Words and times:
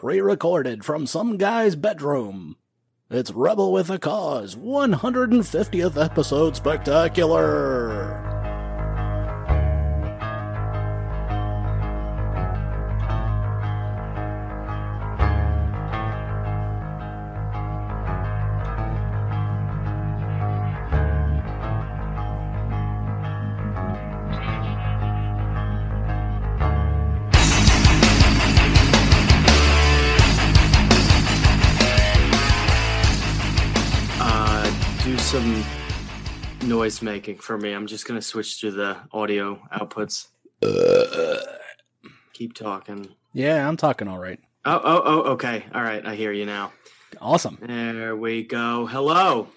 pre 0.00 0.18
recorded 0.18 0.82
from 0.82 1.06
some 1.06 1.36
guy's 1.36 1.76
bedroom. 1.76 2.56
It's 3.10 3.32
Rebel 3.32 3.70
with 3.70 3.90
a 3.90 3.98
Cause, 3.98 4.56
150th 4.56 6.02
episode 6.02 6.56
spectacular. 6.56 8.29
Noise 36.90 37.02
making 37.02 37.36
for 37.38 37.56
me. 37.56 37.72
I'm 37.72 37.86
just 37.86 38.06
gonna 38.06 38.22
switch 38.22 38.60
to 38.60 38.70
the 38.70 38.96
audio 39.12 39.60
outputs. 39.72 40.28
Keep 42.32 42.54
talking. 42.54 43.08
Yeah, 43.32 43.68
I'm 43.68 43.76
talking 43.76 44.08
all 44.08 44.18
right. 44.18 44.40
Oh, 44.64 44.80
oh, 44.82 45.02
oh. 45.04 45.20
Okay. 45.32 45.64
All 45.74 45.82
right. 45.82 46.04
I 46.04 46.14
hear 46.16 46.32
you 46.32 46.46
now. 46.46 46.72
Awesome. 47.20 47.58
There 47.60 48.16
we 48.16 48.42
go. 48.42 48.86
Hello. 48.86 49.48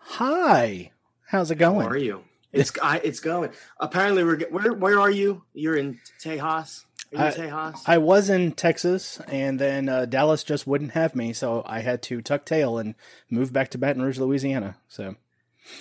Hi. 0.00 0.90
How's 1.28 1.50
it 1.50 1.56
going? 1.56 1.86
How 1.86 1.92
are 1.92 1.96
you? 1.96 2.24
It's 2.52 2.72
I, 2.82 2.98
it's 2.98 3.20
going. 3.20 3.50
Apparently, 3.80 4.22
we're 4.24 4.40
where. 4.50 4.72
Where 4.74 5.00
are 5.00 5.10
you? 5.10 5.44
You're 5.54 5.76
in 5.76 5.98
Tejas. 6.22 6.84
Are 7.14 7.16
you 7.16 7.18
I- 7.18 7.28
in 7.30 7.34
Tejas? 7.34 7.82
I 7.86 7.98
was 7.98 8.28
in 8.28 8.52
Texas, 8.52 9.18
and 9.28 9.58
then 9.58 9.88
uh, 9.88 10.04
Dallas 10.04 10.44
just 10.44 10.66
wouldn't 10.66 10.92
have 10.92 11.14
me, 11.16 11.32
so 11.32 11.62
I 11.64 11.80
had 11.80 12.02
to 12.02 12.20
tuck 12.20 12.44
tail 12.44 12.76
and 12.76 12.94
move 13.30 13.50
back 13.52 13.70
to 13.70 13.78
Baton 13.78 14.02
Rouge, 14.02 14.18
Louisiana. 14.18 14.76
So 14.88 15.16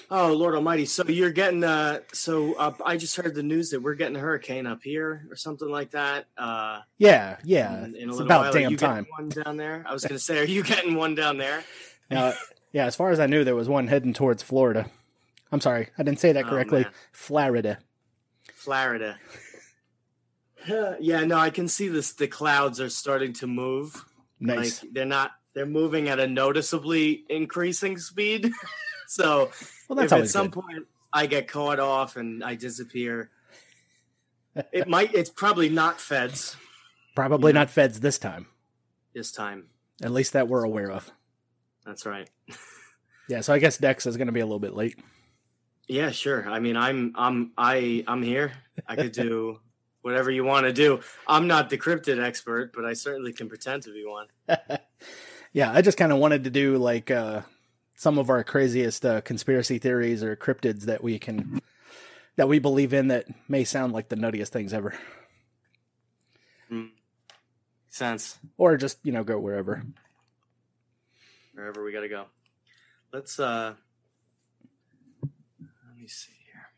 oh 0.09 0.33
Lord 0.33 0.55
Almighty! 0.55 0.85
So 0.85 1.03
you're 1.07 1.31
getting. 1.31 1.63
Uh, 1.63 1.99
so 2.13 2.53
uh, 2.55 2.73
I 2.85 2.97
just 2.97 3.15
heard 3.15 3.35
the 3.35 3.43
news 3.43 3.71
that 3.71 3.81
we're 3.81 3.95
getting 3.95 4.15
a 4.15 4.19
hurricane 4.19 4.67
up 4.67 4.83
here 4.83 5.25
or 5.29 5.35
something 5.35 5.69
like 5.69 5.91
that. 5.91 6.25
Uh, 6.37 6.81
yeah, 6.97 7.37
yeah, 7.43 7.83
in, 7.85 7.95
in 7.95 8.09
a 8.09 8.11
it's 8.11 8.21
about 8.21 8.41
while. 8.41 8.49
Are 8.49 8.59
damn 8.59 8.71
you 8.71 8.77
time. 8.77 9.05
One 9.17 9.29
down 9.29 9.57
there. 9.57 9.83
I 9.87 9.93
was 9.93 10.03
going 10.07 10.13
to 10.13 10.19
say, 10.19 10.39
are 10.39 10.43
you 10.45 10.63
getting 10.63 10.95
one 10.95 11.15
down 11.15 11.37
there? 11.37 11.63
Now, 12.09 12.33
yeah, 12.71 12.85
as 12.85 12.95
far 12.95 13.11
as 13.11 13.19
I 13.19 13.25
knew, 13.27 13.43
there 13.43 13.55
was 13.55 13.69
one 13.69 13.87
heading 13.87 14.13
towards 14.13 14.43
Florida. 14.43 14.89
I'm 15.51 15.61
sorry, 15.61 15.89
I 15.97 16.03
didn't 16.03 16.19
say 16.19 16.31
that 16.33 16.45
Oh, 16.45 16.49
correctly. 16.49 16.83
man. 16.83 16.91
Florida. 17.11 17.79
Florida. 18.55 19.17
yeah, 20.99 21.23
no, 21.25 21.37
I 21.37 21.49
can 21.49 21.67
see 21.67 21.87
this. 21.87 22.13
The 22.13 22.27
clouds 22.27 22.79
are 22.79 22.89
starting 22.89 23.33
to 23.33 23.47
move. 23.47 24.05
Nice. 24.39 24.83
Like 24.83 24.93
they're 24.93 25.05
not. 25.05 25.31
They're 25.53 25.65
moving 25.65 26.07
at 26.07 26.19
a 26.19 26.27
noticeably 26.27 27.25
increasing 27.29 27.97
speed. 27.97 28.51
so 29.11 29.51
well, 29.87 29.95
that's 29.97 30.11
if 30.11 30.19
at 30.19 30.29
some 30.29 30.49
good. 30.49 30.63
point 30.63 30.87
I 31.13 31.25
get 31.25 31.47
caught 31.47 31.79
off 31.79 32.15
and 32.15 32.43
I 32.43 32.55
disappear, 32.55 33.29
it 34.71 34.87
might. 34.87 35.13
It's 35.13 35.29
probably 35.29 35.69
not 35.69 35.99
feds 35.99 36.55
Probably 37.15 37.51
not 37.51 37.69
feds 37.69 37.99
this 37.99 38.17
time. 38.17 38.47
this 39.13 39.31
time. 39.31 39.67
At 40.01 40.11
least 40.11 40.33
that 40.33 40.47
we're 40.47 40.63
aware 40.63 40.91
of. 40.91 41.11
That's 41.85 42.05
right. 42.05 42.29
Yeah, 43.29 43.39
so 43.39 43.53
I 43.53 43.59
guess 43.59 43.77
Dex 43.77 44.05
is 44.05 44.17
going 44.17 44.27
to 44.27 44.33
be 44.33 44.41
a 44.41 44.45
little 44.45 44.59
bit 44.59 44.73
late. 44.73 44.99
Yeah, 45.87 46.11
sure. 46.11 46.49
I 46.49 46.59
mean, 46.59 46.75
I'm 46.75 47.13
I'm 47.15 47.51
I 47.57 48.03
I'm 48.05 48.21
here. 48.21 48.51
I 48.85 48.97
could 48.97 49.13
do 49.13 49.61
whatever 50.01 50.29
you 50.29 50.43
want 50.43 50.65
to 50.65 50.73
do. 50.73 50.99
I'm 51.27 51.47
not 51.47 51.69
the 51.69 51.77
cryptid 51.77 52.21
expert, 52.21 52.73
but 52.75 52.83
I 52.83 52.91
certainly 52.91 53.31
can 53.31 53.47
pretend 53.47 53.83
to 53.83 53.93
be 53.93 54.03
one. 54.05 54.27
yeah, 55.53 55.71
I 55.71 55.81
just 55.81 55.97
kind 55.97 56.11
of 56.11 56.17
wanted 56.17 56.43
to 56.43 56.49
do 56.49 56.77
like 56.77 57.09
uh, 57.09 57.41
some 58.01 58.17
of 58.17 58.31
our 58.31 58.43
craziest 58.43 59.05
uh, 59.05 59.21
conspiracy 59.21 59.77
theories 59.77 60.23
or 60.23 60.35
cryptids 60.35 60.85
that 60.85 61.03
we 61.03 61.19
can 61.19 61.61
that 62.35 62.47
we 62.47 62.57
believe 62.57 62.93
in 62.95 63.09
that 63.09 63.27
may 63.47 63.63
sound 63.63 63.93
like 63.93 64.09
the 64.09 64.15
nuttiest 64.15 64.47
things 64.47 64.73
ever, 64.73 64.95
Sense 67.89 68.39
or 68.57 68.75
just 68.75 68.97
you 69.03 69.11
know 69.11 69.23
go 69.23 69.37
wherever. 69.37 69.83
wherever 71.53 71.83
we 71.83 71.91
got 71.91 72.01
to 72.01 72.09
go. 72.09 72.25
Let's 73.13 73.39
uh 73.39 73.75
let 75.21 75.95
me 75.95 76.07
see 76.07 76.31
here. 76.51 76.71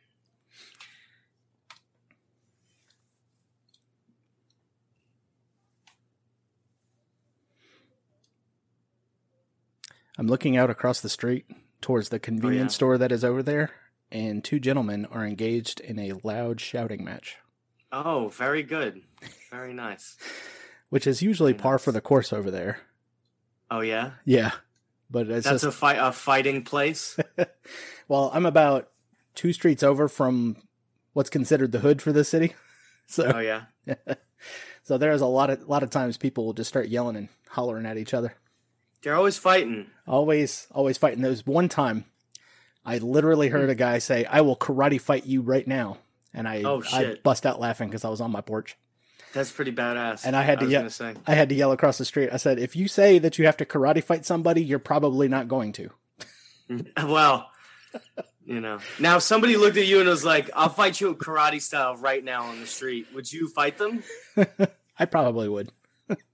I'm 10.18 10.28
looking 10.28 10.57
out 10.57 10.69
across 10.69 11.01
the 11.01 11.09
street 11.09 11.46
towards 11.81 12.09
the 12.09 12.18
oh, 12.18 12.19
convenience 12.19 12.74
yeah. 12.74 12.75
store 12.75 12.97
that 12.97 13.12
is 13.12 13.24
over 13.24 13.41
there, 13.44 13.72
and 14.12 14.44
two 14.44 14.59
gentlemen 14.59 15.06
are 15.06 15.25
engaged 15.25 15.79
in 15.79 16.00
a 16.00 16.13
loud 16.24 16.62
shouting 16.62 17.03
match, 17.03 17.38
Oh, 17.94 18.29
very 18.29 18.63
good. 18.63 19.03
Very 19.51 19.72
nice. 19.72 20.18
which 20.90 21.06
is 21.06 21.22
usually 21.22 21.53
Very 21.53 21.62
par 21.62 21.79
for 21.79 21.91
the 21.91 22.01
course 22.01 22.34
over 22.34 22.50
there. 22.50 22.79
Oh 23.69 23.81
yeah. 23.81 24.12
Yeah, 24.25 24.51
but 25.12 25.29
it's 25.29 25.46
That's 25.46 25.62
just 25.62 25.75
a 25.75 25.78
fight 25.78 25.97
a 26.00 26.12
fighting 26.12 26.63
place. 26.63 27.18
well, 28.07 28.31
I'm 28.34 28.47
about 28.47 28.90
two 29.35 29.53
streets 29.53 29.84
over 29.84 30.07
from 30.07 30.57
what's 31.13 31.30
considered 31.30 31.72
the 31.72 31.80
hood 31.80 32.01
for 32.01 32.12
this 32.12 32.30
city, 32.30 32.56
so 33.06 33.31
Oh 33.35 33.40
yeah. 33.40 33.66
so 34.84 34.97
there's 34.97 35.22
a 35.22 35.28
lot 35.28 35.51
of 35.51 35.69
lot 35.69 35.84
of 35.84 35.91
times 35.91 36.18
people 36.18 36.45
will 36.45 36.53
just 36.53 36.69
start 36.69 36.88
yelling 36.88 37.16
and 37.16 37.30
hollering 37.50 37.85
at 37.85 37.97
each 37.97 38.16
other. 38.16 38.34
They're 39.03 39.16
always 39.16 39.38
fighting. 39.38 39.88
Always, 40.08 40.68
always 40.72 40.97
fighting. 40.97 41.22
There's 41.22 41.46
one 41.46 41.69
time 41.69 42.06
I 42.86 42.97
literally 43.00 43.50
heard 43.50 43.69
a 43.69 43.75
guy 43.75 44.00
say, 44.00 44.25
"I 44.25 44.41
will 44.41 44.56
karate 44.56 45.00
fight 45.00 45.25
you 45.25 45.41
right 45.41 45.68
now," 45.68 45.97
and 46.34 46.47
I 46.47 46.64
Oh, 46.64 46.81
I 46.91 47.18
bust 47.24 47.46
out 47.46 47.59
laughing 47.59 47.90
because 47.90 48.06
I 48.06 48.09
was 48.09 48.22
on 48.22 48.31
my 48.31 48.42
porch. 48.42 48.78
That's 49.34 49.52
pretty 49.52 49.72
badass. 49.72 50.25
And 50.25 50.36
I 50.36 50.44
had 50.44 50.59
to 50.59 50.66
was 50.66 51.00
yell-. 51.00 51.13
I 51.25 51.34
had 51.36 51.50
to 51.50 51.56
yell 51.56 51.72
across 51.72 51.97
the 51.97 52.06
street. 52.06 52.30
I 52.31 52.38
said, 52.38 52.59
"If 52.59 52.75
you 52.75 52.88
say 52.88 53.19
that 53.19 53.38
you 53.38 53.46
have 53.46 53.58
to 53.58 53.66
karate 53.66 54.03
fight 54.03 54.25
somebody, 54.25 54.63
you're 54.63 54.80
probably 54.80 55.28
not 55.28 55.47
going 55.47 55.72
to." 55.74 55.90
Well, 56.97 57.50
you 58.46 58.59
know. 58.62 58.80
Now 59.00 59.18
if 59.18 59.24
somebody 59.24 59.58
looked 59.58 59.78
at 59.78 59.86
you 59.86 60.00
and 60.00 60.09
was 60.09 60.24
like, 60.25 60.50
I'll 60.56 60.69
fight 60.69 61.00
you 61.02 61.09
a 61.09 61.16
karate 61.16 61.62
style 61.62 61.96
right 61.97 62.24
now 62.24 62.46
on 62.46 62.59
the 62.62 62.66
street. 62.68 63.08
Would 63.13 63.31
you 63.31 63.47
fight 63.50 63.78
them? 63.78 64.03
I 64.97 65.06
probably 65.06 65.50
would. 65.50 65.72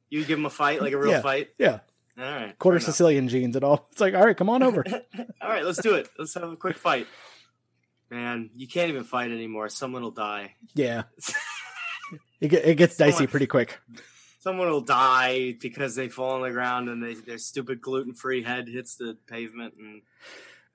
You 0.10 0.24
give 0.26 0.38
them 0.38 0.46
a 0.46 0.50
fight, 0.50 0.82
like 0.82 0.94
a 0.94 0.98
real 0.98 1.12
Yeah. 1.12 1.22
fight? 1.22 1.50
Yeah, 1.58 1.80
All 2.20 2.26
right. 2.26 2.60
quarter. 2.60 2.80
Sicilian 2.80 3.28
jeans 3.30 3.56
and 3.56 3.64
all. 3.64 3.88
It's 3.92 4.02
like, 4.02 4.14
all 4.14 4.26
right, 4.26 4.36
come 4.36 4.50
on 4.50 4.62
over. 4.64 4.84
All 5.42 5.50
right, 5.50 5.64
let's 5.64 5.82
do 5.82 5.94
it. 5.96 6.10
Let's 6.18 6.34
have 6.34 6.52
a 6.52 6.56
quick 6.58 6.78
fight. 6.78 7.08
Man, 8.12 8.50
you 8.56 8.68
can't 8.68 8.90
even 8.90 9.04
fight 9.04 9.32
anymore. 9.32 9.70
Someone 9.70 10.02
will 10.02 10.12
die. 10.12 10.56
yeah, 10.74 11.04
it, 12.42 12.52
it 12.54 12.76
gets 12.76 12.98
dicey 12.98 13.28
pretty 13.28 13.46
quick. 13.48 13.80
Someone 14.40 14.70
will 14.70 14.82
die 14.82 15.56
because 15.62 15.96
they 15.96 16.08
fall 16.10 16.32
on 16.32 16.42
the 16.42 16.52
ground 16.52 16.90
and 16.90 17.04
they, 17.04 17.14
their 17.14 17.38
stupid 17.38 17.82
gluten 17.82 18.14
free 18.14 18.42
head 18.42 18.68
hits 18.68 18.96
the 18.96 19.18
pavement. 19.28 19.76
And 19.78 20.02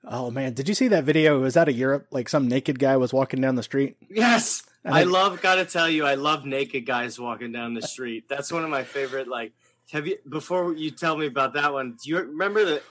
Oh 0.07 0.29
man, 0.31 0.53
did 0.53 0.69
you 0.69 0.75
see 0.75 0.87
that 0.89 1.03
video? 1.03 1.37
It 1.37 1.41
was 1.41 1.57
out 1.57 1.67
of 1.67 1.75
Europe. 1.77 2.07
Like 2.11 2.29
some 2.29 2.47
naked 2.47 2.79
guy 2.79 2.95
was 2.97 3.11
walking 3.11 3.41
down 3.41 3.55
the 3.55 3.63
street. 3.63 3.97
yes, 4.09 4.63
I 4.85 5.01
I- 5.01 5.03
love. 5.03 5.41
Got 5.41 5.55
to 5.55 5.65
tell 5.65 5.89
you, 5.89 6.05
I 6.05 6.13
love 6.15 6.45
naked 6.45 6.85
guys 6.85 7.19
walking 7.19 7.51
down 7.51 7.73
the 7.73 7.81
street. 7.81 8.29
That's 8.29 8.51
one 8.51 8.63
of 8.63 8.69
my 8.69 8.83
favorite. 8.83 9.27
Like, 9.27 9.53
have 9.91 10.07
you? 10.07 10.17
Before 10.27 10.73
you 10.73 10.91
tell 10.91 11.17
me 11.17 11.27
about 11.27 11.53
that 11.53 11.71
one, 11.73 11.97
do 12.03 12.09
you 12.09 12.17
remember 12.17 12.65
that? 12.65 12.83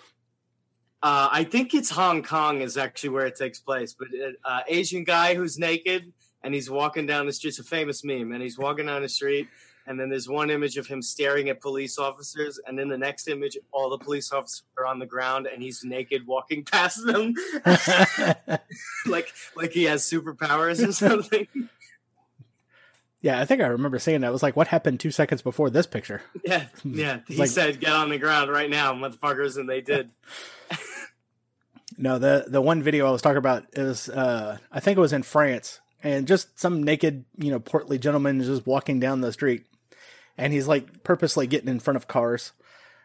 Uh, 1.03 1.29
I 1.31 1.45
think 1.45 1.75
it's 1.75 1.91
Hong 1.91 2.23
Kong 2.23 2.63
is 2.63 2.79
actually 2.79 3.11
where 3.11 3.27
it 3.27 3.37
takes 3.37 3.61
place, 3.61 3.95
but 3.99 4.09
uh, 4.45 4.61
Asian 4.69 5.05
guy 5.05 5.35
who's 5.35 5.59
naked 5.59 6.13
and 6.43 6.55
he's 6.55 6.71
walking 6.71 7.05
down 7.05 7.27
the 7.27 7.33
street. 7.33 7.51
It's 7.51 7.59
a 7.59 7.65
famous 7.65 8.05
meme, 8.05 8.33
and 8.33 8.43
he's 8.43 8.59
walking 8.59 8.87
down 8.87 9.03
the 9.03 9.09
street, 9.09 9.49
and 9.87 10.01
then 10.01 10.09
there's 10.09 10.29
one 10.29 10.51
image 10.51 10.77
of 10.77 10.87
him 10.87 11.03
staring 11.03 11.49
at 11.51 11.61
police 11.61 11.99
officers, 11.99 12.59
and 12.67 12.79
then 12.79 12.89
the 12.89 12.97
next 12.97 13.29
image, 13.29 13.59
all 13.71 13.91
the 13.91 13.99
police 13.99 14.33
officers 14.33 14.63
are 14.79 14.87
on 14.87 14.99
the 14.99 15.07
ground, 15.07 15.47
and 15.47 15.63
he's 15.63 15.85
naked 15.85 16.27
walking 16.27 16.65
past 16.65 17.05
them, 17.05 17.35
like 19.07 19.33
like 19.57 19.73
he 19.73 19.85
has 19.85 20.09
superpowers 20.09 20.87
or 20.87 20.93
something. 20.93 21.47
Yeah, 23.25 23.41
I 23.41 23.47
think 23.47 23.63
I 23.63 23.67
remember 23.69 23.99
saying 23.99 24.21
that. 24.21 24.29
It 24.29 24.33
was 24.33 24.43
like, 24.43 24.55
what 24.55 24.67
happened 24.69 25.01
two 25.01 25.11
seconds 25.11 25.41
before 25.41 25.71
this 25.71 25.87
picture? 25.87 26.21
Yeah, 26.45 26.67
yeah. 26.85 27.21
He 27.27 27.37
like- 27.37 27.49
said, 27.49 27.81
"Get 27.81 27.91
on 27.91 28.11
the 28.11 28.19
ground 28.19 28.51
right 28.51 28.69
now, 28.69 28.93
motherfuckers," 28.93 29.57
and 29.57 29.69
they 29.69 29.81
did. 29.81 30.11
No, 31.97 32.19
the 32.19 32.45
the 32.49 32.61
one 32.61 32.83
video 32.83 33.07
I 33.07 33.11
was 33.13 33.23
talking 33.23 33.39
about 33.39 33.65
is 33.75 34.09
uh 34.09 34.59
I 34.73 34.81
think 34.81 34.99
it 34.99 35.01
was 35.01 35.13
in 35.13 35.23
France 35.23 35.81
and 36.03 36.27
just 36.27 36.59
some 36.59 36.83
naked, 36.83 37.25
you 37.39 37.51
know, 37.53 37.61
portly 37.61 37.99
gentleman 37.99 38.41
is 38.41 38.49
just 38.49 38.67
walking 38.67 38.99
down 38.99 39.21
the 39.21 39.33
street 39.33 39.65
and 40.37 40.53
he's 40.53 40.67
like 40.67 41.05
purposely 41.05 41.47
getting 41.47 41.69
in 41.69 41.79
front 41.79 41.97
of 41.97 42.09
cars. 42.09 42.53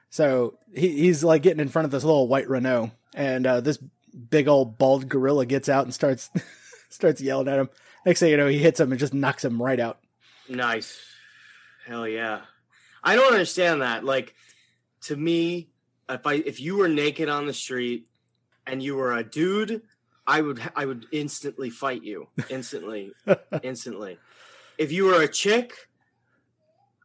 So 0.10 0.57
he, 0.74 0.88
he's 1.04 1.24
like 1.24 1.44
getting 1.44 1.60
in 1.60 1.69
front 1.69 1.86
of 1.86 1.92
this 1.92 2.04
little 2.04 2.27
white 2.27 2.50
Renault 2.50 2.92
and 3.13 3.45
uh 3.45 3.62
this 3.62 3.77
big 3.77 4.48
old 4.48 4.80
bald 4.80 5.07
gorilla 5.07 5.45
gets 5.45 5.69
out 5.69 5.86
and 5.86 5.94
starts 5.94 6.31
starts 6.89 7.22
yelling 7.22 7.48
at 7.48 7.60
him. 7.60 7.69
Next 8.07 8.22
thing 8.22 8.31
you 8.31 8.38
know, 8.38 8.48
he 8.48 8.57
hits 8.57 8.80
him 8.80 8.92
and 8.92 9.00
just 9.00 9.13
knocks 9.13 9.45
him 9.45 9.62
right 9.62 9.80
out. 9.80 10.00
Nice. 10.50 11.00
Hell 11.86 12.07
yeah. 12.07 12.42
I 13.04 13.16
don't 13.16 13.31
understand 13.31 13.81
that. 13.81 14.04
Like 14.04 14.36
to 15.04 15.16
me, 15.16 15.69
if 16.10 16.25
I 16.25 16.36
if 16.36 16.60
you 16.60 16.78
were 16.78 16.88
naked 16.88 17.30
on 17.30 17.46
the 17.46 17.54
street 17.54 18.07
and 18.66 18.81
you 18.81 18.96
were 18.96 19.16
a 19.16 19.24
dude, 19.24 19.81
I 20.28 20.42
would 20.42 20.62
I 20.75 20.86
would 20.86 21.06
instantly 21.12 21.69
fight 21.69 22.04
you. 22.04 22.28
Instantly. 22.50 23.13
instantly. 23.63 24.18
If 24.78 24.92
you 24.92 25.06
were 25.06 25.22
a 25.22 25.28
chick, 25.28 25.74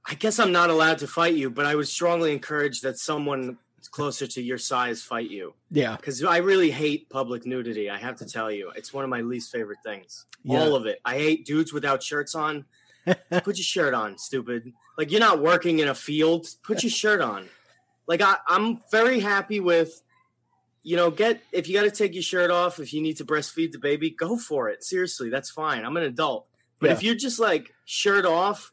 I 0.07 0.15
guess 0.15 0.39
I'm 0.39 0.53
not 0.53 0.71
allowed 0.71 0.99
to 0.99 1.07
fight 1.07 1.35
you, 1.35 1.51
but 1.51 1.67
I 1.67 1.75
would 1.75 1.89
strongly 1.89 2.33
encourage 2.33 2.81
that 2.83 2.99
someone 2.99 3.59
closer 3.91 4.27
to 4.27 4.43
your 4.43 4.59
size 4.59 5.03
fight 5.03 5.31
you. 5.31 5.55
Yeah. 5.71 5.97
Because 5.97 6.23
I 6.25 6.39
really 6.39 6.71
hate 6.71 7.09
public 7.11 7.47
nudity. 7.47 7.91
I 7.91 7.99
have 7.99 8.17
to 8.17 8.27
tell 8.27 8.51
you, 8.51 8.71
it's 8.77 8.93
one 8.93 9.05
of 9.05 9.11
my 9.11 9.21
least 9.21 9.53
favorite 9.53 9.79
things. 9.85 10.27
Yeah. 10.43 10.59
All 10.59 10.77
of 10.77 10.87
it. 10.87 11.01
I 11.05 11.15
hate 11.15 11.47
dudes 11.47 11.73
without 11.73 12.03
shirts 12.03 12.35
on. 12.35 12.65
Put 13.07 13.57
your 13.59 13.65
shirt 13.65 13.95
on, 13.95 14.19
stupid. 14.19 14.73
Like 14.97 15.11
you're 15.11 15.21
not 15.21 15.41
working 15.41 15.79
in 15.81 15.89
a 15.89 15.95
field. 15.95 16.47
Put 16.63 16.83
your 16.83 16.91
shirt 16.91 17.21
on. 17.21 17.49
Like 18.07 18.21
I, 18.23 18.37
I'm 18.49 18.81
very 18.91 19.21
happy 19.21 19.61
with, 19.61 20.03
you 20.83 20.97
know, 20.97 21.11
get 21.11 21.43
if 21.53 21.69
you 21.69 21.75
got 21.75 21.83
to 21.85 21.91
take 21.91 22.15
your 22.15 22.23
shirt 22.23 22.51
off 22.51 22.79
if 22.79 22.93
you 22.93 23.01
need 23.03 23.17
to 23.19 23.25
breastfeed 23.25 23.73
the 23.73 23.79
baby, 23.79 24.11
go 24.11 24.37
for 24.37 24.69
it. 24.69 24.85
Seriously, 24.85 25.31
that's 25.31 25.51
fine. 25.51 25.85
I'm 25.85 25.97
an 25.97 26.03
adult. 26.05 26.47
But 26.81 26.89
Yeah. 26.89 26.93
if 26.95 27.03
you're 27.03 27.15
just 27.15 27.39
like 27.41 27.73
shirt 27.85 28.27
off 28.27 28.73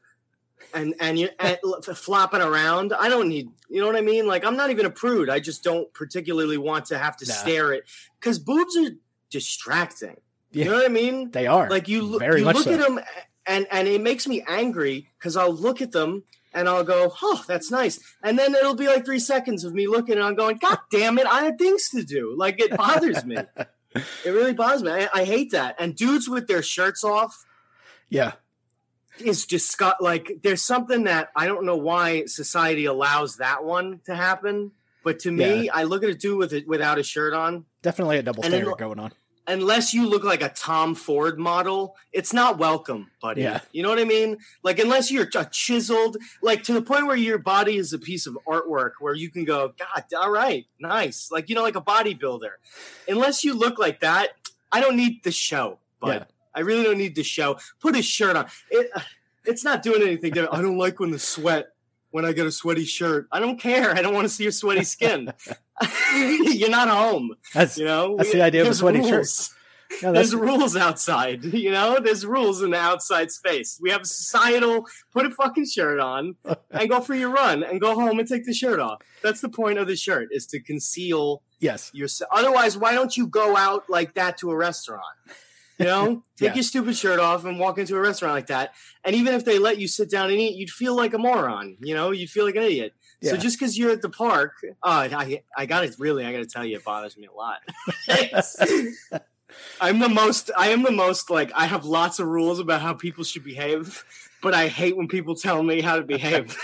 and 0.73 0.93
and 0.99 1.17
you're 1.19 1.29
and 1.39 1.57
flopping 1.95 2.41
around, 2.41 2.93
I 2.93 3.09
don't 3.09 3.29
need. 3.29 3.49
You 3.69 3.81
know 3.81 3.87
what 3.87 3.95
I 3.95 4.01
mean? 4.01 4.27
Like 4.27 4.45
I'm 4.45 4.57
not 4.57 4.69
even 4.69 4.85
a 4.85 4.89
prude. 4.89 5.29
I 5.29 5.39
just 5.39 5.63
don't 5.63 5.91
particularly 5.93 6.57
want 6.57 6.85
to 6.87 6.97
have 6.97 7.15
to 7.17 7.25
Nah. 7.27 7.33
stare 7.33 7.73
at 7.73 7.83
because 8.19 8.37
boobs 8.39 8.75
are 8.77 8.91
distracting. 9.29 10.17
You 10.51 10.65
know 10.65 10.73
what 10.73 10.85
I 10.85 10.89
mean? 10.89 11.31
They 11.31 11.47
are. 11.47 11.69
Like 11.69 11.87
you, 11.87 12.01
look 12.01 12.19
Very 12.19 12.39
you 12.39 12.45
much 12.45 12.55
look 12.57 12.65
so. 12.65 12.73
at 12.73 12.79
them, 12.79 12.99
and 13.45 13.67
and 13.71 13.87
it 13.87 14.01
makes 14.01 14.27
me 14.27 14.43
angry 14.47 15.09
because 15.17 15.35
I'll 15.35 15.53
look 15.53 15.81
at 15.81 15.91
them 15.91 16.23
and 16.53 16.67
I'll 16.67 16.83
go, 16.83 17.13
"Oh, 17.21 17.43
that's 17.47 17.71
nice," 17.71 17.99
and 18.23 18.37
then 18.37 18.53
it'll 18.55 18.75
be 18.75 18.87
like 18.87 19.05
three 19.05 19.19
seconds 19.19 19.63
of 19.63 19.73
me 19.73 19.87
looking 19.87 20.15
and 20.15 20.23
I'm 20.23 20.35
going, 20.35 20.57
"God 20.57 20.79
damn 20.91 21.17
it, 21.17 21.27
I 21.27 21.43
have 21.43 21.57
things 21.57 21.89
to 21.89 22.03
do." 22.03 22.35
Like 22.37 22.59
it 22.59 22.75
bothers 22.75 23.25
me. 23.25 23.37
It 24.25 24.29
really 24.29 24.53
bothers 24.53 24.83
me. 24.83 24.91
I, 24.91 25.09
I 25.13 25.25
hate 25.25 25.51
that. 25.51 25.75
And 25.77 25.95
dudes 25.95 26.29
with 26.29 26.47
their 26.47 26.63
shirts 26.63 27.03
off 27.03 27.45
yeah. 28.09 28.33
is 29.19 29.45
disgust. 29.45 29.97
Like 29.99 30.39
there's 30.43 30.61
something 30.61 31.03
that 31.03 31.29
I 31.35 31.47
don't 31.47 31.65
know 31.65 31.75
why 31.75 32.25
society 32.25 32.85
allows 32.85 33.37
that 33.37 33.63
one 33.63 33.99
to 34.05 34.15
happen. 34.15 34.71
But 35.03 35.19
to 35.19 35.31
me, 35.31 35.67
I 35.67 35.83
look 35.83 36.03
at 36.03 36.09
a 36.09 36.13
dude 36.13 36.37
with 36.37 36.53
it 36.53 36.67
without 36.67 36.99
a 36.99 37.03
shirt 37.03 37.33
on. 37.33 37.65
Definitely 37.81 38.19
a 38.19 38.23
double 38.23 38.43
standard 38.43 38.77
going 38.77 38.99
on. 38.99 39.11
Unless 39.47 39.93
you 39.93 40.07
look 40.07 40.23
like 40.23 40.41
a 40.41 40.49
Tom 40.49 40.95
Ford 40.95 41.39
model, 41.39 41.95
it's 42.13 42.33
not 42.33 42.57
welcome, 42.57 43.11
buddy. 43.21 43.41
Yeah. 43.41 43.61
You 43.71 43.83
know 43.83 43.89
what 43.89 43.99
I 43.99 44.05
mean? 44.05 44.37
Like 44.63 44.79
unless 44.79 45.11
you're 45.11 45.27
a 45.35 45.45
chiseled, 45.45 46.17
like 46.41 46.63
to 46.63 46.73
the 46.73 46.81
point 46.81 47.07
where 47.07 47.15
your 47.15 47.37
body 47.37 47.77
is 47.77 47.93
a 47.93 47.99
piece 47.99 48.27
of 48.27 48.37
artwork 48.47 48.91
where 48.99 49.13
you 49.13 49.29
can 49.29 49.43
go, 49.43 49.73
God, 49.77 50.03
all 50.17 50.31
right, 50.31 50.65
nice. 50.79 51.29
Like 51.31 51.49
you 51.49 51.55
know, 51.55 51.63
like 51.63 51.75
a 51.75 51.81
bodybuilder. 51.81 52.51
Unless 53.07 53.43
you 53.43 53.53
look 53.53 53.79
like 53.79 53.99
that, 54.01 54.29
I 54.71 54.79
don't 54.79 54.95
need 54.95 55.23
the 55.23 55.31
show, 55.31 55.79
but 55.99 56.07
Yeah. 56.13 56.23
I 56.53 56.59
really 56.61 56.83
don't 56.83 56.97
need 56.97 57.15
the 57.15 57.23
show. 57.23 57.57
Put 57.79 57.95
a 57.95 58.01
shirt 58.01 58.35
on. 58.35 58.45
It, 58.69 58.91
uh, 58.93 59.01
it's 59.45 59.63
not 59.63 59.81
doing 59.81 60.01
anything. 60.01 60.37
I 60.37 60.61
don't 60.61 60.77
like 60.77 60.99
when 60.99 61.11
the 61.11 61.19
sweat. 61.19 61.70
When 62.11 62.25
I 62.25 62.33
get 62.33 62.45
a 62.45 62.51
sweaty 62.51 62.85
shirt, 62.85 63.27
I 63.31 63.39
don't 63.39 63.59
care. 63.59 63.91
I 63.95 64.01
don't 64.01 64.13
want 64.13 64.25
to 64.25 64.29
see 64.29 64.43
your 64.43 64.51
sweaty 64.51 64.83
skin. 64.83 65.33
You're 66.13 66.69
not 66.69 66.89
home. 66.89 67.35
That's 67.53 67.77
You 67.77 67.85
know, 67.85 68.17
That's 68.17 68.31
the 68.31 68.41
idea 68.41 68.61
of 68.61 68.67
a 68.67 68.73
sweaty 68.73 69.01
shirt. 69.01 69.11
rules. 69.11 69.55
no, 70.03 70.11
that's 70.11 70.31
There's 70.31 70.35
rules 70.35 70.75
outside. 70.75 71.43
You 71.61 71.71
know, 71.71 71.99
there's 71.99 72.25
rules 72.25 72.61
in 72.61 72.71
the 72.71 72.77
outside 72.77 73.31
space. 73.31 73.79
We 73.81 73.91
have 73.91 74.05
societal. 74.05 74.85
Put 75.13 75.25
a 75.25 75.31
fucking 75.31 75.67
shirt 75.67 75.99
on 75.99 76.35
and 76.71 76.89
go 76.89 77.01
for 77.01 77.15
your 77.15 77.29
run, 77.29 77.63
and 77.63 77.79
go 77.79 77.95
home 77.95 78.19
and 78.19 78.27
take 78.27 78.45
the 78.45 78.53
shirt 78.53 78.79
off. 78.79 79.01
That's 79.23 79.41
the 79.41 79.49
point 79.49 79.79
of 79.79 79.87
the 79.87 79.95
shirt 79.95 80.29
is 80.31 80.45
to 80.47 80.59
conceal 80.59 81.41
yes. 81.59 81.91
yourself. 81.93 82.29
Otherwise, 82.33 82.77
why 82.77 82.93
don't 82.93 83.15
you 83.15 83.27
go 83.27 83.55
out 83.55 83.89
like 83.89 84.13
that 84.15 84.37
to 84.39 84.51
a 84.51 84.55
restaurant? 84.55 85.03
You 85.79 85.85
know, 85.85 86.23
take 86.37 86.49
Yeah. 86.49 86.53
your 86.55 86.63
stupid 86.63 86.95
shirt 86.95 87.19
off 87.19 87.43
and 87.45 87.59
walk 87.59 87.77
into 87.77 87.95
a 87.95 87.99
restaurant 87.99 88.35
like 88.35 88.47
that. 88.47 88.73
And 89.03 89.15
even 89.15 89.33
if 89.33 89.45
they 89.45 89.57
let 89.59 89.77
you 89.79 89.87
sit 89.87 90.09
down 90.11 90.29
and 90.29 90.39
eat, 90.39 90.55
you'd 90.55 90.69
feel 90.69 90.95
like 90.95 91.13
a 91.13 91.17
moron. 91.17 91.77
You 91.81 91.95
know, 91.95 92.11
you'd 92.11 92.29
feel 92.29 92.45
like 92.45 92.55
an 92.55 92.63
idiot. 92.63 92.93
So 93.23 93.37
just 93.37 93.59
because 93.59 93.77
you're 93.77 93.91
at 93.91 94.01
the 94.01 94.09
park, 94.09 94.53
oh, 94.63 94.73
I, 94.91 95.43
I 95.55 95.65
got 95.67 95.81
to 95.81 95.93
really, 95.99 96.25
I 96.25 96.31
got 96.31 96.39
to 96.39 96.47
tell 96.47 96.65
you, 96.65 96.77
it 96.77 96.83
bothers 96.83 97.15
me 97.17 97.27
a 97.27 97.33
lot. 97.33 97.59
I'm 99.81 99.99
the 99.99 100.09
most, 100.09 100.49
I 100.57 100.69
am 100.69 100.81
the 100.83 100.91
most 100.91 101.29
like, 101.29 101.51
I 101.53 101.65
have 101.65 101.85
lots 101.85 102.19
of 102.19 102.27
rules 102.27 102.59
about 102.59 102.81
how 102.81 102.93
people 102.93 103.23
should 103.23 103.43
behave, 103.43 104.03
but 104.41 104.53
I 104.55 104.69
hate 104.69 104.97
when 104.97 105.07
people 105.07 105.35
tell 105.35 105.61
me 105.61 105.81
how 105.81 105.97
to 105.97 106.03
behave. 106.03 106.57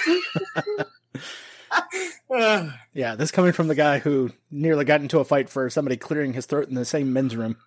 Uh, 2.32 2.72
Yeah, 2.94 3.16
this 3.16 3.30
coming 3.32 3.52
from 3.54 3.68
the 3.68 3.76
guy 3.76 4.00
who 4.00 4.32
nearly 4.50 4.84
got 4.86 5.02
into 5.02 5.20
a 5.20 5.26
fight 5.26 5.50
for 5.50 5.70
somebody 5.70 5.96
clearing 5.98 6.34
his 6.34 6.46
throat 6.48 6.68
in 6.70 6.76
the 6.76 6.86
same 6.86 7.14
men's 7.14 7.36
room. 7.36 7.58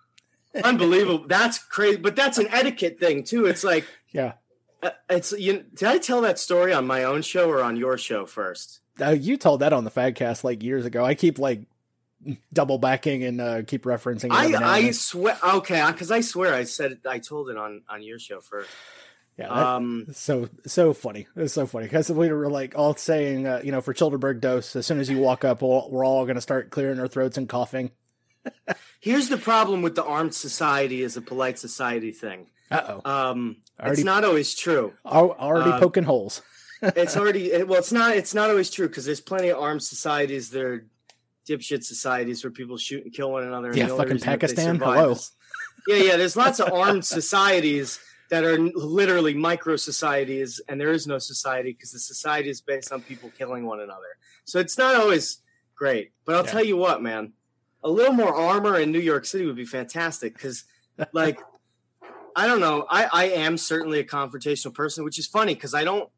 Unbelievable. 0.63 1.25
That's 1.27 1.57
crazy. 1.59 1.97
But 1.97 2.15
that's 2.15 2.37
an 2.37 2.47
etiquette 2.49 2.99
thing 2.99 3.23
too. 3.23 3.45
It's 3.45 3.63
like, 3.63 3.85
Yeah. 4.11 4.33
uh, 4.83 4.91
it's, 5.09 5.31
you, 5.31 5.65
did 5.73 5.87
I 5.87 5.97
tell 5.97 6.21
that 6.21 6.39
story 6.39 6.73
on 6.73 6.85
my 6.87 7.03
own 7.03 7.21
show 7.21 7.49
or 7.49 7.61
on 7.63 7.77
your 7.77 7.97
show 7.97 8.25
first? 8.25 8.79
Uh, 8.99 9.09
you 9.11 9.37
told 9.37 9.61
that 9.61 9.73
on 9.73 9.83
the 9.83 9.91
Fadcast 9.91 10.43
like 10.43 10.61
years 10.63 10.85
ago. 10.85 11.03
I 11.05 11.15
keep 11.15 11.39
like 11.39 11.61
double 12.53 12.77
backing 12.77 13.23
and 13.23 13.41
uh, 13.41 13.61
keep 13.63 13.83
referencing. 13.83 14.25
it 14.25 14.31
every 14.33 14.51
now 14.51 14.57
and 14.57 14.65
I, 14.65 14.77
I 14.77 14.91
swear, 14.91 15.37
okay, 15.55 15.83
because 15.91 16.11
I 16.11 16.21
swear 16.21 16.53
I 16.53 16.65
said, 16.65 16.99
I 17.09 17.17
told 17.19 17.49
it 17.49 17.57
on, 17.57 17.81
on 17.89 18.03
your 18.03 18.19
show 18.19 18.41
first. 18.41 18.69
yeah, 19.37 19.47
that- 19.47 19.55
Um, 19.57 20.05
so 20.11 20.49
so 20.67 20.93
funny. 20.93 21.25
It's 21.35 21.53
so 21.53 21.65
funny 21.65 21.85
because 21.85 22.11
we 22.11 22.31
were 22.31 22.49
like 22.49 22.77
all 22.77 22.95
saying, 22.95 23.47
uh, 23.47 23.61
you 23.63 23.71
know, 23.71 23.81
for 23.81 23.93
Childerberg 23.93 24.39
dose, 24.39 24.75
as 24.75 24.85
soon 24.85 24.99
as 24.99 25.09
you 25.09 25.17
walk 25.17 25.43
up, 25.43 25.63
we'll, 25.63 25.89
we're 25.89 26.05
all 26.05 26.25
going 26.25 26.35
to 26.35 26.41
start 26.41 26.69
clearing 26.69 26.99
our 26.99 27.07
throats 27.07 27.37
and 27.39 27.49
coughing. 27.49 27.89
Here's 28.99 29.29
the 29.29 29.37
problem 29.37 29.81
with 29.81 29.95
the 29.95 30.03
armed 30.03 30.35
society 30.35 31.03
as 31.03 31.17
a 31.17 31.21
polite 31.21 31.57
society 31.59 32.11
thing. 32.11 32.47
Uh 32.69 32.99
oh, 33.03 33.11
Um, 33.31 33.57
Already- 33.79 33.93
it's 33.93 34.03
not 34.05 34.23
always 34.23 34.53
true. 34.55 34.93
already 35.05 35.71
uh, 35.71 35.79
poking 35.79 36.03
holes. 36.03 36.41
It's 36.83 37.15
already 37.15 37.51
it- 37.51 37.67
well. 37.67 37.77
It's 37.79 37.91
not. 37.91 38.15
It's 38.17 38.33
not 38.33 38.49
always 38.49 38.71
true 38.71 38.87
because 38.87 39.05
there's 39.05 39.21
plenty 39.21 39.49
of 39.49 39.59
armed 39.59 39.83
societies. 39.83 40.49
that 40.51 40.61
are 40.63 40.87
dipshit 41.47 41.83
societies 41.83 42.43
where 42.43 42.49
people 42.51 42.77
shoot 42.77 43.03
and 43.03 43.13
kill 43.13 43.31
one 43.31 43.43
another. 43.43 43.71
Yeah, 43.75 43.87
fucking 43.87 44.13
reason 44.13 44.17
that 44.19 44.39
they 44.39 44.47
Pakistan, 44.47 44.75
hello. 44.79 45.15
Yeah, 45.87 45.95
yeah. 45.97 46.17
There's 46.17 46.35
lots 46.35 46.59
of 46.59 46.71
armed 46.73 47.05
societies 47.05 47.99
that 48.31 48.43
are 48.43 48.57
literally 48.57 49.33
micro 49.35 49.75
societies, 49.75 50.59
and 50.67 50.79
there 50.81 50.91
is 50.91 51.05
no 51.05 51.19
society 51.19 51.71
because 51.73 51.91
the 51.91 51.99
society 51.99 52.49
is 52.49 52.61
based 52.61 52.91
on 52.91 53.01
people 53.01 53.29
killing 53.37 53.65
one 53.65 53.79
another. 53.79 54.11
So 54.45 54.59
it's 54.59 54.77
not 54.77 54.95
always 54.95 55.41
great. 55.75 56.13
But 56.25 56.35
I'll 56.35 56.45
Yeah. 56.45 56.51
tell 56.51 56.65
you 56.65 56.77
what, 56.77 57.01
man, 57.03 57.33
a 57.83 57.89
little 57.89 58.13
more 58.13 58.33
armor 58.33 58.77
in 58.79 58.91
New 58.91 58.99
York 58.99 59.25
City 59.25 59.45
would 59.45 59.55
be 59.55 59.65
fantastic 59.65 60.33
because, 60.33 60.63
like, 61.13 61.39
I 62.35 62.47
don't 62.47 62.59
know. 62.59 62.85
I, 62.89 63.07
I 63.11 63.23
am 63.29 63.57
certainly 63.57 63.99
a 63.99 64.03
confrontational 64.03 64.73
person, 64.73 65.03
which 65.03 65.19
is 65.19 65.27
funny 65.27 65.53
because 65.55 65.73
I 65.73 65.83
don't. 65.83 66.09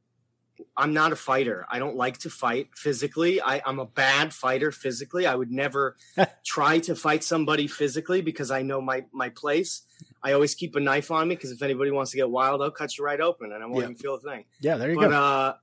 I'm 0.77 0.93
not 0.93 1.11
a 1.11 1.15
fighter. 1.15 1.65
I 1.69 1.79
don't 1.79 1.95
like 1.95 2.19
to 2.19 2.29
fight 2.29 2.69
physically. 2.75 3.41
I, 3.41 3.61
I'm 3.65 3.79
a 3.79 3.85
bad 3.85 4.33
fighter 4.33 4.71
physically. 4.71 5.25
I 5.25 5.33
would 5.33 5.49
never 5.51 5.95
try 6.45 6.77
to 6.79 6.95
fight 6.95 7.23
somebody 7.23 7.65
physically 7.67 8.21
because 8.21 8.51
I 8.51 8.61
know 8.61 8.79
my 8.79 9.05
my 9.11 9.29
place. 9.29 9.81
I 10.21 10.33
always 10.33 10.53
keep 10.53 10.75
a 10.75 10.79
knife 10.79 11.09
on 11.11 11.27
me 11.27 11.35
because 11.35 11.51
if 11.51 11.61
anybody 11.63 11.89
wants 11.91 12.11
to 12.11 12.17
get 12.17 12.29
wild, 12.29 12.61
I'll 12.61 12.71
cut 12.71 12.97
you 12.97 13.03
right 13.03 13.19
open 13.19 13.51
and 13.51 13.63
I 13.63 13.65
won't 13.65 13.77
Yeah. 13.79 13.83
even 13.85 13.95
feel 13.95 14.15
a 14.15 14.19
thing. 14.19 14.45
Yeah, 14.61 14.77
there 14.77 14.91
you 14.91 14.95
But 14.95 15.09
go. 15.09 15.15
uh, 15.21 15.53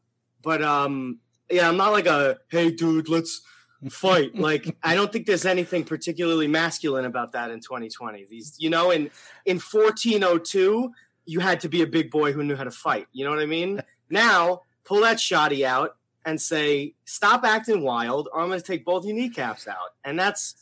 but 0.43 0.61
um, 0.63 1.21
yeah, 1.49 1.69
I'm 1.69 1.77
not 1.77 1.93
like 1.93 2.07
a 2.07 2.39
hey 2.49 2.71
dude, 2.73 3.09
let's 3.09 3.43
fight. 3.89 4.35
like 4.39 4.77
I 4.83 4.95
don't 4.95 5.13
think 5.13 5.27
there's 5.27 5.47
anything 5.47 5.85
particularly 5.85 6.47
masculine 6.47 7.05
about 7.05 7.33
that 7.33 7.51
in 7.51 7.61
2020. 7.61 8.27
These, 8.29 8.57
you 8.59 8.71
know, 8.71 8.91
in 8.91 9.11
in 9.47 9.59
1402, 9.59 10.93
you 11.27 11.41
had 11.41 11.61
to 11.61 11.69
be 11.69 11.83
a 11.83 11.87
big 11.87 12.11
boy 12.11 12.33
who 12.33 12.43
knew 12.43 12.57
how 12.57 12.65
to 12.65 12.71
fight. 12.71 13.07
You 13.13 13.25
know 13.25 13.31
what 13.31 13.41
I 13.41 13.47
mean? 13.47 13.83
now 14.11 14.63
pull 14.85 15.01
that 15.03 15.21
shoddy 15.21 15.65
out 15.65 15.97
and 16.25 16.41
say, 16.41 16.95
stop 17.05 17.45
acting 17.45 17.83
wild, 17.83 18.29
or 18.33 18.41
I'm 18.41 18.49
going 18.49 18.61
to 18.61 18.67
take 18.67 18.85
both 18.85 19.05
your 19.07 19.15
kneecaps 19.15 19.67
out. 19.67 19.95
And 20.05 20.19
that's 20.19 20.55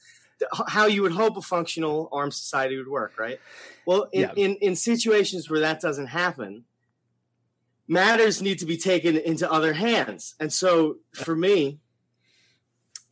how 0.68 0.86
you 0.86 1.02
would 1.02 1.12
hope 1.12 1.36
a 1.36 1.42
functional 1.42 2.08
armed 2.12 2.34
society 2.34 2.76
would 2.76 2.86
work, 2.88 3.18
right? 3.18 3.40
Well, 3.86 4.08
in, 4.12 4.20
Yeah. 4.20 4.32
in, 4.36 4.54
in 4.56 4.76
situations 4.76 5.50
where 5.50 5.60
that 5.60 5.80
doesn't 5.80 6.08
happen, 6.08 6.64
matters 7.88 8.40
need 8.42 8.58
to 8.60 8.66
be 8.66 8.76
taken 8.76 9.16
into 9.16 9.50
other 9.50 9.72
hands. 9.72 10.34
And 10.38 10.52
so 10.52 10.98
for 11.12 11.34
me, 11.34 11.80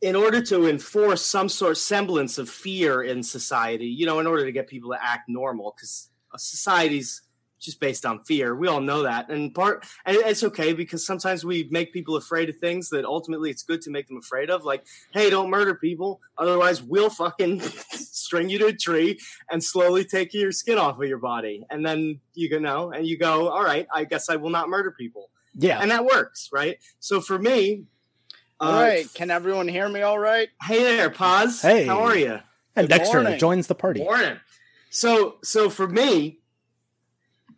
in 0.01 0.15
order 0.15 0.41
to 0.43 0.67
enforce 0.67 1.23
some 1.23 1.49
sort 1.49 1.71
of 1.71 1.77
semblance 1.77 2.37
of 2.37 2.49
fear 2.49 3.01
in 3.03 3.23
society, 3.23 3.87
you 3.87 4.05
know, 4.05 4.19
in 4.19 4.27
order 4.27 4.45
to 4.45 4.51
get 4.51 4.67
people 4.67 4.91
to 4.91 5.03
act 5.03 5.27
normal, 5.27 5.73
because 5.75 6.09
a 6.33 6.39
society's 6.39 7.21
just 7.59 7.79
based 7.79 8.05
on 8.05 8.23
fear. 8.23 8.55
We 8.55 8.67
all 8.67 8.81
know 8.81 9.03
that. 9.03 9.29
And 9.29 9.53
part 9.53 9.85
and 10.05 10.15
it's 10.17 10.43
okay 10.43 10.73
because 10.73 11.05
sometimes 11.05 11.43
we 11.43 11.67
make 11.71 11.93
people 11.93 12.15
afraid 12.15 12.49
of 12.49 12.57
things 12.57 12.89
that 12.89 13.05
ultimately 13.05 13.49
it's 13.49 13.63
good 13.63 13.81
to 13.83 13.89
make 13.89 14.07
them 14.07 14.17
afraid 14.17 14.49
of. 14.49 14.63
Like, 14.63 14.85
hey, 15.11 15.29
don't 15.29 15.49
murder 15.49 15.75
people. 15.75 16.21
Otherwise 16.37 16.81
we'll 16.83 17.09
fucking 17.09 17.61
string 17.91 18.49
you 18.49 18.59
to 18.59 18.67
a 18.67 18.73
tree 18.73 19.19
and 19.49 19.63
slowly 19.63 20.05
take 20.05 20.33
your 20.33 20.51
skin 20.51 20.77
off 20.77 20.99
of 20.99 21.07
your 21.07 21.17
body. 21.17 21.65
And 21.69 21.85
then 21.85 22.19
you 22.33 22.49
go 22.49 22.59
know 22.59 22.91
and 22.91 23.07
you 23.07 23.17
go, 23.17 23.49
all 23.49 23.63
right, 23.63 23.87
I 23.93 24.03
guess 24.03 24.29
I 24.29 24.35
will 24.35 24.51
not 24.51 24.69
murder 24.69 24.91
people. 24.91 25.29
Yeah. 25.59 25.79
and 25.81 25.89
that 25.89 26.05
works, 26.05 26.49
right? 26.53 26.77
So 26.99 27.19
for 27.19 27.39
me, 27.39 27.85
All 28.59 28.73
uh, 28.73 28.81
right, 28.81 29.13
can 29.13 29.29
everyone 29.29 29.67
hear 29.67 29.87
me 29.87 30.01
all 30.01 30.17
right? 30.17 30.49
Hey 30.63 30.81
there, 30.81 31.11
Paz. 31.11 31.61
Hey. 31.61 31.85
how 31.85 31.99
are 31.99 32.17
you? 32.17 32.39
and 32.75 32.87
Good 32.87 32.97
Dexter 32.97 33.21
morning. 33.21 33.39
joins 33.39 33.67
the 33.67 33.75
party. 33.75 34.03
Morning. 34.03 34.37
So, 34.89 35.37
so 35.43 35.69
for 35.69 35.87
me, 35.87 36.39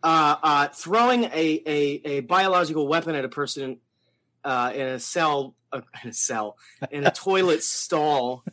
uh, 0.02 0.36
uh, 0.42 0.68
throwing 0.68 1.24
a, 1.24 1.62
a 1.66 2.00
a 2.04 2.20
biological 2.20 2.86
weapon 2.86 3.14
at 3.14 3.24
a 3.24 3.28
person 3.28 3.78
uh, 4.44 4.72
in 4.74 4.86
a 4.86 5.00
cell, 5.00 5.54
uh, 5.72 5.80
in 6.02 6.10
a 6.10 6.12
cell, 6.12 6.56
in 6.90 7.06
a 7.06 7.10
toilet 7.14 7.62
stall, 7.62 8.44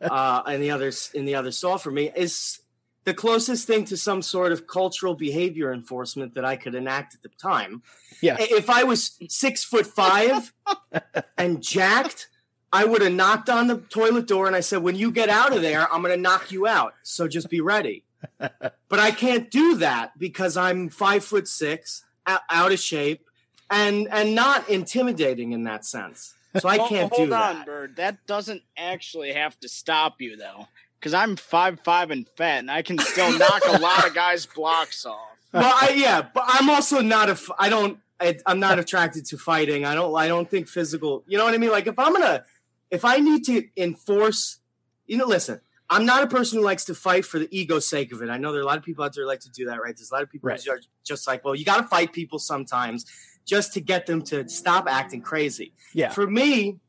uh, 0.00 0.42
in 0.48 0.60
the 0.60 0.70
other 0.70 0.92
in 1.14 1.24
the 1.24 1.34
other 1.34 1.50
stall 1.50 1.78
for 1.78 1.90
me 1.90 2.10
is 2.14 2.60
the 3.06 3.14
closest 3.14 3.68
thing 3.68 3.84
to 3.86 3.96
some 3.96 4.20
sort 4.20 4.50
of 4.52 4.66
cultural 4.66 5.14
behavior 5.14 5.72
enforcement 5.72 6.34
that 6.34 6.44
I 6.44 6.56
could 6.56 6.74
enact 6.74 7.14
at 7.14 7.22
the 7.22 7.28
time. 7.40 7.82
Yeah. 8.20 8.36
If 8.38 8.68
I 8.68 8.82
was 8.82 9.16
six 9.28 9.64
foot 9.64 9.86
five 9.86 10.52
and 11.38 11.62
jacked, 11.62 12.28
I 12.72 12.84
would 12.84 13.00
have 13.02 13.12
knocked 13.12 13.48
on 13.48 13.68
the 13.68 13.78
toilet 13.78 14.26
door 14.26 14.48
and 14.48 14.56
I 14.56 14.60
said, 14.60 14.82
"When 14.82 14.96
you 14.96 15.12
get 15.12 15.28
out 15.28 15.54
of 15.54 15.62
there, 15.62 15.90
I'm 15.90 16.02
going 16.02 16.14
to 16.14 16.20
knock 16.20 16.50
you 16.50 16.66
out. 16.66 16.94
So 17.04 17.28
just 17.28 17.48
be 17.48 17.60
ready." 17.60 18.02
but 18.38 18.72
I 18.90 19.12
can't 19.12 19.50
do 19.50 19.76
that 19.76 20.18
because 20.18 20.56
I'm 20.56 20.88
five 20.88 21.24
foot 21.24 21.46
six, 21.46 22.04
out, 22.26 22.40
out 22.50 22.72
of 22.72 22.80
shape, 22.80 23.24
and 23.70 24.08
and 24.10 24.34
not 24.34 24.68
intimidating 24.68 25.52
in 25.52 25.62
that 25.62 25.84
sense. 25.84 26.34
So 26.58 26.68
I 26.68 26.78
can't 26.78 27.12
hold 27.12 27.28
do 27.28 27.34
on, 27.34 27.56
that. 27.56 27.66
Bird. 27.66 27.96
That 27.96 28.26
doesn't 28.26 28.62
actually 28.76 29.32
have 29.32 29.58
to 29.60 29.68
stop 29.68 30.20
you 30.20 30.36
though, 30.36 30.66
because 30.98 31.14
I'm 31.14 31.36
five 31.36 31.80
five 31.84 32.10
and 32.10 32.28
fat, 32.36 32.58
and 32.60 32.70
I 32.70 32.82
can 32.82 32.98
still 32.98 33.36
knock 33.38 33.62
a 33.66 33.78
lot 33.78 34.06
of 34.06 34.14
guys' 34.14 34.46
blocks 34.46 35.04
off. 35.06 35.18
Well, 35.52 35.72
I, 35.74 35.94
yeah, 35.96 36.20
but 36.34 36.44
I'm 36.46 36.68
also 36.68 37.00
not 37.00 37.30
a. 37.30 37.38
I 37.58 37.68
don't. 37.70 37.98
I, 38.20 38.36
I'm 38.44 38.60
not 38.60 38.78
attracted 38.78 39.24
to 39.26 39.38
fighting. 39.38 39.86
I 39.86 39.94
don't. 39.94 40.14
I 40.14 40.28
don't 40.28 40.50
think 40.50 40.68
physical. 40.68 41.24
You 41.26 41.38
know 41.38 41.44
what 41.44 41.54
I 41.54 41.58
mean? 41.58 41.70
Like 41.70 41.86
if 41.86 41.98
I'm 41.98 42.12
gonna, 42.12 42.44
if 42.90 43.04
I 43.06 43.18
need 43.18 43.44
to 43.46 43.64
enforce, 43.76 44.58
you 45.06 45.16
know, 45.16 45.24
listen. 45.26 45.60
I'm 45.88 46.04
not 46.04 46.24
a 46.24 46.26
person 46.26 46.58
who 46.58 46.64
likes 46.64 46.84
to 46.86 46.96
fight 46.96 47.24
for 47.24 47.38
the 47.38 47.46
ego's 47.56 47.88
sake 47.88 48.12
of 48.12 48.20
it. 48.20 48.28
I 48.28 48.38
know 48.38 48.50
there 48.50 48.58
are 48.60 48.64
a 48.64 48.66
lot 48.66 48.76
of 48.76 48.82
people 48.82 49.04
out 49.04 49.14
there 49.14 49.22
who 49.22 49.28
like 49.28 49.38
to 49.40 49.50
do 49.50 49.66
that, 49.66 49.80
right? 49.80 49.96
There's 49.96 50.10
a 50.10 50.14
lot 50.14 50.24
of 50.24 50.28
people 50.32 50.48
Right. 50.48 50.60
who 50.60 50.72
are 50.72 50.80
just 51.04 51.28
like, 51.28 51.44
well, 51.44 51.54
you 51.54 51.64
got 51.64 51.76
to 51.80 51.84
fight 51.86 52.12
people 52.12 52.40
sometimes 52.40 53.06
just 53.44 53.72
to 53.74 53.80
get 53.80 54.06
them 54.06 54.20
to 54.22 54.48
stop 54.48 54.88
acting 54.88 55.22
crazy. 55.22 55.74
Yeah. 55.94 56.10
For 56.10 56.26
me, 56.26 56.80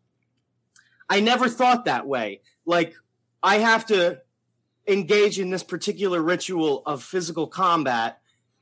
I 1.07 1.19
never 1.19 1.47
thought 1.47 1.85
that 1.85 2.07
way. 2.07 2.41
Like 2.65 2.95
I 3.43 3.59
have 3.59 3.85
to 3.87 4.21
engage 4.87 5.39
in 5.39 5.49
this 5.49 5.63
particular 5.63 6.21
ritual 6.21 6.81
of 6.85 7.03
physical 7.03 7.47
combat 7.47 8.19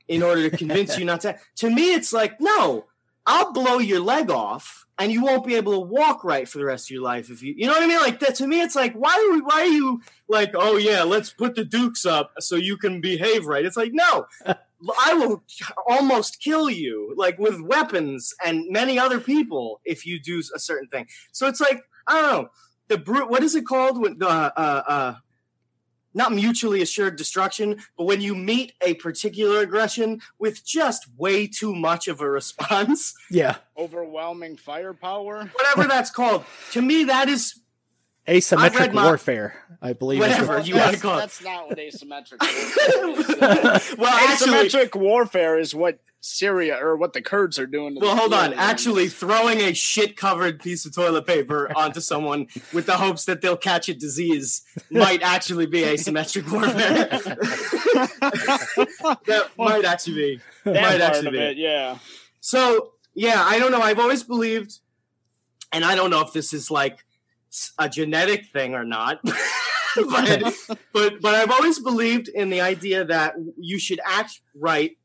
in 0.08 0.22
order 0.22 0.48
to 0.48 0.56
convince 0.56 0.98
you 0.98 1.04
not 1.04 1.22
to. 1.22 1.38
To 1.56 1.70
me, 1.70 1.94
it's 1.94 2.12
like, 2.12 2.40
no, 2.40 2.86
I'll 3.26 3.52
blow 3.52 3.78
your 3.78 4.00
leg 4.00 4.30
off 4.30 4.86
and 4.98 5.12
you 5.12 5.22
won't 5.22 5.46
be 5.46 5.56
able 5.56 5.72
to 5.72 5.80
walk 5.80 6.24
right 6.24 6.48
for 6.48 6.58
the 6.58 6.64
rest 6.64 6.86
of 6.86 6.90
your 6.90 7.02
life 7.02 7.28
if 7.30 7.42
you 7.42 7.54
you 7.56 7.66
know 7.66 7.72
what 7.72 7.82
I 7.82 7.86
mean? 7.86 7.98
Like 7.98 8.20
that 8.20 8.36
to 8.36 8.46
me, 8.46 8.60
it's 8.62 8.76
like, 8.76 8.94
why 8.94 9.14
are 9.14 9.34
we, 9.34 9.40
why 9.42 9.62
are 9.62 9.66
you 9.66 10.00
like, 10.28 10.52
oh 10.54 10.76
yeah, 10.76 11.02
let's 11.02 11.30
put 11.30 11.54
the 11.54 11.64
dukes 11.64 12.06
up 12.06 12.32
so 12.40 12.56
you 12.56 12.76
can 12.76 13.00
behave 13.00 13.46
right? 13.46 13.64
It's 13.64 13.76
like, 13.76 13.92
no. 13.92 14.26
I 15.04 15.14
will 15.14 15.42
almost 15.88 16.40
kill 16.40 16.68
you, 16.68 17.14
like 17.16 17.38
with 17.38 17.62
weapons 17.62 18.34
and 18.44 18.66
many 18.68 18.98
other 18.98 19.18
people, 19.18 19.80
if 19.86 20.04
you 20.04 20.20
do 20.20 20.42
a 20.54 20.58
certain 20.58 20.86
thing. 20.86 21.06
So 21.32 21.46
it's 21.46 21.60
like 21.60 21.82
I 22.06 22.20
don't 22.20 22.30
know 22.30 22.50
the 22.88 22.98
brute. 22.98 23.28
What 23.30 23.42
is 23.42 23.54
it 23.54 23.66
called? 23.66 24.00
When 24.00 24.18
the 24.18 24.28
uh, 24.28 24.52
uh, 24.56 25.14
not 26.14 26.32
mutually 26.32 26.80
assured 26.80 27.16
destruction, 27.16 27.78
but 27.98 28.04
when 28.04 28.20
you 28.22 28.34
meet 28.34 28.72
a 28.80 28.94
particular 28.94 29.60
aggression 29.60 30.20
with 30.38 30.64
just 30.64 31.06
way 31.18 31.46
too 31.46 31.74
much 31.74 32.08
of 32.08 32.20
a 32.20 32.30
response, 32.30 33.14
Yeah. 33.30 33.56
Overwhelming 33.76 34.56
firepower. 34.56 35.50
whatever 35.54 35.86
that's 35.88 36.10
called. 36.10 36.44
To 36.72 36.80
me, 36.82 37.04
that 37.04 37.28
is 37.28 37.60
Asymmetric 38.26 38.78
read 38.78 38.94
my- 38.94 39.04
warfare, 39.04 39.62
I 39.80 39.92
believe. 39.92 40.20
is 40.22 40.36
the- 40.36 40.42
Whatever 40.46 40.66
you 40.66 40.74
wanna 40.76 40.96
call 40.96 41.18
it. 41.18 41.20
That's 41.20 41.44
not 41.44 41.68
what 41.68 41.78
asymmetric 41.78 42.40
warfare 42.40 43.76
is. 43.76 43.96
well, 43.96 44.12
actually, 44.12 44.68
asymmetric 44.68 44.98
warfare 44.98 45.58
is 45.58 45.74
what 45.74 46.00
Syria 46.26 46.76
or 46.80 46.96
what 46.96 47.12
the 47.12 47.22
Kurds 47.22 47.58
are 47.58 47.66
doing. 47.66 47.94
To 47.94 48.00
Well, 48.00 48.14
the 48.14 48.20
hold 48.20 48.34
on. 48.34 48.52
Actually, 48.54 49.08
throwing 49.08 49.60
a 49.60 49.72
shit 49.72 50.16
covered 50.16 50.60
piece 50.60 50.84
of 50.84 50.94
toilet 50.94 51.26
paper 51.26 51.70
onto 51.76 52.00
someone 52.00 52.48
with 52.72 52.86
the 52.86 52.96
hopes 52.96 53.24
that 53.26 53.40
they'll 53.40 53.56
catch 53.56 53.88
a 53.88 53.94
disease 53.94 54.62
might 54.90 55.22
actually 55.22 55.66
be 55.66 55.82
asymmetric 55.82 56.50
warfare. 56.50 57.08
that 59.26 59.50
might 59.56 59.84
actually 59.84 60.14
be. 60.14 60.40
that 60.64 60.74
might 60.74 60.82
part 60.82 61.00
actually 61.00 61.26
of 61.28 61.32
be. 61.32 61.38
it, 61.38 61.56
yeah. 61.56 61.98
So, 62.40 62.92
yeah, 63.14 63.42
I 63.44 63.58
don't 63.58 63.72
know. 63.72 63.80
I've 63.80 63.98
always 63.98 64.22
believed, 64.22 64.78
and 65.72 65.84
I 65.84 65.94
don't 65.94 66.10
know 66.10 66.20
if 66.20 66.32
this 66.32 66.52
is 66.52 66.70
like 66.70 67.04
a 67.78 67.88
genetic 67.88 68.46
thing 68.46 68.74
or 68.74 68.84
not. 68.84 69.20
but, 69.96 70.54
but 70.92 71.20
but 71.20 71.34
I've 71.34 71.50
always 71.50 71.78
believed 71.78 72.28
in 72.28 72.50
the 72.50 72.60
idea 72.60 73.04
that 73.04 73.34
you 73.58 73.78
should 73.78 74.00
act 74.04 74.40
right 74.54 74.96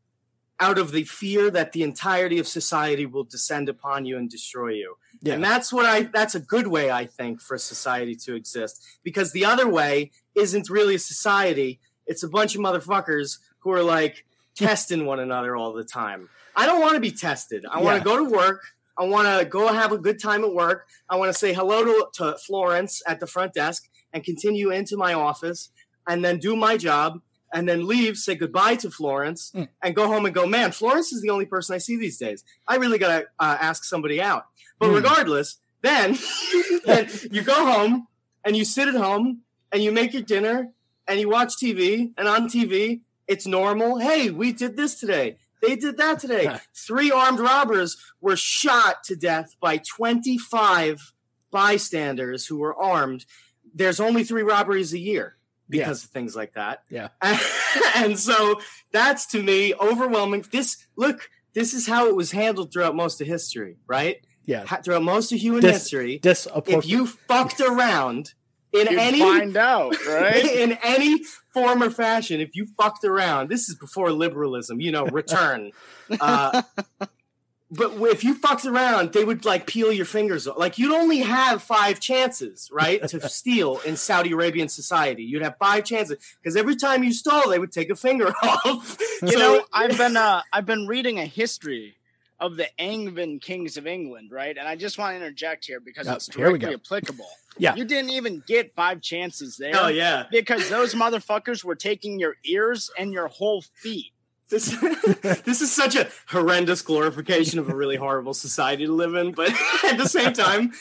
out 0.62 0.77
of 0.77 0.91
the 0.91 1.03
fear 1.03 1.50
that 1.50 1.72
the 1.74 1.82
entirety 1.82 2.38
of 2.38 2.48
society 2.48 3.06
will 3.06 3.24
descend 3.24 3.68
upon 3.68 4.06
you 4.06 4.15
and 4.15 4.30
destroy 4.30 4.70
you. 4.70 4.96
Yeah. 5.22 5.34
And 5.34 5.44
that's 5.44 5.74
what 5.74 5.86
I 5.86 6.03
that's 6.03 6.36
a 6.36 6.39
good 6.39 6.68
way 6.68 6.91
I 6.91 7.06
think 7.06 7.41
for 7.41 7.58
society 7.58 8.15
to 8.18 8.36
exist 8.36 8.86
because 9.03 9.34
the 9.34 9.44
other 9.44 9.68
way 9.68 10.12
isn't 10.36 10.70
really 10.70 10.96
a 10.96 11.00
society. 11.00 11.80
It's 12.06 12.24
a 12.24 12.30
bunch 12.30 12.56
of 12.56 12.62
motherfuckers 12.62 13.39
who 13.60 13.72
are 13.72 13.84
like 13.84 14.24
testing 14.56 15.06
one 15.06 15.20
another 15.20 15.56
all 15.56 15.74
the 15.74 15.84
time. 15.84 16.30
I 16.56 16.68
don't 16.68 16.80
want 16.80 16.94
to 16.94 17.01
be 17.01 17.12
tested. 17.12 17.65
I 17.70 17.82
want 17.82 17.98
to 17.98 18.03
go 18.03 18.18
to 18.18 18.24
work. 18.24 18.62
I 18.98 19.06
want 19.06 19.27
to 19.27 19.46
go 19.46 19.74
have 19.74 19.91
a 19.91 19.98
good 19.98 20.22
time 20.22 20.44
at 20.44 20.53
work. 20.53 20.86
I 21.10 21.15
want 21.15 21.30
to 21.32 21.38
say 21.38 21.53
hello 21.53 21.84
to, 21.84 22.08
to 22.15 22.38
Florence 22.38 23.01
at 23.08 23.20
the 23.20 23.25
front 23.25 23.53
desk 23.53 23.89
and 24.13 24.24
continue 24.24 24.70
into 24.70 24.96
my 24.96 25.13
office 25.13 25.72
and 26.08 26.24
then 26.24 26.38
do 26.38 26.56
my 26.56 26.77
job 26.77 27.22
and 27.53 27.67
then 27.67 27.86
leave, 27.88 28.17
say 28.17 28.36
goodbye 28.36 28.75
to 28.75 28.89
Florence 28.89 29.51
Mm. 29.55 29.67
and 29.84 29.96
go 29.96 30.08
home 30.08 30.25
and 30.25 30.34
go, 30.34 30.46
man, 30.46 30.72
Florence 30.72 31.12
is 31.12 31.22
the 31.22 31.29
only 31.29 31.46
person 31.46 31.75
I 31.75 31.79
see 31.79 31.98
these 31.98 32.17
days. 32.17 32.43
I 32.67 32.75
really 32.77 32.98
got 32.98 33.20
to 33.20 33.25
uh, 33.39 33.58
ask 33.60 33.84
somebody 33.84 34.22
out. 34.22 34.46
But 34.79 34.89
Mm. 34.89 34.96
regardless, 34.96 35.58
then, 35.81 36.17
then 36.86 37.10
you 37.31 37.41
go 37.41 37.65
home 37.65 38.08
and 38.46 38.55
you 38.55 38.63
sit 38.65 38.88
at 38.88 38.96
home 38.96 39.41
and 39.72 39.84
you 39.84 39.91
make 39.91 40.13
your 40.13 40.22
dinner 40.24 40.72
and 41.08 41.20
you 41.20 41.29
watch 41.29 41.53
TV 41.62 42.13
and 42.17 42.27
on 42.27 42.48
TV, 42.48 43.01
it's 43.27 43.46
normal. 43.48 44.00
Hey, 44.00 44.29
we 44.29 44.51
did 44.53 44.75
this 44.77 45.00
today. 45.00 45.38
They 45.62 45.75
did 45.75 45.98
that 45.98 46.20
today. 46.20 46.58
Three 46.75 47.12
armed 47.12 47.39
robbers 47.39 47.98
were 48.20 48.36
shot 48.36 49.03
to 49.05 49.15
death 49.15 49.55
by 49.62 49.77
25 49.77 51.13
bystanders 51.51 52.48
who 52.48 52.58
were 52.58 52.75
armed. 52.75 53.25
There's 53.74 54.00
only 54.00 54.24
three 54.24 54.41
robberies 54.41 54.93
a 54.93 55.00
year 55.00 55.38
because 55.72 56.04
of 56.04 56.10
things 56.12 56.36
like 56.36 56.54
that. 56.54 56.84
Yeah. 56.90 57.10
and 57.96 58.18
so 58.20 58.60
that's 58.92 59.25
to 59.28 59.42
me 59.42 59.74
overwhelming. 59.75 60.46
This 60.51 60.78
look, 60.96 61.30
this 61.54 61.74
is 61.74 61.88
how 61.88 62.08
it 62.08 62.16
was 62.16 62.32
handled 62.32 62.72
throughout 62.72 62.96
most 62.96 63.22
of 63.22 63.28
history, 63.28 63.78
right? 63.88 64.18
Yeah. 64.46 64.66
Ha- 64.66 64.82
Throughout 64.84 65.04
most 65.04 65.32
of 65.32 65.40
human 65.40 65.62
Dis- 65.62 65.84
history, 65.84 66.20
if 66.24 66.86
you 66.88 67.06
fucked 67.08 67.62
around 67.62 68.34
in 68.74 68.88
You'd 68.88 69.00
any 69.00 69.20
find 69.20 69.58
out, 69.58 69.96
right? 70.08 70.44
in 70.44 70.78
any 70.84 71.22
form 71.54 71.84
or 71.84 71.90
fashion, 71.90 72.40
if 72.42 72.56
you 72.56 72.68
fucked 72.78 73.04
around, 73.04 73.50
this 73.50 73.70
is 73.70 73.75
before 73.75 74.12
liberalism, 74.12 74.80
you 74.80 74.92
know, 74.92 75.06
return. 75.06 75.72
uh, 76.22 76.62
but 77.72 77.94
if 78.12 78.24
you 78.24 78.36
fucked 78.36 78.66
around, 78.66 79.13
they 79.13 79.24
would 79.24 79.46
like 79.46 79.66
peel 79.66 79.92
your 79.92 80.06
fingers 80.06 80.48
off. 80.48 80.58
Like 80.58 80.78
you'd 80.78 80.94
only 80.94 81.20
have 81.20 81.63
five 81.63 82.00
chances, 82.00 82.70
right, 82.72 83.01
to 83.08 83.30
steal 83.30 83.80
in 83.86 83.96
Saudi 83.98 84.32
Arabian 84.34 84.68
society. 84.68 85.24
You'd 85.24 85.42
have 85.42 85.56
five 85.58 85.86
chances 85.86 86.18
because 86.42 86.56
every 86.58 86.75
time 86.75 87.04
you 87.04 87.13
stole, 87.13 87.50
they 87.50 87.60
would 87.60 87.72
take 87.72 87.90
a 87.90 87.96
finger 87.96 88.34
off. 88.44 88.98
You 89.22 89.30
So- 89.30 89.40
know, 89.40 89.66
I've 89.72 89.98
been 89.98 90.18
uh, 90.18 90.42
I've 90.51 90.66
been 90.66 90.86
reading 90.88 91.18
a 91.20 91.25
history 91.25 91.96
of 92.40 92.58
the 92.58 92.68
Angevin 92.82 93.40
kings 93.40 93.78
of 93.78 93.86
England, 93.86 94.32
right? 94.32 94.58
And 94.58 94.68
I 94.68 94.75
just 94.75 94.98
want 94.98 95.12
to 95.13 95.16
interject 95.18 95.63
here 95.66 95.80
because 95.80 96.08
Oh, 96.08 96.13
it's 96.16 96.34
here 96.36 96.48
directly 96.50 96.74
applicable. 96.74 97.28
Yeah. 97.58 97.75
You 97.75 97.86
didn't 97.86 98.10
even 98.12 98.42
get 98.48 98.74
five 98.75 99.00
chances 99.01 99.58
there. 99.58 99.74
oh 99.75 99.90
yeah, 99.90 100.25
Because 100.32 100.68
those 100.68 100.96
motherfuckers 100.96 101.63
were 101.63 101.75
taking 101.75 102.20
your 102.20 102.36
ears 102.44 102.90
and 102.98 103.13
your 103.13 103.28
whole 103.28 103.62
feet. 103.62 104.12
This 104.51 104.75
this 105.43 105.62
is 105.62 105.72
such 105.72 105.96
a 105.96 106.10
horrendous 106.27 106.81
glorification 106.81 107.58
of 107.58 107.70
a 107.70 107.75
really 107.75 107.96
horrible 107.96 108.34
society 108.34 108.86
to 108.86 108.93
live 108.93 109.15
in, 109.15 109.31
but 109.31 109.50
at 109.84 109.98
the 109.98 110.08
same 110.08 110.34
time, 110.34 110.74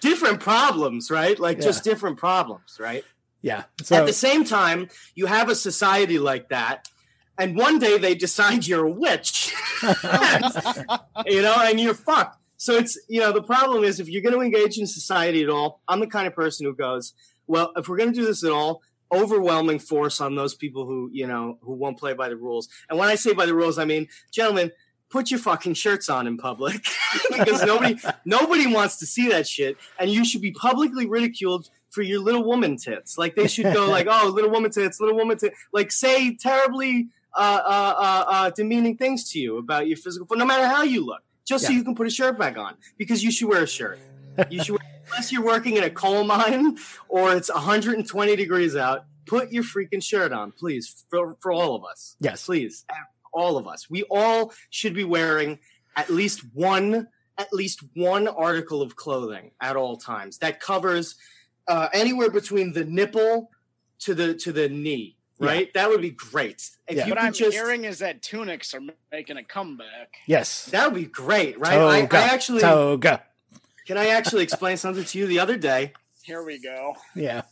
different 0.00 0.38
problems, 0.38 1.10
right? 1.10 1.38
Like 1.38 1.60
just 1.60 1.82
different 1.82 2.18
problems, 2.18 2.78
right? 2.78 3.04
yeah. 3.42 3.64
At 3.90 4.06
the 4.06 4.12
same 4.12 4.44
time, 4.44 4.88
you 5.14 5.26
have 5.26 5.48
a 5.48 5.54
society 5.54 6.18
like 6.18 6.48
that, 6.50 6.88
and 7.38 7.56
one 7.56 7.78
day 7.78 7.98
they 7.98 8.14
decide 8.14 8.66
you're 8.66 8.86
a 8.86 8.90
witch, 8.90 9.54
you 9.82 11.42
know, 11.42 11.56
and 11.58 11.80
you're 11.80 11.94
fucked. 11.94 12.38
So 12.58 12.74
it's 12.74 12.98
you 13.08 13.20
know 13.20 13.32
the 13.32 13.42
problem 13.42 13.84
is 13.84 14.00
if 14.00 14.08
you're 14.08 14.22
going 14.22 14.34
to 14.34 14.40
engage 14.40 14.78
in 14.78 14.86
society 14.86 15.42
at 15.42 15.50
all, 15.50 15.80
I'm 15.88 16.00
the 16.00 16.06
kind 16.06 16.26
of 16.26 16.34
person 16.34 16.66
who 16.66 16.74
goes, 16.74 17.12
well, 17.46 17.72
if 17.76 17.88
we're 17.88 17.96
going 17.96 18.12
to 18.12 18.18
do 18.18 18.26
this 18.26 18.44
at 18.44 18.52
all, 18.52 18.82
overwhelming 19.12 19.78
force 19.78 20.20
on 20.20 20.34
those 20.34 20.54
people 20.54 20.86
who 20.86 21.10
you 21.12 21.26
know 21.26 21.58
who 21.62 21.72
won't 21.72 21.98
play 21.98 22.14
by 22.14 22.28
the 22.28 22.36
rules. 22.36 22.68
And 22.88 22.98
when 22.98 23.08
I 23.08 23.14
say 23.14 23.32
by 23.32 23.46
the 23.46 23.54
rules, 23.54 23.78
I 23.78 23.84
mean, 23.84 24.08
gentlemen, 24.30 24.72
put 25.10 25.30
your 25.30 25.40
fucking 25.40 25.74
shirts 25.74 26.08
on 26.08 26.26
in 26.26 26.36
public 26.36 26.84
because 27.30 27.62
nobody 27.64 27.98
nobody 28.24 28.66
wants 28.66 28.98
to 28.98 29.06
see 29.06 29.28
that 29.28 29.46
shit, 29.46 29.76
and 29.98 30.10
you 30.10 30.24
should 30.24 30.42
be 30.42 30.52
publicly 30.52 31.06
ridiculed 31.06 31.70
for 31.90 32.02
your 32.02 32.20
little 32.20 32.44
woman 32.44 32.76
tits. 32.76 33.16
Like 33.16 33.34
they 33.34 33.48
should 33.48 33.72
go 33.72 33.88
like, 33.88 34.06
"Oh, 34.08 34.30
little 34.34 34.50
woman 34.50 34.70
tits, 34.70 35.00
little 35.00 35.16
woman 35.16 35.38
tits," 35.38 35.58
like 35.72 35.92
say 35.92 36.34
terribly 36.34 37.08
uh, 37.34 37.60
uh, 37.64 37.94
uh, 37.98 38.24
uh, 38.28 38.50
demeaning 38.50 38.96
things 38.96 39.30
to 39.32 39.38
you 39.38 39.58
about 39.58 39.86
your 39.86 39.96
physical, 39.96 40.36
no 40.36 40.46
matter 40.46 40.66
how 40.66 40.82
you 40.82 41.04
look, 41.04 41.22
just 41.46 41.66
so 41.66 41.72
you 41.72 41.84
can 41.84 41.94
put 41.94 42.06
a 42.06 42.10
shirt 42.10 42.38
back 42.38 42.56
on 42.56 42.76
because 42.96 43.22
you 43.22 43.30
should 43.30 43.48
wear 43.48 43.62
a 43.62 43.66
shirt. 43.66 43.98
You 44.50 44.62
should, 44.64 44.78
unless 45.06 45.32
you're 45.32 45.44
working 45.44 45.76
in 45.76 45.84
a 45.84 45.90
coal 45.90 46.24
mine 46.24 46.78
or 47.08 47.34
it's 47.34 47.52
120 47.52 48.36
degrees 48.36 48.76
out. 48.76 49.04
Put 49.26 49.50
your 49.50 49.64
freaking 49.64 50.02
shirt 50.02 50.32
on, 50.32 50.52
please, 50.52 51.04
for, 51.10 51.36
for 51.40 51.50
all 51.52 51.74
of 51.74 51.84
us. 51.84 52.14
Yes. 52.20 52.46
please, 52.46 52.84
all 53.32 53.56
of 53.56 53.66
us. 53.66 53.90
We 53.90 54.04
all 54.04 54.52
should 54.70 54.94
be 54.94 55.02
wearing 55.04 55.58
at 55.96 56.10
least 56.10 56.42
one, 56.54 57.08
at 57.36 57.52
least 57.52 57.80
one 57.94 58.28
article 58.28 58.82
of 58.82 58.94
clothing 58.94 59.50
at 59.60 59.74
all 59.76 59.96
times 59.96 60.38
that 60.38 60.60
covers 60.60 61.16
uh, 61.66 61.88
anywhere 61.92 62.30
between 62.30 62.72
the 62.72 62.84
nipple 62.84 63.50
to 64.00 64.14
the 64.14 64.34
to 64.34 64.52
the 64.52 64.68
knee. 64.68 65.16
Right, 65.38 65.70
that 65.74 65.90
would 65.90 66.00
be 66.00 66.12
great. 66.12 66.70
If 66.88 66.96
Yeah. 66.96 67.04
you 67.06 67.10
What 67.10 67.20
I'm 67.20 67.32
just, 67.34 67.52
hearing 67.52 67.84
is 67.84 67.98
that 67.98 68.22
tunics 68.22 68.72
are 68.72 68.80
making 69.12 69.36
a 69.36 69.44
comeback. 69.44 70.16
Yes. 70.26 70.64
that 70.66 70.90
would 70.90 70.98
be 70.98 71.04
great, 71.06 71.58
right? 71.60 71.78
I, 71.78 72.00
Toga. 72.02 72.16
I 72.16 72.20
actually 72.22 72.60
Toga. 72.62 73.22
Can 73.86 73.96
I 73.98 74.08
actually 74.08 74.42
explain 74.42 74.76
something 74.76 75.04
to 75.04 75.18
you 75.18 75.26
the 75.26 75.38
other 75.38 75.56
day. 75.56 75.92
Here 76.22 76.42
we 76.44 76.60
go. 76.60 76.96
Yeah. 77.14 77.42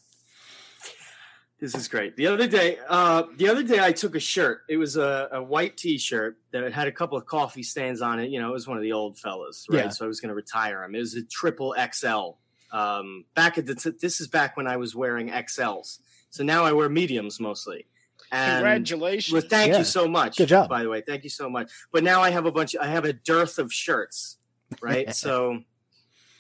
This 1.61 1.75
is 1.75 1.89
great. 1.89 2.17
The 2.17 2.27
other 2.27 2.47
day, 2.47 2.79
uh, 2.89 3.23
the 3.37 3.49
other 3.49 3.63
day, 3.63 3.79
I 3.83 3.93
took 3.93 4.15
a 4.17 4.21
shirt. 4.21 4.63
It 4.69 4.77
was 4.77 4.97
a, 4.97 5.29
a 5.33 5.43
white 5.43 5.77
T-shirt 5.79 6.37
that 6.53 6.71
had 6.73 6.89
a 6.89 6.93
couple 6.93 7.17
of 7.17 7.25
coffee 7.25 7.63
stains 7.63 8.03
on 8.03 8.19
it. 8.21 8.29
You 8.31 8.41
know, 8.41 8.51
it 8.51 8.53
was 8.53 8.67
one 8.67 8.77
of 8.77 8.83
the 8.83 8.93
old 8.93 9.19
fellas, 9.19 9.65
right? 9.71 9.85
Yeah. 9.85 9.89
So 9.91 10.05
I 10.05 10.09
was 10.09 10.21
going 10.21 10.29
to 10.31 10.35
retire 10.35 10.83
him. 10.85 10.95
It 10.95 10.99
was 10.99 11.15
a 11.15 11.25
triple 11.25 11.75
XL. 11.93 12.33
Um, 12.77 13.25
back 13.35 13.57
at 13.57 13.67
the 13.67 13.77
t- 13.77 13.93
this 14.01 14.21
is 14.21 14.27
back 14.27 14.57
when 14.57 14.67
I 14.67 14.77
was 14.77 14.95
wearing 14.95 15.31
XLs. 15.31 16.01
So 16.31 16.43
now 16.43 16.65
I 16.65 16.73
wear 16.73 16.89
mediums 16.89 17.39
mostly. 17.41 17.87
And 18.33 18.57
Congratulations. 18.65 19.33
well, 19.33 19.43
thank 19.49 19.73
Yeah. 19.73 19.79
you 19.79 19.85
so 19.85 20.09
much. 20.09 20.37
Good 20.37 20.49
job. 20.49 20.69
by 20.69 20.83
the 20.83 20.91
way. 20.91 21.01
Thank 21.01 21.23
you 21.23 21.31
so 21.31 21.49
much. 21.49 21.71
But 21.93 22.03
now 22.03 22.21
I 22.21 22.31
have 22.31 22.45
a 22.47 22.53
bunch. 22.53 22.75
I 22.79 22.89
have 22.89 23.05
a 23.05 23.13
dearth 23.13 23.59
of 23.61 23.73
shirts, 23.73 24.39
right? 24.83 25.15
so 25.15 25.61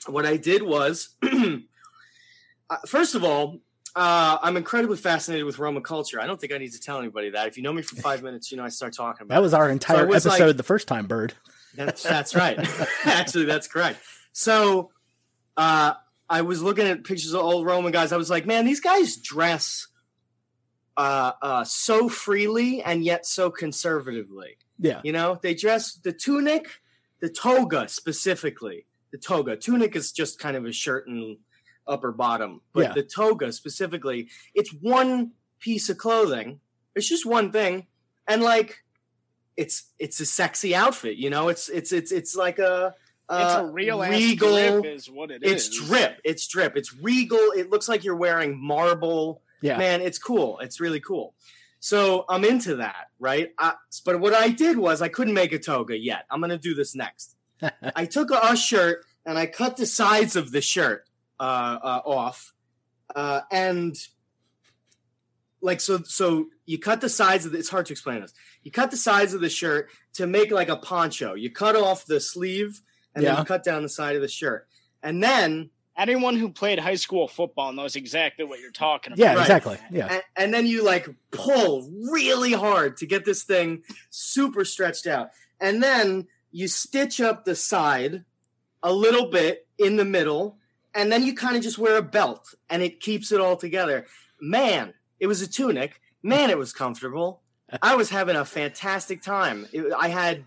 what 0.06 0.26
I 0.26 0.36
did 0.36 0.62
was, 0.62 1.16
uh, 1.22 2.76
first 2.86 3.14
of 3.14 3.24
all, 3.24 3.60
uh, 3.96 4.38
I'm 4.42 4.56
incredibly 4.56 4.96
fascinated 4.96 5.44
with 5.44 5.58
Roman 5.58 5.82
culture. 5.82 6.20
I 6.20 6.26
don't 6.26 6.40
think 6.40 6.52
I 6.52 6.58
need 6.58 6.72
to 6.72 6.80
tell 6.80 6.98
anybody 6.98 7.30
that. 7.30 7.46
If 7.46 7.56
you 7.56 7.62
know 7.62 7.72
me 7.72 7.82
for 7.82 7.96
five 7.96 8.22
minutes, 8.22 8.50
you 8.50 8.56
know 8.56 8.64
I 8.64 8.68
start 8.68 8.92
talking 8.92 9.22
about. 9.22 9.34
That 9.34 9.42
was 9.42 9.54
our 9.54 9.70
entire 9.70 10.06
was 10.06 10.26
episode 10.26 10.46
like- 10.48 10.56
the 10.56 10.62
first 10.62 10.88
time, 10.88 11.06
Bird. 11.06 11.34
That's 11.76 12.02
that's 12.02 12.34
right. 12.34 12.58
Actually, 13.04 13.46
that's 13.46 13.66
correct. 13.66 13.98
So, 14.32 14.90
uh, 15.56 15.94
I 16.28 16.42
was 16.42 16.62
looking 16.62 16.86
at 16.86 17.04
pictures 17.04 17.34
of 17.34 17.40
old 17.40 17.66
Roman 17.66 17.92
guys. 17.92 18.12
I 18.12 18.16
was 18.16 18.30
like, 18.30 18.46
man, 18.46 18.64
these 18.64 18.80
guys 18.80 19.16
dress 19.16 19.88
uh, 20.96 21.32
uh, 21.42 21.64
so 21.64 22.08
freely 22.08 22.82
and 22.82 23.04
yet 23.04 23.26
so 23.26 23.50
conservatively. 23.50 24.56
Yeah. 24.78 25.00
You 25.04 25.12
know, 25.12 25.38
they 25.40 25.54
dress 25.54 25.94
the 25.94 26.12
tunic, 26.12 26.80
the 27.20 27.28
toga 27.28 27.88
specifically. 27.88 28.86
The 29.14 29.18
toga 29.18 29.56
tunic 29.56 29.94
is 29.94 30.10
just 30.10 30.40
kind 30.40 30.56
of 30.56 30.64
a 30.66 30.72
shirt 30.72 31.06
and 31.06 31.36
upper 31.86 32.10
bottom, 32.10 32.62
but 32.72 32.80
Yeah. 32.82 32.92
the 32.94 33.04
toga 33.04 33.52
specifically, 33.52 34.28
it's 34.56 34.70
one 34.72 35.34
piece 35.60 35.88
of 35.88 35.98
clothing. 35.98 36.58
It's 36.96 37.08
just 37.08 37.24
one 37.24 37.52
thing, 37.52 37.86
and 38.26 38.42
like, 38.42 38.82
it's 39.56 39.84
it's 40.00 40.18
a 40.18 40.26
sexy 40.26 40.74
outfit. 40.74 41.16
You 41.16 41.30
know, 41.30 41.46
it's 41.48 41.68
it's 41.68 41.92
it's 41.92 42.10
it's 42.10 42.34
like 42.34 42.58
a. 42.58 42.92
it's 43.30 43.54
uh, 43.54 43.66
a 43.68 43.70
real 43.70 44.00
regal. 44.02 44.50
drip 44.80 44.84
is 44.84 45.08
what 45.08 45.30
it 45.30 45.44
is. 45.44 45.52
it's 45.68 45.68
drip. 45.86 46.18
It's 46.24 46.48
drip. 46.48 46.76
It's 46.76 46.92
regal. 46.92 47.38
It 47.56 47.70
looks 47.70 47.88
like 47.88 48.02
you're 48.02 48.16
wearing 48.16 48.58
marble 48.60 49.42
Yeah. 49.62 49.78
man 49.78 50.00
it's 50.02 50.18
cool 50.18 50.58
it's 50.58 50.78
really 50.80 51.00
cool 51.00 51.34
so 51.80 52.24
i'm 52.28 52.44
into 52.44 52.76
that 52.76 53.08
right 53.18 53.48
I, 53.58 53.74
but 54.04 54.20
what 54.20 54.34
i 54.34 54.48
did 54.50 54.76
was 54.76 55.00
i 55.00 55.08
couldn't 55.08 55.32
make 55.34 55.52
a 55.52 55.58
toga 55.58 55.96
yet 55.96 56.26
i'm 56.30 56.40
gonna 56.42 56.58
do 56.58 56.74
this 56.74 56.94
next 56.94 57.36
i 57.96 58.04
took 58.04 58.30
a, 58.30 58.38
a 58.42 58.56
shirt 58.56 59.04
and 59.26 59.38
i 59.38 59.46
cut 59.46 59.76
the 59.76 59.86
sides 59.86 60.36
of 60.36 60.52
the 60.52 60.60
shirt 60.60 61.06
uh, 61.40 61.78
uh, 61.82 62.00
off 62.06 62.52
uh, 63.14 63.40
and 63.50 63.96
like 65.60 65.80
so 65.80 65.98
so 66.04 66.46
you 66.66 66.78
cut 66.78 67.00
the 67.00 67.08
sides 67.08 67.44
of 67.46 67.52
the, 67.52 67.58
it's 67.58 67.68
hard 67.70 67.86
to 67.86 67.92
explain 67.92 68.20
this 68.20 68.32
you 68.62 68.70
cut 68.70 68.90
the 68.90 68.96
sides 68.96 69.34
of 69.34 69.40
the 69.40 69.48
shirt 69.48 69.88
to 70.12 70.26
make 70.26 70.50
like 70.50 70.68
a 70.68 70.76
poncho 70.76 71.34
you 71.34 71.50
cut 71.50 71.74
off 71.76 72.06
the 72.06 72.20
sleeve 72.20 72.80
and 73.14 73.24
then 73.24 73.36
you 73.36 73.44
cut 73.44 73.64
down 73.64 73.82
the 73.82 73.88
side 73.88 74.16
of 74.16 74.22
the 74.22 74.28
shirt 74.28 74.66
and 75.02 75.22
then 75.22 75.70
Anyone 75.96 76.36
who 76.36 76.48
played 76.50 76.80
high 76.80 76.96
school 76.96 77.28
football 77.28 77.72
knows 77.72 77.94
exactly 77.94 78.44
what 78.44 78.58
you're 78.58 78.72
talking 78.72 79.12
about. 79.12 79.20
Yeah, 79.20 79.34
Right. 79.34 79.42
exactly. 79.42 79.78
Yeah. 79.92 80.08
and, 80.10 80.22
and 80.36 80.54
then 80.54 80.66
you 80.66 80.84
like 80.84 81.08
pull 81.30 81.88
really 82.10 82.52
hard 82.52 82.96
to 82.96 83.06
get 83.06 83.24
this 83.24 83.44
thing 83.44 83.84
super 84.10 84.64
stretched 84.64 85.06
out 85.06 85.30
and 85.60 85.80
then 85.80 86.26
you 86.54 86.68
stitch 86.68 87.20
up 87.20 87.44
the 87.44 87.56
side 87.56 88.24
a 88.80 88.92
little 88.92 89.28
bit 89.28 89.66
in 89.76 89.96
the 89.96 90.04
middle 90.04 90.56
and 90.94 91.10
then 91.10 91.24
you 91.24 91.34
kind 91.34 91.56
of 91.56 91.62
just 91.64 91.78
wear 91.78 91.96
a 91.96 92.02
belt 92.02 92.54
and 92.70 92.80
it 92.80 93.00
keeps 93.00 93.32
it 93.32 93.40
all 93.40 93.56
together. 93.56 94.06
Man 94.40 94.94
it 95.18 95.26
was 95.26 95.42
a 95.42 95.48
tunic. 95.48 96.00
Man 96.22 96.50
it 96.50 96.56
was 96.58 96.72
comfortable. 96.72 97.42
I 97.82 97.96
was 97.96 98.10
having 98.10 98.36
a 98.36 98.44
fantastic 98.44 99.20
time. 99.20 99.66
It- 99.72 99.92
i 99.98 100.08
had 100.08 100.44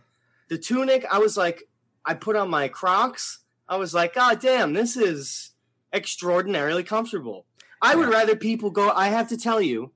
the 0.49 0.57
tunic 0.57 1.05
i 1.11 1.17
was 1.19 1.35
like 1.35 1.63
i 2.05 2.13
put 2.13 2.37
on 2.37 2.49
my 2.49 2.69
crocs. 2.69 3.39
I 3.67 3.75
was 3.75 3.93
like 3.93 4.13
god 4.13 4.39
damn 4.39 4.71
this 4.71 4.95
is 4.95 5.51
extraordinarily 5.93 6.83
comfortable. 6.83 7.45
I 7.81 7.95
would 7.95 8.07
rather 8.07 8.35
people 8.35 8.71
go. 8.71 8.89
I 8.89 9.09
have 9.09 9.27
to 9.29 9.37
tell 9.37 9.61
you, 9.61 9.91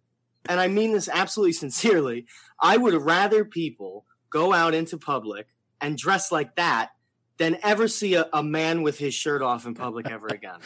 and 0.48 0.60
I 0.60 0.68
mean 0.68 0.92
this 0.92 1.10
absolutely 1.12 1.54
sincerely. 1.64 2.26
I 2.60 2.76
would 2.76 2.94
rather 2.96 3.46
people 3.46 4.06
go 4.30 4.52
out 4.54 4.74
into 4.74 4.98
public 4.98 5.48
and 5.82 5.98
dress 5.98 6.32
like 6.32 6.56
that 6.56 6.92
than 7.38 7.58
ever 7.64 7.88
see 7.88 8.14
a, 8.16 8.28
a 8.34 8.44
man 8.44 8.82
with 8.84 8.98
his 9.00 9.14
shirt 9.14 9.42
off 9.42 9.66
in 9.66 9.74
public 9.74 10.10
ever 10.10 10.28
again. 10.32 10.60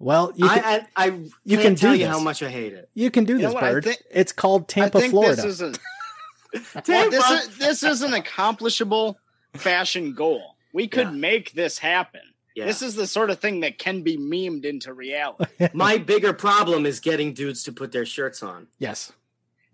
Well, 0.00 0.32
you 0.36 0.48
can, 0.48 0.64
I, 0.64 0.86
I, 0.96 1.06
I 1.06 1.06
you 1.44 1.56
can't 1.56 1.62
can 1.62 1.74
tell 1.76 1.92
do 1.92 1.98
you 1.98 2.06
this. 2.06 2.14
how 2.16 2.20
much 2.22 2.42
I 2.42 2.48
hate 2.48 2.72
it. 2.72 2.88
you 2.94 3.10
can 3.10 3.24
do 3.24 3.34
You 3.34 3.40
this, 3.46 3.54
what, 3.54 3.60
Bird. 3.62 3.84
think- 3.84 4.02
it's 4.10 4.32
called 4.32 4.68
Tampa, 4.68 4.98
I 4.98 5.00
think 5.02 5.10
Florida. 5.12 5.36
this 5.42 5.44
is 5.44 5.60
a 5.60 5.72
well, 6.88 7.10
this 7.10 7.30
is 7.30 7.58
this 7.58 7.82
is 7.82 8.02
an 8.02 8.14
accomplishable 8.14 9.18
fashion 9.54 10.14
goal. 10.14 10.56
We 10.72 10.86
could 10.88 11.08
Yeah. 11.08 11.12
make 11.12 11.52
this 11.52 11.78
happen. 11.78 12.20
Yeah. 12.54 12.66
This 12.66 12.80
is 12.82 12.94
the 12.94 13.06
sort 13.06 13.30
of 13.30 13.38
thing 13.38 13.60
that 13.60 13.78
can 13.78 14.02
be 14.02 14.16
memed 14.16 14.64
into 14.64 14.92
reality. 14.92 15.68
My 15.74 15.98
bigger 15.98 16.32
problem 16.32 16.86
is 16.86 17.00
getting 17.00 17.32
dudes 17.34 17.62
to 17.64 17.72
put 17.72 17.92
their 17.92 18.06
shirts 18.06 18.42
on. 18.42 18.68
yes. 18.78 19.12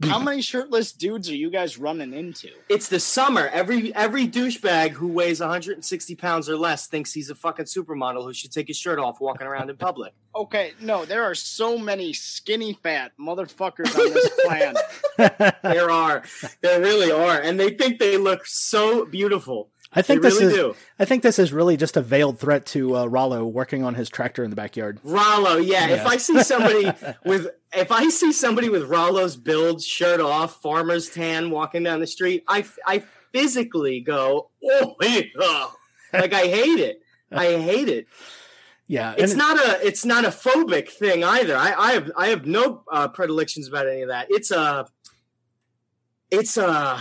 How 0.08 0.18
many 0.18 0.42
shirtless 0.42 0.92
dudes 0.92 1.28
are 1.30 1.34
you 1.36 1.50
guys 1.50 1.78
running 1.78 2.12
into? 2.12 2.48
It's 2.68 2.88
the 2.88 3.00
summer. 3.00 3.48
Every 3.48 3.94
every 3.94 4.26
douchebag 4.26 4.90
who 4.90 5.08
weighs 5.08 5.40
160 5.40 6.14
pounds 6.16 6.48
or 6.48 6.56
less 6.56 6.86
thinks 6.86 7.12
he's 7.12 7.30
a 7.30 7.34
fucking 7.34 7.66
supermodel 7.66 8.24
who 8.24 8.32
should 8.32 8.52
take 8.52 8.68
his 8.68 8.76
shirt 8.76 8.98
off 8.98 9.20
walking 9.20 9.46
around 9.46 9.70
in 9.70 9.76
public. 9.76 10.12
Okay, 10.34 10.72
no, 10.80 11.04
there 11.04 11.22
are 11.22 11.34
so 11.34 11.78
many 11.78 12.12
skinny 12.12 12.72
fat 12.72 13.12
motherfuckers 13.20 13.96
on 13.98 14.12
this 14.12 14.30
planet. 14.44 14.76
there 15.62 15.90
are, 15.90 16.22
there 16.60 16.80
really 16.80 17.12
are, 17.12 17.40
and 17.40 17.58
they 17.58 17.70
think 17.70 17.98
they 17.98 18.16
look 18.16 18.44
so 18.46 19.04
beautiful. 19.04 19.68
I 19.96 20.02
They 20.02 20.06
think 20.06 20.22
this 20.22 20.40
really 20.40 20.52
is. 20.52 20.58
do. 20.58 20.74
I 20.98 21.04
think 21.04 21.22
this 21.22 21.38
is 21.38 21.52
really 21.52 21.76
just 21.76 21.96
a 21.96 22.02
veiled 22.02 22.38
threat 22.38 22.66
to 22.66 22.96
uh, 22.96 23.06
Rollo 23.06 23.46
working 23.46 23.84
on 23.84 23.94
his 23.94 24.08
tractor 24.08 24.42
in 24.42 24.50
the 24.50 24.56
backyard. 24.56 24.98
Rollo, 25.04 25.56
yeah. 25.58 25.86
If 25.88 26.06
I 26.06 26.16
see 26.16 26.42
somebody 26.42 26.90
with 27.24 27.48
if 27.72 27.92
I 27.92 28.08
see 28.08 28.32
somebody 28.32 28.68
with 28.68 28.84
Rollo's 28.84 29.36
build, 29.36 29.82
shirt 29.82 30.20
off, 30.20 30.60
farmer's 30.60 31.10
tan, 31.10 31.50
walking 31.50 31.82
down 31.84 32.00
the 32.00 32.06
street, 32.06 32.42
I 32.48 32.64
I 32.86 33.04
physically 33.32 34.00
go, 34.00 34.50
oh, 34.64 34.94
hey, 35.00 35.30
uh," 35.40 35.68
like 36.12 36.32
I 36.32 36.46
hate 36.46 36.80
it. 36.80 37.00
I 37.32 37.58
hate 37.58 37.88
it. 37.88 38.06
Yeah, 38.86 39.14
It's 39.16 39.34
not 39.34 39.56
a 39.58 39.86
it's 39.86 40.04
not 40.04 40.24
a 40.24 40.28
phobic 40.28 40.88
thing 40.90 41.24
either. 41.24 41.56
I, 41.56 41.72
I 41.72 41.92
have 41.92 42.10
I 42.16 42.26
have 42.28 42.46
no 42.46 42.82
uh, 42.92 43.08
predilections 43.08 43.66
about 43.68 43.88
any 43.88 44.02
of 44.02 44.08
that. 44.08 44.26
It's 44.28 44.50
a 44.50 44.86
it's 46.30 46.56
a 46.56 46.98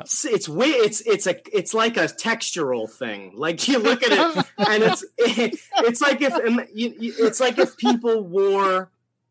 it's 0.00 0.24
it's 0.24 0.48
we- 0.48 0.66
it's 0.86 1.00
it's 1.02 1.26
a 1.26 1.36
it's 1.56 1.74
like 1.74 1.96
a 1.96 2.04
textural 2.04 2.88
thing. 2.90 3.32
Like 3.34 3.68
you 3.68 3.78
look 3.78 4.02
at 4.02 4.12
it 4.12 4.46
and 4.58 4.82
it's 4.82 5.04
it's 5.18 6.00
like 6.00 6.20
if 6.22 6.32
um, 6.32 6.60
it's 6.74 7.40
like 7.40 7.58
if 7.58 7.76
people 7.76 8.22
wore 8.22 8.90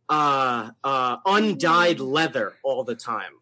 uh 0.09 0.69
uh 0.83 1.17
undyed 1.25 1.99
leather 2.17 2.53
all 2.63 2.83
the 2.83 2.95
time. 2.95 3.33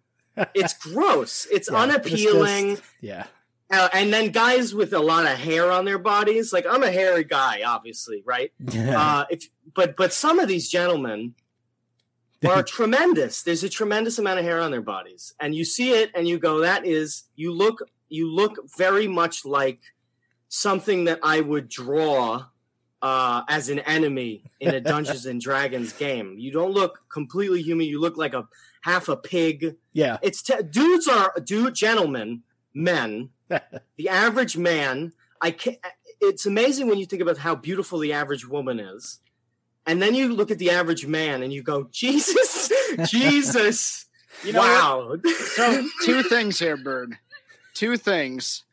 It's 0.53 0.73
gross. 0.73 1.45
It's 1.51 1.69
Yeah, 1.69 1.83
it's 1.83 1.93
unappealing. 1.95 2.75
just- 2.77 2.83
yeah, 3.01 3.25
Uh, 3.71 3.89
and 3.91 4.13
then 4.13 4.31
guys 4.31 4.73
with 4.73 4.93
a 4.93 4.99
lot 4.99 5.25
of 5.25 5.37
hair 5.37 5.69
on 5.71 5.83
their 5.83 5.99
bodies, 5.99 6.53
like 6.53 6.65
I'm 6.69 6.81
a 6.83 6.91
hairy 6.91 7.25
guy, 7.25 7.63
obviously, 7.65 8.23
right? 8.25 8.51
Uh, 8.73 9.25
if 9.29 9.49
but 9.75 9.97
but 9.97 10.13
some 10.13 10.39
of 10.39 10.47
these 10.47 10.69
gentlemen, 10.69 11.35
are 12.47 12.63
tremendous. 12.77 13.41
There's 13.41 13.63
a 13.63 13.69
tremendous 13.69 14.19
amount 14.19 14.39
of 14.39 14.45
hair 14.45 14.59
on 14.59 14.71
their 14.71 14.81
bodies, 14.81 15.33
and 15.39 15.55
you 15.55 15.65
see 15.65 15.91
it, 15.91 16.11
and 16.13 16.27
you 16.27 16.39
go, 16.39 16.59
"That 16.59 16.85
is." 16.85 17.23
You 17.35 17.53
look, 17.53 17.89
you 18.09 18.31
look 18.31 18.57
very 18.77 19.07
much 19.07 19.45
like 19.45 19.79
something 20.47 21.05
that 21.05 21.19
I 21.23 21.41
would 21.41 21.69
draw 21.69 22.45
uh, 23.01 23.43
as 23.47 23.69
an 23.69 23.79
enemy 23.79 24.43
in 24.59 24.73
a 24.73 24.81
Dungeons 24.81 25.25
and 25.25 25.39
Dragons 25.39 25.93
game. 25.93 26.35
You 26.37 26.51
don't 26.51 26.71
look 26.71 26.99
completely 27.09 27.61
human. 27.61 27.87
You 27.87 28.01
look 28.01 28.17
like 28.17 28.33
a 28.33 28.47
half 28.81 29.07
a 29.07 29.15
pig. 29.15 29.75
Yeah. 29.93 30.17
It's 30.21 30.41
te- 30.41 30.63
dudes 30.69 31.07
are 31.07 31.33
dude 31.43 31.75
gentlemen, 31.75 32.43
men. 32.73 33.29
the 33.97 34.09
average 34.09 34.57
man. 34.57 35.13
I 35.41 35.51
can 35.51 35.77
It's 36.19 36.45
amazing 36.45 36.87
when 36.87 36.97
you 36.97 37.05
think 37.05 37.21
about 37.21 37.37
how 37.37 37.55
beautiful 37.55 37.99
the 37.99 38.11
average 38.11 38.47
woman 38.47 38.79
is, 38.79 39.19
and 39.89 39.99
then 39.99 40.13
you 40.13 40.35
look 40.35 40.51
at 40.51 40.59
the 40.59 40.69
average 40.69 41.07
man 41.07 41.41
and 41.41 41.51
you 41.51 41.63
go, 41.63 41.87
Jesus, 41.91 42.71
Jesus. 43.07 44.05
You 44.43 44.53
know 44.53 44.59
wow. 44.59 45.17
So 45.55 45.87
two 46.05 46.21
things 46.21 46.59
here, 46.59 46.77
Bird. 46.77 47.17
Two 47.73 47.97
things. 47.97 48.65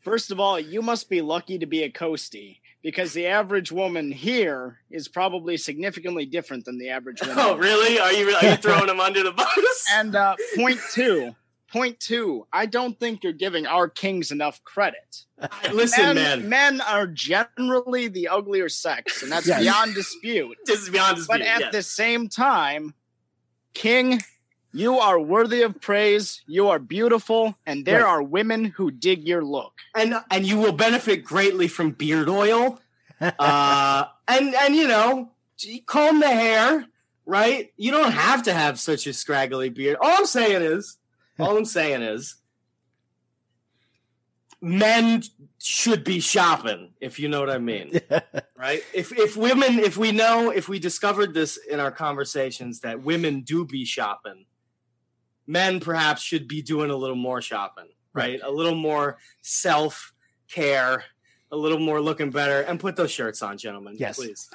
First 0.00 0.30
of 0.30 0.38
all, 0.38 0.60
you 0.60 0.80
must 0.80 1.10
be 1.10 1.22
lucky 1.22 1.58
to 1.58 1.66
be 1.66 1.82
a 1.82 1.90
coastie 1.90 2.58
because 2.82 3.12
the 3.14 3.26
average 3.26 3.72
woman 3.72 4.12
here 4.12 4.78
is 4.92 5.08
probably 5.08 5.56
significantly 5.56 6.24
different 6.24 6.64
than 6.66 6.78
the 6.78 6.90
average 6.90 7.20
woman. 7.20 7.36
oh, 7.40 7.56
really? 7.56 7.98
Are 7.98 8.12
you 8.12 8.30
are 8.30 8.44
you 8.44 8.56
throwing 8.56 8.86
them 8.86 9.00
under 9.00 9.24
the 9.24 9.32
bus? 9.32 9.84
And 9.92 10.14
uh, 10.14 10.36
point 10.54 10.78
two, 10.92 11.34
point 11.72 12.00
two, 12.00 12.46
I 12.52 12.66
don't 12.66 12.98
think 12.98 13.22
you're 13.24 13.32
giving 13.32 13.66
our 13.66 13.88
kings 13.88 14.30
enough 14.30 14.62
credit. 14.64 15.24
Listen, 15.72 16.14
men, 16.16 16.16
man. 16.16 16.48
men 16.48 16.80
are 16.82 17.06
generally 17.06 18.08
the 18.08 18.28
uglier 18.28 18.68
sex, 18.68 19.22
and 19.22 19.30
that's 19.32 19.46
Yes. 19.46 19.60
beyond 19.60 19.94
dispute. 19.94 20.56
This 20.66 20.82
is 20.82 20.90
beyond 20.90 21.16
dispute. 21.16 21.32
But 21.38 21.40
at 21.46 21.60
yes. 21.60 21.72
the 21.72 21.82
same 21.82 22.28
time, 22.28 22.94
King, 23.74 24.22
you 24.72 24.98
are 24.98 25.18
worthy 25.20 25.62
of 25.62 25.80
praise. 25.80 26.42
You 26.46 26.68
are 26.68 26.78
beautiful, 26.78 27.56
and 27.66 27.84
there 27.84 28.04
Right. 28.04 28.10
are 28.10 28.22
women 28.22 28.64
who 28.66 28.90
dig 28.90 29.26
your 29.26 29.44
look. 29.44 29.72
and 29.94 30.14
and 30.30 30.46
you 30.46 30.58
will 30.58 30.72
benefit 30.72 31.24
greatly 31.24 31.68
from 31.68 31.90
beard 31.92 32.28
oil. 32.28 32.80
Uh, 33.38 34.06
and 34.28 34.54
and 34.54 34.74
you 34.74 34.88
know, 34.88 35.30
comb 35.84 36.20
the 36.20 36.26
hair, 36.28 36.86
right? 37.26 37.70
You 37.76 37.90
don't 37.90 38.12
have 38.12 38.42
to 38.44 38.52
have 38.54 38.80
such 38.80 39.06
a 39.06 39.12
scraggly 39.12 39.68
beard. 39.68 39.98
All 40.00 40.08
I'm 40.16 40.24
saying 40.24 40.62
is, 40.62 40.96
all 41.48 41.56
I'm 41.56 41.64
saying 41.64 42.02
is, 42.02 42.36
men 44.60 45.22
should 45.58 46.04
be 46.04 46.20
shopping, 46.20 46.92
if 47.00 47.18
you 47.18 47.28
know 47.28 47.40
what 47.40 47.50
I 47.50 47.58
mean. 47.58 48.00
right? 48.56 48.82
If 48.92 49.12
if 49.12 49.36
women, 49.36 49.78
if 49.78 49.96
we 49.96 50.12
know, 50.12 50.50
if 50.50 50.68
we 50.68 50.78
discovered 50.78 51.34
this 51.34 51.56
in 51.56 51.80
our 51.80 51.90
conversations 51.90 52.80
that 52.80 53.02
women 53.02 53.42
do 53.42 53.64
be 53.64 53.84
shopping, 53.84 54.46
men 55.46 55.80
perhaps 55.80 56.22
should 56.22 56.46
be 56.46 56.62
doing 56.62 56.90
a 56.90 56.96
little 56.96 57.16
more 57.16 57.42
shopping, 57.42 57.88
right? 58.12 58.40
A 58.42 58.50
little 58.50 58.74
more 58.74 59.18
self 59.42 60.12
care, 60.48 61.04
a 61.50 61.56
little 61.56 61.78
more 61.78 62.00
looking 62.00 62.30
better, 62.30 62.60
and 62.60 62.78
put 62.78 62.96
those 62.96 63.10
shirts 63.10 63.42
on, 63.42 63.58
gentlemen. 63.58 63.96
Yes. 63.98 64.16
please. 64.16 64.48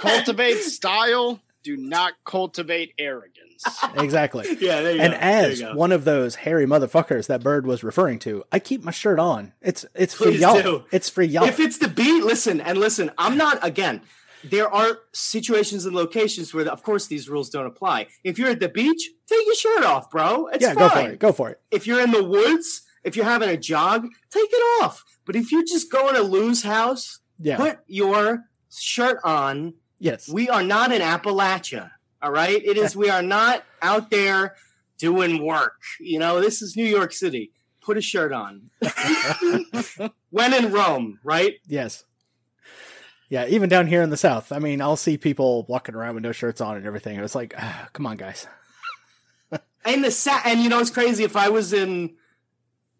Cultivate 0.00 0.58
style. 0.58 1.40
Do 1.64 1.76
not 1.76 2.12
cultivate 2.24 2.94
arrogance. 2.98 3.47
Exactly. 3.96 4.46
Yeah, 4.60 4.80
there 4.82 4.94
you 4.94 5.00
And 5.00 5.12
go. 5.12 5.18
There 5.18 5.28
as 5.50 5.60
you 5.60 5.66
go. 5.66 5.74
one 5.74 5.92
of 5.92 6.04
those 6.04 6.36
hairy 6.36 6.66
motherfuckers 6.66 7.26
that 7.28 7.42
Bird 7.42 7.66
was 7.66 7.82
referring 7.84 8.18
to, 8.20 8.44
I 8.52 8.58
keep 8.58 8.82
my 8.84 8.90
shirt 8.90 9.18
on. 9.18 9.52
It's 9.60 9.84
it's 9.94 10.14
for 10.14 10.28
y'all. 10.30 10.60
do. 10.62 10.84
It's 10.92 11.08
for 11.08 11.22
y'all. 11.22 11.44
If 11.44 11.60
it's 11.60 11.78
the 11.78 11.88
beat, 11.88 12.22
listen 12.24 12.60
and 12.60 12.78
listen. 12.78 13.10
I'm 13.18 13.36
not 13.36 13.58
again. 13.66 14.02
There 14.44 14.72
are 14.72 14.98
situations 15.12 15.84
and 15.84 15.96
locations 15.96 16.54
where, 16.54 16.68
of 16.68 16.82
course, 16.84 17.06
these 17.08 17.28
rules 17.28 17.50
don't 17.50 17.66
apply. 17.66 18.06
If 18.22 18.38
you're 18.38 18.50
at 18.50 18.60
the 18.60 18.68
beach, 18.68 19.10
take 19.28 19.44
your 19.46 19.54
shirt 19.56 19.84
off, 19.84 20.10
bro. 20.10 20.46
It's 20.48 20.62
yeah, 20.62 20.74
fine. 20.74 20.78
go 20.78 20.88
for 20.88 21.08
it. 21.10 21.18
Go 21.18 21.32
for 21.32 21.50
it. 21.50 21.60
If 21.72 21.86
you're 21.88 22.00
in 22.00 22.12
the 22.12 22.22
woods, 22.22 22.82
if 23.02 23.16
you're 23.16 23.24
having 23.24 23.48
a 23.48 23.56
jog, 23.56 24.04
take 24.30 24.48
it 24.52 24.82
off. 24.84 25.04
But 25.24 25.34
if 25.34 25.50
you're 25.50 25.64
just 25.64 25.90
going 25.90 26.14
to 26.14 26.22
Lou's 26.22 26.62
house, 26.62 27.18
Yeah. 27.40 27.56
put 27.56 27.78
your 27.88 28.44
shirt 28.72 29.18
on. 29.24 29.74
yes. 29.98 30.28
We 30.28 30.48
are 30.48 30.62
not 30.62 30.92
in 30.92 31.02
Appalachia. 31.02 31.90
All 32.22 32.30
right. 32.32 32.62
It 32.64 32.76
is, 32.76 32.96
we 32.96 33.10
are 33.10 33.22
not 33.22 33.64
out 33.82 34.10
there 34.10 34.56
doing 34.98 35.44
work. 35.44 35.80
You 36.00 36.18
know, 36.18 36.40
this 36.40 36.62
is 36.62 36.76
New 36.76 36.86
York 36.86 37.12
City. 37.12 37.52
Put 37.80 37.96
a 37.96 38.02
shirt 38.02 38.32
on. 38.32 38.70
when 40.30 40.52
in 40.52 40.72
Rome, 40.72 41.20
right? 41.24 41.54
Yes. 41.66 42.04
Yeah, 43.30 43.46
even 43.46 43.68
down 43.68 43.86
here 43.86 44.02
in 44.02 44.10
the 44.10 44.16
south. 44.16 44.52
I 44.52 44.58
mean, 44.58 44.80
I'll 44.80 44.96
see 44.96 45.18
people 45.18 45.64
walking 45.68 45.94
around 45.94 46.14
with 46.14 46.24
no 46.24 46.32
shirts 46.32 46.60
on 46.60 46.76
and 46.76 46.86
everything. 46.86 47.18
It 47.18 47.22
was 47.22 47.34
like, 47.34 47.54
ah, 47.58 47.88
come 47.92 48.06
on, 48.06 48.16
guys. 48.16 48.46
And 49.84 50.04
the 50.04 50.10
sa- 50.10 50.42
and 50.44 50.60
you 50.60 50.68
know 50.68 50.80
it's 50.80 50.90
crazy. 50.90 51.24
If 51.24 51.34
I 51.34 51.48
was 51.48 51.72
in 51.72 52.16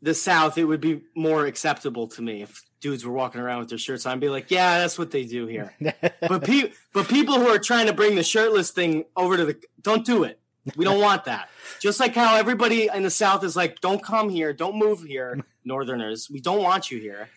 the 0.00 0.14
South, 0.14 0.56
it 0.56 0.64
would 0.64 0.80
be 0.80 1.02
more 1.14 1.44
acceptable 1.44 2.06
to 2.08 2.22
me 2.22 2.42
if 2.42 2.62
dudes 2.80 3.04
were 3.04 3.12
walking 3.12 3.40
around 3.40 3.60
with 3.60 3.68
their 3.68 3.78
shirts 3.78 4.06
on. 4.06 4.12
I'd 4.12 4.20
be 4.20 4.28
like, 4.28 4.50
yeah, 4.50 4.78
that's 4.78 4.98
what 4.98 5.10
they 5.10 5.24
do 5.24 5.46
here. 5.46 5.74
But 6.20 6.44
pe- 6.44 6.72
but 6.92 7.08
people 7.08 7.38
who 7.38 7.48
are 7.48 7.58
trying 7.58 7.86
to 7.86 7.92
bring 7.92 8.14
the 8.14 8.22
shirtless 8.22 8.70
thing 8.70 9.04
over 9.16 9.36
to 9.36 9.44
the 9.44 9.56
don't 9.82 10.04
do 10.04 10.24
it. 10.24 10.40
We 10.76 10.84
don't 10.84 11.00
want 11.00 11.24
that. 11.24 11.48
Just 11.80 11.98
like 12.00 12.14
how 12.14 12.36
everybody 12.36 12.88
in 12.92 13.02
the 13.02 13.10
South 13.10 13.42
is 13.44 13.56
like, 13.56 13.80
don't 13.80 14.02
come 14.02 14.28
here, 14.28 14.52
don't 14.52 14.76
move 14.76 15.02
here, 15.02 15.40
Northerners. 15.64 16.28
We 16.30 16.40
don't 16.40 16.62
want 16.62 16.90
you 16.90 17.00
here. 17.00 17.30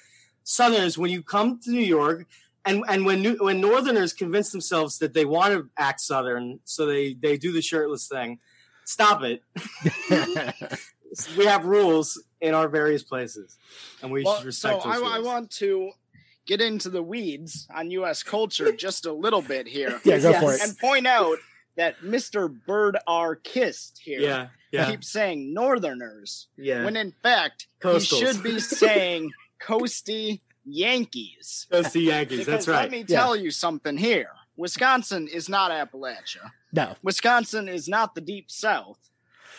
Southerners, 0.44 0.98
when 0.98 1.12
you 1.12 1.24
come 1.24 1.60
to 1.62 1.72
New 1.72 1.80
York, 1.80 2.26
and 2.66 2.84
and 2.88 3.06
when 3.06 3.22
New, 3.22 3.38
when 3.40 3.62
Northerners 3.62 4.14
convince 4.14 4.52
themselves 4.52 5.00
that 5.00 5.14
they 5.14 5.26
want 5.26 5.54
to 5.54 5.70
act 5.78 6.02
Southern, 6.02 6.60
so 6.66 6.86
they 6.86 7.14
they 7.14 7.38
do 7.38 7.52
the 7.52 7.62
shirtless 7.62 8.08
thing. 8.08 8.40
Stop 8.86 9.24
it. 9.24 9.44
we 11.38 11.46
have 11.46 11.66
rules 11.66 12.22
in 12.40 12.54
our 12.54 12.68
various 12.68 13.04
places, 13.04 13.58
and 14.02 14.12
we 14.12 14.24
Well, 14.24 14.38
should 14.38 14.46
respect 14.46 14.84
so 14.84 14.90
I, 14.90 15.18
I 15.18 15.20
want 15.20 15.52
to 15.58 15.92
get 16.46 16.62
into 16.62 16.90
the 16.90 17.04
weeds 17.04 17.68
on 17.74 17.92
U.S. 17.92 18.24
culture 18.24 18.72
just 18.78 19.06
a 19.06 19.14
little 19.14 19.42
bit 19.42 19.68
here 19.68 20.00
yeah, 20.04 20.18
go 20.20 20.34
for 20.40 20.54
it. 20.54 20.62
and 20.62 20.78
point 20.78 21.08
out 21.08 21.38
that 21.78 22.00
Mr. 22.02 22.54
Bird 22.66 22.98
R. 23.08 23.36
Kissed 23.36 24.00
here 24.04 24.20
yeah, 24.20 24.48
yeah, 24.72 24.90
keeps 24.90 25.10
saying 25.10 25.54
Northerners 25.54 26.48
yeah. 26.58 26.84
when 26.84 26.96
in 26.98 27.14
fact 27.24 27.68
Coastals. 27.82 27.96
he 27.96 28.20
should 28.20 28.44
be 28.44 28.60
saying 28.60 29.32
coasty 29.62 30.42
Yankees. 30.66 31.68
Goes 31.72 31.92
to 31.92 32.00
Yankees. 32.00 32.46
That's 32.46 32.68
right. 32.68 32.82
Let 32.84 32.92
me 32.92 33.04
tell 33.04 33.36
you 33.36 33.52
something 33.52 33.98
here. 33.98 34.30
Wisconsin 34.58 35.28
is 35.28 35.50
not 35.50 35.72
Appalachia. 35.72 36.52
No. 36.72 36.96
Wisconsin 37.02 37.68
is 37.68 37.88
not 37.88 38.16
the 38.16 38.22
deep 38.22 38.52
south, 38.52 39.00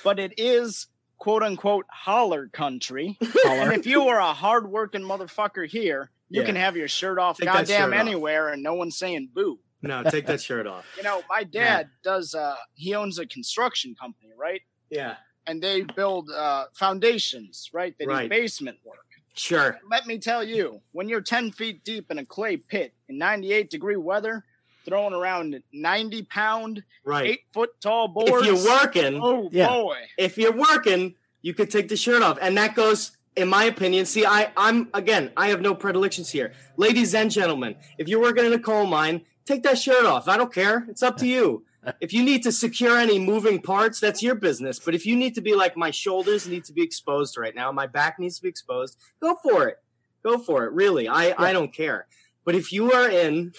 but 0.04 0.18
it 0.18 0.34
is 0.36 0.86
quote 1.22 1.44
unquote 1.44 1.86
holler 1.88 2.48
country. 2.48 3.16
And 3.44 3.72
if 3.72 3.86
you 3.86 4.08
are 4.08 4.18
a 4.18 4.32
hard-working 4.32 5.02
motherfucker 5.02 5.68
here, 5.68 6.10
you 6.28 6.40
Yeah. 6.40 6.46
can 6.46 6.56
have 6.56 6.76
your 6.76 6.88
shirt 6.88 7.16
off 7.16 7.38
Take 7.38 7.46
goddamn 7.46 7.90
shirt 7.90 7.94
off. 7.94 8.00
anywhere 8.00 8.48
and 8.48 8.60
no 8.60 8.74
one's 8.74 8.96
saying 8.98 9.28
boo. 9.32 9.60
No, 9.82 10.02
take 10.02 10.26
that 10.26 10.40
shirt 10.40 10.66
off. 10.66 10.84
You 10.96 11.04
know, 11.04 11.22
my 11.28 11.44
dad 11.44 11.90
does 12.02 12.34
uh 12.34 12.56
he 12.74 12.96
owns 12.96 13.20
a 13.20 13.26
construction 13.26 13.94
company, 13.94 14.30
right? 14.36 14.62
Yeah, 14.90 15.14
And 15.46 15.62
they 15.62 15.82
build 15.82 16.28
uh 16.30 16.64
foundations, 16.74 17.70
right? 17.72 17.94
They 17.98 18.04
do 18.06 18.10
Right. 18.10 18.28
basement 18.28 18.78
work. 18.84 18.98
sure. 19.34 19.78
Let 19.88 20.06
me 20.08 20.18
tell 20.18 20.42
you, 20.42 20.82
when 20.90 21.08
you're 21.08 21.20
10 21.22 21.52
feet 21.52 21.84
deep 21.84 22.10
in 22.10 22.18
a 22.18 22.26
clay 22.26 22.56
pit 22.56 22.94
in 23.08 23.16
98 23.16 23.70
degree 23.70 23.96
weather, 23.96 24.44
throwing 24.84 25.14
around 25.14 25.62
90 25.72 26.22
pound, 26.24 26.82
Right. 27.04 27.30
eight 27.30 27.40
foot 27.52 27.70
tall 27.80 28.08
boards. 28.08 28.46
If 28.46 28.64
you're 28.64 28.72
working, 28.80 29.20
oh 29.22 29.48
Yeah. 29.52 29.68
boy. 29.68 29.98
if 30.18 30.38
you're 30.38 30.52
working, 30.56 31.14
you 31.42 31.54
could 31.54 31.70
take 31.70 31.88
the 31.88 31.96
shirt 31.96 32.22
off, 32.22 32.38
and 32.40 32.56
that 32.56 32.74
goes, 32.74 33.16
in 33.36 33.48
my 33.48 33.64
opinion. 33.64 34.06
See, 34.06 34.24
I, 34.26 34.52
I'm 34.56 34.88
again, 34.94 35.32
I 35.36 35.48
have 35.48 35.60
no 35.60 35.74
predilections 35.74 36.30
here, 36.30 36.52
ladies 36.76 37.14
and 37.14 37.30
gentlemen. 37.30 37.76
If 37.98 38.08
you're 38.08 38.20
working 38.20 38.44
in 38.44 38.52
a 38.52 38.58
coal 38.58 38.86
mine, 38.86 39.22
take 39.46 39.62
that 39.64 39.78
shirt 39.78 40.04
off. 40.04 40.28
I 40.28 40.36
don't 40.36 40.52
care. 40.52 40.86
It's 40.88 41.02
up 41.02 41.16
to 41.18 41.26
you. 41.26 41.64
If 42.00 42.12
you 42.12 42.22
need 42.22 42.44
to 42.44 42.52
secure 42.52 42.96
any 42.96 43.18
moving 43.18 43.60
parts, 43.60 43.98
that's 43.98 44.22
your 44.22 44.36
business. 44.36 44.78
But 44.78 44.94
if 44.94 45.04
you 45.04 45.16
need 45.16 45.34
to 45.34 45.40
be 45.40 45.56
like 45.56 45.76
my 45.76 45.90
shoulders 45.90 46.46
need 46.46 46.64
to 46.66 46.72
be 46.72 46.82
exposed 46.82 47.36
right 47.36 47.56
now, 47.56 47.72
my 47.72 47.88
back 47.88 48.20
needs 48.20 48.36
to 48.36 48.42
be 48.42 48.48
exposed, 48.48 48.96
go 49.20 49.36
for 49.42 49.66
it. 49.66 49.78
Go 50.24 50.38
for 50.38 50.64
it. 50.64 50.72
Really, 50.72 51.08
I 51.08 51.34
I 51.36 51.52
don't 51.52 51.72
care. 51.74 52.06
But 52.44 52.54
if 52.54 52.72
you 52.72 52.92
are 52.92 53.08
in, 53.08 53.52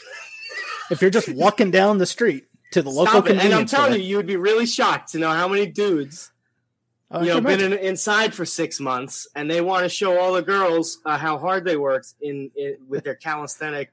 If 0.92 1.02
you're 1.02 1.12
just 1.12 1.30
walking 1.30 1.72
down 1.72 1.98
the 1.98 2.06
street 2.06 2.46
to 2.72 2.82
the 2.82 2.90
local 2.90 3.08
stop 3.08 3.30
it. 3.30 3.38
And 3.38 3.54
I'm 3.54 3.66
telling 3.66 3.94
you, 3.94 4.00
you 4.00 4.18
would 4.18 4.28
be 4.28 4.38
really 4.38 4.66
shocked 4.66 5.12
to 5.12 5.20
know 5.20 5.30
how 5.30 5.48
many 5.48 5.66
dudes 5.66 6.32
I 7.14 7.22
you 7.22 7.28
know, 7.28 7.42
been 7.42 7.62
in, 7.62 7.74
inside 7.74 8.34
for 8.34 8.44
six 8.44 8.80
months, 8.80 9.28
and 9.36 9.50
they 9.50 9.62
want 9.62 9.84
to 9.84 9.90
show 9.90 10.20
all 10.20 10.34
the 10.34 10.42
girls 10.42 11.00
uh, 11.06 11.18
how 11.18 11.38
hard 11.38 11.64
they 11.64 11.78
worked 11.78 12.14
in, 12.22 12.50
in 12.56 12.78
with 12.88 13.04
their 13.04 13.14
calisthenic 13.14 13.92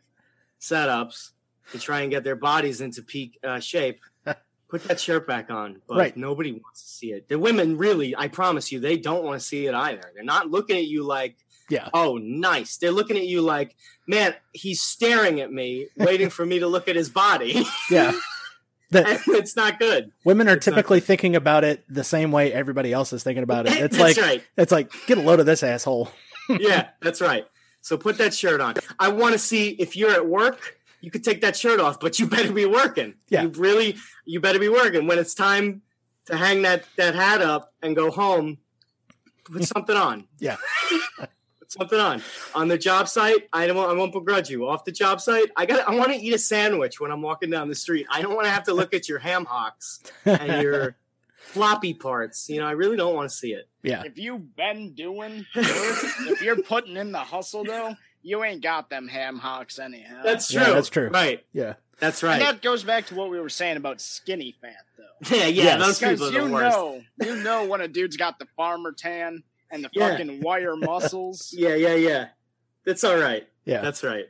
setups 0.59 1.31
to 1.73 1.79
try 1.79 2.01
and 2.01 2.11
get 2.11 2.25
their 2.25 2.37
bodies 2.37 2.81
into 2.81 3.03
peak 3.03 3.39
uh, 3.45 3.61
shape. 3.61 4.01
Put 4.69 4.85
that 4.85 4.99
shirt 4.99 5.27
back 5.27 5.51
on, 5.51 5.83
but 5.87 5.99
Right. 5.99 6.17
nobody 6.17 6.53
wants 6.53 6.83
to 6.83 6.89
see 6.89 7.13
it. 7.13 7.29
The 7.29 7.39
women 7.39 7.77
really, 7.77 8.17
I 8.17 8.29
promise 8.29 8.73
you, 8.73 8.81
they 8.81 8.97
don't 8.97 9.25
want 9.25 9.39
to 9.39 9.47
see 9.47 9.67
it 9.67 9.75
either. 9.75 10.11
They're 10.15 10.25
not 10.25 10.51
looking 10.51 10.79
at 10.79 10.87
you 10.87 11.03
like, 11.03 11.37
Yeah. 11.71 11.89
"Oh, 11.95 12.19
nice." 12.19 12.77
They're 12.77 12.93
looking 12.93 13.17
at 13.17 13.27
you 13.27 13.41
like, 13.41 13.77
"Man, 14.07 14.35
he's 14.53 14.83
staring 14.83 15.41
at 15.41 15.53
me, 15.53 15.89
waiting 15.97 16.29
for 16.29 16.45
me 16.45 16.59
to 16.59 16.67
look 16.67 16.89
at 16.89 16.97
his 16.97 17.09
body." 17.09 17.65
yeah. 17.91 18.13
The- 18.93 19.21
it's 19.29 19.55
not 19.55 19.79
good. 19.79 20.11
women 20.25 20.49
are 20.49 20.55
It's 20.57 20.65
typically 20.65 20.99
thinking 20.99 21.37
about 21.37 21.63
it 21.63 21.85
the 21.89 22.03
same 22.03 22.33
way 22.33 22.53
everybody 22.53 22.93
else 22.93 23.13
is 23.13 23.23
thinking 23.23 23.45
about 23.45 23.69
it. 23.69 23.75
It's 23.81 23.97
like 23.97 24.17
right. 24.17 24.43
it's 24.57 24.73
like 24.73 24.91
get 25.07 25.17
a 25.17 25.21
load 25.21 25.39
of 25.39 25.47
this 25.47 25.63
asshole. 25.63 26.11
yeah, 26.49 26.89
that's 27.01 27.21
right. 27.21 27.47
So 27.83 27.97
put 27.97 28.19
that 28.19 28.35
shirt 28.35 28.61
on. 28.61 28.75
I 28.99 29.07
want 29.09 29.35
to 29.35 29.39
see 29.39 29.69
if 29.71 29.97
you're 29.97 30.11
at 30.11 30.27
work, 30.27 30.81
you 31.01 31.11
could 31.13 31.23
take 31.23 31.41
that 31.43 31.57
shirt 31.57 31.79
off, 31.79 32.01
but 32.01 32.19
you 32.19 32.27
better 32.27 32.53
be 32.53 32.67
working. 32.67 33.15
Yeah. 33.29 33.43
You 33.43 33.51
really 33.51 33.95
you 34.25 34.41
better 34.41 34.59
be 34.59 34.69
working. 34.69 35.07
When 35.07 35.21
it's 35.21 35.35
time 35.35 35.83
to 36.27 36.37
hang 36.37 36.63
that 36.63 36.83
that 36.97 37.15
hat 37.15 37.43
up 37.43 37.73
and 37.83 37.95
go 37.95 38.11
home, 38.11 38.59
put 39.45 39.63
something 39.65 39.97
on. 39.97 40.27
Yeah. 40.41 40.57
Put 41.77 41.91
something 41.91 41.99
on. 41.99 42.23
On 42.55 42.69
the 42.69 42.79
job 42.79 43.09
site, 43.09 43.49
I 43.53 43.67
don't 43.67 43.77
I 43.79 43.93
won't 43.93 44.13
begrudge 44.13 44.51
you. 44.51 44.69
Off 44.69 44.85
the 44.85 44.93
job 44.93 45.21
site, 45.21 45.51
I 45.57 45.67
got 45.67 45.87
I 45.89 45.95
want 45.95 46.13
to 46.13 46.17
eat 46.19 46.35
a 46.35 46.39
sandwich 46.39 47.01
when 47.01 47.11
I'm 47.11 47.23
walking 47.23 47.51
down 47.51 47.69
the 47.69 47.75
street. 47.75 48.07
I 48.11 48.23
don't 48.23 48.35
want 48.35 48.47
to 48.47 48.51
have 48.51 48.65
to 48.65 48.75
look 48.75 48.95
at 48.95 49.09
your 49.09 49.19
ham 49.19 49.45
hocks 49.45 50.01
and 50.25 50.63
your 50.63 50.97
floppy 51.37 51.95
parts. 51.95 52.49
You 52.49 52.61
know, 52.61 52.67
I 52.67 52.73
really 52.73 52.97
don't 52.97 53.15
want 53.15 53.31
to 53.31 53.35
see 53.35 53.53
it. 53.53 53.69
Yeah. 53.83 54.03
If 54.05 54.19
you've 54.19 54.57
been 54.57 54.93
doing 54.95 55.47
if 55.55 56.43
you're 56.43 56.63
putting 56.63 56.97
in 56.97 57.13
the 57.13 57.19
hustle 57.19 57.65
though, 57.65 57.97
you 58.23 58.45
ain't 58.45 58.63
got 58.63 58.91
them 58.91 59.09
ham 59.09 59.39
hocks 59.39 59.79
anyhow. 59.79 60.23
That's 60.23 60.51
true. 60.51 60.61
Yeah, 60.61 60.71
that's 60.71 60.89
true. 60.89 61.09
Right. 61.09 61.45
Yeah. 61.53 61.75
That's 61.99 62.23
right. 62.23 62.35
and 62.35 62.43
right. 62.43 62.53
that 62.55 62.63
goes 62.63 62.83
back 62.83 63.07
to 63.07 63.15
what 63.15 63.31
we 63.31 63.39
were 63.39 63.51
saying 63.51 63.77
about 63.77 64.01
skinny 64.01 64.57
fat 64.61 64.75
though. 64.97 65.05
Yeah, 65.37 65.47
yeah, 65.47 65.63
Yes. 65.65 65.87
those 65.87 65.99
Because 65.99 66.19
people 66.21 66.29
are 66.29 66.41
you 66.43 66.49
the 66.49 66.55
worst. 66.55 66.77
know, 66.77 67.03
you 67.21 67.43
know 67.43 67.67
when 67.67 67.83
a 67.83 67.89
dude's 67.89 68.17
got 68.17 68.39
the 68.39 68.47
farmer 68.57 68.93
tan 68.93 69.43
and 69.71 69.85
the 69.85 69.91
Yeah. 69.93 70.11
fucking 70.11 70.41
wire 70.41 70.77
muscles. 70.77 71.55
Yeah, 71.57 71.75
yeah, 71.75 71.95
yeah. 71.95 72.29
That's 72.85 73.05
all 73.05 73.17
right. 73.17 73.47
Yeah. 73.65 73.81
That's 73.83 74.03
right. 74.03 74.27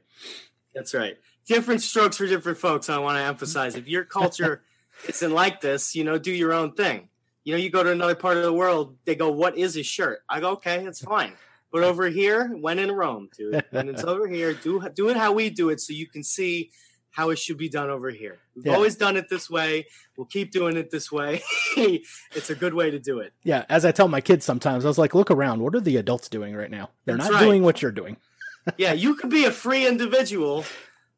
That's 0.75 0.95
right. 0.95 1.17
Different 1.47 1.83
strokes 1.83 2.17
for 2.17 2.27
different 2.27 2.59
folks. 2.59 2.89
I 2.89 2.99
want 2.99 3.17
to 3.17 3.23
emphasize. 3.23 3.75
If 3.75 3.89
your 3.89 4.05
culture 4.05 4.63
isn't 5.09 5.33
like 5.33 5.61
this, 5.61 5.95
you 5.97 6.05
know, 6.05 6.19
do 6.19 6.33
your 6.33 6.53
own 6.53 6.73
thing. 6.73 7.09
You 7.45 7.55
know, 7.55 7.59
you 7.59 7.71
go 7.71 7.83
to 7.83 7.91
another 7.91 8.15
part 8.15 8.37
of 8.37 8.43
the 8.43 8.53
world, 8.53 8.97
they 9.07 9.15
go, 9.15 9.31
"What 9.31 9.57
is 9.57 9.77
a 9.77 9.83
shirt?" 9.83 10.21
I 10.29 10.41
go, 10.41 10.51
"Okay, 10.53 10.85
it's 10.87 11.01
fine." 11.01 11.33
But 11.73 11.85
over 11.85 12.09
here, 12.09 12.49
when 12.49 12.79
in 12.79 12.93
Rome, 12.93 13.31
dude, 13.37 13.65
and 13.73 13.89
it's 13.89 14.05
over 14.13 14.29
here, 14.29 14.53
do 14.53 14.87
do 14.95 15.09
it 15.09 15.17
how 15.17 15.33
we 15.33 15.49
do 15.51 15.71
it, 15.71 15.81
so 15.81 15.93
you 15.95 16.07
can 16.07 16.23
see 16.23 16.71
how 17.13 17.31
it 17.31 17.39
should 17.39 17.59
be 17.59 17.69
done 17.69 17.91
over 17.91 18.11
here. 18.11 18.39
We've 18.55 18.67
Yeah. 18.67 18.75
always 18.75 18.95
done 18.97 19.17
it 19.17 19.29
this 19.29 19.51
way. 19.51 19.87
We'll 20.17 20.27
keep 20.27 20.51
doing 20.53 20.77
it 20.77 20.91
this 20.91 21.11
way. 21.11 21.43
it's 21.77 22.51
a 22.51 22.55
good 22.55 22.75
way 22.75 22.91
to 22.91 22.99
do 22.99 23.19
it. 23.19 23.33
Yeah. 23.43 23.65
As 23.69 23.85
I 23.85 23.93
tell 23.93 24.09
my 24.09 24.21
kids 24.21 24.45
sometimes, 24.45 24.85
I 24.85 24.89
was 24.89 24.99
like, 24.99 25.15
look 25.15 25.31
around. 25.31 25.61
What 25.61 25.75
are 25.75 25.81
the 25.81 25.97
adults 25.97 26.29
doing 26.29 26.55
right 26.55 26.71
now? 26.71 26.91
They're 27.05 27.17
That's 27.17 27.29
not 27.31 27.37
right. 27.41 27.45
doing 27.45 27.63
what 27.63 27.83
you're 27.83 27.91
doing. 27.91 28.17
yeah, 28.77 28.93
you 28.93 29.15
could 29.17 29.31
be 29.31 29.45
a 29.45 29.51
free 29.51 29.87
individual, 29.87 30.65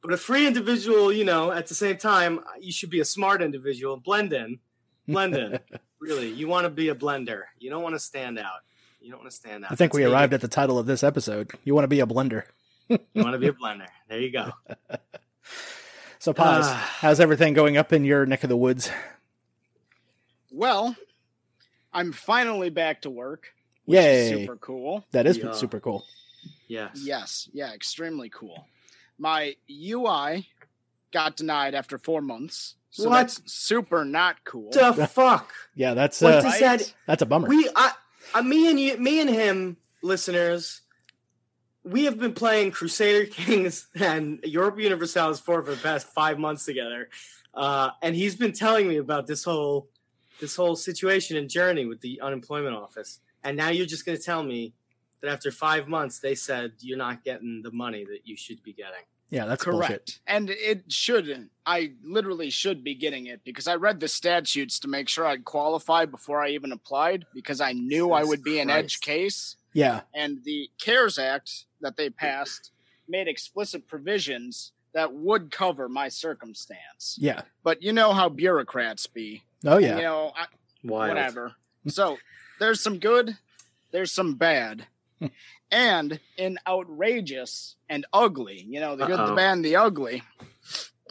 but 0.02 0.12
a 0.12 0.16
free 0.16 0.46
individual, 0.46 1.12
you 1.12 1.24
know, 1.24 1.52
at 1.52 1.66
the 1.66 1.74
same 1.74 1.96
time, 1.96 2.40
you 2.60 2.72
should 2.72 2.90
be 2.90 3.00
a 3.00 3.04
smart 3.04 3.42
individual. 3.42 3.96
Blend 3.98 4.32
in, 4.32 4.60
blend 5.06 5.34
in. 5.36 5.58
really, 6.00 6.30
you 6.30 6.48
want 6.48 6.64
to 6.64 6.70
be 6.70 6.88
a 6.88 6.94
blender. 6.94 7.42
You 7.58 7.68
don't 7.70 7.82
want 7.82 7.94
to 7.96 7.98
stand 8.00 8.38
out. 8.38 8.60
You 9.00 9.10
don't 9.10 9.20
want 9.20 9.30
to 9.30 9.36
stand 9.36 9.64
out. 9.64 9.72
I 9.72 9.74
think 9.74 9.92
we 9.92 10.02
That's 10.02 10.10
me. 10.10 10.14
arrived 10.14 10.32
at 10.34 10.40
the 10.40 10.48
title 10.48 10.78
of 10.78 10.86
this 10.86 11.02
episode. 11.02 11.50
You 11.64 11.74
want 11.74 11.84
to 11.84 11.88
be 11.88 12.00
a 12.00 12.06
blender. 12.06 12.44
You 12.88 12.98
want 13.16 13.32
to 13.32 13.38
be 13.38 13.48
a 13.48 13.52
blender. 13.52 13.86
There 14.08 14.20
you 14.20 14.30
go. 14.30 14.52
So 16.22 16.32
pause. 16.32 16.66
Ah. 16.68 16.96
How's 17.00 17.18
everything 17.18 17.52
going 17.52 17.76
up 17.76 17.92
in 17.92 18.04
your 18.04 18.24
neck 18.26 18.44
of 18.44 18.48
the 18.48 18.56
woods? 18.56 18.88
Well, 20.52 20.94
I'm 21.92 22.12
finally 22.12 22.70
back 22.70 23.02
to 23.02 23.10
work. 23.10 23.48
Which 23.86 23.98
is 23.98 24.30
Yay. 24.30 24.42
super 24.46 24.56
cool. 24.58 25.04
That 25.10 25.26
is 25.26 25.38
Yeah. 25.38 25.50
super 25.50 25.80
cool. 25.80 26.06
Yes. 26.68 26.90
Yes, 27.02 27.48
yeah, 27.52 27.72
extremely 27.74 28.28
cool. 28.28 28.68
My 29.18 29.56
UI 29.68 30.48
got 31.12 31.34
denied 31.36 31.74
after 31.74 31.98
four 31.98 32.22
months. 32.22 32.76
So 32.90 33.08
What? 33.08 33.16
that's 33.16 33.52
super 33.52 34.04
not 34.04 34.44
cool. 34.44 34.70
The 34.70 34.92
fuck? 35.12 35.52
Yeah, 35.74 35.94
that's 35.94 36.20
What 36.20 36.34
uh, 36.34 36.42
does 36.42 36.60
that? 36.60 36.94
that's 37.04 37.22
a 37.22 37.26
bummer. 37.26 37.48
We, 37.48 37.68
I, 37.74 37.90
I, 38.32 38.42
me 38.42 38.70
and 38.70 38.78
you, 38.78 38.96
me 38.96 39.20
and 39.20 39.28
him, 39.28 39.76
listeners, 40.02 40.81
we 41.84 42.04
have 42.04 42.18
been 42.18 42.34
playing 42.34 42.70
Crusader 42.70 43.26
Kings 43.30 43.88
and 43.94 44.40
Europa 44.44 44.82
Universalis 44.82 45.40
4 45.40 45.62
for 45.62 45.70
the 45.70 45.76
past 45.76 46.06
five 46.08 46.38
months 46.38 46.64
together, 46.64 47.08
uh, 47.54 47.90
and 48.02 48.14
he's 48.14 48.36
been 48.36 48.52
telling 48.52 48.88
me 48.88 48.96
about 48.96 49.26
this 49.26 49.44
whole, 49.44 49.88
this 50.40 50.56
whole 50.56 50.76
situation 50.76 51.36
and 51.36 51.48
journey 51.48 51.86
with 51.86 52.00
the 52.00 52.20
unemployment 52.20 52.74
office. 52.74 53.20
And 53.44 53.56
now 53.56 53.70
you're 53.70 53.86
just 53.86 54.06
going 54.06 54.16
to 54.16 54.22
tell 54.22 54.42
me 54.42 54.74
that 55.20 55.30
after 55.30 55.50
five 55.50 55.88
months 55.88 56.18
they 56.18 56.34
said 56.34 56.72
you're 56.80 56.98
not 56.98 57.24
getting 57.24 57.62
the 57.62 57.70
money 57.70 58.04
that 58.04 58.20
you 58.24 58.36
should 58.36 58.62
be 58.62 58.72
getting. 58.72 59.04
yeah, 59.30 59.46
that's 59.46 59.64
Correct. 59.64 59.88
bullshit. 59.88 60.18
And 60.26 60.50
it 60.50 60.92
should. 60.92 61.48
I 61.66 61.92
literally 62.04 62.50
should 62.50 62.84
be 62.84 62.94
getting 62.94 63.26
it 63.26 63.40
because 63.44 63.66
I 63.66 63.74
read 63.76 64.00
the 64.00 64.08
statutes 64.08 64.78
to 64.80 64.88
make 64.88 65.08
sure 65.08 65.26
I'd 65.26 65.44
qualify 65.44 66.06
before 66.06 66.42
I 66.42 66.50
even 66.50 66.72
applied 66.72 67.26
because 67.34 67.60
I 67.60 67.72
knew 67.72 68.12
I 68.12 68.24
would 68.24 68.42
be 68.42 68.60
an 68.60 68.70
edge 68.70 69.00
case. 69.00 69.56
Yeah, 69.74 70.02
And 70.14 70.44
the 70.44 70.68
CARES 70.78 71.18
Act 71.18 71.64
that 71.82 71.96
they 71.96 72.10
passed 72.10 72.70
made 73.08 73.28
explicit 73.28 73.86
provisions 73.86 74.72
that 74.94 75.12
would 75.12 75.50
cover 75.50 75.88
my 75.88 76.08
circumstance. 76.08 77.16
yeah. 77.18 77.42
But 77.62 77.82
you 77.82 77.92
know 77.92 78.12
how 78.12 78.28
bureaucrats 78.28 79.06
be. 79.06 79.42
Oh 79.64 79.76
And, 79.76 79.84
yeah. 79.84 79.96
you 79.96 80.02
know, 80.02 80.32
I, 80.36 80.46
whatever. 80.82 81.54
So 81.88 82.18
there's 82.58 82.80
some 82.80 82.98
good, 82.98 83.36
there's 83.90 84.12
some 84.12 84.34
bad, 84.34 84.86
and 85.70 86.20
in 86.36 86.58
outrageous 86.66 87.76
and 87.88 88.06
ugly. 88.12 88.64
You 88.68 88.80
know, 88.80 88.96
the 88.96 89.06
good, 89.06 89.18
the 89.18 89.34
bad, 89.34 89.52
and 89.54 89.64
the 89.64 89.76
ugly. 89.76 90.22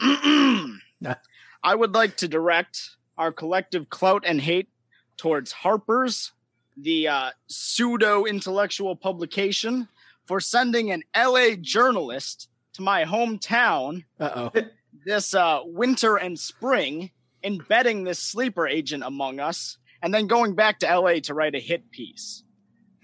I 0.00 1.74
would 1.74 1.94
like 1.94 2.16
to 2.18 2.28
direct 2.28 2.90
our 3.18 3.32
collective 3.32 3.90
clout 3.90 4.24
and 4.26 4.40
hate 4.40 4.68
towards 5.16 5.52
Harper's, 5.52 6.32
the 6.76 7.08
uh, 7.08 7.30
pseudo 7.46 8.24
intellectual 8.24 8.96
publication, 8.96 9.88
for 10.32 10.40
sending 10.40 10.90
an 10.90 11.02
LA 11.14 11.50
journalist 11.60 12.48
to 12.72 12.80
my 12.80 13.04
hometown 13.04 14.02
Uh 14.18 14.48
oh. 14.54 14.60
this 15.04 15.34
uh, 15.34 15.60
winter 15.66 16.16
and 16.16 16.38
spring, 16.38 17.10
embedding 17.44 18.04
this 18.04 18.18
sleeper 18.18 18.66
agent 18.66 19.02
among 19.04 19.40
us, 19.40 19.76
and 20.02 20.14
then 20.14 20.26
going 20.26 20.54
back 20.54 20.78
to 20.78 20.86
LA 20.86 21.20
to 21.20 21.34
write 21.34 21.54
a 21.54 21.60
hit 21.60 21.90
piece. 21.90 22.44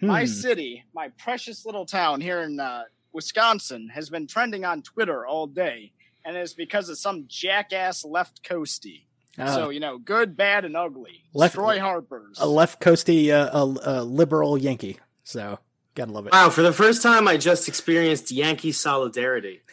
My 0.01 0.23
Hmm. 0.23 0.27
city, 0.33 0.85
my 0.95 1.09
precious 1.19 1.67
little 1.67 1.85
town 1.85 2.23
here 2.23 2.41
in 2.41 2.59
uh, 2.59 2.85
Wisconsin, 3.13 3.91
has 3.93 4.09
been 4.09 4.27
trending 4.27 4.65
on 4.65 4.81
Twitter 4.81 5.27
all 5.27 5.47
day, 5.47 5.93
and 6.25 6.35
it's 6.35 6.55
because 6.55 6.89
of 6.89 6.97
some 6.99 7.27
jackass 7.29 8.07
left 8.07 8.43
coasty. 8.43 9.05
Uh, 9.37 9.55
so 9.55 9.69
you 9.69 9.81
know, 9.81 9.99
good, 9.99 10.35
bad, 10.35 10.65
and 10.65 10.75
ugly. 10.79 11.25
Left- 11.35 11.55
Troy 11.57 11.79
Harper's. 11.79 12.39
a 12.41 12.47
left 12.49 12.81
coasty, 12.81 13.31
uh, 13.31 13.51
a, 13.53 14.01
a 14.01 14.05
liberal 14.05 14.57
Yankee. 14.57 14.99
So 15.25 15.59
gotta 15.99 16.13
love 16.13 16.27
it. 16.27 16.33
Wow, 16.33 16.51
for 16.51 16.63
the 16.63 16.73
first 16.73 17.03
time, 17.03 17.29
I 17.29 17.37
just 17.37 17.69
experienced 17.69 18.31
Yankee 18.31 18.73
solidarity. 18.73 19.61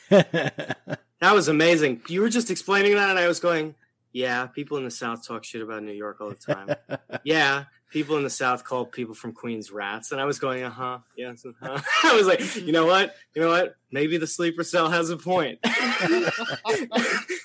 That 1.22 1.34
was 1.34 1.48
amazing. 1.48 2.02
You 2.08 2.22
were 2.22 2.30
just 2.30 2.52
explaining 2.52 2.94
that, 2.96 3.10
and 3.10 3.18
I 3.18 3.28
was 3.28 3.40
going, 3.40 3.74
"Yeah, 4.12 4.48
people 4.48 4.78
in 4.78 4.84
the 4.84 4.92
South 4.92 5.26
talk 5.26 5.44
shit 5.44 5.62
about 5.62 5.82
New 5.82 5.94
York 5.94 6.22
all 6.22 6.30
the 6.30 6.36
time. 6.36 6.76
yeah, 7.24 7.64
people 7.90 8.18
in 8.18 8.24
the 8.24 8.30
South 8.30 8.64
call 8.64 8.86
people 8.86 9.16
from 9.16 9.32
Queens 9.32 9.72
rats." 9.72 10.12
And 10.12 10.20
I 10.20 10.26
was 10.26 10.40
going, 10.40 10.64
"Uh 10.64 10.70
huh, 10.70 11.00
yes." 11.18 11.46
Uh-huh. 11.46 11.82
I 12.04 12.16
was 12.16 12.28
like, 12.28 12.56
"You 12.58 12.74
know 12.74 12.86
what? 12.86 13.16
You 13.34 13.42
know 13.42 13.50
what? 13.50 13.76
Maybe 13.92 14.18
the 14.18 14.28
sleeper 14.28 14.64
cell 14.64 14.90
has 14.90 15.10
a 15.10 15.18
point." 15.18 15.60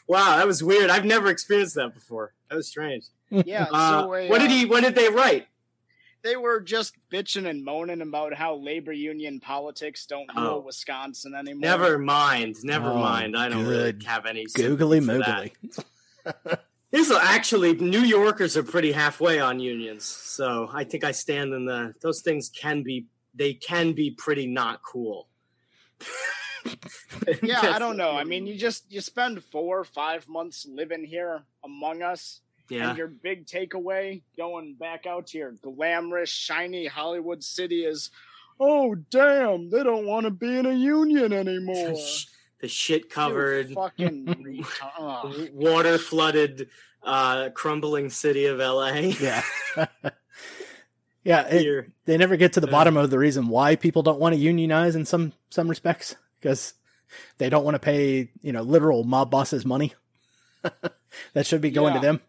wow, 0.09 0.37
that 0.37 0.47
was 0.47 0.63
weird. 0.63 0.91
I've 0.91 1.05
never 1.05 1.29
experienced 1.29 1.77
that 1.77 1.95
before. 1.95 2.35
That 2.51 2.57
was 2.57 2.67
strange. 2.67 3.05
yeah. 3.31 3.67
Uh, 3.71 4.03
so 4.03 4.15
a, 4.15 4.29
what 4.29 4.41
did 4.41 4.51
uh, 4.51 4.55
he? 4.55 4.67
What 4.67 4.83
did 4.83 4.97
they 4.97 5.09
write? 5.09 5.47
They 6.23 6.37
were 6.37 6.61
just 6.61 6.95
bitching 7.11 7.49
and 7.49 7.65
moaning 7.65 8.03
about 8.03 8.35
how 8.35 8.55
labor 8.57 8.93
union 8.93 9.41
politics 9.41 10.05
don't 10.07 10.29
rule 10.37 10.47
Oh. 10.57 10.59
Wisconsin 10.61 11.35
anymore. 11.35 11.61
Never 11.61 11.99
mind. 11.99 12.57
Never 12.63 12.91
Oh, 12.91 12.99
mind. 12.99 13.37
I 13.37 13.49
don't 13.49 13.67
really 13.67 13.95
have 14.07 14.27
any 14.27 14.45
Googly 14.55 15.01
sympathy 15.01 15.53
for 15.65 15.75
that. 16.25 16.35
moogly. 16.35 16.59
This 16.93 17.09
is 17.09 17.17
actually 17.17 17.75
New 17.75 18.01
Yorkers 18.01 18.57
are 18.57 18.65
pretty 18.65 18.91
halfway 18.91 19.39
on 19.39 19.61
unions, 19.61 20.05
so 20.05 20.69
I 20.75 20.83
think 20.83 21.05
I 21.05 21.13
stand 21.13 21.55
in 21.55 21.65
the. 21.65 21.95
Those 22.03 22.21
things 22.21 22.51
can 22.51 22.83
be 22.83 23.07
they 23.33 23.55
can 23.55 23.93
be 23.93 24.11
pretty 24.11 24.49
not 24.49 24.83
cool. 24.83 25.29
yeah, 27.45 27.61
I 27.73 27.79
don't 27.79 27.97
know. 27.97 28.11
I 28.17 28.25
mean, 28.25 28.45
you 28.47 28.57
just 28.57 28.91
you 28.91 29.01
spend 29.01 29.45
four 29.45 29.79
or 29.79 29.85
five 29.85 30.29
months 30.29 30.67
living 30.69 31.05
here 31.05 31.43
among 31.65 32.03
us, 32.03 32.41
yeah, 32.71 32.91
and 32.91 32.99
your 32.99 33.09
big 33.09 33.47
takeaway 33.47 34.23
going 34.37 34.75
back 34.75 35.07
out 35.07 35.29
to 35.29 35.39
your 35.39 35.53
glamorous, 35.53 36.31
shiny 36.31 36.87
Hollywood 36.87 37.43
city 37.45 37.85
is, 37.85 38.11
oh 38.59 38.95
damn, 38.95 39.71
they 39.71 39.83
don't 39.83 40.07
want 40.07 40.25
to 40.25 40.31
be 40.31 40.57
in 40.59 40.67
a 40.67 40.73
union 40.73 41.33
anymore. 41.33 41.95
the 42.61 42.69
shit 42.69 43.11
covered, 43.11 43.73
fucking 43.73 44.27
retar- 44.27 45.53
water 45.53 45.99
flooded, 45.99 46.69
uh, 47.03 47.51
crumbling 47.51 48.11
city 48.11 48.47
of 48.47 48.59
LA. 48.59 48.91
Yeah. 49.21 49.43
yeah. 51.25 51.47
it- 51.49 51.91
they 52.05 52.17
never 52.17 52.37
get 52.37 52.53
to 52.55 52.61
the 52.61 52.67
bottom 52.67 52.97
of 52.97 53.11
the 53.11 53.19
reason 53.19 53.49
why 53.49 53.77
people 53.77 54.03
don't 54.03 54.21
want 54.21 54.35
to 54.35 54.41
unionize 54.41 54.97
in 54.97 55.05
some 55.07 55.33
some 55.49 55.69
respects 55.69 56.17
because 56.41 56.75
they 57.39 57.49
don't 57.51 57.65
want 57.65 57.75
to 57.75 57.79
pay 57.81 58.31
you 58.43 58.53
know 58.53 58.63
literal 58.63 59.05
mob 59.05 59.31
bosses 59.31 59.65
money. 59.65 59.95
that 61.33 61.47
should 61.47 61.61
be 61.61 61.71
going 61.71 61.95
Yeah. 61.95 62.01
to 62.01 62.07
them. 62.07 62.21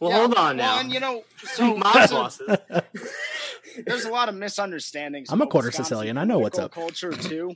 Well, 0.00 0.10
Yeah, 0.10 0.18
hold 0.18 0.34
on 0.34 0.56
well, 0.56 0.74
now. 0.76 0.80
and 0.80 0.92
you 0.92 1.00
know, 1.00 1.22
so 1.44 1.76
My 1.76 1.92
there's 1.94 2.10
a- 2.10 2.14
bosses. 2.14 2.58
there's 3.86 4.04
a 4.04 4.10
lot 4.10 4.28
of 4.28 4.34
misunderstandings. 4.34 5.30
I'm 5.30 5.40
a 5.40 5.46
quarter 5.46 5.68
Wisconsin 5.68 5.84
Sicilian. 5.96 6.18
I 6.18 6.24
know 6.24 6.38
what's 6.38 6.58
up. 6.58 6.72
Culture 6.72 7.12
too, 7.12 7.54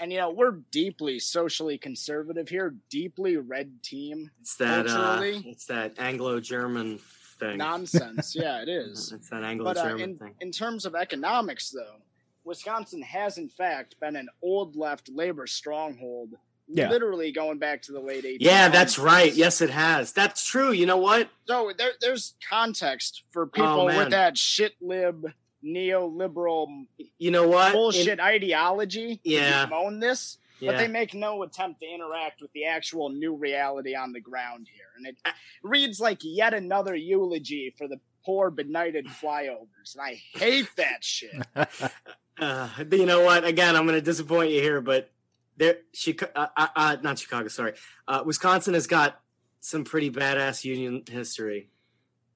and 0.00 0.12
you 0.12 0.18
know 0.18 0.30
we're 0.30 0.58
deeply 0.70 1.18
socially 1.18 1.78
conservative 1.78 2.48
here, 2.48 2.74
deeply 2.90 3.36
red 3.36 3.82
team 3.82 4.30
It's 4.40 4.56
that. 4.56 4.86
Uh, 4.86 5.20
it's 5.22 5.66
that 5.66 5.94
Anglo-German 5.98 6.98
thing. 7.40 7.58
nonsense. 7.58 8.34
yeah, 8.38 8.62
it 8.62 8.68
is. 8.68 9.12
It's 9.16 9.28
that 9.30 9.40
But 9.40 9.44
uh, 9.44 9.46
Anglo-German 9.48 10.00
in 10.00 10.16
thing. 10.18 10.34
in 10.40 10.50
terms 10.52 10.86
of 10.86 10.94
economics, 10.94 11.70
though, 11.70 11.96
Wisconsin 12.44 13.02
has 13.02 13.38
in 13.38 13.48
fact 13.48 13.98
been 14.00 14.16
an 14.16 14.28
old 14.42 14.76
left 14.76 15.08
labor 15.12 15.46
stronghold. 15.46 16.34
Yeah. 16.68 16.88
Literally 16.88 17.30
going 17.30 17.58
back 17.58 17.82
to 17.82 17.92
the 17.92 18.00
late 18.00 18.24
1800s. 18.24 18.36
Yeah, 18.40 18.68
that's 18.70 18.98
right. 18.98 19.32
Yes, 19.34 19.60
it 19.60 19.70
has. 19.70 20.12
That's 20.12 20.46
true. 20.46 20.72
You 20.72 20.86
know 20.86 20.96
what? 20.96 21.28
So 21.46 21.72
there, 21.76 21.90
there's 22.00 22.34
context 22.48 23.22
for 23.32 23.46
people 23.46 23.82
Oh, 23.82 23.84
with 23.86 24.10
that 24.10 24.38
shit 24.38 24.72
lib 24.80 25.26
neoliberal 25.64 26.86
You 27.18 27.30
know 27.30 27.48
what? 27.48 27.68
In- 27.68 27.72
bullshit 27.74 28.20
ideology. 28.20 29.16
to 29.16 29.20
Yeah. 29.30 29.66
bemoan 29.66 29.98
this, 30.00 30.38
yeah. 30.60 30.72
but 30.72 30.78
they 30.78 30.88
make 30.88 31.14
no 31.14 31.42
attempt 31.42 31.80
to 31.80 31.86
interact 31.86 32.40
with 32.40 32.52
the 32.52 32.64
actual 32.66 33.08
new 33.10 33.34
reality 33.34 33.94
on 33.94 34.12
the 34.12 34.20
ground 34.20 34.68
here, 34.72 34.86
and 34.96 35.06
it 35.06 35.16
reads 35.62 36.00
like 36.00 36.18
yet 36.22 36.54
another 36.54 36.94
eulogy 36.94 37.74
for 37.76 37.88
the 37.88 38.00
poor 38.24 38.50
benighted 38.50 39.06
flyovers, 39.06 39.94
and 39.94 40.02
I 40.02 40.20
hate 40.34 40.68
that 40.76 41.02
shit. 41.04 41.34
Uh, 42.36 42.68
you 42.90 43.06
know 43.06 43.20
what? 43.22 43.44
Again, 43.44 43.76
I'm 43.76 43.86
going 43.86 43.94
to 43.96 44.04
disappoint 44.04 44.50
you 44.50 44.60
here, 44.60 44.80
but 44.80 45.08
there, 45.56 45.78
Chicago, 45.92 46.32
uh, 46.34 46.46
uh, 46.56 46.66
uh, 46.74 46.96
not 47.02 47.18
Chicago. 47.18 47.48
Sorry, 47.48 47.74
uh, 48.08 48.22
Wisconsin 48.24 48.74
has 48.74 48.86
got 48.86 49.20
some 49.60 49.84
pretty 49.84 50.10
badass 50.10 50.64
union 50.64 51.02
history. 51.08 51.70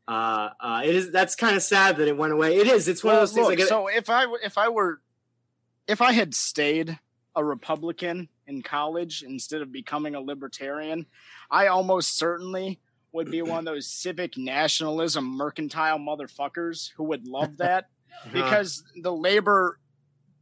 Uh, 0.07 0.51
uh, 0.61 0.83
it 0.85 0.95
is 0.95 1.13
that's 1.13 1.35
kind 1.35 1.55
of 1.57 1.63
sad 1.63 1.97
that 1.99 2.09
it 2.09 2.17
went 2.17 2.33
away. 2.33 2.57
It 2.57 2.67
is. 2.67 2.89
It's 2.89 3.05
one 3.05 3.15
Well, 3.15 3.25
of 3.25 3.29
those 3.29 3.35
things. 3.35 3.49
look, 3.49 3.59
like, 3.59 3.69
so 3.69 3.89
if 3.89 4.09
I 4.09 4.25
if 4.43 4.57
I 4.57 4.69
were 4.69 5.01
if 5.87 6.01
I 6.01 6.13
had 6.13 6.35
stayed 6.35 6.99
a 7.37 7.45
Republican 7.45 8.29
in 8.47 8.63
college 8.63 9.23
instead 9.23 9.61
of 9.61 9.71
becoming 9.71 10.15
a 10.15 10.21
libertarian, 10.21 11.07
I 11.51 11.67
almost 11.67 12.17
certainly 12.17 12.81
would 13.13 13.31
be 13.31 13.43
one 13.43 13.61
of 13.61 13.65
those 13.65 13.87
civic 13.91 14.37
nationalism 14.39 15.25
mercantile 15.25 15.99
motherfuckers 15.99 16.91
who 16.97 17.05
would 17.05 17.27
love 17.27 17.57
that 17.59 17.89
uh, 18.25 18.31
because 18.33 18.83
the 19.03 19.13
labor 19.13 19.79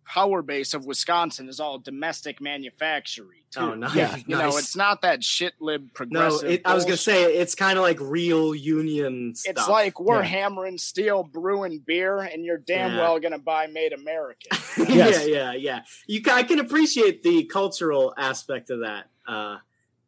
power 0.06 0.40
base 0.40 0.72
of 0.72 0.86
Wisconsin 0.86 1.48
is 1.48 1.58
all 1.60 1.78
domestic 1.78 2.40
manufacturing. 2.40 3.40
Too. 3.50 3.60
oh, 3.60 3.74
nice. 3.74 3.94
Yeah. 3.94 4.16
You 4.26 4.36
know, 4.36 4.56
it's 4.56 4.76
not 4.76 5.02
that 5.02 5.24
shit 5.24 5.54
lib 5.60 5.88
no. 6.10 6.38
It, 6.40 6.62
I 6.64 6.74
was 6.74 6.84
going 6.84 6.96
to 6.96 7.02
say 7.02 7.24
it's 7.36 7.54
kind 7.54 7.78
of 7.78 7.82
like 7.82 7.98
real 8.00 8.54
union 8.54 9.34
stuff. 9.34 9.52
It's 9.56 9.68
like 9.68 9.98
we're 10.00 10.22
Yeah. 10.22 10.28
hammering 10.28 10.78
steel, 10.78 11.22
brewing 11.24 11.78
beer, 11.84 12.18
and 12.18 12.44
you're 12.44 12.58
damn 12.58 12.92
Yeah. 12.92 13.00
well 13.00 13.18
gonna 13.20 13.38
buy 13.38 13.66
made 13.66 13.92
American. 13.92 14.58
Yes. 14.88 15.26
yeah, 15.26 15.34
yeah, 15.34 15.52
yeah. 15.54 15.80
You, 16.06 16.20
I 16.30 16.42
can 16.42 16.58
appreciate 16.58 17.22
the 17.22 17.44
cultural 17.44 18.12
aspect 18.18 18.68
of 18.70 18.80
that. 18.80 19.06
Uh, 19.26 19.58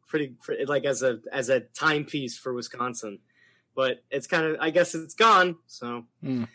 pretty, 0.07 0.35
pretty 0.41 0.65
like 0.65 0.85
as 0.85 1.01
a 1.01 1.19
as 1.31 1.49
a 1.49 1.59
timepiece 1.61 2.37
for 2.37 2.53
Wisconsin, 2.53 3.19
but 3.75 4.03
it's 4.11 4.27
kind 4.27 4.45
of 4.45 4.57
I 4.59 4.69
guess 4.69 4.95
it's 4.95 5.13
gone. 5.15 5.57
So 5.67 6.05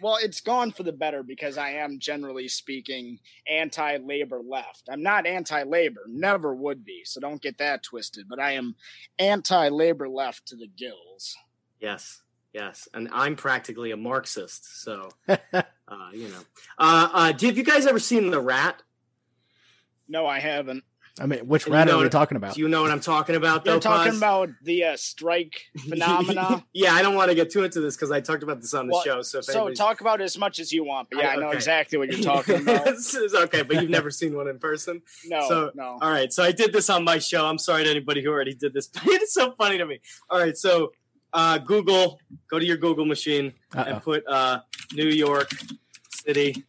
Well, 0.00 0.18
it's 0.20 0.40
gone 0.40 0.72
for 0.72 0.82
the 0.82 0.92
better 0.92 1.22
because 1.22 1.56
I 1.58 1.70
am 1.70 1.98
generally 1.98 2.48
speaking 2.48 3.18
anti-labor 3.48 4.40
left. 4.46 4.88
I'm 4.90 5.02
not 5.02 5.26
anti-labor, 5.26 6.02
never 6.08 6.54
would 6.54 6.84
be. 6.84 7.02
So 7.04 7.20
don't 7.20 7.40
get 7.40 7.58
that 7.58 7.82
twisted. 7.82 8.26
But 8.28 8.40
I 8.40 8.52
am 8.52 8.74
anti-labor 9.18 10.08
left 10.08 10.46
to 10.48 10.56
the 10.56 10.68
gills. 10.68 11.36
yes, 11.80 12.22
yes, 12.52 12.88
and 12.94 13.08
I'm 13.12 13.36
practically 13.36 13.90
a 13.90 13.96
Marxist. 13.96 14.82
So 14.82 15.10
uh, 15.28 16.10
you 16.12 16.28
know, 16.28 16.40
uh, 16.78 17.08
uh, 17.12 17.32
have 17.32 17.56
you 17.56 17.64
guys 17.64 17.86
ever 17.86 17.98
seen 17.98 18.30
The 18.30 18.40
Rat? 18.40 18.82
No, 20.08 20.26
I 20.26 20.38
haven't. 20.38 20.84
I 21.20 21.26
mean, 21.26 21.46
which 21.46 21.64
And 21.66 21.72
you 21.72 21.78
rat 21.78 21.86
know 21.86 22.00
are 22.00 22.02
we 22.02 22.08
talking 22.08 22.36
about? 22.36 22.54
Do 22.56 22.60
you 22.60 22.66
know 22.68 22.82
what 22.82 22.90
I'm 22.90 22.98
talking 22.98 23.36
about? 23.36 23.64
Though? 23.64 23.72
You're 23.74 23.80
talking 23.80 24.10
Paz? 24.12 24.16
about 24.18 24.50
the 24.64 24.82
uh, 24.84 24.96
strike 24.96 25.62
phenomena. 25.88 26.64
yeah, 26.72 26.92
I 26.92 27.02
don't 27.02 27.14
want 27.14 27.28
to 27.28 27.36
get 27.36 27.52
too 27.52 27.62
into 27.62 27.80
this 27.80 27.94
because 27.94 28.10
I 28.10 28.20
talked 28.20 28.42
about 28.42 28.60
this 28.60 28.74
on 28.74 28.88
the 28.88 28.94
Well, 28.94 29.02
show. 29.02 29.22
So, 29.22 29.38
if 29.38 29.44
so 29.44 29.52
anybody's- 29.52 29.78
talk 29.78 30.00
about 30.00 30.20
it 30.20 30.24
as 30.24 30.36
much 30.36 30.58
as 30.58 30.72
you 30.72 30.82
want. 30.82 31.10
But 31.10 31.20
yeah, 31.20 31.28
I, 31.28 31.36
know 31.36 31.50
exactly 31.50 31.98
what 31.98 32.10
you're 32.10 32.20
talking 32.34 32.62
about. 32.62 32.86
It's- 32.88 33.14
it's 33.14 33.34
okay, 33.34 33.62
but 33.62 33.80
you've 33.80 33.90
never 33.90 34.10
seen 34.10 34.34
one 34.34 34.48
in 34.48 34.58
person. 34.58 35.02
No, 35.26 35.48
So- 35.48 35.70
no. 35.76 35.98
All 36.02 36.10
right, 36.10 36.32
so 36.32 36.42
I 36.42 36.50
did 36.50 36.72
this 36.72 36.90
on 36.90 37.04
my 37.04 37.18
show. 37.20 37.46
I'm 37.46 37.58
sorry 37.58 37.84
to 37.84 37.90
anybody 37.90 38.20
who 38.22 38.30
already 38.30 38.54
did 38.54 38.74
this, 38.74 38.88
but 38.88 39.04
it's 39.06 39.34
so 39.34 39.52
funny 39.52 39.78
to 39.78 39.86
me. 39.86 40.00
All 40.30 40.40
right, 40.40 40.56
so 40.56 40.92
uh, 41.32 41.58
Google, 41.58 42.18
go 42.50 42.58
to 42.58 42.64
your 42.64 42.76
Google 42.76 43.04
machine 43.06 43.52
Uh-oh. 43.72 43.82
and 43.92 44.02
put 44.02 44.26
uh, 44.26 44.60
New 44.92 45.06
York 45.08 45.48
City 46.12 46.64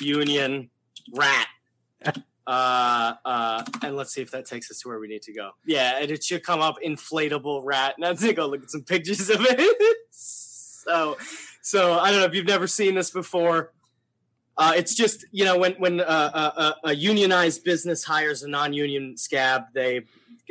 Union 0.00 0.70
Rat. 1.14 1.46
Uh, 2.46 3.14
uh, 3.24 3.64
and 3.82 3.96
let's 3.96 4.12
see 4.12 4.20
if 4.20 4.30
that 4.30 4.44
takes 4.44 4.70
us 4.70 4.80
to 4.80 4.88
where 4.88 4.98
we 4.98 5.08
need 5.08 5.22
to 5.22 5.32
go. 5.32 5.52
Yeah, 5.64 5.98
and 6.00 6.10
it 6.10 6.22
should 6.22 6.42
come 6.42 6.60
up 6.60 6.76
inflatable 6.84 7.62
rat. 7.64 7.94
Now 7.98 8.12
take 8.12 8.38
a 8.38 8.44
look 8.44 8.62
at 8.62 8.70
some 8.70 8.82
pictures 8.82 9.30
of 9.30 9.38
it. 9.40 9.98
so, 10.10 11.16
so 11.62 11.98
I 11.98 12.10
don't 12.10 12.20
know 12.20 12.26
if 12.26 12.34
you've 12.34 12.46
never 12.46 12.66
seen 12.66 12.94
this 12.94 13.10
before. 13.10 13.72
Uh, 14.56 14.72
it's 14.76 14.94
just 14.94 15.24
you 15.32 15.44
know 15.44 15.58
when 15.58 15.72
when 15.74 16.00
uh, 16.00 16.04
a, 16.04 16.62
a, 16.62 16.90
a 16.90 16.94
unionized 16.94 17.64
business 17.64 18.04
hires 18.04 18.42
a 18.42 18.48
non-union 18.48 19.16
scab, 19.16 19.64
they 19.72 20.02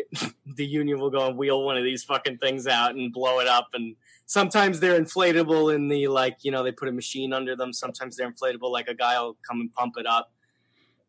the 0.46 0.66
union 0.66 1.00
will 1.00 1.10
go 1.10 1.28
and 1.28 1.38
wheel 1.38 1.64
one 1.64 1.78
of 1.78 1.84
these 1.84 2.04
fucking 2.04 2.38
things 2.38 2.68
out 2.68 2.96
and 2.96 3.14
blow 3.14 3.40
it 3.40 3.48
up. 3.48 3.70
And 3.74 3.96
sometimes 4.26 4.80
they're 4.80 5.00
inflatable 5.00 5.74
in 5.74 5.88
the 5.88 6.08
like 6.08 6.38
you 6.42 6.52
know 6.52 6.64
they 6.64 6.72
put 6.72 6.90
a 6.90 6.92
machine 6.92 7.32
under 7.32 7.56
them. 7.56 7.72
Sometimes 7.72 8.18
they're 8.18 8.30
inflatable 8.30 8.72
like 8.72 8.88
a 8.90 8.94
guy 8.94 9.22
will 9.22 9.38
come 9.48 9.62
and 9.62 9.72
pump 9.74 9.94
it 9.98 10.06
up. 10.06 10.33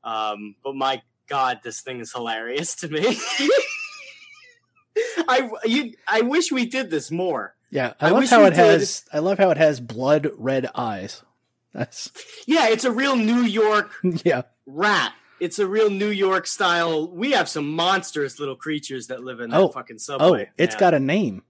Um, 0.04 0.54
but 0.62 0.74
my 0.76 1.02
god, 1.28 1.60
this 1.64 1.80
thing 1.80 2.00
is 2.00 2.12
hilarious 2.12 2.74
to 2.76 2.88
me. 2.88 3.16
I 5.28 5.50
you 5.64 5.94
I 6.06 6.20
wish 6.20 6.52
we 6.52 6.66
did 6.66 6.90
this 6.90 7.10
more. 7.10 7.54
Yeah, 7.70 7.94
I, 8.00 8.08
I 8.08 8.10
love 8.10 8.28
how 8.30 8.44
it 8.44 8.50
did- 8.50 8.58
has. 8.58 9.04
I 9.12 9.18
love 9.18 9.38
how 9.38 9.50
it 9.50 9.56
has 9.56 9.80
blood 9.80 10.30
red 10.36 10.68
eyes. 10.74 11.22
That's 11.72 12.10
Yeah, 12.46 12.68
it's 12.68 12.84
a 12.84 12.92
real 12.92 13.16
New 13.16 13.40
York 13.42 13.90
yeah. 14.24 14.42
rat. 14.66 15.12
It's 15.40 15.58
a 15.58 15.66
real 15.66 15.90
New 15.90 16.08
York 16.10 16.46
style. 16.46 17.08
We 17.10 17.32
have 17.32 17.48
some 17.48 17.68
monstrous 17.74 18.38
little 18.38 18.54
creatures 18.54 19.08
that 19.08 19.24
live 19.24 19.40
in 19.40 19.50
that 19.50 19.60
Oh. 19.60 19.68
fucking 19.68 19.98
subway. 19.98 20.46
Oh, 20.48 20.52
it's 20.56 20.74
man. 20.76 20.80
got 20.80 20.94
a 20.94 21.00
name. 21.00 21.42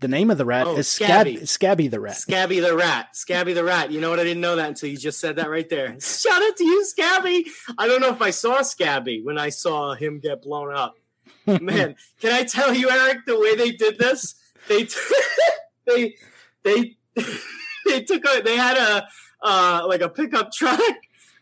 The 0.00 0.08
name 0.08 0.30
of 0.30 0.38
the 0.38 0.44
rat 0.46 0.66
Oh, 0.66 0.76
is 0.76 0.88
Scabby. 0.88 1.34
Scabby. 1.36 1.46
Scabby 1.46 1.88
the 1.88 2.00
rat. 2.00 2.16
Scabby 2.16 2.60
the 2.60 2.74
rat. 2.74 3.14
Scabby 3.14 3.52
the 3.52 3.64
rat. 3.64 3.90
You 3.90 4.00
know 4.00 4.10
what? 4.10 4.18
I 4.18 4.24
didn't 4.24 4.40
know 4.40 4.56
that 4.56 4.68
until 4.68 4.88
you 4.88 4.96
just 4.96 5.20
said 5.20 5.36
that 5.36 5.50
right 5.50 5.68
there. 5.68 5.88
Shout 6.00 6.42
out 6.42 6.56
to 6.56 6.64
you, 6.64 6.84
Scabby. 6.86 7.46
I 7.78 7.86
don't 7.86 8.00
know 8.00 8.08
if 8.10 8.22
I 8.22 8.30
saw 8.30 8.62
Scabby 8.62 9.20
when 9.22 9.36
I 9.38 9.50
saw 9.50 9.94
him 9.94 10.18
get 10.18 10.42
blown 10.42 10.74
up. 10.74 10.96
Man, 11.46 11.96
can 12.20 12.32
I 12.32 12.44
tell 12.44 12.74
you, 12.74 12.90
Eric, 12.90 13.26
the 13.26 13.38
way 13.38 13.54
they 13.56 13.72
did 13.72 13.98
this? 13.98 14.34
They 14.68 14.84
t- 14.84 14.98
they 15.86 16.14
they 16.62 16.96
they 17.86 18.02
took 18.02 18.24
a 18.26 18.40
they 18.42 18.56
had 18.56 18.76
a 18.76 19.06
uh, 19.42 19.84
like 19.86 20.00
a 20.00 20.08
pickup 20.08 20.52
truck 20.52 20.80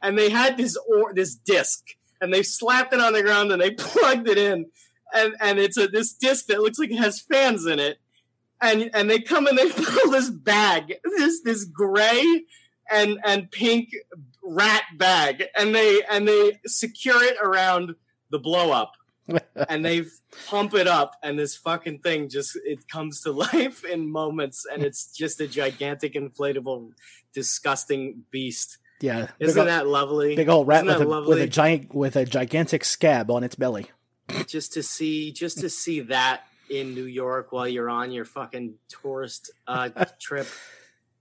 and 0.03 0.16
they 0.18 0.31
had 0.31 0.57
this 0.57 0.77
or 0.77 1.12
this 1.12 1.35
disc 1.35 1.85
and 2.21 2.33
they 2.33 2.42
slapped 2.42 2.92
it 2.94 3.01
on 3.01 3.12
the 3.12 3.23
ground 3.23 3.51
and 3.53 3.61
they 3.61 3.73
plugged 3.73 4.29
it 4.29 4.38
in 4.38 4.66
and 5.12 5.35
and 5.40 5.59
it's 5.59 5.77
a 5.77 5.88
this 5.88 6.12
disc 6.12 6.47
that 6.47 6.61
looks 6.61 6.79
like 6.79 6.90
it 6.90 6.97
has 6.99 7.21
fans 7.21 7.66
in 7.66 7.79
it 7.81 7.99
and 8.61 8.90
and 8.94 9.09
they 9.11 9.21
come 9.21 9.47
and 9.47 9.57
they 9.59 9.68
pull 9.71 10.11
this 10.11 10.31
bag, 10.31 10.94
this 11.16 11.42
this 11.42 11.64
gray 11.64 12.44
and 12.90 13.18
and 13.25 13.51
pink 13.51 13.90
rat 14.42 14.83
bag, 14.97 15.44
and 15.59 15.75
they 15.75 16.03
and 16.11 16.27
they 16.27 16.59
secure 16.66 17.23
it 17.23 17.37
around 17.42 17.94
the 18.31 18.38
blow 18.38 18.71
up, 18.73 18.92
and 19.68 19.85
they 19.85 20.05
pump 20.47 20.75
it 20.75 20.87
up, 20.87 21.14
and 21.23 21.38
this 21.38 21.57
fucking 21.57 21.99
thing 22.01 22.29
just 22.29 22.57
it 22.64 22.88
comes 22.88 23.21
to 23.23 23.33
life 23.53 23.85
in 23.85 24.11
moments, 24.11 24.66
and 24.73 24.83
it's 24.83 25.12
just 25.12 25.40
a 25.40 25.47
gigantic 25.47 26.14
inflatable, 26.14 26.90
disgusting 27.35 28.24
beast. 28.30 28.78
yeah, 29.01 29.28
Isn't 29.39 29.61
ol- 29.61 29.66
that 29.66 29.87
lovely? 29.87 30.35
big 30.35 30.49
old 30.49 30.66
rat 30.66 30.85
with 30.85 31.01
a, 31.01 31.07
with 31.28 31.41
a 31.41 31.47
giant 31.47 31.95
with 31.95 32.16
a 32.16 32.24
gigantic 32.24 32.85
scab 32.85 33.30
on 33.30 33.45
its 33.45 33.55
belly. 33.55 33.87
just 34.47 34.72
to 34.74 34.82
see 34.82 35.30
just 35.32 35.59
to 35.61 35.70
see 35.70 36.01
that 36.01 36.43
in 36.71 36.95
New 36.95 37.05
York 37.05 37.53
while 37.53 37.66
you're 37.69 37.91
on 37.91 38.11
your 38.12 38.25
fucking 38.25 38.75
tourist 38.89 39.51
uh, 39.66 39.89
trip. 40.21 40.47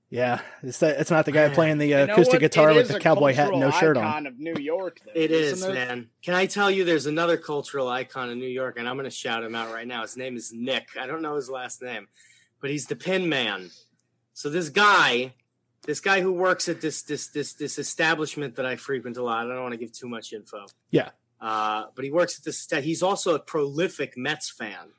Yeah, 0.09 0.39
it's 0.63 0.79
the, 0.79 0.97
it's 0.99 1.11
not 1.11 1.25
the 1.25 1.33
guy 1.33 1.49
playing 1.49 1.79
the 1.79 1.87
You 1.87 1.97
uh, 1.97 2.05
know 2.05 2.13
acoustic 2.13 2.35
what? 2.35 2.39
guitar 2.41 2.71
It 2.71 2.75
with 2.75 2.87
the 2.87 2.97
cowboy 2.99 3.33
hat 3.33 3.49
and 3.51 3.59
no 3.59 3.71
cultural 3.71 3.79
shirt 3.93 3.97
on. 3.97 4.03
icon 4.05 4.27
Of 4.27 4.39
New 4.39 4.55
York, 4.57 5.01
though, 5.05 5.11
It 5.13 5.31
is, 5.31 5.53
isn't 5.59 5.71
it? 5.71 5.73
man. 5.73 6.09
Can 6.23 6.33
I 6.33 6.45
tell 6.45 6.71
you 6.71 6.85
there's 6.85 7.07
another 7.07 7.35
cultural 7.35 7.89
icon 7.89 8.29
in 8.29 8.39
New 8.39 8.47
York, 8.47 8.79
and 8.79 8.87
I'm 8.87 8.95
going 8.95 9.03
to 9.03 9.09
shout 9.09 9.43
him 9.43 9.53
out 9.53 9.73
right 9.73 9.85
now. 9.85 10.03
His 10.03 10.15
name 10.15 10.37
is 10.37 10.53
Nick. 10.53 10.89
I 10.97 11.07
don't 11.07 11.21
know 11.21 11.35
his 11.35 11.49
last 11.49 11.81
name, 11.81 12.07
but 12.61 12.69
he's 12.69 12.85
the 12.87 12.95
Pin 12.95 13.27
Man. 13.27 13.69
So 14.33 14.49
this 14.49 14.69
guy, 14.69 15.33
this 15.85 15.99
guy 15.99 16.21
who 16.21 16.31
works 16.31 16.69
at 16.69 16.79
this 16.79 17.01
this 17.01 17.27
this 17.27 17.53
this 17.55 17.77
establishment 17.77 18.55
that 18.55 18.65
I 18.65 18.77
frequent 18.77 19.17
a 19.17 19.23
lot. 19.23 19.45
I 19.45 19.53
don't 19.53 19.61
want 19.63 19.73
to 19.73 19.77
give 19.77 19.91
too 19.91 20.07
much 20.07 20.31
info. 20.31 20.67
Yeah. 20.89 21.09
Uh, 21.41 21.87
but 21.95 22.05
he 22.05 22.11
works 22.11 22.37
at 22.39 22.45
this. 22.45 22.57
sta- 22.59 22.81
He's 22.81 23.03
also 23.03 23.35
a 23.35 23.39
prolific 23.39 24.17
Mets 24.17 24.49
fan. 24.49 24.93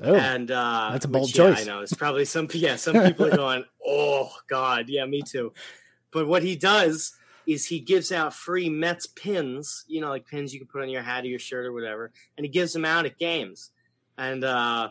Oh, 0.00 0.14
and 0.14 0.50
uh, 0.50 0.90
that's 0.92 1.04
a 1.04 1.08
bold 1.08 1.28
which, 1.28 1.38
yeah, 1.38 1.50
choice. 1.54 1.62
I 1.62 1.64
know 1.64 1.80
it's 1.80 1.92
probably 1.94 2.24
some. 2.24 2.48
Yeah, 2.54 2.76
some 2.76 2.94
people 3.04 3.26
are 3.26 3.36
going, 3.36 3.64
"Oh 3.84 4.32
God, 4.48 4.88
yeah, 4.88 5.04
me 5.04 5.22
too." 5.22 5.52
But 6.10 6.26
what 6.26 6.42
he 6.42 6.56
does 6.56 7.14
is 7.46 7.66
he 7.66 7.80
gives 7.80 8.12
out 8.12 8.32
free 8.32 8.68
Mets 8.70 9.06
pins, 9.06 9.84
you 9.88 10.00
know, 10.00 10.08
like 10.08 10.26
pins 10.26 10.52
you 10.54 10.60
can 10.60 10.68
put 10.68 10.82
on 10.82 10.88
your 10.88 11.02
hat 11.02 11.24
or 11.24 11.28
your 11.28 11.38
shirt 11.38 11.66
or 11.66 11.72
whatever, 11.72 12.10
and 12.36 12.44
he 12.46 12.50
gives 12.50 12.72
them 12.72 12.84
out 12.84 13.04
at 13.04 13.18
games. 13.18 13.70
And 14.16 14.44
uh, 14.44 14.90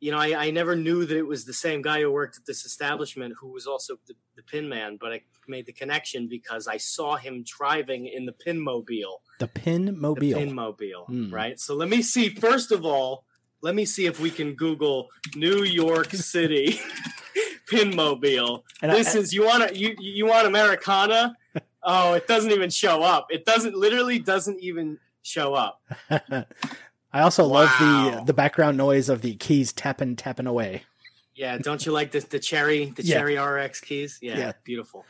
you 0.00 0.10
know, 0.10 0.18
I, 0.18 0.46
I 0.46 0.50
never 0.50 0.74
knew 0.76 1.04
that 1.04 1.16
it 1.16 1.26
was 1.26 1.44
the 1.44 1.52
same 1.54 1.80
guy 1.82 2.00
who 2.00 2.10
worked 2.10 2.36
at 2.36 2.44
this 2.46 2.64
establishment 2.64 3.34
who 3.40 3.48
was 3.48 3.66
also 3.66 3.98
the, 4.06 4.14
the 4.36 4.42
pin 4.42 4.68
man, 4.68 4.98
but 5.00 5.12
I 5.12 5.22
made 5.46 5.66
the 5.66 5.72
connection 5.72 6.26
because 6.28 6.66
I 6.66 6.76
saw 6.78 7.16
him 7.16 7.44
driving 7.46 8.06
in 8.06 8.26
the 8.26 8.32
pin 8.32 8.60
mobile 8.60 9.22
the 9.38 9.46
pin 9.48 9.86
the 9.86 9.92
mobile. 9.92 10.38
Pinmobile, 10.38 11.06
Hmm. 11.06 11.32
right? 11.32 11.58
So 11.60 11.74
let 11.74 11.88
me 11.88 12.02
see. 12.02 12.28
First 12.30 12.70
of 12.72 12.84
all, 12.84 13.24
let 13.64 13.74
me 13.74 13.84
see 13.86 14.04
if 14.04 14.20
we 14.20 14.30
can 14.30 14.52
Google 14.54 15.08
New 15.34 15.64
York 15.64 16.10
City 16.12 16.78
Pinmobile. 17.70 18.62
And 18.82 18.92
I- 18.92 18.96
this 18.96 19.14
is 19.14 19.32
you 19.32 19.44
want 19.44 19.68
to 19.68 19.76
you 19.78 19.96
you 19.98 20.26
want 20.26 20.46
Americana? 20.46 21.36
Oh, 21.86 22.14
it 22.14 22.26
doesn't 22.26 22.50
even 22.50 22.70
show 22.70 23.02
up. 23.02 23.26
It 23.28 23.44
doesn't 23.44 23.74
literally 23.76 24.18
doesn't 24.18 24.58
even 24.60 24.96
show 25.22 25.52
up. 25.52 25.82
I 26.10 27.20
also 27.20 27.44
love 27.44 27.68
the 27.78 28.22
the 28.24 28.32
background 28.32 28.78
noise 28.78 29.10
of 29.10 29.20
the 29.20 29.34
keys 29.36 29.70
tapping 29.70 30.16
tapping 30.16 30.46
away. 30.46 30.84
Yeah, 31.34 31.58
don't 31.58 31.84
you 31.84 31.92
like 31.92 32.10
the 32.12 32.20
the 32.20 32.38
cherry 32.38 32.86
the 32.86 33.04
Yeah. 33.04 33.16
cherry 33.18 33.34
MX 33.34 33.82
keys? 33.82 34.18
Yeah, 34.22 34.38
Yeah. 34.38 34.52
beautiful. 34.64 35.04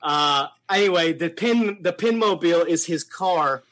Uh, 0.00 0.46
anyway, 0.70 1.12
the 1.14 1.30
pin 1.30 1.78
the 1.80 1.92
Pinmobile 1.92 2.64
is 2.68 2.86
his 2.86 3.02
car. 3.02 3.64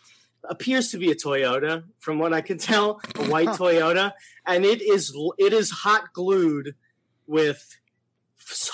Appears 0.45 0.91
to 0.91 0.99
be 0.99 1.11
a 1.11 1.15
Toyota, 1.15 1.85
from 1.99 2.19
what 2.19 2.33
I 2.33 2.41
can 2.41 2.59
tell, 2.59 3.01
a 3.17 3.25
white 3.29 3.49
Toyota, 3.49 4.13
and 4.47 4.65
it 4.65 4.83
is 4.83 5.17
it 5.39 5.53
is 5.53 5.71
hot 5.71 6.13
glued 6.13 6.75
with 7.27 7.77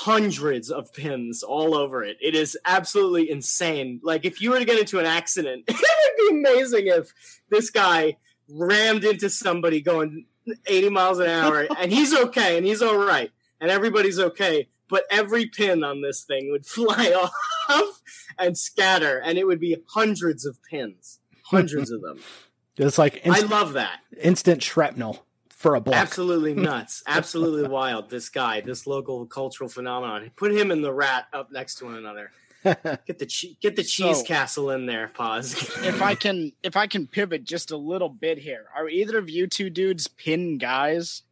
hundreds 0.00 0.70
of 0.70 0.92
pins 0.92 1.42
all 1.42 1.74
over 1.74 2.02
it. 2.02 2.16
It 2.20 2.34
is 2.34 2.56
absolutely 2.64 3.30
insane. 3.30 4.00
Like 4.02 4.24
if 4.24 4.40
you 4.40 4.50
were 4.50 4.58
to 4.58 4.64
get 4.64 4.78
into 4.78 4.98
an 4.98 5.06
accident, 5.06 5.64
it 5.68 5.76
would 5.76 6.30
be 6.30 6.38
amazing 6.38 6.86
if 6.86 7.12
this 7.50 7.70
guy 7.70 8.16
rammed 8.48 9.04
into 9.04 9.28
somebody 9.28 9.80
going 9.80 10.26
80 10.66 10.88
miles 10.90 11.18
an 11.18 11.28
hour 11.28 11.66
and 11.78 11.92
he's 11.92 12.14
okay 12.14 12.56
and 12.56 12.66
he's 12.66 12.82
all 12.82 12.96
right 12.96 13.30
and 13.60 13.70
everybody's 13.70 14.18
okay 14.18 14.68
but 14.88 15.04
every 15.10 15.46
pin 15.46 15.84
on 15.84 16.00
this 16.00 16.22
thing 16.22 16.50
would 16.50 16.64
fly 16.64 17.28
off 17.68 18.00
and 18.38 18.56
scatter 18.56 19.18
and 19.18 19.36
it 19.36 19.46
would 19.46 19.60
be 19.60 19.76
hundreds 19.88 20.46
of 20.46 20.58
pins 20.62 21.20
hundreds 21.50 21.90
of 21.90 22.00
them 22.02 22.20
It's 22.76 22.96
like 22.98 23.26
i 23.26 23.40
love 23.40 23.72
that 23.72 24.00
instant 24.20 24.62
shrapnel 24.62 25.26
for 25.50 25.74
a 25.74 25.80
block. 25.80 25.96
absolutely 25.96 26.54
nuts 26.70 27.02
absolutely 27.06 27.68
wild 27.68 28.08
this 28.10 28.28
guy 28.28 28.60
this 28.60 28.86
local 28.86 29.26
cultural 29.26 29.68
phenomenon 29.68 30.30
put 30.36 30.52
him 30.52 30.70
and 30.70 30.84
the 30.84 30.92
rat 30.92 31.26
up 31.32 31.50
next 31.50 31.76
to 31.76 31.86
one 31.86 31.96
another 31.96 32.30
get 32.64 33.18
the 33.18 33.26
che- 33.26 33.56
get 33.60 33.74
the 33.76 33.82
cheese 33.82 34.18
So- 34.18 34.24
castle 34.24 34.70
in 34.70 34.86
there 34.86 35.08
pause 35.08 35.54
if 35.84 36.00
I 36.02 36.14
can 36.14 36.52
if 36.62 36.76
I 36.76 36.86
can 36.86 37.06
pivot 37.06 37.42
just 37.44 37.70
a 37.70 37.76
little 37.76 38.08
bit 38.08 38.38
here, 38.38 38.66
are 38.76 38.88
either 38.88 39.16
of 39.18 39.30
you 39.30 39.46
two 39.46 39.70
dudes 39.70 40.08
pin 40.08 40.58
guys? 40.58 41.22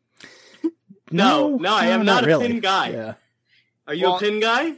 No, 1.11 1.57
no, 1.57 1.75
I 1.75 1.87
am 1.87 2.05
not 2.05 2.25
a 2.25 2.27
really. 2.27 2.49
pin 2.49 2.61
guy. 2.61 2.89
Yeah. 2.91 3.15
are 3.87 3.95
you 3.95 4.07
Well- 4.07 4.17
a 4.17 4.21
pin 4.21 4.41
guy 4.41 4.75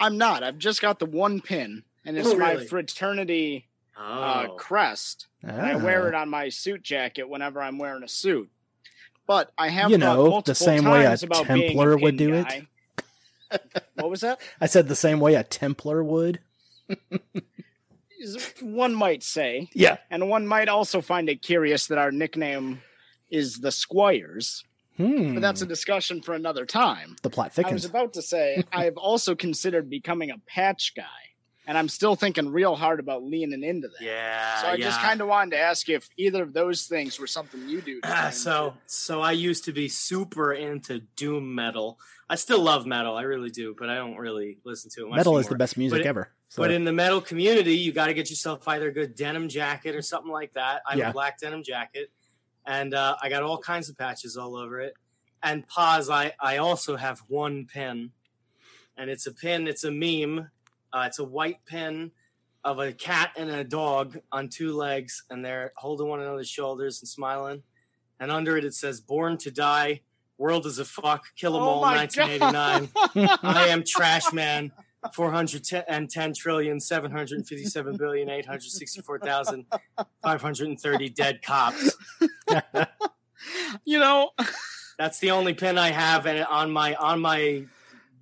I'm 0.00 0.18
not. 0.18 0.42
I've 0.42 0.58
just 0.58 0.80
got 0.82 0.98
the 0.98 1.06
one 1.06 1.40
pin, 1.40 1.84
and 2.04 2.18
it's 2.18 2.28
Oh, 2.28 2.36
my 2.36 2.52
really? 2.52 2.66
fraternity 2.66 3.68
oh 3.98 4.02
uh, 4.02 4.48
crest. 4.54 5.26
And 5.42 5.60
I 5.60 5.76
wear 5.76 6.08
it 6.08 6.14
on 6.14 6.28
my 6.28 6.48
suit 6.48 6.82
jacket 6.82 7.28
whenever 7.28 7.60
I'm 7.60 7.78
wearing 7.78 8.02
a 8.02 8.08
suit. 8.08 8.50
But 9.26 9.52
I 9.56 9.68
have 9.68 9.90
You 9.90 9.98
thought 9.98 10.16
know, 10.16 10.40
the 10.40 10.54
same 10.54 10.84
way 10.84 11.04
a 11.04 11.08
times 11.08 11.22
about 11.22 11.46
being 11.48 11.68
Templar 11.68 11.96
would 11.96 12.18
pin 12.18 12.28
do 12.28 12.34
it. 12.34 12.66
what 13.94 14.10
was 14.10 14.20
that? 14.20 14.40
I 14.60 14.66
said 14.66 14.88
the 14.88 14.96
same 14.96 15.20
way 15.20 15.34
a 15.34 15.44
Templar 15.44 16.02
would. 16.02 16.40
One 18.60 18.94
might 18.94 19.22
say, 19.22 19.68
Yeah. 19.74 19.96
and 20.10 20.28
one 20.28 20.46
might 20.46 20.68
also 20.68 21.00
find 21.00 21.28
it 21.28 21.42
curious 21.42 21.88
that 21.88 21.98
our 21.98 22.12
nickname 22.12 22.82
is 23.30 23.58
the 23.58 23.72
Squires. 23.72 24.64
Hmm. 24.96 25.34
But 25.34 25.40
that's 25.40 25.62
a 25.62 25.66
discussion 25.66 26.20
for 26.20 26.34
another 26.34 26.66
time. 26.66 27.16
the 27.22 27.30
plot 27.30 27.52
thickens. 27.52 27.72
I 27.72 27.74
was 27.74 27.84
about 27.86 28.12
to 28.14 28.22
say 28.22 28.62
I've 28.72 28.96
also 28.96 29.34
considered 29.34 29.88
becoming 29.88 30.30
a 30.30 30.38
patch 30.46 30.94
guy, 30.94 31.02
and 31.72 31.78
I'm 31.78 31.88
still 31.88 32.14
thinking 32.16 32.50
real 32.50 32.76
hard 32.76 33.00
about 33.00 33.22
leaning 33.24 33.64
into 33.64 33.88
that. 33.88 34.04
yeah 34.04 34.60
So 34.60 34.66
I 34.68 34.76
just 34.76 35.00
kind 35.00 35.22
of 35.22 35.26
wanted 35.26 35.52
to 35.52 35.58
ask 35.58 35.88
if 35.88 36.06
either 36.18 36.42
of 36.42 36.52
those 36.52 36.82
things 36.84 37.18
were 37.18 37.26
something 37.26 37.66
you 37.66 37.80
do. 37.80 37.98
to 38.02 38.08
Ah, 38.12 38.28
so 38.46 38.74
so 38.84 39.22
I 39.22 39.32
used 39.32 39.64
to 39.64 39.72
be 39.72 39.88
super 39.88 40.52
into 40.52 41.00
doom 41.16 41.54
metal. 41.54 41.98
I 42.28 42.34
still 42.34 42.60
love 42.60 42.84
metal, 42.84 43.16
I 43.16 43.22
really 43.22 43.48
do, 43.50 43.74
but 43.78 43.88
I 43.88 43.94
don't 43.94 44.16
really 44.18 44.58
listen 44.64 44.90
to 44.96 45.06
it 45.06 45.08
much 45.08 45.16
Metal 45.16 45.38
is 45.38 45.48
the 45.48 45.54
best 45.56 45.78
music 45.78 46.00
But 46.00 46.06
it- 46.06 46.08
ever. 46.08 46.28
So, 46.50 46.60
But 46.62 46.70
in 46.70 46.84
the 46.84 46.92
metal 46.92 47.22
community, 47.22 47.76
you 47.78 47.92
got 47.92 48.08
to 48.08 48.14
get 48.14 48.28
yourself 48.28 48.68
either 48.68 48.88
a 48.88 48.92
good 48.92 49.14
denim 49.14 49.48
jacket 49.48 49.94
or 49.96 50.02
something 50.02 50.30
like 50.30 50.52
that. 50.52 50.82
I 50.86 50.90
have 50.90 50.98
Yeah. 50.98 51.08
a 51.08 51.12
black 51.14 51.38
denim 51.40 51.62
jacket, 51.62 52.10
and 52.66 52.92
uh, 52.92 53.16
I 53.22 53.30
got 53.30 53.42
all 53.42 53.56
kinds 53.56 53.88
of 53.88 53.96
patches 53.96 54.36
all 54.36 54.54
over 54.54 54.78
it. 54.78 54.92
And 55.42 55.66
pause, 55.66 56.10
I 56.10 56.34
I 56.38 56.58
also 56.58 56.96
have 56.96 57.20
one 57.26 57.64
pin, 57.64 58.10
and 58.98 59.08
it's 59.08 59.26
a 59.26 59.32
pin. 59.32 59.66
It's 59.66 59.82
a 59.82 59.90
meme. 59.90 60.50
Uh, 60.92 61.04
it's 61.06 61.18
a 61.18 61.24
white 61.24 61.64
pin 61.66 62.12
of 62.64 62.78
a 62.78 62.92
cat 62.92 63.32
and 63.36 63.50
a 63.50 63.64
dog 63.64 64.18
on 64.30 64.48
two 64.48 64.72
legs, 64.72 65.24
and 65.30 65.44
they're 65.44 65.72
holding 65.76 66.06
one 66.08 66.20
another's 66.20 66.48
shoulders 66.48 67.00
and 67.00 67.08
smiling. 67.08 67.64
And 68.20 68.30
under 68.30 68.56
it, 68.56 68.64
it 68.64 68.74
says 68.74 69.00
"Born 69.00 69.36
to 69.38 69.50
Die." 69.50 70.02
World 70.38 70.64
is 70.66 70.78
a 70.78 70.84
fuck. 70.84 71.34
Kill 71.36 71.56
'em 71.56 71.62
Oh 71.62 71.66
all. 71.66 71.80
1989. 71.82 72.88
I 73.42 73.68
am 73.68 73.82
trash 73.84 74.32
man. 74.40 74.72
410 75.12 76.32
trillion, 76.34 76.78
757 76.78 77.96
billion, 77.96 78.30
864,530 78.30 81.08
dead 81.08 81.42
cops. 81.42 81.96
you 83.84 83.98
know, 83.98 84.30
That's 84.98 85.18
the 85.18 85.30
only 85.32 85.54
pin 85.54 85.78
I 85.78 85.90
have 85.90 86.26
and 86.26 86.44
on 86.44 86.70
my 86.70 86.94
on 86.94 87.20
my 87.20 87.64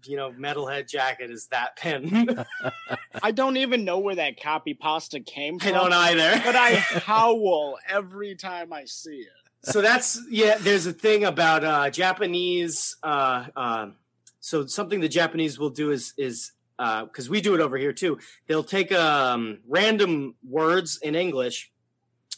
you 0.05 0.17
know 0.17 0.33
metalhead 0.33 0.89
jacket 0.89 1.31
is 1.31 1.47
that 1.49 1.77
pin. 1.77 2.45
I 3.23 3.31
don't 3.31 3.57
even 3.57 3.85
know 3.85 3.99
where 3.99 4.15
that 4.17 4.41
copy 4.41 4.75
pasta 4.75 5.21
came 5.21 5.59
from. 5.59 5.69
I 5.69 5.73
don't 5.73 5.93
either. 5.93 6.43
But 6.45 6.57
I 6.57 6.71
howl 7.05 7.79
every 7.89 8.35
time 8.35 8.73
I 8.73 8.85
see 8.85 9.21
it. 9.21 9.29
so 9.63 9.81
that's 9.81 10.21
yeah 10.31 10.57
there's 10.59 10.87
a 10.87 10.93
thing 10.93 11.25
about 11.25 11.63
uh 11.63 11.91
japanese 11.91 12.97
uh 13.03 13.45
um 13.57 13.95
so 14.41 14.65
something 14.67 15.01
the 15.01 15.09
japanese 15.09 15.59
will 15.59 15.69
do 15.69 15.91
is 15.91 16.15
is 16.17 16.53
uh 16.79 17.05
because 17.05 17.29
we 17.29 17.43
do 17.43 17.55
it 17.55 17.61
over 17.61 17.77
here 17.77 17.93
too 17.93 18.19
they'll 18.47 18.65
take 18.65 18.91
um 18.91 19.59
random 19.69 20.35
words 20.49 20.99
in 21.03 21.15
english 21.15 21.71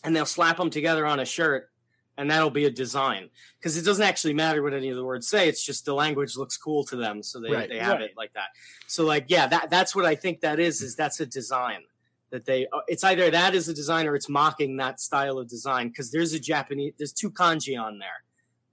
and 0.02 0.16
they'll 0.16 0.26
slap 0.26 0.56
them 0.56 0.68
together 0.68 1.06
on 1.06 1.20
a 1.20 1.24
shirt 1.24 1.70
and 2.18 2.30
that'll 2.30 2.50
be 2.50 2.66
a 2.66 2.70
design. 2.70 3.30
Because 3.58 3.76
it 3.76 3.84
doesn't 3.84 4.04
actually 4.04 4.34
matter 4.34 4.62
what 4.62 4.74
any 4.74 4.90
of 4.90 4.96
the 4.96 5.04
words 5.04 5.26
say 5.28 5.48
it's 5.48 5.64
just 5.64 5.84
the 5.84 5.94
language 5.94 6.36
looks 6.36 6.56
cool 6.56 6.84
to 6.84 6.96
them 6.96 7.22
so 7.22 7.40
they, 7.40 7.50
Right. 7.50 7.68
they 7.68 7.78
have 7.78 7.92
Right. 7.94 8.02
it 8.10 8.16
like 8.16 8.32
that. 8.34 8.48
So 8.86 9.04
like 9.04 9.26
yeah 9.28 9.46
that 9.46 9.70
that's 9.70 9.94
what 9.96 10.04
i 10.04 10.14
think 10.14 10.40
that 10.40 10.58
is 10.60 10.82
is 10.82 10.94
that's 10.96 11.18
a 11.20 11.26
design 11.26 11.80
that 12.30 12.44
they 12.44 12.66
uh, 12.66 12.80
it's 12.88 13.04
either 13.04 13.30
that 13.30 13.54
is 13.54 13.68
a 13.68 13.74
design 13.74 14.06
or 14.06 14.14
it's 14.14 14.28
mocking 14.28 14.76
that 14.76 15.00
style 15.00 15.38
of 15.38 15.48
design 15.48 15.88
because 15.88 16.10
there's 16.10 16.32
a 16.34 16.38
japanese 16.40 16.92
there's 16.98 17.12
two 17.12 17.30
kanji 17.30 17.78
on 17.80 17.98
there 17.98 18.24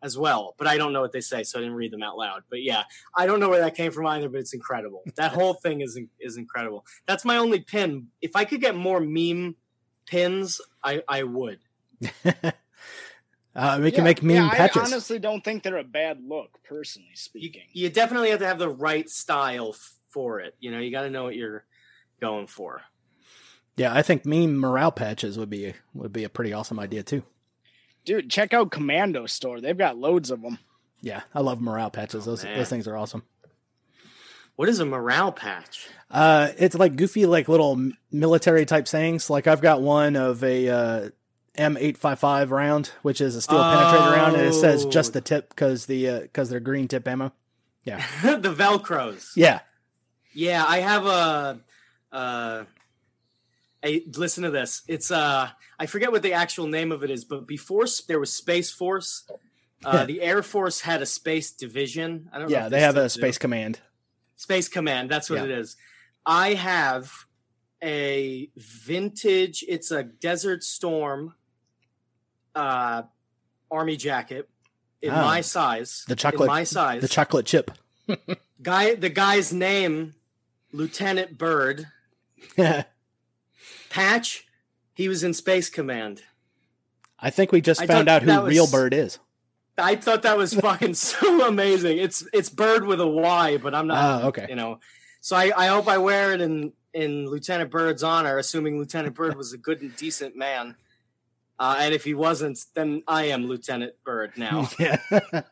as 0.02 0.18
well 0.18 0.56
but 0.58 0.68
i 0.68 0.78
don't 0.78 0.92
know 0.94 1.02
what 1.02 1.12
they 1.14 1.22
say 1.22 1.44
so 1.44 1.60
i 1.60 1.62
didn't 1.62 1.76
read 1.76 1.92
them 1.92 2.04
out 2.04 2.18
loud. 2.18 2.42
But 2.50 2.62
yeah 2.64 2.84
i 3.16 3.26
don't 3.26 3.40
know 3.40 3.50
where 3.50 3.62
that 3.62 3.76
came 3.76 3.92
from 3.92 4.06
either 4.08 4.28
but 4.30 4.40
it's 4.40 4.54
incredible. 4.54 5.04
That 5.16 5.32
whole 5.34 5.54
thing 5.54 5.80
is 5.82 5.98
is 6.20 6.36
incredible. 6.38 6.86
That's 7.08 7.24
my 7.26 7.38
only 7.38 7.60
pin. 7.62 8.08
If 8.22 8.36
i 8.36 8.44
could 8.46 8.60
get 8.62 8.76
more 8.76 9.00
meme 9.00 9.56
pins 10.06 10.60
i 10.84 11.02
i 11.08 11.24
would 11.24 11.60
uh, 13.60 13.80
we 13.82 13.92
can 13.92 14.00
Yeah, 14.00 14.04
make 14.06 14.24
meme 14.24 14.36
yeah, 14.36 14.50
patches. 14.50 14.78
I 14.82 14.86
honestly 14.86 15.20
don't 15.20 15.44
think 15.44 15.64
they're 15.64 15.78
a 15.78 15.84
bad 15.84 16.20
look, 16.26 16.60
personally 16.68 17.12
speaking. 17.16 17.64
you 17.74 17.90
definitely 17.90 18.30
have 18.32 18.40
to 18.40 18.48
have 18.48 18.60
the 18.60 18.70
right 18.70 19.10
style 19.10 19.72
f- 19.74 19.96
for 20.10 20.40
it 20.40 20.56
you 20.60 20.72
know 20.72 20.80
you 20.80 20.92
got 20.92 21.04
to 21.04 21.10
know 21.10 21.24
what 21.26 21.36
you're 21.36 21.66
going 22.22 22.48
for 22.48 22.82
yeah, 23.78 23.94
I 23.94 24.02
think 24.02 24.26
meme 24.26 24.58
morale 24.58 24.92
patches 24.92 25.38
would 25.38 25.50
be 25.50 25.74
would 25.94 26.12
be 26.12 26.26
a 26.26 26.30
pretty 26.30 26.52
awesome 26.52 26.80
idea 26.82 27.02
too. 27.02 27.24
Dude, 28.04 28.30
check 28.30 28.54
out 28.54 28.72
Commando 28.72 29.26
Store. 29.26 29.62
They've 29.62 29.78
got 29.78 29.96
loads 29.98 30.32
of 30.32 30.42
them. 30.42 30.58
Yeah, 31.02 31.22
I 31.34 31.40
love 31.40 31.62
morale 31.62 31.90
patches. 31.90 32.28
Oh, 32.28 32.32
those 32.32 32.44
man. 32.44 32.58
those 32.58 32.68
things 32.70 32.88
are 32.90 32.98
awesome. 32.98 33.24
what 34.58 34.68
is 34.68 34.80
a 34.82 34.86
morale 34.86 35.32
patch 35.32 35.88
Uh, 36.12 36.50
it's 36.58 36.76
like 36.76 36.98
goofy, 36.98 37.26
like 37.26 37.48
little 37.48 37.92
military 38.12 38.66
type 38.66 38.86
sayings. 38.88 39.30
Like 39.30 39.48
I've 39.48 39.62
got 39.62 39.82
one 39.82 40.18
of 40.18 40.44
a 40.44 40.68
uh, 40.68 41.10
M855 41.60 42.50
round, 42.50 42.88
which 43.02 43.22
is 43.22 43.36
a 43.36 43.42
steel 43.42 43.60
penetrator 43.60 44.14
round, 44.16 44.36
and 44.38 44.46
it 44.48 44.54
says 44.54 44.86
Oh. 44.86 44.90
just 44.90 45.14
the 45.14 45.22
tip 45.22 45.50
because 45.50 45.86
the 45.88 46.22
because 46.22 46.50
they're 46.50 46.60
green 46.60 46.88
tip 46.88 47.08
ammo. 47.08 47.34
Yeah, 47.84 47.98
the 48.24 48.54
velcros 48.54 49.32
Yeah, 49.36 49.60
Yeah, 50.34 50.64
I 50.66 50.80
have 50.80 51.06
a. 51.06 51.60
Uh, 52.12 52.64
a 53.84 54.04
listen 54.16 54.44
to 54.44 54.52
this. 54.52 54.82
It's 54.88 55.10
uh, 55.12 55.50
I 55.80 55.86
forget 55.86 56.12
what 56.12 56.22
the 56.22 56.34
actual 56.34 56.68
name 56.68 56.92
of 56.92 57.04
it 57.04 57.10
is, 57.12 57.24
but 57.24 57.48
before 57.48 57.86
there 58.08 58.20
was 58.20 58.34
Space 58.34 58.72
Force, 58.72 59.26
Uh, 59.86 60.06
the 60.06 60.22
Air 60.22 60.44
Force 60.44 60.82
had 60.82 61.02
a 61.02 61.06
space 61.06 61.52
division. 61.52 62.30
I 62.34 62.40
don't 62.40 62.50
know. 62.50 62.58
Yeah, 62.58 62.68
they 62.68 62.82
have 62.82 62.98
a 62.98 63.04
do. 63.04 63.10
space 63.10 63.38
command. 63.38 63.80
Space 64.36 64.68
Command. 64.68 65.10
That's 65.10 65.30
what 65.30 65.38
Yeah. 65.40 65.46
it 65.46 65.52
is. 65.52 65.78
I 66.26 66.54
have 66.56 67.26
a 67.82 68.50
vintage. 68.58 69.64
It's 69.68 69.90
a 69.92 70.04
Desert 70.04 70.64
Storm 70.64 71.36
uh, 72.60 73.04
army 73.72 73.96
jacket 73.98 74.50
in 75.02 75.12
Ah. 75.12 75.22
my 75.26 75.42
size. 75.42 76.04
The 76.08 76.14
in 76.14 76.18
chocolate- 76.18 76.48
my 76.48 76.64
size. 76.64 77.02
The 77.02 77.08
chocolate 77.08 77.46
chip. 77.46 77.72
guy. 78.62 78.96
The 78.96 79.10
guy's 79.10 79.54
name, 79.54 80.16
Lieutenant 80.74 81.38
Bird 81.38 81.88
Patch. 83.90 84.46
He 84.94 85.08
was 85.08 85.24
in 85.24 85.34
Space 85.34 85.70
Command. 85.70 86.24
I 87.20 87.30
think 87.30 87.52
we 87.52 87.62
just 87.62 87.82
I 87.82 87.88
found 87.88 88.08
out 88.10 88.22
who 88.24 88.42
was- 88.42 88.50
Real 88.50 88.68
Bird 88.68 88.94
is. 88.94 89.20
I 89.78 89.96
thought 89.96 90.24
that 90.24 90.38
was 90.38 90.54
fucking 90.68 90.94
so 90.96 91.48
amazing. 91.48 91.98
It's 92.00 92.26
it's 92.34 92.50
Bird 92.50 92.86
with 92.86 93.00
a 93.00 93.08
Y, 93.08 93.58
but 93.58 93.74
I'm 93.74 93.88
not. 93.88 94.24
Oh, 94.24 94.28
okay. 94.28 94.46
You 94.50 94.56
know, 94.56 94.80
so 95.22 95.38
I, 95.38 95.52
I 95.56 95.68
hope 95.68 95.88
I 95.88 95.98
wear 95.98 96.34
it 96.34 96.42
in 96.42 96.74
in 96.94 97.28
Lieutenant 97.30 97.72
Bird's 97.72 98.04
honor, 98.04 98.38
assuming 98.38 98.78
Lieutenant 98.78 99.16
Bird 99.16 99.36
was 99.38 99.54
a 99.54 99.58
good 99.58 99.82
and 99.82 99.96
decent 99.96 100.36
man. 100.36 100.76
Uh, 101.60 101.76
and 101.80 101.94
if 101.94 102.06
he 102.06 102.14
wasn't, 102.14 102.58
then 102.74 103.04
I 103.08 103.26
am 103.26 103.46
Lieutenant 103.46 103.94
Bird 104.06 104.32
now. 104.38 104.70
Yeah. 104.80 104.98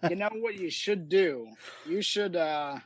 you 0.10 0.16
know 0.16 0.30
what 0.39 0.55
you 0.55 0.70
should 0.70 1.10
do? 1.10 1.49
You 1.86 2.01
should 2.01 2.36
uh 2.36 2.78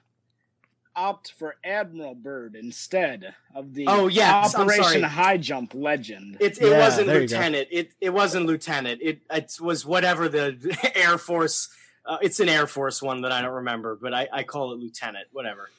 opt 0.96 1.32
for 1.40 1.56
Admiral 1.64 2.16
Byrd 2.16 2.56
instead 2.56 3.34
of 3.56 3.74
the 3.74 3.86
Oh, 3.88 4.08
yes, 4.08 4.54
I'm 4.56 4.62
Operation. 4.64 5.04
Highjump 5.04 5.74
legend. 5.74 6.38
It, 6.42 6.58
it 6.62 6.70
Yeah, 6.72 6.80
wasn't 6.80 7.08
there 7.08 7.22
you 7.22 7.28
go. 7.28 7.36
lieutenant. 7.38 7.68
It 7.72 7.92
it 8.02 8.10
wasn't 8.10 8.46
lieutenant. 8.48 9.00
It 9.02 9.22
it 9.34 9.56
was 9.62 9.86
whatever 9.86 10.28
the 10.28 10.78
Air 10.96 11.18
Force. 11.18 11.70
Uh, 12.06 12.18
it's 12.22 12.40
an 12.40 12.50
Air 12.50 12.66
Force 12.68 13.02
one 13.02 13.22
that 13.22 13.32
I 13.32 13.42
don't 13.44 13.54
remember, 13.54 13.96
but 14.02 14.14
I, 14.14 14.28
I 14.34 14.44
call 14.44 14.74
it 14.74 14.80
lieutenant. 14.80 15.28
Whatever. 15.32 15.70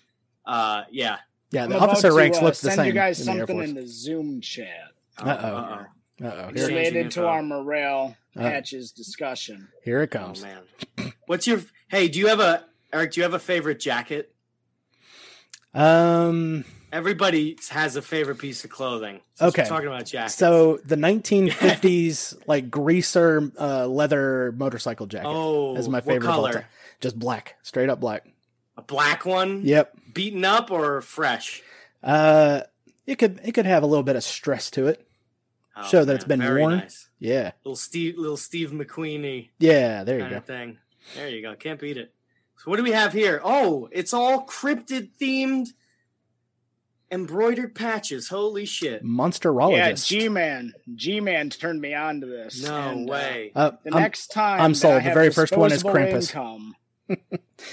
Uh, 0.47 0.84
yeah. 0.90 1.18
yeah, 1.51 1.64
I'm 1.64 1.70
the 1.70 1.76
about 1.76 1.90
officer 1.90 2.11
to, 2.11 2.14
ranks 2.14 2.38
uh, 2.38 2.43
look 2.45 2.55
the 2.55 2.61
send 2.70 2.76
same 2.76 2.86
you 2.86 2.93
guys 2.93 3.20
in 3.20 3.26
the 3.26 3.32
something 3.40 3.57
Force. 3.57 3.68
in 3.68 3.74
the 3.74 3.86
Zoom 3.86 4.40
chat 4.40 4.93
Uh-oh. 5.18 5.57
Uh-oh. 5.57 5.86
Uh-oh. 6.22 6.28
Uh-oh. 6.28 6.36
Here, 6.36 6.50
Exchanging 6.50 6.74
related 6.76 6.92
to 7.12 7.20
info. 7.20 7.26
our 7.26 7.42
morale 7.42 8.16
Uh. 8.36 8.40
patches 8.40 8.92
discussion. 8.92 9.68
here 9.84 10.02
it 10.02 10.14
Oh 10.14 10.18
comes. 10.18 10.42
man. 10.42 11.12
What's 11.26 11.46
your 11.46 11.60
hey? 11.88 12.08
Do 12.08 12.18
you 12.18 12.28
have 12.28 12.40
a 12.40 12.64
Eric? 12.92 13.12
Do 13.12 13.20
you 13.20 13.24
have 13.24 13.34
a 13.34 13.38
favorite 13.38 13.80
jacket? 13.80 14.34
um, 15.74 16.64
Everybody 16.92 17.56
has 17.70 17.96
a 17.96 18.02
favorite 18.02 18.36
piece 18.38 18.64
of 18.64 18.70
clothing. 18.70 19.20
Since 19.36 19.48
Okay. 19.54 19.62
we're 19.62 19.68
talking 19.68 19.86
about 19.88 20.04
jackets. 20.04 20.34
so 20.34 20.78
the 20.84 20.96
1950s 20.96 22.36
like 22.46 22.70
greaser 22.70 23.50
uh, 23.58 23.86
leather 23.86 24.52
motorcycle 24.52 25.06
jacket 25.06 25.28
oh, 25.28 25.74
is 25.76 25.88
my 25.88 26.02
favorite 26.02 26.28
of 26.28 26.34
color? 26.34 26.52
time. 26.52 26.64
Just 27.00 27.18
black, 27.18 27.56
straight 27.62 27.88
up 27.88 27.98
black. 28.00 28.26
A 28.76 28.82
black 28.82 29.24
one. 29.24 29.62
Yep. 29.64 29.96
Beaten 30.12 30.44
up 30.44 30.70
or 30.70 31.00
fresh? 31.00 31.62
Uh, 32.02 32.60
it 33.06 33.16
could 33.16 33.40
it 33.42 33.52
could 33.52 33.66
have 33.66 33.82
a 33.82 33.86
little 33.86 34.02
bit 34.02 34.16
of 34.16 34.22
stress 34.24 34.70
to 34.72 34.86
it. 34.88 35.06
Oh, 35.76 35.88
Show 35.88 36.04
that 36.04 36.14
it's 36.16 36.24
been 36.24 36.40
very 36.42 36.60
worn. 36.60 36.78
Nice. 36.78 37.08
Yeah. 37.18 37.52
Little 37.64 37.76
Steve, 37.76 38.18
little 38.18 38.36
Steve 38.36 38.70
McQueenie 38.72 39.48
Yeah. 39.58 40.04
There 40.04 40.16
you 40.16 40.20
kind 40.22 40.30
go. 40.32 40.36
of 40.38 40.44
thing. 40.44 40.78
There 41.16 41.28
you 41.28 41.40
go. 41.42 41.54
Can't 41.54 41.80
beat 41.80 41.96
it. 41.96 42.12
So 42.58 42.70
what 42.70 42.76
do 42.76 42.82
we 42.82 42.92
have 42.92 43.12
here? 43.12 43.40
Oh, 43.42 43.88
it's 43.90 44.12
all 44.12 44.46
cryptid 44.46 45.10
themed, 45.20 45.68
embroidered 47.10 47.74
patches. 47.74 48.28
Holy 48.28 48.64
shit! 48.64 49.04
Monsterologist. 49.04 49.76
Yeah, 49.76 49.90
Monsterologist. 49.92 50.06
G 50.06 50.28
Man. 50.28 50.72
G 50.94 51.20
Man 51.20 51.50
turned 51.50 51.80
me 51.80 51.94
on 51.94 52.20
to 52.20 52.26
this. 52.26 52.62
No 52.62 52.76
and, 52.76 53.08
uh, 53.08 53.12
way. 53.12 53.52
uh, 53.54 53.70
the 53.82 53.92
I'm- 53.92 54.02
next 54.02 54.28
time 54.28 54.60
I'm 54.60 54.74
sold. 54.74 54.94
I 55.02 55.08
The 55.08 55.14
very 55.14 55.30
first 55.30 55.56
one 55.56 55.72
is 55.72 55.82
disposable 55.82 55.98
Krampus. 56.00 56.28
Income, 56.30 56.76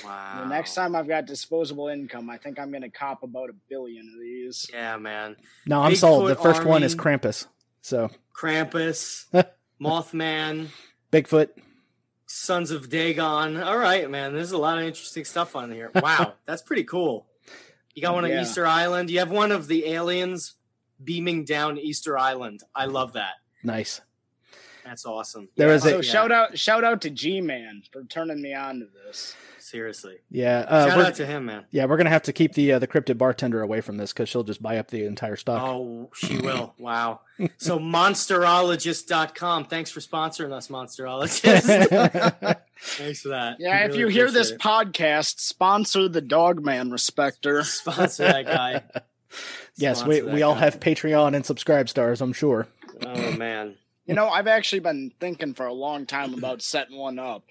wow. 0.06 0.42
The 0.44 0.50
next 0.50 0.74
time 0.74 0.96
I've 0.96 1.08
got 1.08 1.26
disposable 1.26 1.88
income, 1.90 2.30
I 2.30 2.38
think 2.38 2.60
I'm 2.60 2.72
going 2.72 2.82
to 2.82 2.90
cop 2.90 3.24
about 3.24 3.50
a 3.50 3.54
billion 3.70 4.10
of 4.14 4.20
these. 4.20 4.68
Yeah, 4.74 4.98
man. 4.98 5.36
no, 5.66 5.82
I'm 5.82 5.96
sold. 5.96 6.30
The 6.30 6.36
Bigfoot 6.36 6.42
first 6.44 6.64
one 6.66 6.84
is 6.84 6.96
Army. 6.96 7.18
Krampus. 7.18 7.46
So 7.82 8.10
Krampus, 8.36 9.26
Mothman, 9.82 10.68
Bigfoot. 11.12 11.50
Sons 12.26 12.70
of 12.70 12.90
Dagon. 12.90 13.62
All 13.62 13.78
right, 13.78 14.10
man. 14.10 14.34
There's 14.34 14.52
a 14.52 14.58
lot 14.58 14.78
of 14.78 14.84
interesting 14.84 15.26
stuff 15.26 15.56
on 15.56 15.72
here. 15.72 15.92
Wow, 15.96 16.34
that's 16.46 16.62
pretty 16.62 16.84
cool. 16.84 17.26
You 17.96 18.04
got 18.04 18.14
one 18.14 18.24
on 18.26 18.32
Easter 18.32 18.68
Island. 18.68 19.10
You 19.10 19.20
have 19.20 19.32
one 19.32 19.52
of 19.52 19.68
the 19.68 19.88
aliens 19.88 20.56
beaming 21.04 21.44
down 21.44 21.78
Easter 21.78 22.18
Island. 22.18 22.62
I 22.76 22.86
love 22.86 23.14
that. 23.14 23.34
Nice. 23.64 24.02
That's 24.90 25.06
awesome. 25.06 25.50
There 25.56 25.70
is 25.72 25.86
a- 25.86 25.90
So 25.90 25.96
Yeah. 25.98 26.02
shout 26.02 26.32
out, 26.32 26.58
shout 26.58 26.84
out 26.84 27.02
to 27.02 27.12
G 27.12 27.42
Man 27.42 27.84
for 27.94 28.04
turning 28.06 28.42
me 28.42 28.56
on 28.56 28.80
to 28.80 28.88
this. 29.06 29.36
Seriously. 29.60 30.16
Yeah. 30.32 30.66
Uh, 30.68 30.88
Shout 30.88 31.00
out 31.06 31.16
to 31.16 31.28
him, 31.28 31.46
man. 31.46 31.66
yeah, 31.70 31.86
we're 31.86 31.98
gonna 31.98 32.10
have 32.10 32.24
to 32.24 32.34
keep 32.34 32.54
the 32.56 32.72
uh, 32.74 32.80
the 32.80 32.88
cryptid 32.88 33.20
bartender 33.20 33.62
away 33.62 33.82
from 33.82 33.98
this 33.98 34.12
because 34.12 34.28
she'll 34.28 34.44
just 34.44 34.64
buy 34.64 34.78
up 34.80 34.88
the 34.88 35.06
entire 35.06 35.36
stock. 35.36 35.62
Oh, 35.62 36.10
she 36.16 36.38
will. 36.40 36.74
Wow. 36.80 37.20
So 37.58 37.78
monsterologist.com. 37.78 39.66
Thanks 39.66 39.92
for 39.92 40.00
sponsoring 40.00 40.52
us, 40.54 40.70
Monsterologist. 40.70 42.58
Thanks 42.82 43.22
for 43.22 43.30
that. 43.30 43.58
Yeah, 43.60 43.80
if 43.84 43.90
Really 43.90 44.00
you 44.00 44.08
hear 44.08 44.32
this 44.32 44.50
appreciate 44.52 44.94
podcast, 44.94 45.40
sponsor 45.40 46.08
the 46.08 46.22
Dogman 46.22 46.92
Respector. 46.92 47.60
it. 47.60 47.66
sponsor 47.66 48.24
that 48.24 48.46
guy. 48.48 48.84
yes, 49.76 50.00
Sponsor 50.00 50.10
we, 50.10 50.20
that 50.22 50.34
we 50.34 50.42
all 50.42 50.56
guy. 50.56 50.62
have 50.62 50.80
Patreon 50.80 51.36
and 51.36 51.46
subscribe 51.46 51.90
stars. 51.90 52.22
I'm 52.22 52.34
sure. 52.34 52.68
Oh 53.06 53.32
man. 53.34 53.76
You 54.10 54.16
know, 54.16 54.28
I've 54.28 54.48
actually 54.48 54.80
been 54.80 55.12
thinking 55.20 55.54
for 55.54 55.68
a 55.68 55.74
long 55.74 56.08
time 56.08 56.34
about 56.34 56.62
setting 56.64 56.98
one 56.98 57.20
up. 57.20 57.44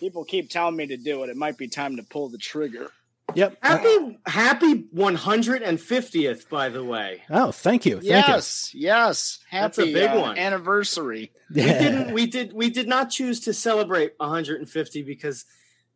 People 0.00 0.24
keep 0.24 0.48
telling 0.48 0.76
me 0.76 0.86
to 0.86 0.96
do 0.96 1.22
it. 1.24 1.28
It 1.28 1.36
might 1.36 1.58
be 1.58 1.68
time 1.68 1.96
to 1.96 2.02
pull 2.02 2.30
the 2.30 2.38
trigger. 2.38 2.90
Yep. 3.34 3.58
Happy 3.62 4.18
happy 4.24 4.84
150th, 4.94 6.48
by 6.48 6.70
the 6.70 6.82
way. 6.82 7.22
Oh, 7.28 7.52
thank 7.52 7.84
you. 7.84 7.96
Thank 7.96 8.04
yes, 8.06 8.70
yes. 8.74 9.40
That's 9.52 9.76
a 9.76 9.82
Happy 9.82 9.92
big 9.92 10.08
uh, 10.10 10.20
one. 10.20 10.38
anniversary. 10.38 11.32
you. 11.50 11.62
We 11.64 11.68
didn't 11.72 12.14
we 12.14 12.26
did 12.28 12.52
we 12.54 12.70
did 12.70 12.88
not 12.88 13.10
choose 13.10 13.40
to 13.40 13.52
celebrate 13.52 14.14
150 14.16 15.02
because 15.02 15.44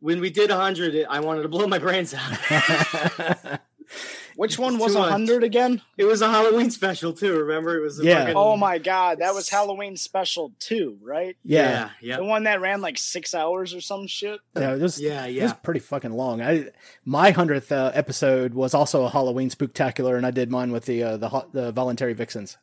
when 0.01 0.19
we 0.19 0.29
did 0.29 0.51
100 0.51 0.93
it- 0.93 1.07
I 1.09 1.19
wanted 1.21 1.41
to 1.43 1.49
blow 1.49 1.65
my 1.65 1.79
brains 1.79 2.13
out. 2.13 3.59
Which 4.39 4.57
one 4.57 4.77
was 4.77 4.95
a 4.95 5.03
hundred 5.03 5.43
again? 5.43 5.81
it 5.97 6.05
was 6.05 6.21
a 6.21 6.29
Halloween 6.31 6.71
special 6.71 7.11
too, 7.11 7.37
remember? 7.39 7.77
It 7.77 7.81
was 7.83 7.99
a 7.99 8.05
Yeah. 8.05 8.19
fucking- 8.21 8.37
Oh 8.37 8.55
my 8.55 8.77
god, 8.77 9.19
that 9.19 9.33
was 9.35 9.49
Halloween 9.49 9.97
special 9.97 10.53
too, 10.59 10.97
right? 11.01 11.35
yeah. 11.43 11.89
Yeah, 12.01 12.17
The 12.17 12.23
one 12.23 12.43
that 12.45 12.61
ran 12.61 12.79
like 12.79 12.97
six 12.97 13.35
hours 13.35 13.73
or 13.73 13.81
some 13.81 14.07
shit. 14.07 14.39
Yeah, 14.55 14.75
it 14.75 14.81
was, 14.81 14.99
Yeah, 15.01 15.25
it 15.25 15.43
was 15.43 15.53
pretty 15.61 15.81
fucking 15.81 16.13
long. 16.13 16.41
I 16.41 16.69
my 17.03 17.31
hundredth 17.31 17.69
uh, 17.71 17.91
episode 17.93 18.53
was 18.53 18.73
also 18.73 19.03
a 19.03 19.09
Halloween 19.09 19.49
spooktacular, 19.49 20.15
and 20.15 20.25
I 20.25 20.31
did 20.31 20.49
mine 20.49 20.71
with 20.71 20.85
the 20.85 21.03
uh, 21.03 21.17
the 21.17 21.45
the 21.51 21.71
voluntary 21.73 22.13
vixens. 22.13 22.57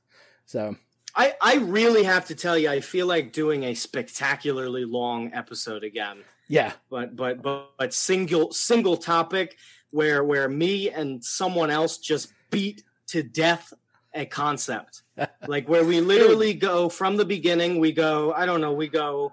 So 0.46 0.76
I, 1.14 1.34
I 1.42 1.56
really 1.56 2.04
have 2.04 2.24
to 2.28 2.34
tell 2.34 2.56
you, 2.56 2.70
I 2.70 2.80
feel 2.80 3.06
like 3.06 3.32
doing 3.32 3.64
a 3.64 3.74
spectacularly 3.74 4.84
long 4.86 5.30
episode 5.34 5.84
again. 5.84 6.18
yeah, 6.48 6.72
But 6.90 7.16
but 7.16 7.42
but, 7.42 7.72
but 7.76 7.92
single 7.92 8.52
single 8.52 8.96
topic 8.96 9.56
where 9.96 10.22
where 10.22 10.46
me 10.48 10.90
and 10.90 11.24
someone 11.24 11.70
else 11.70 11.96
just 11.96 12.30
beat 12.50 12.84
to 13.08 13.22
death 13.22 13.72
a 14.14 14.26
concept. 14.26 15.02
like 15.48 15.66
where 15.68 15.84
we 15.84 16.00
literally 16.02 16.52
go 16.52 16.88
from 16.90 17.16
the 17.16 17.24
beginning, 17.24 17.80
we 17.80 17.92
go, 17.92 18.32
I 18.32 18.44
don't 18.46 18.60
know, 18.60 18.72
we 18.74 18.88
go 18.88 19.32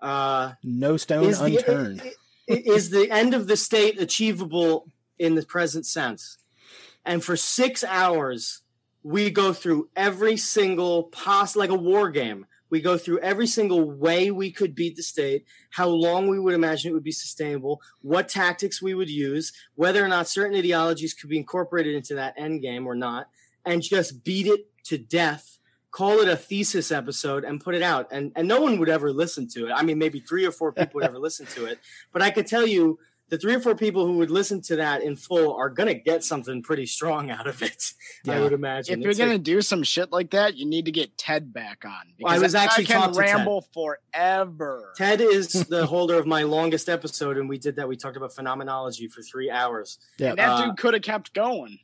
uh 0.00 0.52
no 0.62 0.96
stone 0.96 1.24
is 1.24 1.40
unturned. 1.40 2.00
i- 2.04 2.12
is 2.76 2.90
the 2.90 3.10
end 3.10 3.34
of 3.34 3.46
the 3.48 3.56
state 3.56 4.00
achievable 4.00 4.86
in 5.18 5.34
the 5.34 5.44
present 5.44 5.84
sense? 5.84 6.38
And 7.04 7.22
for 7.24 7.36
six 7.36 7.82
hours, 7.82 8.62
we 9.02 9.30
go 9.30 9.52
through 9.52 9.88
every 9.96 10.36
single 10.36 11.04
poss 11.04 11.56
like 11.56 11.70
a 11.70 11.74
war 11.90 12.08
game. 12.10 12.46
We 12.74 12.80
go 12.80 12.98
through 12.98 13.20
every 13.20 13.46
single 13.46 13.88
way 13.88 14.32
we 14.32 14.50
could 14.50 14.74
beat 14.74 14.96
the 14.96 15.02
state, 15.04 15.46
how 15.70 15.86
long 15.86 16.26
we 16.26 16.40
would 16.40 16.54
imagine 16.54 16.90
it 16.90 16.94
would 16.94 17.04
be 17.04 17.12
sustainable, 17.12 17.80
what 18.02 18.28
tactics 18.28 18.82
we 18.82 18.94
would 18.94 19.08
use, 19.08 19.52
whether 19.76 20.04
or 20.04 20.08
not 20.08 20.26
certain 20.26 20.58
ideologies 20.58 21.14
could 21.14 21.30
be 21.30 21.38
incorporated 21.38 21.94
into 21.94 22.16
that 22.16 22.34
end 22.36 22.62
game 22.62 22.84
or 22.88 22.96
not, 22.96 23.28
and 23.64 23.80
just 23.80 24.24
beat 24.24 24.48
it 24.48 24.66
to 24.86 24.98
death. 24.98 25.58
Call 25.92 26.18
it 26.18 26.28
a 26.28 26.34
thesis 26.34 26.90
episode 26.90 27.44
and 27.44 27.62
put 27.62 27.76
it 27.76 27.82
out. 27.82 28.08
And 28.10 28.32
and 28.34 28.48
no 28.48 28.60
one 28.60 28.80
would 28.80 28.88
ever 28.88 29.12
listen 29.12 29.46
to 29.50 29.68
it. 29.68 29.72
I 29.72 29.84
mean, 29.84 29.98
maybe 29.98 30.18
three 30.18 30.44
or 30.44 30.50
four 30.50 30.72
people 30.72 30.94
would 30.94 31.04
ever 31.04 31.20
listen 31.20 31.46
to 31.54 31.66
it. 31.66 31.78
But 32.12 32.22
I 32.22 32.32
could 32.32 32.48
tell 32.48 32.66
you 32.66 32.98
the 33.34 33.38
three 33.40 33.54
or 33.56 33.60
four 33.60 33.74
people 33.74 34.06
who 34.06 34.18
would 34.18 34.30
listen 34.30 34.60
to 34.62 34.76
that 34.76 35.02
in 35.02 35.16
full 35.16 35.54
are 35.56 35.68
gonna 35.68 35.94
get 35.94 36.22
something 36.22 36.62
pretty 36.62 36.86
strong 36.86 37.30
out 37.32 37.48
of 37.48 37.62
it. 37.62 37.92
I 38.28 38.38
would 38.38 38.52
imagine. 38.52 38.94
If 38.94 39.00
you're 39.00 39.10
It's 39.10 39.18
gonna 39.18 39.38
do 39.38 39.60
some 39.60 39.82
shit 39.82 40.12
like 40.12 40.30
that, 40.30 40.54
you 40.56 40.64
need 40.66 40.84
to 40.84 40.92
get 40.92 41.18
Ted 41.18 41.52
back 41.52 41.84
on. 41.84 41.92
Well, 42.20 42.32
I 42.32 42.36
because 42.36 42.42
was 42.42 42.54
actually 42.54 42.84
can 42.84 43.00
talked 43.00 43.14
to 43.14 43.20
Ted. 43.22 43.34
ramble 43.34 43.66
forever. 43.74 44.92
Ted 44.96 45.20
is 45.20 45.48
the 45.68 45.86
holder 45.86 46.14
of 46.16 46.26
my 46.26 46.42
longest 46.44 46.88
episode, 46.88 47.36
and 47.36 47.48
we 47.48 47.58
did 47.58 47.76
that. 47.76 47.88
We 47.88 47.96
talked 47.96 48.16
about 48.16 48.32
phenomenology 48.34 49.08
for 49.08 49.20
three 49.22 49.50
hours. 49.50 49.98
Yeah, 50.18 50.30
And 50.30 50.38
that 50.38 50.48
Uh, 50.50 50.66
dude 50.66 50.76
could 50.78 50.94
have 50.94 51.02
kept 51.02 51.34
going. 51.34 51.80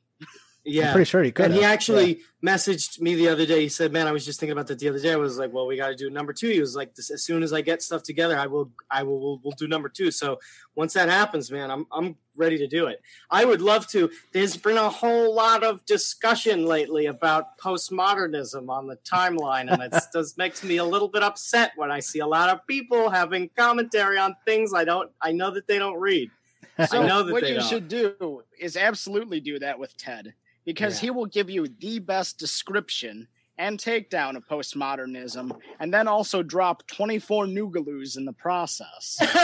Yeah, 0.64 0.88
I'm 0.88 0.92
pretty 0.92 1.08
sure 1.08 1.22
he 1.22 1.32
could. 1.32 1.46
and 1.46 1.54
he 1.54 1.62
have. 1.62 1.72
actually 1.72 2.20
messaged 2.44 3.00
me 3.00 3.14
the 3.14 3.28
other 3.28 3.46
day. 3.46 3.62
He 3.62 3.68
said, 3.70 3.92
"Man, 3.92 4.06
I 4.06 4.12
was 4.12 4.26
just 4.26 4.38
thinking 4.40 4.52
about 4.52 4.66
that 4.66 4.78
the 4.78 4.88
other 4.90 4.98
day." 4.98 5.12
I 5.12 5.16
was 5.16 5.38
like, 5.38 5.52
"Well, 5.52 5.66
we 5.66 5.76
got 5.76 5.88
to 5.88 5.96
do 5.96 6.10
number 6.10 6.34
two. 6.34 6.48
He 6.48 6.60
was 6.60 6.76
like, 6.76 6.94
this, 6.94 7.10
"As 7.10 7.22
soon 7.22 7.42
as 7.42 7.52
I 7.52 7.62
get 7.62 7.82
stuff 7.82 8.02
together, 8.02 8.38
I 8.38 8.46
will, 8.46 8.70
I 8.90 9.02
will, 9.02 9.20
we'll, 9.20 9.40
we'll 9.42 9.52
do 9.56 9.66
number 9.66 9.88
two. 9.88 10.10
So 10.10 10.38
once 10.74 10.92
that 10.94 11.08
happens, 11.08 11.50
man, 11.50 11.70
I'm, 11.70 11.86
I'm 11.90 12.16
ready 12.36 12.58
to 12.58 12.66
do 12.66 12.86
it. 12.86 13.00
I 13.30 13.46
would 13.46 13.62
love 13.62 13.86
to. 13.88 14.10
There's 14.32 14.56
been 14.58 14.76
a 14.76 14.90
whole 14.90 15.34
lot 15.34 15.64
of 15.64 15.84
discussion 15.86 16.66
lately 16.66 17.06
about 17.06 17.56
postmodernism 17.58 18.68
on 18.68 18.86
the 18.86 18.96
timeline, 18.96 19.72
and 19.72 19.82
it 19.82 19.94
does 20.12 20.36
makes 20.36 20.62
me 20.62 20.76
a 20.76 20.84
little 20.84 21.08
bit 21.08 21.22
upset 21.22 21.72
when 21.76 21.90
I 21.90 22.00
see 22.00 22.18
a 22.18 22.26
lot 22.26 22.50
of 22.50 22.66
people 22.66 23.08
having 23.08 23.48
commentary 23.56 24.18
on 24.18 24.36
things 24.44 24.74
I 24.74 24.84
don't, 24.84 25.10
I 25.22 25.32
know 25.32 25.50
that 25.52 25.66
they 25.66 25.78
don't 25.78 25.98
read. 25.98 26.30
So 26.88 27.02
I 27.02 27.06
know 27.06 27.22
that 27.22 27.32
what 27.32 27.42
they 27.42 27.50
you 27.50 27.54
don't. 27.56 27.68
should 27.68 27.88
do 27.88 28.42
is 28.58 28.74
absolutely 28.74 29.40
do 29.40 29.58
that 29.58 29.78
with 29.78 29.94
Ted 29.98 30.32
because 30.64 30.96
Yeah. 30.96 31.06
he 31.06 31.10
will 31.10 31.26
give 31.26 31.50
you 31.50 31.68
the 31.68 31.98
best 31.98 32.38
description 32.38 33.28
and 33.58 33.78
takedown 33.78 34.36
of 34.36 34.46
postmodernism, 34.48 35.50
and 35.78 35.92
then 35.92 36.08
also 36.08 36.42
drop 36.42 36.86
24 36.86 37.44
noogaloos 37.46 38.16
in 38.16 38.24
the 38.24 38.32
process. 38.32 39.16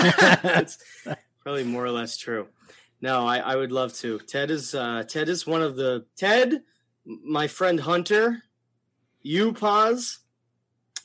That's 0.43 0.79
probably 1.43 1.65
more 1.65 1.85
or 1.85 1.91
less 1.91 2.17
true. 2.17 2.49
No, 3.03 3.27
I, 3.27 3.39
I 3.39 3.57
would 3.57 3.73
love 3.73 3.93
to. 3.97 4.19
Ted 4.21 4.51
is 4.51 4.75
uh, 4.75 5.03
Ted 5.07 5.29
is 5.29 5.47
one 5.47 5.63
of 5.63 5.77
the 5.77 6.07
Ted, 6.17 6.63
my 7.05 7.47
friend 7.47 7.79
Hunter, 7.81 8.43
you 9.23 9.53
pause. 9.53 10.21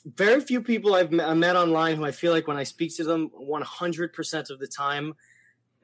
Very 0.04 0.40
few 0.40 0.62
people 0.62 0.94
I've 0.94 1.12
met, 1.12 1.36
met 1.36 1.54
online 1.54 1.96
who 1.96 2.04
I 2.06 2.10
feel 2.12 2.32
like 2.32 2.48
when 2.48 2.56
I 2.56 2.64
speak 2.64 2.96
to 2.96 3.04
them, 3.04 3.30
one 3.34 3.62
hundred 3.62 4.14
percent 4.14 4.48
of 4.48 4.58
the 4.58 4.66
time, 4.66 5.14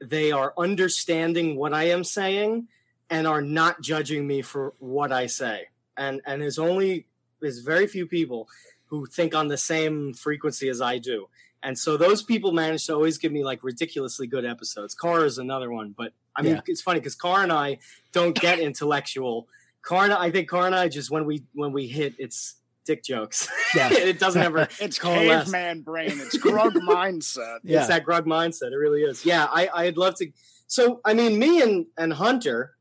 they 0.01 0.31
are 0.31 0.51
understanding 0.57 1.55
what 1.55 1.73
I 1.75 1.89
am 1.89 2.03
saying 2.03 2.67
and 3.09 3.27
are 3.27 3.41
not 3.41 3.81
judging 3.81 4.25
me 4.27 4.41
for 4.41 4.73
what 4.79 5.11
I 5.11 5.27
say. 5.27 5.67
And 5.97 6.21
and 6.25 6.41
there's 6.41 6.59
only 6.59 7.07
there's 7.41 7.59
very 7.59 7.87
few 7.87 8.05
people 8.05 8.47
who 8.87 9.05
think 9.05 9.35
on 9.35 9.47
the 9.47 9.57
same 9.57 10.13
frequency 10.13 10.69
as 10.69 10.81
I 10.81 10.97
do. 10.97 11.27
And 11.61 11.77
so 11.77 11.97
those 11.97 12.23
people 12.23 12.51
manage 12.53 12.85
to 12.85 12.93
always 12.93 13.17
give 13.17 13.31
me 13.31 13.43
like 13.43 13.63
ridiculously 13.63 14.27
good 14.27 14.45
episodes. 14.45 14.95
Car 14.95 15.25
is 15.25 15.37
another 15.37 15.69
one, 15.71 15.93
but 15.97 16.13
I 16.35 16.41
mean 16.41 16.55
Yeah. 16.55 16.61
it's 16.67 16.81
funny 16.81 16.99
because 16.99 17.15
Car 17.15 17.43
and 17.43 17.51
I 17.51 17.79
don't 18.11 18.39
get 18.39 18.59
intellectual. 18.69 19.47
Car 19.81 20.05
and 20.05 20.13
I, 20.13 20.25
I 20.25 20.31
think 20.31 20.47
Car 20.49 20.65
and 20.65 20.75
I 20.75 20.87
just 20.87 21.11
when 21.11 21.25
we 21.25 21.43
when 21.53 21.71
we 21.73 21.87
hit 21.87 22.13
it's 22.17 22.55
dick 22.85 23.03
jokes. 23.03 23.47
Yeah. 23.75 23.89
it 23.91 24.19
doesn't 24.19 24.41
ever 24.41 24.67
It's 24.79 24.97
coalesce. 24.97 25.51
caveman 25.51 25.81
brain. 25.81 26.11
It's 26.13 26.37
grug 26.37 26.73
mindset. 26.73 27.59
Yeah. 27.63 27.79
It's 27.79 27.87
that 27.89 28.05
grug 28.05 28.23
mindset. 28.25 28.71
It 28.71 28.77
really 28.77 29.01
is. 29.01 29.25
Yeah, 29.25 29.45
I, 29.51 29.69
I'd 29.73 29.97
love 29.97 30.15
to. 30.15 30.31
So, 30.67 31.01
I 31.03 31.13
mean, 31.13 31.37
me 31.39 31.61
and, 31.61 31.87
and 31.97 32.13
Hunter, 32.13 32.73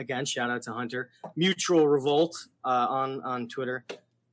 again, 0.00 0.24
shout 0.24 0.50
out 0.50 0.62
to 0.62 0.72
Hunter, 0.72 1.10
Mutual 1.36 1.86
Revolt 1.86 2.48
uh, 2.64 2.86
on, 2.88 3.22
on 3.22 3.48
Twitter. 3.48 3.84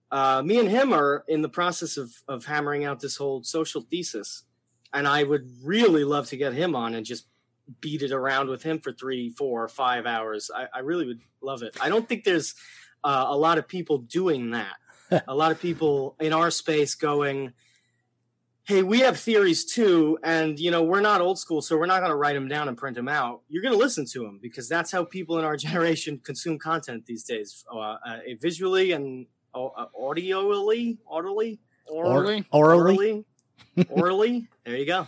Uh, 0.10 0.42
me 0.44 0.58
and 0.60 0.70
him 0.70 0.94
are 0.94 1.26
in 1.28 1.42
the 1.42 1.50
process 1.50 1.98
of, 1.98 2.12
of 2.28 2.46
hammering 2.46 2.86
out 2.86 3.02
this 3.02 3.18
whole 3.18 3.44
social 3.44 3.82
thesis. 3.82 4.44
And 4.94 5.08
I 5.08 5.24
would 5.24 5.50
really 5.64 6.06
love 6.06 6.28
to 6.28 6.38
get 6.38 6.54
him 6.54 6.76
on 6.76 6.96
and 6.96 7.06
just 7.06 7.28
beat 7.82 8.02
it 8.02 8.12
around 8.12 8.50
with 8.50 8.64
him 8.64 8.80
for 8.80 8.94
three, 8.94 9.30
four, 9.30 9.68
five 9.68 10.06
hours. 10.06 10.50
I, 10.56 10.68
I 10.74 10.80
really 10.80 11.06
would 11.06 11.20
love 11.42 11.62
it. 11.62 11.76
I 11.82 11.90
don't 11.90 12.08
think 12.08 12.24
there's 12.24 12.56
uh, 13.04 13.26
a 13.28 13.38
lot 13.38 13.58
of 13.58 13.68
people 13.68 13.98
doing 13.98 14.52
that. 14.52 14.76
a 15.28 15.36
lot 15.36 15.52
of 15.52 15.60
people 15.60 16.16
in 16.20 16.34
our 16.34 16.52
space 16.52 16.96
going, 16.96 17.54
hey, 18.68 18.84
we 18.84 19.00
have 19.00 19.18
theories 19.18 19.64
too, 19.66 20.20
and 20.24 20.60
you 20.60 20.70
know 20.72 20.84
we're 20.84 21.00
not 21.02 21.22
old 21.22 21.40
school, 21.40 21.62
so 21.62 21.78
we're 21.78 21.86
not 21.86 22.00
going 22.00 22.12
to 22.12 22.16
write 22.18 22.34
them 22.34 22.48
down 22.48 22.68
and 22.68 22.78
print 22.78 22.96
them 22.96 23.08
out. 23.08 23.42
You're 23.48 23.62
going 23.64 23.74
to 23.74 23.80
listen 23.80 24.06
to 24.14 24.20
them 24.24 24.40
because 24.42 24.68
that's 24.70 24.92
how 24.92 25.04
people 25.06 25.40
in 25.40 25.46
our 25.46 25.56
generation 25.68 26.20
consume 26.24 26.60
content 26.60 27.06
these 27.06 27.24
days, 27.24 27.66
uh, 27.74 27.78
uh, 27.80 28.20
visually 28.42 28.92
and 28.92 29.26
uh, 29.56 29.86
audioly, 30.00 30.98
audibly, 31.10 31.60
Orally. 31.88 32.46
orally. 32.52 33.26
orally, 33.26 33.26
orally. 33.90 34.48
There 34.66 34.76
you 34.76 34.86
go. 34.86 35.08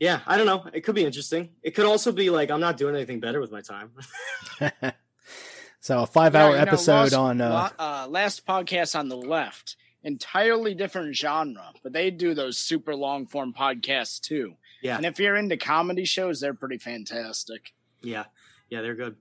Yeah, 0.00 0.20
I 0.26 0.36
don't 0.36 0.46
know. 0.46 0.66
It 0.72 0.80
could 0.82 0.96
be 0.96 1.04
interesting. 1.04 1.50
It 1.62 1.70
could 1.76 1.86
also 1.86 2.10
be 2.12 2.28
like 2.28 2.50
I'm 2.50 2.60
not 2.60 2.76
doing 2.76 2.94
anything 2.96 3.20
better 3.20 3.40
with 3.40 3.52
my 3.52 3.60
time. 3.60 3.92
so 5.80 6.02
a 6.02 6.06
five 6.06 6.34
Yeah, 6.34 6.44
hour 6.44 6.52
know, 6.56 6.62
episode 6.62 6.92
last, 6.92 7.12
on 7.14 7.40
uh, 7.40 7.70
la- 7.78 8.02
uh, 8.02 8.06
last 8.08 8.44
podcast 8.46 8.98
on 8.98 9.08
the 9.08 9.16
left, 9.16 9.76
entirely 10.04 10.74
different 10.74 11.16
genre, 11.16 11.72
but 11.82 11.92
they 11.92 12.10
do 12.10 12.34
those 12.34 12.58
super 12.58 12.94
long 12.94 13.26
form 13.26 13.52
podcasts 13.52 14.20
too. 14.20 14.54
yeah, 14.82 14.96
And 14.96 15.06
if 15.06 15.18
you're 15.18 15.36
into 15.36 15.56
comedy 15.56 16.04
shows, 16.04 16.40
they're 16.40 16.54
pretty 16.54 16.78
fantastic. 16.78 17.72
Yeah, 18.02 18.24
yeah, 18.68 18.82
they're 18.82 18.94
good. 18.94 19.16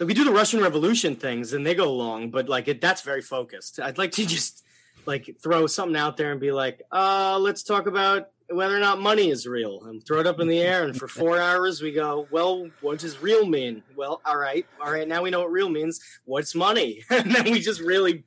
We 0.00 0.14
do 0.14 0.24
the 0.24 0.32
Russian 0.32 0.60
Revolution 0.60 1.14
things, 1.14 1.52
and 1.52 1.64
they 1.64 1.76
go 1.76 1.92
long, 1.94 2.30
but 2.30 2.48
like 2.48 2.66
it, 2.66 2.80
that's 2.80 3.02
very 3.02 3.22
focused. 3.22 3.78
I'd 3.78 3.98
like 3.98 4.10
to 4.12 4.26
just 4.36 4.64
like 5.06 5.36
throw 5.42 5.66
something 5.66 5.96
out 5.96 6.16
there 6.16 6.32
and 6.32 6.40
be 6.40 6.52
like, 6.52 6.82
uh, 6.90 7.38
let's 7.40 7.62
talk 7.62 7.86
about 7.86 8.28
whether 8.48 8.76
or 8.76 8.80
not 8.80 9.00
money 9.00 9.30
is 9.30 9.46
real, 9.46 9.84
and 9.84 10.04
throw 10.04 10.18
it 10.20 10.26
up 10.26 10.40
in 10.40 10.48
the 10.48 10.60
air. 10.60 10.82
And 10.84 10.96
for 10.96 11.06
four 11.08 11.38
hours, 11.48 11.80
we 11.80 11.92
go, 11.92 12.26
well, 12.30 12.68
what 12.80 12.98
does 12.98 13.22
real 13.22 13.46
mean? 13.46 13.82
Well, 13.96 14.20
all 14.26 14.36
right, 14.36 14.66
all 14.84 14.92
right, 14.92 15.06
now 15.06 15.22
we 15.22 15.30
know 15.30 15.40
what 15.40 15.52
real 15.52 15.70
means. 15.70 16.00
What's 16.24 16.54
money? 16.54 17.04
and 17.10 17.32
then 17.32 17.44
we 17.44 17.60
just 17.60 17.80
really, 17.80 18.24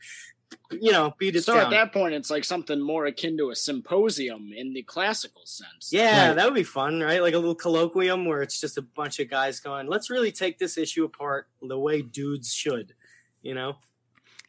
you 0.72 0.92
know, 0.92 1.14
beat 1.18 1.36
it 1.36 1.44
So 1.44 1.54
down. 1.56 1.66
at 1.66 1.70
that 1.72 1.94
point, 1.94 2.14
it's 2.14 2.30
like 2.30 2.44
something 2.44 2.80
more 2.80 3.06
akin 3.06 3.38
to 3.38 3.50
a 3.52 3.56
symposium 3.56 4.52
in 4.56 4.74
the 4.74 4.84
classical 4.84 5.46
sense. 5.46 5.90
Yeah, 5.92 6.28
Right. 6.30 6.36
that 6.36 6.46
would 6.46 6.54
be 6.56 6.64
fun, 6.64 7.02
right? 7.02 7.22
Like 7.22 7.34
a 7.34 7.38
little 7.40 7.56
colloquium 7.56 8.26
where 8.28 8.42
it's 8.42 8.60
just 8.60 8.78
a 8.78 8.82
bunch 8.82 9.20
of 9.20 9.30
guys 9.30 9.60
going, 9.60 9.88
"Let's 9.88 10.10
really 10.10 10.32
take 10.32 10.58
this 10.60 10.78
issue 10.78 11.04
apart 11.06 11.48
the 11.62 11.78
way 11.80 12.02
dudes 12.02 12.54
should," 12.54 12.94
you 13.42 13.54
know. 13.54 13.78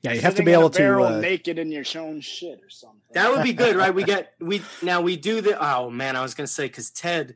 yeah, 0.02 0.12
you 0.12 0.20
have 0.20 0.34
to 0.36 0.42
be 0.44 0.52
able 0.52 0.70
to. 0.70 0.78
barrel 0.78 1.06
Uh, 1.06 1.20
naked 1.20 1.58
in 1.58 1.72
your 1.72 1.84
own 1.96 2.20
shit 2.20 2.60
or 2.62 2.70
something. 2.70 3.00
That 3.12 3.32
would 3.32 3.42
be 3.42 3.52
good, 3.52 3.74
right? 3.76 3.92
We 3.94 4.04
get 4.14 4.34
we 4.38 4.62
now 4.82 5.00
we 5.00 5.16
do 5.16 5.40
the. 5.40 5.58
Oh 5.60 5.90
man, 5.90 6.14
I 6.16 6.22
was 6.22 6.34
gonna 6.34 6.46
say 6.46 6.66
because 6.66 6.90
Ted, 6.90 7.34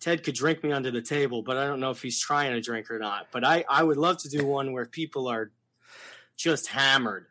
Ted 0.00 0.24
could 0.24 0.34
drink 0.34 0.64
me 0.64 0.72
under 0.72 0.90
the 0.90 1.02
table, 1.02 1.42
but 1.42 1.56
I 1.56 1.66
don't 1.66 1.78
know 1.78 1.90
if 1.90 2.02
he's 2.02 2.18
trying 2.18 2.52
to 2.54 2.60
drink 2.60 2.90
or 2.90 2.98
not. 2.98 3.28
But 3.30 3.44
I 3.44 3.64
I 3.68 3.82
would 3.84 3.96
love 3.98 4.18
to 4.22 4.28
do 4.28 4.44
one 4.46 4.72
where 4.72 4.86
people 4.86 5.28
are 5.28 5.52
just 6.36 6.68
hammered, 6.68 7.26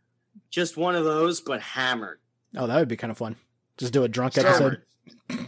just 0.50 0.78
one 0.78 0.96
of 0.96 1.04
those, 1.06 1.42
but 1.42 1.62
hammered. 1.62 2.20
oh, 2.58 2.68
that 2.68 2.78
would 2.80 2.88
be 2.88 2.98
kind 2.98 3.12
of 3.12 3.18
fun. 3.18 3.36
Just 3.78 3.94
do 3.94 4.04
a 4.04 4.08
drunk 4.08 4.34
So- 4.34 4.42
episode. 4.42 4.82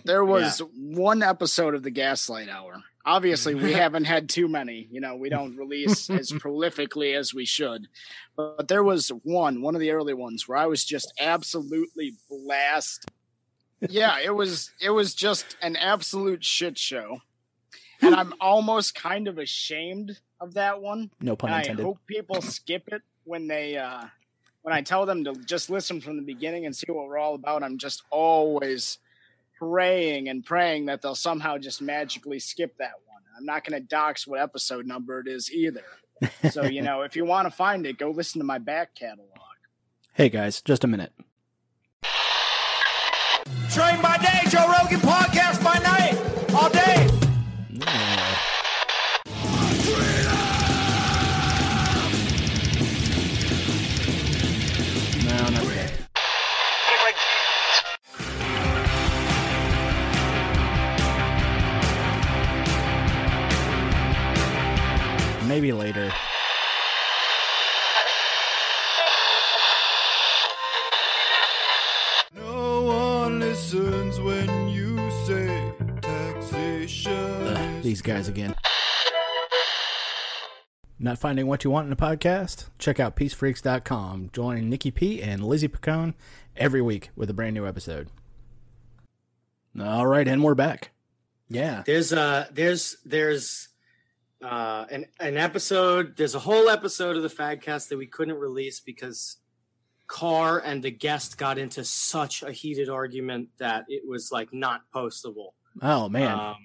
There 0.05 0.25
was 0.25 0.59
one 0.75 1.21
episode 1.21 1.75
of 1.75 1.83
the 1.83 1.91
Gaslight 1.91 2.49
Hour. 2.49 2.81
Obviously, 3.05 3.53
we 3.55 3.73
haven't 3.83 4.05
had 4.05 4.27
too 4.29 4.47
many. 4.47 4.87
You 4.91 5.01
know, 5.01 5.15
we 5.15 5.29
don't 5.29 5.55
release 5.55 6.09
as 6.09 6.31
prolifically 6.31 7.15
as 7.15 7.33
we 7.33 7.45
should. 7.45 7.87
But 8.35 8.67
there 8.67 8.83
was 8.83 9.09
one, 9.23 9.61
one 9.61 9.75
of 9.75 9.81
the 9.81 9.91
early 9.91 10.13
ones, 10.13 10.47
where 10.47 10.57
I 10.57 10.65
was 10.65 10.83
just 10.83 11.13
absolutely 11.19 12.13
blast. 12.29 13.05
Yeah, 13.87 14.17
it 14.23 14.33
was 14.35 14.71
it 14.81 14.91
was 14.91 15.13
just 15.15 15.57
an 15.61 15.75
absolute 15.75 16.43
shit 16.43 16.77
show. 16.77 17.21
And 18.01 18.15
I'm 18.15 18.33
almost 18.41 18.95
kind 18.95 19.27
of 19.27 19.37
ashamed 19.37 20.19
of 20.39 20.55
that 20.55 20.81
one. 20.81 21.11
No 21.19 21.35
pun 21.35 21.49
And 21.49 21.55
I 21.55 21.59
intended. 21.61 21.83
hope 21.85 21.99
people 22.07 22.41
skip 22.41 22.87
it 22.91 23.01
when 23.25 23.47
they 23.47 23.77
uh 23.77 24.05
when 24.61 24.73
I 24.73 24.81
tell 24.81 25.05
them 25.05 25.23
to 25.23 25.33
just 25.33 25.69
listen 25.69 26.01
from 26.01 26.17
the 26.17 26.21
beginning 26.21 26.65
and 26.65 26.75
see 26.75 26.91
what 26.91 27.07
we're 27.07 27.17
all 27.17 27.35
about. 27.35 27.63
I'm 27.63 27.77
just 27.77 28.03
always 28.09 28.99
praying 29.57 30.29
and 30.29 30.45
praying 30.45 30.85
that 30.85 31.01
they'll 31.01 31.15
somehow 31.15 31.57
just 31.57 31.81
magically 31.81 32.39
skip 32.39 32.77
that 32.77 32.93
one. 33.07 33.21
I'm 33.37 33.45
not 33.45 33.63
going 33.63 33.79
to 33.79 33.85
dox 33.87 34.27
what 34.27 34.39
episode 34.39 34.85
number 34.85 35.19
it 35.19 35.27
is 35.27 35.51
either. 35.51 35.83
So, 36.51 36.63
you 36.63 36.81
know, 36.87 37.01
if 37.01 37.15
you 37.15 37.25
want 37.25 37.47
to 37.47 37.51
find 37.51 37.85
it, 37.85 37.97
go 37.97 38.11
listen 38.11 38.39
to 38.39 38.45
my 38.45 38.57
back 38.57 38.95
catalog. 38.95 39.27
Hey 40.13 40.29
guys, 40.29 40.61
just 40.61 40.83
a 40.83 40.87
minute. 40.87 41.13
Train 43.71 44.01
by 44.01 44.17
day, 44.17 44.41
Joe 44.49 44.67
Rogan 44.67 44.99
podcast 44.99 45.63
by 45.63 45.77
night, 45.79 46.53
all 46.53 46.69
day. 46.69 47.00
Maybe 65.51 65.73
later. 65.73 66.09
No 72.33 72.83
one 72.83 73.41
listens 73.41 74.17
when 74.21 74.69
you 74.69 75.11
say 75.25 75.73
taxation. 76.01 77.11
Ugh, 77.47 77.83
these 77.83 78.01
guys 78.01 78.29
again. 78.29 78.55
Not 80.97 81.17
finding 81.17 81.47
what 81.47 81.65
you 81.65 81.69
want 81.69 81.87
in 81.87 81.91
a 81.91 81.97
podcast? 81.97 82.69
Check 82.79 83.01
out 83.01 83.17
peacefreaks.com. 83.17 84.29
Join 84.31 84.69
Nikki 84.69 84.89
P 84.89 85.21
and 85.21 85.43
Lizzie 85.43 85.67
Picone 85.67 86.13
every 86.55 86.81
week 86.81 87.09
with 87.17 87.29
a 87.29 87.33
brand 87.33 87.55
new 87.55 87.67
episode. 87.67 88.07
All 89.77 90.07
right, 90.07 90.29
and 90.29 90.45
we're 90.45 90.55
back. 90.55 90.91
Yeah. 91.49 91.83
There's 91.85 92.13
uh 92.13 92.47
there's 92.53 92.95
there's 93.03 93.67
uh, 94.41 94.85
an 94.89 95.05
an 95.19 95.37
episode. 95.37 96.15
There's 96.17 96.35
a 96.35 96.39
whole 96.39 96.69
episode 96.69 97.15
of 97.15 97.23
the 97.23 97.29
Fadcast 97.29 97.89
that 97.89 97.97
we 97.97 98.07
couldn't 98.07 98.37
release 98.37 98.79
because 98.79 99.37
Carr 100.07 100.59
and 100.59 100.83
the 100.83 100.91
guest 100.91 101.37
got 101.37 101.57
into 101.57 101.83
such 101.83 102.43
a 102.43 102.51
heated 102.51 102.89
argument 102.89 103.49
that 103.59 103.85
it 103.87 104.03
was 104.07 104.31
like 104.31 104.53
not 104.53 104.81
postable. 104.93 105.51
Oh 105.81 106.09
man. 106.09 106.37
Um, 106.37 106.55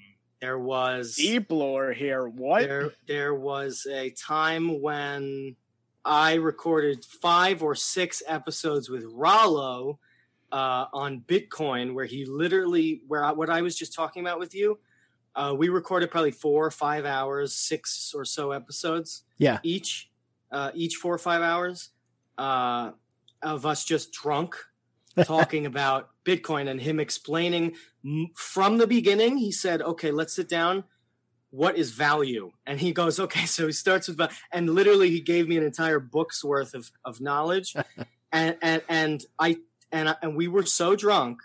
there 0.40 0.58
was 0.58 1.16
Deep 1.16 1.50
lore 1.50 1.92
here. 1.92 2.28
What? 2.28 2.62
there 2.62 2.92
there 3.06 3.34
was 3.34 3.86
a 3.90 4.10
time 4.10 4.80
when 4.80 5.56
I 6.04 6.34
recorded 6.34 7.04
five 7.04 7.62
or 7.62 7.74
six 7.74 8.22
episodes 8.26 8.88
with 8.88 9.04
Rollo 9.04 9.98
uh, 10.52 10.86
on 10.92 11.22
Bitcoin, 11.26 11.94
where 11.94 12.04
he 12.04 12.24
literally 12.24 13.02
where 13.06 13.24
I, 13.24 13.32
what 13.32 13.50
I 13.50 13.62
was 13.62 13.76
just 13.76 13.92
talking 13.94 14.22
about 14.22 14.38
with 14.38 14.54
you. 14.54 14.78
Uh, 15.36 15.54
we 15.56 15.68
recorded 15.68 16.10
probably 16.10 16.30
four 16.30 16.64
or 16.64 16.70
five 16.70 17.04
hours, 17.04 17.54
six 17.54 18.12
or 18.16 18.24
so 18.24 18.52
episodes 18.52 19.22
yeah. 19.36 19.58
each, 19.62 20.10
uh, 20.50 20.70
each 20.74 20.96
four 20.96 21.12
or 21.14 21.18
five 21.18 21.42
hours 21.42 21.90
uh, 22.38 22.92
of 23.42 23.66
us 23.66 23.84
just 23.84 24.12
drunk 24.12 24.56
talking 25.24 25.66
about 25.66 26.10
Bitcoin 26.24 26.68
and 26.68 26.80
him 26.80 26.98
explaining 26.98 27.74
m- 28.04 28.28
from 28.34 28.78
the 28.78 28.86
beginning. 28.86 29.38
He 29.38 29.52
said, 29.52 29.80
"Okay, 29.82 30.10
let's 30.10 30.34
sit 30.34 30.48
down. 30.48 30.84
What 31.50 31.76
is 31.76 31.92
value?" 31.92 32.52
And 32.66 32.80
he 32.80 32.92
goes, 32.92 33.18
"Okay." 33.20 33.46
So 33.46 33.66
he 33.66 33.72
starts 33.72 34.08
with, 34.08 34.20
and 34.52 34.70
literally 34.70 35.10
he 35.10 35.20
gave 35.20 35.48
me 35.48 35.56
an 35.56 35.64
entire 35.64 36.00
book's 36.00 36.44
worth 36.44 36.74
of 36.74 36.90
of 37.04 37.20
knowledge, 37.20 37.74
and 38.32 38.56
and 38.60 38.82
and 38.88 39.24
I 39.38 39.58
and 39.92 40.10
I, 40.10 40.16
and 40.22 40.36
we 40.36 40.48
were 40.48 40.64
so 40.64 40.96
drunk 40.96 41.38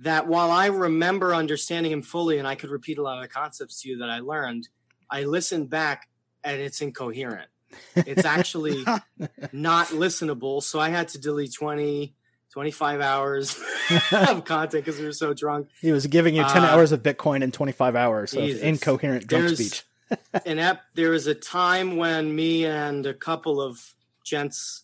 that 0.00 0.26
while 0.26 0.50
I 0.50 0.66
remember 0.66 1.34
understanding 1.34 1.92
him 1.92 2.02
fully 2.02 2.38
and 2.38 2.46
I 2.48 2.54
could 2.54 2.70
repeat 2.70 2.98
a 2.98 3.02
lot 3.02 3.16
of 3.18 3.22
the 3.22 3.28
concepts 3.28 3.82
to 3.82 3.88
you 3.88 3.98
that 3.98 4.10
I 4.10 4.20
learned, 4.20 4.68
I 5.10 5.24
listened 5.24 5.70
back 5.70 6.08
and 6.42 6.60
it's 6.60 6.80
incoherent. 6.80 7.48
It's 7.94 8.24
actually 8.24 8.84
not 9.52 9.88
listenable. 9.88 10.62
So 10.62 10.80
I 10.80 10.88
had 10.88 11.08
to 11.08 11.18
delete 11.18 11.52
20, 11.54 12.14
25 12.52 13.00
hours 13.00 13.56
of 14.12 14.44
content 14.44 14.84
because 14.84 14.98
we 14.98 15.04
were 15.04 15.12
so 15.12 15.34
drunk. 15.34 15.68
He 15.80 15.92
was 15.92 16.06
giving 16.06 16.34
you 16.34 16.42
10 16.44 16.62
Uh, 16.64 16.66
hours 16.66 16.92
of 16.92 17.02
Bitcoin 17.02 17.42
in 17.42 17.52
25 17.52 17.94
hours 17.94 18.32
of 18.34 18.40
Jesus. 18.42 18.62
incoherent 18.62 19.26
drunk 19.26 19.44
There's- 19.44 19.58
speech. 19.58 19.84
and 20.46 20.58
ep- 20.58 20.82
there 20.94 21.10
was 21.10 21.28
a 21.28 21.34
time 21.36 21.96
when 21.96 22.34
me 22.34 22.64
and 22.66 23.06
a 23.06 23.14
couple 23.14 23.60
of 23.60 23.94
gents 24.24 24.82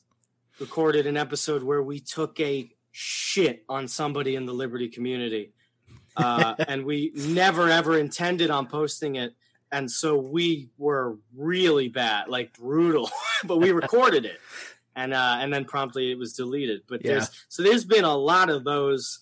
recorded 0.61 1.07
an 1.07 1.17
episode 1.17 1.65
where 1.65 1.83
we 1.83 1.99
took 1.99 2.39
a 2.39 2.71
shit 2.99 3.63
on 3.69 3.87
somebody 3.87 4.37
in 4.37 4.47
the 4.47 4.55
Liberty 4.55 4.89
community. 4.89 5.53
Uh, 6.17 6.55
and 6.69 6.87
we 6.87 7.13
never 7.15 7.69
ever 7.69 7.99
intended 7.99 8.51
on 8.51 8.67
posting 8.67 9.17
it. 9.17 9.35
And 9.71 9.91
so 9.91 10.17
we 10.17 10.71
were 10.79 11.19
really 11.37 11.89
bad, 11.89 12.29
like 12.29 12.57
brutal, 12.57 13.11
but 13.45 13.59
we 13.59 13.73
recorded 13.73 14.25
it. 14.25 14.41
And 14.95 15.13
uh, 15.13 15.37
and 15.41 15.53
then 15.53 15.67
promptly 15.67 16.11
it 16.11 16.19
was 16.19 16.33
deleted. 16.33 16.83
But 16.89 17.03
there's 17.03 17.31
so 17.49 17.63
there's 17.63 17.85
been 17.85 18.05
a 18.05 18.17
lot 18.17 18.49
of 18.49 18.65
those. 18.65 19.21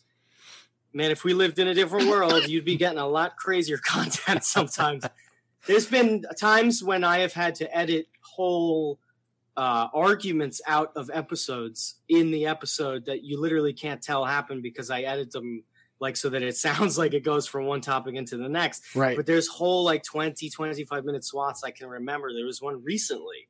Man, 0.92 1.10
if 1.10 1.24
we 1.24 1.34
lived 1.34 1.58
in 1.58 1.66
a 1.66 1.74
different 1.74 2.08
world, 2.08 2.44
you'd 2.46 2.64
be 2.64 2.76
getting 2.76 3.00
a 3.00 3.08
lot 3.08 3.36
crazier 3.36 3.78
content 3.78 4.44
sometimes 4.44 5.04
there's 5.66 5.86
been 5.86 6.24
times 6.38 6.82
when 6.82 7.04
I 7.04 7.18
have 7.18 7.32
had 7.32 7.54
to 7.56 7.76
edit 7.76 8.06
whole 8.20 8.98
uh, 9.56 9.88
arguments 9.94 10.60
out 10.66 10.92
of 10.96 11.10
episodes 11.12 11.96
in 12.08 12.30
the 12.30 12.46
episode 12.46 13.06
that 13.06 13.22
you 13.22 13.40
literally 13.40 13.72
can't 13.72 14.02
tell 14.02 14.24
happened 14.24 14.62
because 14.62 14.90
I 14.90 15.02
edit 15.02 15.30
them 15.32 15.64
like 16.00 16.16
so 16.16 16.28
that 16.30 16.42
it 16.42 16.56
sounds 16.68 16.98
like 16.98 17.14
it 17.14 17.22
goes 17.24 17.46
from 17.46 17.66
one 17.66 17.80
topic 17.80 18.14
into 18.16 18.36
the 18.36 18.48
next. 18.48 18.82
Right. 18.96 19.16
But 19.16 19.26
there's 19.26 19.46
whole 19.48 19.84
like 19.84 20.02
20, 20.02 20.50
25 20.50 21.04
minute 21.04 21.24
swaths 21.24 21.62
I 21.64 21.70
can 21.70 21.88
remember. 21.88 22.32
There 22.32 22.44
was 22.46 22.60
one 22.60 22.82
recently 22.82 23.48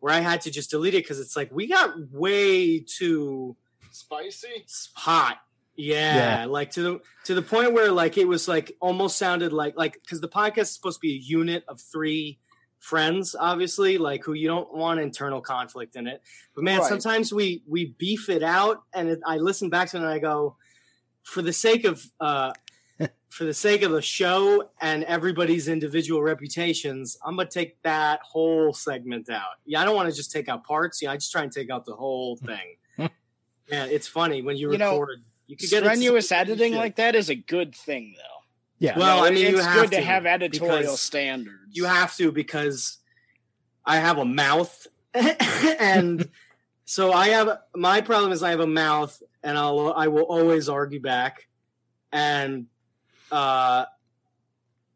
where 0.00 0.12
I 0.12 0.20
had 0.20 0.40
to 0.42 0.50
just 0.50 0.70
delete 0.70 0.94
it 0.94 1.04
because 1.04 1.20
it's 1.20 1.36
like 1.36 1.50
we 1.52 1.66
got 1.68 1.94
way 2.10 2.80
too 2.80 3.56
Spicy? 3.90 4.66
hot. 4.94 5.38
Yeah, 5.76 6.42
Yeah. 6.42 6.44
like 6.46 6.70
to 6.72 6.82
the 6.82 7.00
to 7.24 7.34
the 7.34 7.42
point 7.42 7.72
where 7.72 7.90
like 7.90 8.16
it 8.18 8.26
was 8.28 8.46
like 8.46 8.76
almost 8.80 9.16
sounded 9.18 9.52
like 9.52 9.76
like 9.76 9.94
because 10.02 10.20
the 10.20 10.28
podcast 10.28 10.58
is 10.62 10.74
supposed 10.74 10.98
to 10.98 11.00
be 11.00 11.14
a 11.14 11.18
unit 11.18 11.64
of 11.68 11.80
three 11.80 12.38
friends, 12.84 13.34
obviously, 13.38 13.96
like 13.96 14.22
who 14.24 14.34
you 14.34 14.46
don't 14.46 14.72
want 14.74 15.00
internal 15.00 15.40
conflict 15.40 15.96
in 15.96 16.06
it. 16.06 16.20
But 16.54 16.64
man, 16.64 16.80
Right. 16.80 16.88
sometimes 16.88 17.32
we 17.32 17.62
we 17.66 17.94
beef 17.98 18.28
it 18.28 18.42
out, 18.42 18.82
and 18.92 19.08
it, 19.08 19.20
I 19.26 19.38
listen 19.38 19.70
back 19.70 19.88
to 19.90 19.96
it 19.96 20.00
and 20.00 20.08
I 20.08 20.18
go, 20.18 20.56
for 21.22 21.40
the 21.40 21.52
sake 21.52 21.84
of 21.84 22.04
uh, 22.20 22.52
for 23.30 23.44
the 23.44 23.54
sake 23.54 23.82
of 23.82 23.90
the 23.90 24.02
show 24.02 24.68
and 24.80 25.02
everybody's 25.04 25.66
individual 25.66 26.22
reputations, 26.22 27.16
I'm 27.24 27.36
gonna 27.36 27.48
take 27.48 27.80
that 27.82 28.20
whole 28.22 28.74
segment 28.74 29.30
out. 29.30 29.56
Yeah, 29.64 29.80
I 29.80 29.84
don't 29.86 29.96
want 29.96 30.10
to 30.10 30.14
just 30.14 30.30
take 30.30 30.48
out 30.50 30.64
parts. 30.64 31.00
Yeah, 31.00 31.10
I 31.12 31.16
just 31.16 31.32
try 31.32 31.42
and 31.42 31.50
take 31.50 31.70
out 31.70 31.86
the 31.86 31.96
whole 31.96 32.36
thing. 32.48 32.76
yeah, 33.68 33.86
it's 33.86 34.06
funny 34.06 34.42
when 34.42 34.56
you, 34.58 34.70
You 34.72 34.78
know, 34.78 34.92
record. 35.00 35.24
you 35.46 35.56
could 35.56 35.70
get 35.70 35.82
Strenuous 35.84 36.30
editing 36.30 36.72
shit. 36.72 36.78
like 36.78 36.96
that 36.96 37.14
is 37.14 37.30
a 37.30 37.34
good 37.34 37.74
thing, 37.74 38.14
though. 38.18 38.33
Yeah. 38.78 38.98
Well, 38.98 39.18
You 39.18 39.24
I 39.24 39.28
know, 39.28 39.34
mean, 39.34 39.50
you 39.50 39.56
it's 39.56 39.66
have 39.66 39.80
good 39.82 39.90
to, 39.92 39.96
to, 39.96 40.02
have 40.02 40.26
editorial 40.26 40.96
standards. 40.96 41.58
You 41.70 41.84
have 41.84 42.14
to 42.16 42.32
because 42.32 42.98
I 43.84 43.96
have 43.96 44.18
a 44.18 44.24
mouth, 44.24 44.86
and 45.14 46.28
so 46.84 47.12
I 47.12 47.28
have 47.28 47.58
my 47.74 48.00
problem 48.00 48.32
is 48.32 48.42
I 48.42 48.50
have 48.50 48.60
a 48.60 48.66
mouth, 48.66 49.22
and 49.42 49.56
I'll 49.56 49.92
I 49.96 50.08
will 50.08 50.22
always 50.22 50.68
argue 50.68 51.00
back, 51.00 51.46
and 52.12 52.66
uh, 53.30 53.86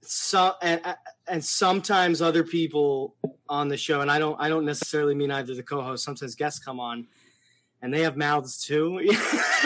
so 0.02 0.54
and 0.60 0.80
and 1.26 1.44
sometimes 1.44 2.20
other 2.20 2.42
people 2.44 3.14
on 3.48 3.68
the 3.68 3.76
show, 3.76 4.00
and 4.00 4.10
I 4.10 4.18
don't 4.18 4.38
I 4.40 4.48
don't 4.48 4.64
necessarily 4.64 5.14
mean 5.14 5.30
either 5.30 5.54
the 5.54 5.62
co-host. 5.62 6.04
Sometimes 6.04 6.34
guests 6.34 6.58
come 6.58 6.80
on, 6.80 7.06
and 7.80 7.94
they 7.94 8.02
have 8.02 8.16
mouths 8.16 8.62
too, 8.62 9.00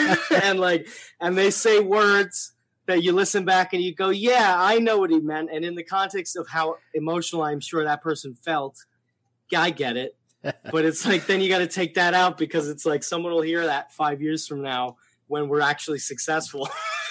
and 0.43 0.59
like 0.59 0.87
and 1.19 1.37
they 1.37 1.49
say 1.51 1.79
words 1.79 2.52
that 2.85 3.03
you 3.03 3.13
listen 3.13 3.45
back 3.45 3.73
and 3.73 3.81
you 3.81 3.93
go, 3.93 4.09
yeah, 4.09 4.55
I 4.57 4.79
know 4.79 4.97
what 4.97 5.09
he 5.09 5.19
meant. 5.19 5.49
And 5.51 5.63
in 5.63 5.75
the 5.75 5.83
context 5.83 6.35
of 6.35 6.47
how 6.49 6.77
emotional 6.93 7.43
I'm 7.43 7.59
sure 7.59 7.83
that 7.83 8.01
person 8.01 8.33
felt, 8.33 8.77
yeah, 9.51 9.61
I 9.61 9.69
get 9.69 9.97
it. 9.97 10.17
but 10.43 10.83
it's 10.83 11.05
like, 11.05 11.25
then 11.25 11.39
you 11.39 11.47
got 11.47 11.59
to 11.59 11.67
take 11.67 11.93
that 11.93 12.13
out 12.13 12.37
because 12.37 12.67
it's 12.67 12.85
like 12.85 13.03
someone 13.03 13.31
will 13.31 13.41
hear 13.41 13.65
that 13.65 13.93
five 13.93 14.21
years 14.21 14.45
from 14.45 14.61
now 14.61 14.97
when 15.27 15.47
we're 15.47 15.61
actually 15.61 15.99
successful 15.99 16.67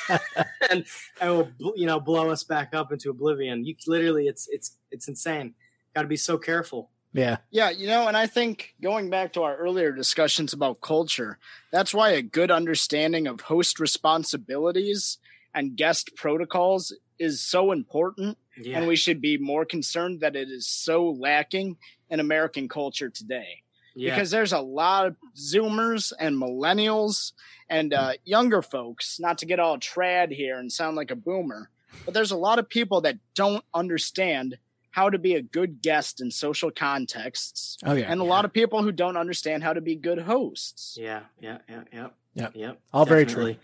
and, 0.71 0.85
and 1.21 1.31
will, 1.31 1.49
you 1.75 1.87
know, 1.87 1.99
blow 1.99 2.31
us 2.31 2.43
back 2.45 2.75
up 2.75 2.93
into 2.93 3.09
oblivion. 3.09 3.65
You 3.65 3.75
literally, 3.87 4.27
it's, 4.27 4.49
it's, 4.51 4.77
it's 4.91 5.09
insane. 5.09 5.55
Got 5.95 6.03
to 6.03 6.09
be 6.09 6.17
so 6.17 6.37
careful. 6.37 6.91
Yeah. 7.15 7.39
Yeah, 7.51 7.71
you 7.71 7.87
know, 7.87 8.09
and 8.09 8.17
I 8.17 8.27
think 8.27 8.75
going 8.83 9.11
back 9.11 9.33
to 9.35 9.43
our 9.43 9.57
earlier 9.57 9.93
discussions 9.93 10.53
about 10.53 10.81
culture, 10.81 11.39
that's 11.71 11.93
why 11.95 12.11
a 12.11 12.23
good 12.23 12.51
understanding 12.51 13.27
of 13.27 13.43
host 13.43 13.81
responsibilities 13.81 15.19
and 15.55 15.77
guest 15.77 16.15
protocols 16.17 16.95
is 17.19 17.41
so 17.41 17.73
important. 17.73 18.39
Yeah. 18.57 18.79
And 18.79 18.87
we 18.89 18.97
should 18.97 19.21
be 19.21 19.39
more 19.39 19.65
concerned 19.65 20.21
that 20.21 20.37
it 20.37 20.49
is 20.49 20.67
so 20.67 21.11
lacking 21.11 21.77
in 22.11 22.21
American 22.21 22.69
culture 22.69 23.09
today. 23.09 23.63
yeah. 23.95 24.15
Because 24.15 24.31
there's 24.31 24.53
a 24.53 24.61
lot 24.61 25.07
of 25.07 25.17
Zoomers 25.37 26.13
and 26.19 26.37
millennials 26.37 27.33
and 27.69 27.95
uh, 27.95 28.13
younger 28.25 28.61
folks, 28.63 29.19
not 29.21 29.39
to 29.39 29.47
get 29.47 29.59
all 29.61 29.79
trad 29.79 30.31
here 30.33 30.59
and 30.59 30.71
sound 30.71 30.97
like 30.97 31.11
a 31.11 31.17
boomer, 31.17 31.71
but 32.05 32.13
there's 32.15 32.31
a 32.31 32.37
lot 32.37 32.59
of 32.59 32.69
people 32.69 33.01
that 33.03 33.17
don't 33.35 33.65
understand 33.73 34.59
how 34.91 35.09
to 35.09 35.19
be 35.19 35.35
a 35.35 35.43
good 35.43 35.81
guest 35.81 36.21
in 36.21 36.31
social 36.31 36.71
contexts 36.71 37.79
Oh 37.85 37.95
yeah. 37.95 38.11
and 38.13 38.21
a 38.21 38.25
lot 38.25 38.45
of 38.45 38.53
people 38.53 38.83
who 38.83 38.93
don't 38.93 39.17
understand 39.17 39.63
how 39.63 39.73
to 39.73 39.81
be 39.81 39.97
good 39.97 40.19
hosts. 40.19 40.99
Yeah, 41.01 41.21
yeah, 41.41 41.59
yeah, 41.69 41.83
yeah, 41.93 42.09
Yeah. 42.35 42.49
yeah. 42.55 42.73
All 42.93 43.07
very 43.07 43.25
true. 43.25 43.57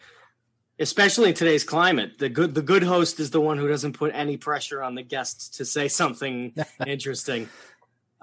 Definitely. 0.79 0.83
Especially 0.83 1.29
in 1.31 1.35
today's 1.35 1.65
climate, 1.65 2.19
the 2.19 2.29
good 2.29 2.55
the 2.55 2.63
good 2.63 2.83
host 2.83 3.21
is 3.21 3.31
the 3.31 3.41
one 3.41 3.59
who 3.59 3.69
doesn't 3.69 3.93
put 3.95 4.13
any 4.15 4.37
pressure 4.37 4.83
on 4.83 4.95
the 4.95 5.03
guests 5.03 5.49
to 5.59 5.65
say 5.65 5.89
something 6.03 6.55
interesting. 6.87 7.49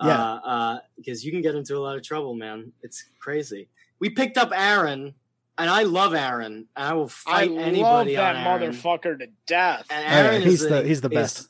Yeah. 0.03 0.19
uh, 0.19 0.39
uh, 0.45 0.79
because 0.97 1.23
you 1.25 1.31
can 1.31 1.41
get 1.41 1.55
into 1.55 1.77
a 1.77 1.79
lot 1.79 1.95
of 1.95 2.03
trouble, 2.03 2.33
man. 2.33 2.73
It's 2.81 3.05
crazy. 3.19 3.69
We 3.99 4.09
picked 4.09 4.37
up 4.37 4.51
Aaron, 4.53 5.13
and 5.57 5.69
I 5.69 5.83
love 5.83 6.13
Aaron. 6.13 6.67
And 6.75 6.85
I 6.87 6.93
will 6.93 7.05
I 7.05 7.07
fight 7.07 7.51
love 7.51 7.65
anybody 7.65 8.15
that 8.15 8.35
on 8.35 8.61
Aaron. 8.61 8.73
motherfucker 8.73 9.19
to 9.19 9.27
death. 9.47 9.85
And 9.89 10.05
Oh, 10.05 10.09
yeah, 10.09 10.27
Aaron 10.31 10.41
he's 10.41 10.63
is 10.63 10.69
the- 10.69 10.81
a- 10.81 10.83
he's 10.83 10.99
the 11.01 11.09
best. 11.09 11.47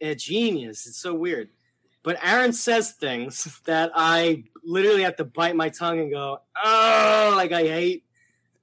A 0.00 0.14
genius. 0.14 0.86
It's 0.86 0.96
so 0.98 1.12
weird. 1.14 1.50
But 2.02 2.18
Aaron 2.24 2.52
says 2.54 2.92
things 2.92 3.60
that 3.66 3.90
I 3.94 4.44
literally 4.64 5.02
have 5.02 5.16
to 5.16 5.24
bite 5.24 5.54
my 5.54 5.68
tongue 5.68 6.00
and 6.00 6.10
go, 6.10 6.40
oh, 6.64 7.32
like 7.36 7.52
I 7.52 7.64
hate 7.64 8.04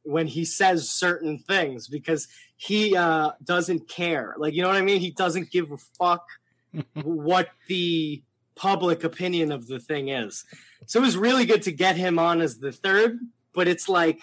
when 0.04 0.28
he 0.28 0.45
says 0.45 0.89
certain 0.89 1.38
things 1.38 1.88
because 1.88 2.28
he 2.58 2.95
uh, 2.95 3.32
doesn't 3.43 3.88
care. 3.89 4.36
Like, 4.38 4.54
you 4.54 4.62
know 4.62 4.68
what 4.68 4.78
I 4.78 4.82
mean? 4.82 4.99
He 4.99 5.12
doesn't 5.12 5.52
give 5.52 5.72
a 5.72 5.78
fuck 5.97 6.26
what 7.04 7.49
the 7.68 8.22
public 8.56 9.04
opinion 9.04 9.52
of 9.52 9.68
the 9.68 9.80
thing 9.80 10.10
is. 10.10 10.43
So 10.88 10.99
it 10.99 11.04
was 11.04 11.18
really 11.18 11.45
good 11.45 11.64
to 11.64 11.72
get 11.72 11.95
him 11.95 12.20
on 12.20 12.41
as 12.41 12.60
the 12.60 12.72
third, 12.72 13.20
but 13.54 13.68
it's 13.68 13.88
like, 13.89 14.20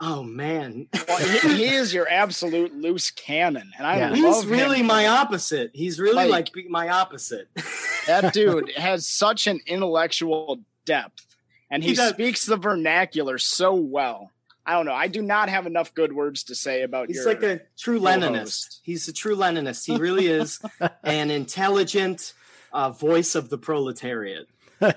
oh 0.00 0.22
man. 0.22 0.88
Well, 1.08 1.18
he, 1.18 1.54
he 1.54 1.64
is 1.74 1.94
your 1.94 2.08
absolute 2.10 2.74
loose 2.74 3.10
cannon, 3.10 3.72
and 3.78 3.86
I 3.86 3.98
Yeah. 3.98 4.08
love 4.10 4.16
He's 4.44 4.46
really 4.46 4.78
for 4.78 4.84
my 4.84 5.06
opposite. 5.06 5.70
He's 5.74 5.98
really 5.98 6.28
Like- 6.28 6.54
like, 6.54 6.66
my 6.68 6.88
opposite. 6.88 7.48
That 8.06 8.32
dude 8.32 8.70
has 8.76 9.04
such 9.04 9.48
an 9.48 9.58
intellectual 9.66 10.60
depth, 10.84 11.26
and 11.72 11.82
he, 11.82 11.88
He 11.90 11.96
speaks 11.96 12.46
the 12.46 12.56
vernacular 12.56 13.36
so 13.36 13.74
well. 13.74 14.30
I 14.68 14.72
don't 14.72 14.84
know. 14.84 14.94
I 14.94 15.06
do 15.06 15.22
not 15.22 15.48
have 15.48 15.66
enough 15.66 15.94
good 15.94 16.12
words 16.12 16.42
to 16.44 16.54
say 16.56 16.82
about 16.82 17.06
He's 17.06 17.18
your. 17.18 17.26
like 17.26 17.42
a 17.44 17.60
true 17.78 18.00
co-host. 18.00 18.22
Leninist. 18.22 18.78
He's 18.82 19.06
a 19.06 19.12
true 19.12 19.36
Leninist. 19.36 19.86
He 19.86 19.96
really 19.96 20.26
is 20.26 20.58
an 21.04 21.30
intelligent 21.30 22.32
uh, 22.72 22.90
voice 22.90 23.34
of 23.36 23.48
the 23.48 23.58
proletariat. 23.58 24.48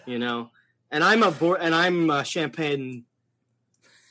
You 0.07 0.17
know, 0.19 0.49
and 0.91 1.03
I'm 1.03 1.21
a 1.23 1.29
board, 1.31 1.59
and 1.61 1.75
I'm 1.75 2.09
a 2.09 2.23
champagne. 2.25 3.05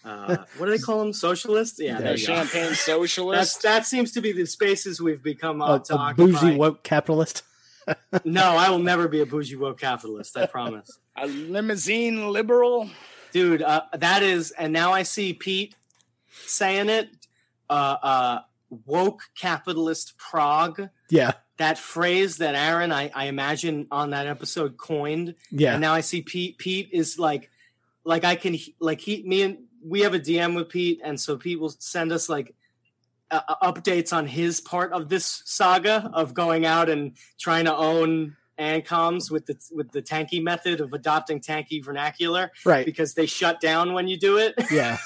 Uh, 0.04 0.36
what 0.56 0.66
do 0.66 0.72
they 0.72 0.78
call 0.78 1.00
them? 1.00 1.12
Socialist? 1.12 1.80
Yeah, 1.80 1.94
Yeah, 1.94 1.98
there 1.98 2.12
a 2.14 2.16
go. 2.16 2.22
champagne 2.22 2.62
That's, 2.68 2.80
socialist. 2.80 3.62
that 3.62 3.84
seems 3.84 4.12
to 4.12 4.20
be 4.20 4.30
the 4.32 4.46
spaces 4.46 5.00
we've 5.02 5.22
become 5.22 5.60
A, 5.60 5.80
to 5.80 5.94
a 5.94 5.96
occupy. 5.98 6.12
bougie 6.40 6.56
woke 6.56 6.82
capitalist. 6.84 7.42
No, 8.24 8.42
I 8.42 8.70
will 8.70 8.78
never 8.78 9.08
be 9.08 9.20
a 9.20 9.26
bougie 9.26 9.56
woke 9.56 9.80
capitalist. 9.80 10.36
I 10.36 10.46
promise. 10.46 10.98
a 11.16 11.26
limousine 11.26 12.30
liberal. 12.30 12.88
Dude 13.32 13.62
uh, 13.62 13.82
that 13.92 14.22
is 14.22 14.50
and 14.52 14.72
now 14.72 14.92
i 14.92 15.02
see 15.02 15.32
pete 15.32 15.74
saying 16.46 16.88
it 16.88 17.10
uh, 17.70 17.96
uh, 18.02 18.40
woke 18.86 19.22
capitalist 19.34 20.16
prague. 20.16 20.88
Yeah, 21.10 21.32
that 21.56 21.78
phrase 21.78 22.38
that 22.38 22.54
aaron 22.54 22.92
I, 22.92 23.10
I 23.14 23.26
imagine 23.26 23.86
on 23.90 24.10
that 24.10 24.26
episode 24.26 24.76
coined. 24.76 25.34
Yeah, 25.50 25.72
and 25.72 25.80
now 25.80 25.94
i 25.94 26.00
see 26.00 26.22
pete 26.22 26.58
pete 26.58 26.88
is 26.92 27.18
like 27.18 27.50
like 28.04 28.24
i 28.24 28.36
can 28.36 28.56
like 28.78 29.00
he 29.00 29.22
me 29.22 29.42
and 29.42 29.58
we 29.84 30.00
have 30.00 30.14
a 30.14 30.20
dm 30.20 30.54
with 30.54 30.68
pete 30.68 31.00
and 31.04 31.20
so 31.20 31.36
pete 31.36 31.60
will 31.60 31.74
send 31.78 32.12
us 32.12 32.28
like 32.28 32.54
uh, 33.30 33.40
uh, 33.48 33.72
updates 33.72 34.12
on 34.12 34.26
his 34.26 34.60
part 34.60 34.92
of 34.92 35.08
this 35.08 35.42
saga 35.44 36.10
of 36.14 36.34
going 36.34 36.64
out 36.64 36.88
and 36.88 37.12
trying 37.38 37.64
to 37.64 37.74
own 37.74 38.36
ancoms 38.58 39.30
with 39.30 39.46
the 39.46 39.56
with 39.72 39.92
the 39.92 40.02
tanky 40.02 40.42
method 40.42 40.80
of 40.80 40.92
adopting 40.92 41.40
tanky 41.40 41.82
vernacular 41.84 42.50
right. 42.64 42.84
because 42.84 43.14
they 43.14 43.26
shut 43.26 43.60
down 43.60 43.92
when 43.92 44.08
you 44.08 44.16
do 44.18 44.38
it. 44.38 44.54
Yeah, 44.70 44.98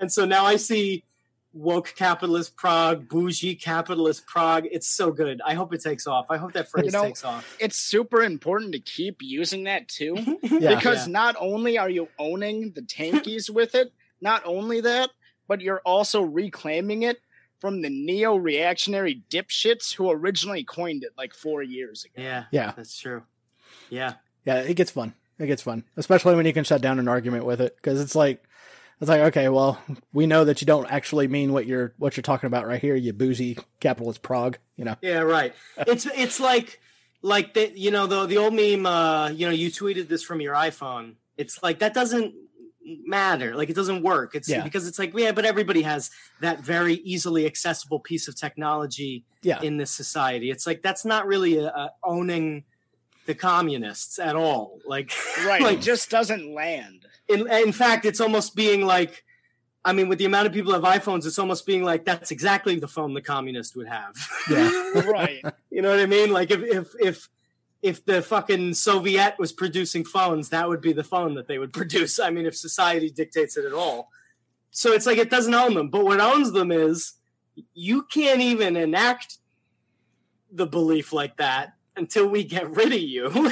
And 0.00 0.12
so 0.12 0.24
now 0.24 0.44
I 0.44 0.56
see 0.56 1.04
woke 1.52 1.94
capitalist 1.96 2.56
Prague, 2.56 3.08
bougie 3.08 3.54
capitalist 3.54 4.26
Prague. 4.26 4.66
It's 4.72 4.88
so 4.88 5.12
good. 5.12 5.40
I 5.46 5.54
hope 5.54 5.72
it 5.72 5.80
takes 5.82 6.06
off. 6.06 6.26
I 6.30 6.36
hope 6.36 6.52
that 6.54 6.68
phrase 6.68 6.86
You 6.86 6.90
know, 6.92 7.04
takes 7.04 7.24
off. 7.24 7.56
It's 7.60 7.76
super 7.76 8.22
important 8.22 8.72
to 8.72 8.80
keep 8.80 9.18
using 9.20 9.64
that 9.64 9.86
too. 9.88 10.16
yeah, 10.42 10.74
because 10.74 11.06
Yeah. 11.06 11.12
not 11.12 11.36
only 11.38 11.78
are 11.78 11.90
you 11.90 12.08
owning 12.18 12.72
the 12.72 12.82
tankies 12.82 13.48
with 13.48 13.74
it, 13.76 13.92
not 14.20 14.42
only 14.44 14.80
that, 14.80 15.10
but 15.46 15.60
you're 15.60 15.82
also 15.84 16.22
reclaiming 16.22 17.02
it 17.02 17.18
from 17.60 17.82
the 17.82 17.90
neo-reactionary 17.90 19.22
dipshits 19.30 19.94
who 19.94 20.10
originally 20.10 20.64
coined 20.64 21.04
it 21.04 21.12
like 21.16 21.34
four 21.34 21.62
years 21.62 22.04
ago. 22.04 22.22
Yeah, 22.22 22.44
yeah, 22.50 22.72
that's 22.76 22.98
true. 22.98 23.22
Yeah. 23.90 24.14
yeah. 24.44 24.60
It 24.60 24.74
gets 24.74 24.90
fun. 24.90 25.14
It 25.38 25.46
gets 25.46 25.62
fun, 25.62 25.84
especially 25.96 26.36
when 26.36 26.46
you 26.46 26.52
can 26.52 26.64
shut 26.64 26.80
down 26.80 26.98
an 26.98 27.08
argument 27.08 27.44
with 27.44 27.60
it 27.60 27.76
because 27.76 28.00
it's 28.00 28.14
like. 28.14 28.42
It's 29.00 29.08
like 29.08 29.22
okay, 29.22 29.48
well, 29.48 29.82
we 30.12 30.26
know 30.26 30.44
that 30.44 30.60
you 30.60 30.66
don't 30.66 30.88
actually 30.90 31.26
mean 31.26 31.52
what 31.52 31.66
you're 31.66 31.92
what 31.98 32.16
you're 32.16 32.22
talking 32.22 32.46
about 32.46 32.64
right 32.66 32.80
here, 32.80 32.94
you 32.94 33.12
bougie 33.12 33.58
capitalist 33.80 34.22
Prague. 34.22 34.56
You 34.76 34.84
know, 34.84 34.94
Yeah, 35.02 35.18
right. 35.18 35.52
It's 35.78 36.06
it's 36.06 36.38
like 36.38 36.80
like 37.20 37.54
the 37.54 37.72
you 37.74 37.90
know 37.90 38.06
the 38.06 38.26
the 38.26 38.36
old 38.36 38.54
meme 38.54 38.86
uh 38.86 39.30
you 39.30 39.46
know 39.46 39.52
you 39.52 39.70
tweeted 39.70 40.08
this 40.08 40.22
from 40.22 40.40
your 40.40 40.54
iPhone. 40.54 41.14
It's 41.36 41.60
like 41.60 41.80
that 41.80 41.92
doesn't 41.92 42.34
matter. 42.86 43.54
Like 43.54 43.70
it 43.70 43.76
doesn't 43.76 44.02
work. 44.02 44.34
It's 44.34 44.48
Yeah. 44.48 44.62
because 44.62 44.86
it's 44.86 44.98
like 44.98 45.12
yeah, 45.16 45.32
but 45.32 45.44
everybody 45.44 45.82
has 45.82 46.10
that 46.40 46.60
very 46.60 46.94
easily 46.96 47.46
accessible 47.46 48.00
piece 48.00 48.28
of 48.28 48.36
technology 48.36 49.24
yeah, 49.42 49.60
in 49.62 49.76
this 49.76 49.90
society. 49.90 50.50
It's 50.50 50.66
like 50.66 50.82
that's 50.82 51.04
not 51.04 51.26
really 51.26 51.58
a, 51.58 51.66
a 51.68 51.92
owning 52.02 52.64
the 53.26 53.34
communists 53.34 54.18
at 54.18 54.36
all. 54.36 54.78
Like 54.86 55.12
Right. 55.46 55.62
like 55.62 55.78
it 55.78 55.82
just 55.82 56.10
doesn't 56.10 56.52
land. 56.52 57.06
in 57.28 57.50
in 57.50 57.72
fact, 57.72 58.04
it's 58.04 58.20
almost 58.20 58.54
being 58.56 58.84
like. 58.86 59.24
I 59.86 59.92
mean, 59.92 60.08
with 60.08 60.18
the 60.18 60.24
amount 60.24 60.46
of 60.46 60.54
people 60.54 60.72
who 60.72 60.80
have 60.82 61.02
iPhones, 61.02 61.26
it's 61.26 61.38
almost 61.38 61.66
being 61.66 61.84
like 61.84 62.06
that's 62.06 62.30
exactly 62.30 62.78
the 62.78 62.88
phone 62.88 63.12
the 63.12 63.20
communist 63.20 63.76
would 63.76 63.86
have. 63.86 64.14
yeah, 64.48 64.70
Right. 65.06 65.44
You 65.70 65.82
know 65.82 65.90
what 65.90 66.00
I 66.00 66.06
mean? 66.06 66.32
Like 66.32 66.50
if 66.50 66.62
if 66.62 66.86
if 66.98 67.28
if 67.84 68.02
the 68.02 68.22
fucking 68.22 68.72
Soviet 68.72 69.34
was 69.38 69.52
producing 69.52 70.06
phones, 70.06 70.48
that 70.48 70.70
would 70.70 70.80
be 70.80 70.94
the 70.94 71.04
phone 71.04 71.34
that 71.34 71.48
they 71.48 71.58
would 71.58 71.72
produce. 71.80 72.18
I 72.18 72.30
mean, 72.30 72.46
if 72.46 72.56
society 72.56 73.10
dictates 73.10 73.58
it 73.58 73.66
at 73.66 73.74
all. 73.74 74.08
So 74.70 74.92
it's 74.92 75.06
like 75.06 75.18
it 75.18 75.30
doesn't 75.30 75.54
own 75.54 75.74
them. 75.74 75.90
But 75.90 76.04
what 76.04 76.18
owns 76.18 76.52
them 76.52 76.72
is 76.72 77.12
you 77.74 78.04
can't 78.04 78.40
even 78.40 78.74
enact 78.74 79.36
the 80.50 80.66
belief 80.66 81.12
like 81.12 81.36
that 81.36 81.74
until 81.94 82.26
we 82.26 82.42
get 82.42 82.70
rid 82.70 82.88
of 82.88 83.00
you. 83.00 83.30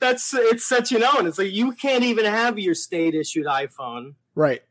That's 0.00 0.34
it's 0.34 0.66
such 0.66 0.90
an 0.90 1.04
own. 1.04 1.28
It's 1.28 1.38
like 1.38 1.52
you 1.52 1.72
can't 1.72 2.04
even 2.04 2.24
have 2.24 2.58
your 2.58 2.74
state 2.74 3.14
issued 3.14 3.46
iPhone 3.46 4.14
right. 4.34 4.62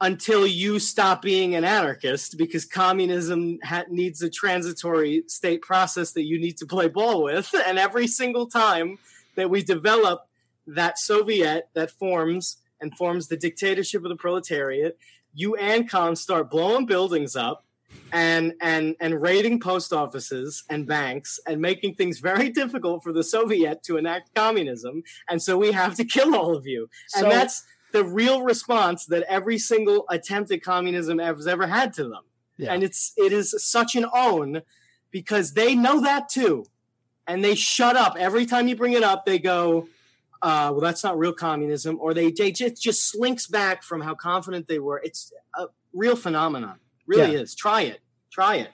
Until 0.00 0.46
you 0.46 0.78
stop 0.78 1.20
being 1.20 1.54
an 1.54 1.64
anarchist 1.64 2.38
because 2.38 2.64
communism 2.64 3.58
ha- 3.62 3.84
needs 3.90 4.22
a 4.22 4.30
transitory 4.30 5.24
state 5.26 5.60
process 5.60 6.12
that 6.12 6.24
you 6.24 6.40
need 6.40 6.56
to 6.58 6.66
play 6.66 6.88
ball 6.88 7.22
with. 7.22 7.54
And 7.66 7.78
every 7.78 8.06
single 8.06 8.46
time 8.46 8.98
that 9.36 9.50
we 9.50 9.62
develop 9.62 10.26
that 10.66 10.98
soviet 10.98 11.68
that 11.74 11.90
forms 11.90 12.56
and 12.80 12.96
forms 12.96 13.28
the 13.28 13.36
dictatorship 13.36 14.02
of 14.04 14.08
the 14.08 14.16
proletariat 14.16 14.96
you 15.34 15.56
ancoms 15.60 16.18
start 16.18 16.50
blowing 16.50 16.86
buildings 16.86 17.36
up 17.36 17.64
and 18.12 18.54
and 18.60 18.96
and 19.00 19.20
raiding 19.20 19.60
post 19.60 19.92
offices 19.92 20.64
and 20.68 20.86
banks 20.86 21.38
and 21.46 21.60
making 21.60 21.94
things 21.94 22.18
very 22.20 22.48
difficult 22.60 23.02
for 23.02 23.12
the 23.12 23.22
soviet 23.22 23.82
to 23.82 23.96
enact 23.96 24.34
communism. 24.34 25.02
And 25.28 25.42
so 25.42 25.56
we 25.56 25.72
have 25.72 25.94
to 25.96 26.04
kill 26.04 26.34
all 26.34 26.54
of 26.56 26.66
you. 26.66 26.88
And 27.14 27.24
So- 27.24 27.30
that's 27.30 27.62
the 27.92 28.04
real 28.04 28.42
response 28.42 29.06
that 29.06 29.22
every 29.28 29.58
single 29.58 30.06
attempt 30.08 30.50
at 30.50 30.62
communism 30.62 31.18
has 31.18 31.46
ever 31.46 31.66
had 31.66 31.92
to 31.94 32.04
them. 32.04 32.22
Yeah. 32.56 32.72
And 32.72 32.82
it's 32.82 33.12
it 33.16 33.32
is 33.32 33.54
such 33.58 33.96
an 33.96 34.06
own 34.14 34.62
because 35.10 35.54
they 35.54 35.74
know 35.74 36.00
that 36.02 36.28
too. 36.28 36.66
And 37.26 37.44
they 37.44 37.54
shut 37.54 37.96
up. 37.96 38.16
Every 38.18 38.44
time 38.44 38.68
you 38.68 38.76
bring 38.76 38.92
it 38.92 39.02
up, 39.02 39.24
they 39.24 39.38
go, 39.38 39.88
uh, 40.42 40.70
well, 40.72 40.80
that's 40.80 41.04
not 41.04 41.18
real 41.18 41.32
communism, 41.32 41.98
or 42.00 42.12
they, 42.12 42.30
they 42.30 42.50
just, 42.50 42.82
just 42.82 43.08
slinks 43.08 43.46
back 43.46 43.82
from 43.82 44.00
how 44.00 44.14
confident 44.14 44.66
they 44.66 44.78
were. 44.78 45.00
It's 45.04 45.32
a 45.54 45.66
real 45.92 46.16
phenomenon. 46.16 46.80
Really 47.06 47.34
is. 47.34 47.54
Try 47.54 47.82
it. 47.82 48.00
Try 48.30 48.56
it. 48.56 48.70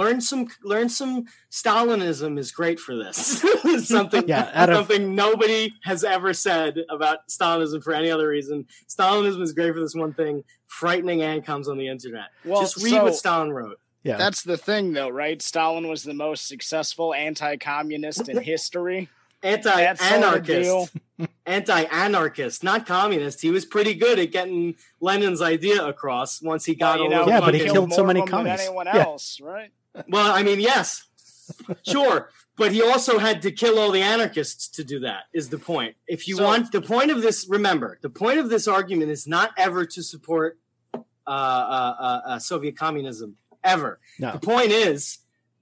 Learn 0.00 0.20
some 0.22 0.48
learn 0.64 0.88
some 0.88 1.26
Stalinism 1.50 2.38
is 2.38 2.52
great 2.52 2.80
for 2.80 2.94
this. 2.96 3.44
something 3.86 4.26
Yeah, 4.26 4.50
out 4.54 4.70
of- 4.70 4.76
something 4.76 5.14
nobody 5.14 5.74
has 5.84 6.04
ever 6.04 6.32
said 6.32 6.78
about 6.88 7.28
Stalinism 7.28 7.82
for 7.82 7.92
any 7.92 8.10
other 8.10 8.28
reason. 8.28 8.66
Stalinism 8.88 9.42
is 9.42 9.52
great 9.52 9.74
for 9.74 9.80
this 9.80 9.94
one 9.94 10.14
thing, 10.14 10.44
frightening 10.66 11.18
ancoms 11.18 11.68
on 11.68 11.76
the 11.76 11.88
internet. 11.88 12.28
Well, 12.46 12.62
Just 12.62 12.82
read 12.82 12.92
so- 12.92 13.04
what 13.04 13.14
Stalin 13.14 13.52
wrote. 13.52 13.78
Yeah, 14.02 14.16
That's 14.16 14.42
the 14.42 14.56
thing, 14.56 14.94
though, 14.94 15.10
right? 15.10 15.42
Stalin 15.42 15.86
was 15.86 16.02
the 16.04 16.14
most 16.14 16.48
successful 16.48 17.12
anti-communist 17.12 18.30
in 18.30 18.40
history. 18.40 19.10
That 19.42 19.62
sort 19.64 19.74
of. 19.74 19.80
Anti-anarchist. 19.80 20.96
Anti-anarchist, 21.46 22.64
not 22.64 22.86
communist. 22.86 23.42
He 23.42 23.50
was 23.50 23.66
pretty 23.66 23.92
good 23.94 24.18
at 24.18 24.32
getting 24.32 24.76
Lenin's 25.00 25.42
idea 25.42 25.84
across 25.86 26.40
once 26.40 26.64
he 26.64 26.74
got 26.74 26.98
Well, 26.98 26.98
all 26.98 27.04
you 27.04 27.10
know, 27.14 27.26
Yeah, 27.28 27.40
but 27.40 27.52
he 27.54 27.60
fucking- 27.60 27.72
killed 27.74 27.92
so 27.92 28.04
many 28.04 28.20
of 28.20 28.26
them 28.30 28.36
than 28.38 28.46
commies. 28.46 28.66
anyone 28.66 28.86
Yeah. 28.86 28.98
else, 29.02 29.38
right? 29.42 29.70
Well, 30.08 30.32
I 30.32 30.42
mean, 30.42 30.60
yes, 30.60 31.04
sure, 31.86 32.30
but 32.56 32.72
he 32.72 32.82
also 32.82 33.18
had 33.18 33.42
to 33.42 33.50
kill 33.50 33.78
all 33.78 33.90
the 33.90 34.02
anarchists 34.02 34.68
to 34.68 34.84
do 34.84 35.00
that. 35.00 35.24
Is 35.32 35.48
the 35.48 35.58
point? 35.58 35.96
If 36.06 36.28
you 36.28 36.36
So- 36.36 36.44
want 36.44 36.72
the 36.72 36.80
point 36.82 37.10
of 37.10 37.22
this, 37.22 37.46
remember 37.48 37.98
the 38.02 38.10
point 38.10 38.38
of 38.38 38.50
this 38.50 38.68
argument 38.68 39.10
is 39.10 39.26
not 39.26 39.50
ever 39.56 39.84
to 39.86 40.02
support 40.02 40.58
uh, 40.94 40.98
uh, 41.26 41.94
uh, 42.00 42.20
uh, 42.26 42.38
Soviet 42.38 42.76
communism 42.76 43.36
ever. 43.62 44.00
No. 44.18 44.32
The 44.32 44.38
point 44.40 44.72
is 44.72 45.18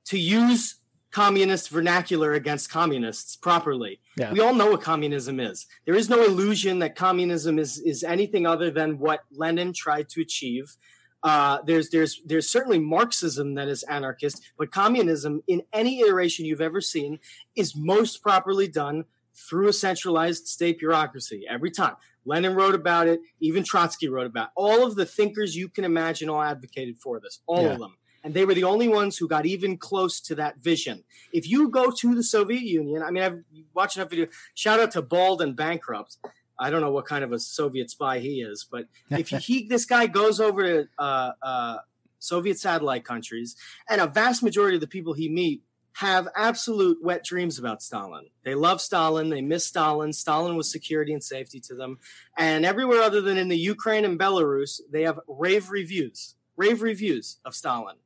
to 0.07 0.18
use 0.18 0.76
communist 1.11 1.70
vernacular 1.70 2.33
against 2.35 2.70
communists 2.70 3.35
properly. 3.37 4.01
Yeah. 4.16 4.33
We 4.33 4.41
all 4.41 4.55
know 4.55 4.70
what 4.70 4.83
communism 4.83 5.41
is. 5.41 5.66
There 5.85 5.95
is 5.95 6.09
no 6.09 6.22
illusion 6.24 6.79
that 6.81 6.97
communism 6.97 7.59
is 7.59 7.79
is 7.79 8.05
anything 8.05 8.47
other 8.47 8.70
than 8.70 8.99
what 8.99 9.20
Lenin 9.31 9.72
tried 9.72 10.09
to 10.11 10.20
achieve. 10.20 10.76
Uh, 11.22 11.58
there's 11.66 11.90
there's 11.90 12.20
there's 12.24 12.48
certainly 12.48 12.78
Marxism 12.78 13.54
that 13.54 13.68
is 13.68 13.82
anarchist, 13.84 14.42
but 14.56 14.70
communism 14.70 15.42
in 15.48 15.62
any 15.72 16.00
iteration 16.00 16.44
you've 16.44 16.60
ever 16.60 16.80
seen 16.80 17.18
is 17.56 17.74
most 17.76 18.22
properly 18.22 18.68
done 18.68 19.04
through 19.34 19.68
a 19.68 19.72
centralized 19.72 20.46
state 20.46 20.78
bureaucracy 20.78 21.44
every 21.48 21.70
time. 21.70 21.94
Lenin 22.24 22.54
wrote 22.54 22.74
about 22.74 23.06
it, 23.08 23.20
even 23.40 23.64
Trotsky 23.64 24.08
wrote 24.08 24.26
about 24.26 24.48
it. 24.48 24.52
All 24.56 24.84
of 24.86 24.96
the 24.96 25.06
thinkers 25.06 25.56
you 25.56 25.68
can 25.68 25.84
imagine 25.84 26.28
all 26.28 26.42
advocated 26.42 26.98
for 26.98 27.20
this, 27.20 27.40
all 27.46 27.62
Yeah. 27.62 27.72
of 27.72 27.78
them. 27.78 27.96
And 28.24 28.34
they 28.34 28.44
were 28.44 28.52
the 28.54 28.64
only 28.64 28.88
ones 28.88 29.16
who 29.16 29.28
got 29.28 29.46
even 29.46 29.78
close 29.78 30.20
to 30.22 30.34
that 30.34 30.58
vision. 30.58 31.04
If 31.32 31.48
you 31.48 31.68
go 31.68 31.90
to 31.90 32.14
the 32.16 32.24
Soviet 32.24 32.62
Union, 32.62 33.02
I 33.02 33.10
mean, 33.12 33.22
I've 33.22 33.44
watched 33.74 33.96
enough 33.96 34.10
video. 34.10 34.26
Shout 34.54 34.80
out 34.80 34.90
to 34.92 35.02
Bald 35.02 35.40
and 35.40 35.54
Bankrupt. 35.56 36.18
I 36.59 36.70
don't 36.70 36.80
know 36.80 36.92
what 36.92 37.06
kind 37.06 37.24
of 37.24 37.32
a 37.32 37.38
Soviet 37.38 37.90
spy 37.90 38.18
he 38.18 38.40
is, 38.42 38.66
but 38.70 38.86
if 39.11 39.28
he 39.46 39.66
this 39.66 39.84
guy 39.84 40.06
goes 40.06 40.40
over 40.40 40.62
to 40.62 40.88
uh, 40.98 41.32
uh, 41.42 41.76
Soviet 42.18 42.59
satellite 42.59 43.04
countries, 43.04 43.56
and 43.88 44.00
a 44.00 44.06
vast 44.06 44.42
majority 44.42 44.76
of 44.76 44.80
the 44.80 44.86
people 44.86 45.12
he 45.12 45.28
meet 45.28 45.62
have 45.98 46.28
absolute 46.36 46.98
wet 47.02 47.24
dreams 47.24 47.59
about 47.59 47.82
Stalin. 47.82 48.26
They 48.44 48.54
love 48.54 48.80
Stalin. 48.80 49.30
They 49.30 49.42
miss 49.42 49.66
Stalin. 49.66 50.12
Stalin 50.12 50.56
was 50.56 50.70
security 50.70 51.12
and 51.12 51.24
safety 51.24 51.59
to 51.61 51.74
them. 51.74 51.98
And 52.36 52.64
everywhere 52.64 53.02
other 53.02 53.20
than 53.20 53.36
in 53.36 53.48
the 53.48 53.59
Ukraine 53.59 54.04
and 54.04 54.16
Belarus, 54.16 54.80
they 54.92 55.02
have 55.02 55.18
rave 55.26 55.70
reviews, 55.70 56.36
rave 56.56 56.82
reviews 56.82 57.38
of 57.44 57.56
Stalin. 57.56 57.96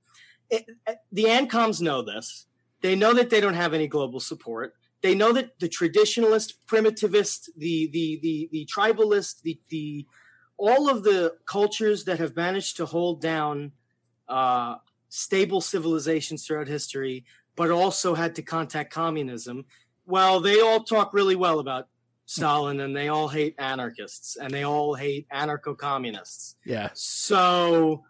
It, 0.48 0.70
the 1.10 1.24
ANCOMs 1.24 1.82
know 1.82 2.00
this. 2.00 2.46
They 2.80 2.96
know 2.96 3.12
that 3.12 3.28
they 3.28 3.42
don't 3.42 3.54
have 3.54 3.74
any 3.74 3.88
global 3.88 4.20
support. 4.20 4.74
They 5.02 5.14
know 5.14 5.32
that 5.32 5.58
the 5.58 5.68
traditionalist, 5.68 6.54
primitivist, 6.66 7.48
the 7.56 7.88
the 7.92 8.18
the 8.22 8.48
the 8.52 8.68
tribalist, 8.74 9.42
the 9.42 9.60
the 9.68 10.06
all 10.56 10.88
of 10.88 11.02
the 11.02 11.34
cultures 11.46 12.04
that 12.04 12.18
have 12.18 12.36
managed 12.36 12.76
to 12.76 12.86
hold 12.86 13.20
down 13.20 13.72
uh, 14.28 14.76
stable 15.08 15.60
civilizations 15.60 16.46
throughout 16.46 16.68
history 16.68 17.24
but 17.56 17.70
also 17.70 18.14
had 18.14 18.34
to 18.36 18.42
contact 18.42 18.92
communism. 18.92 19.64
Well, 20.06 20.40
they 20.40 20.60
all 20.60 20.80
talk 20.80 21.12
really 21.12 21.36
well 21.36 21.58
about 21.58 21.88
Stalin 22.26 22.80
and 22.80 22.96
they 22.96 23.08
all 23.08 23.28
hate 23.28 23.54
anarchists 23.58 24.36
and 24.36 24.52
they 24.52 24.62
all 24.62 24.94
hate 24.94 25.26
anarcho 25.32 25.76
communists. 25.76 26.56
Yeah. 26.64 26.90
So 26.94 28.04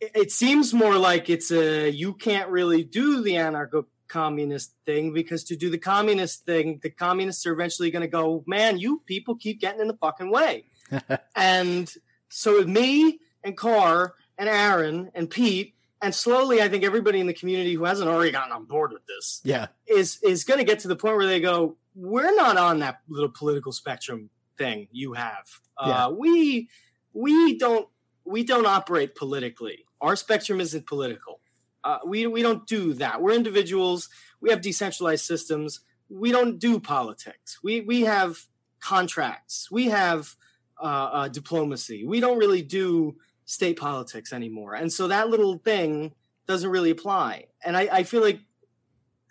it, 0.00 0.12
it 0.14 0.32
seems 0.32 0.72
more 0.72 0.96
like 0.96 1.28
it's 1.28 1.50
a 1.50 1.90
you 1.90 2.14
can't 2.14 2.48
really 2.48 2.84
do 2.84 3.22
the 3.22 3.32
anarcho 3.32 3.84
communist 4.10 4.74
thing 4.86 5.12
because 5.12 5.44
to 5.44 5.56
do 5.56 5.70
the 5.70 5.78
communist 5.78 6.44
thing, 6.44 6.80
the 6.82 6.90
communists 6.90 7.46
are 7.46 7.52
eventually 7.52 7.90
going 7.90 8.02
to 8.02 8.08
go, 8.08 8.44
man, 8.46 8.78
you 8.78 9.02
people 9.06 9.34
keep 9.36 9.60
getting 9.60 9.80
in 9.80 9.88
the 9.88 9.96
fucking 9.96 10.30
way. 10.30 10.64
and 11.36 11.94
so 12.28 12.58
with 12.58 12.68
me 12.68 13.20
and 13.44 13.56
Carr 13.56 14.14
and 14.36 14.48
Aaron 14.48 15.10
and 15.14 15.30
Pete, 15.30 15.74
and 16.02 16.14
slowly, 16.14 16.62
I 16.62 16.68
think 16.68 16.82
everybody 16.84 17.20
in 17.20 17.26
the 17.26 17.34
community 17.34 17.74
who 17.74 17.84
hasn't 17.84 18.08
already 18.08 18.30
gotten 18.30 18.52
on 18.52 18.64
board 18.64 18.90
with 18.92 19.02
this 19.06 19.40
Yeah. 19.44 19.66
is 19.86 20.18
is 20.22 20.44
going 20.44 20.58
to 20.58 20.64
get 20.64 20.78
to 20.80 20.88
the 20.88 20.96
point 20.96 21.16
where 21.16 21.26
they 21.26 21.40
go, 21.40 21.76
"We're 21.94 22.34
not 22.34 22.56
on 22.56 22.78
that 22.78 23.00
little 23.08 23.28
political 23.28 23.70
spectrum 23.72 24.30
thing 24.56 24.88
you 24.92 25.12
have. 25.14 25.46
Yeah. 25.84 26.06
Uh, 26.06 26.10
we 26.10 26.68
we 27.12 27.58
don't 27.58 27.86
we 28.24 28.44
don't 28.44 28.66
operate 28.66 29.14
politically. 29.14 29.84
Our 30.00 30.16
spectrum 30.16 30.60
isn't 30.60 30.86
political. 30.86 31.39
Uh, 31.82 31.98
we 32.06 32.26
we 32.26 32.42
don't 32.42 32.66
do 32.66 32.94
that. 32.94 33.22
We're 33.22 33.32
individuals. 33.32 34.08
We 34.40 34.50
have 34.50 34.60
decentralized 34.60 35.24
systems. 35.24 35.80
We 36.08 36.32
don't 36.32 36.58
do 36.58 36.80
politics. 36.80 37.58
We 37.62 37.80
we 37.80 38.02
have 38.02 38.46
contracts. 38.80 39.70
We 39.70 39.86
have 39.86 40.36
uh, 40.80 41.10
uh, 41.12 41.28
diplomacy. 41.28 42.04
We 42.06 42.20
don't 42.20 42.38
really 42.38 42.62
do 42.62 43.16
state 43.44 43.78
politics 43.78 44.32
anymore. 44.32 44.74
And 44.74 44.92
so 44.92 45.08
that 45.08 45.28
little 45.28 45.58
thing 45.58 46.14
doesn't 46.46 46.70
really 46.70 46.90
apply. 46.90 47.46
And 47.64 47.76
I, 47.76 47.88
I 47.92 48.02
feel 48.04 48.22
like, 48.22 48.40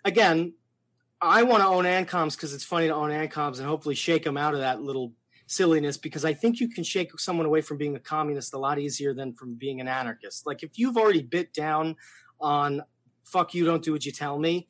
again, 0.04 0.54
I 1.20 1.42
want 1.42 1.62
to 1.62 1.68
own 1.68 1.84
ANCOMs 1.84 2.36
because 2.36 2.54
it's 2.54 2.64
funny 2.64 2.86
to 2.86 2.94
own 2.94 3.10
ANCOMs 3.10 3.58
and 3.58 3.66
hopefully 3.66 3.94
shake 3.94 4.24
them 4.24 4.36
out 4.36 4.54
of 4.54 4.60
that 4.60 4.80
little 4.80 5.12
silliness 5.46 5.96
because 5.96 6.24
I 6.24 6.32
think 6.32 6.60
you 6.60 6.68
can 6.68 6.84
shake 6.84 7.18
someone 7.18 7.46
away 7.46 7.60
from 7.60 7.76
being 7.76 7.96
a 7.96 8.00
communist 8.00 8.54
a 8.54 8.58
lot 8.58 8.78
easier 8.78 9.12
than 9.12 9.34
from 9.34 9.54
being 9.54 9.80
an 9.80 9.88
anarchist. 9.88 10.46
Like 10.46 10.62
if 10.62 10.78
you've 10.78 10.96
already 10.96 11.22
bit 11.22 11.52
down 11.52 11.96
on 12.40 12.82
fuck 13.24 13.54
you, 13.54 13.64
don't 13.64 13.82
do 13.84 13.92
what 13.92 14.04
you 14.04 14.12
tell 14.12 14.38
me, 14.38 14.66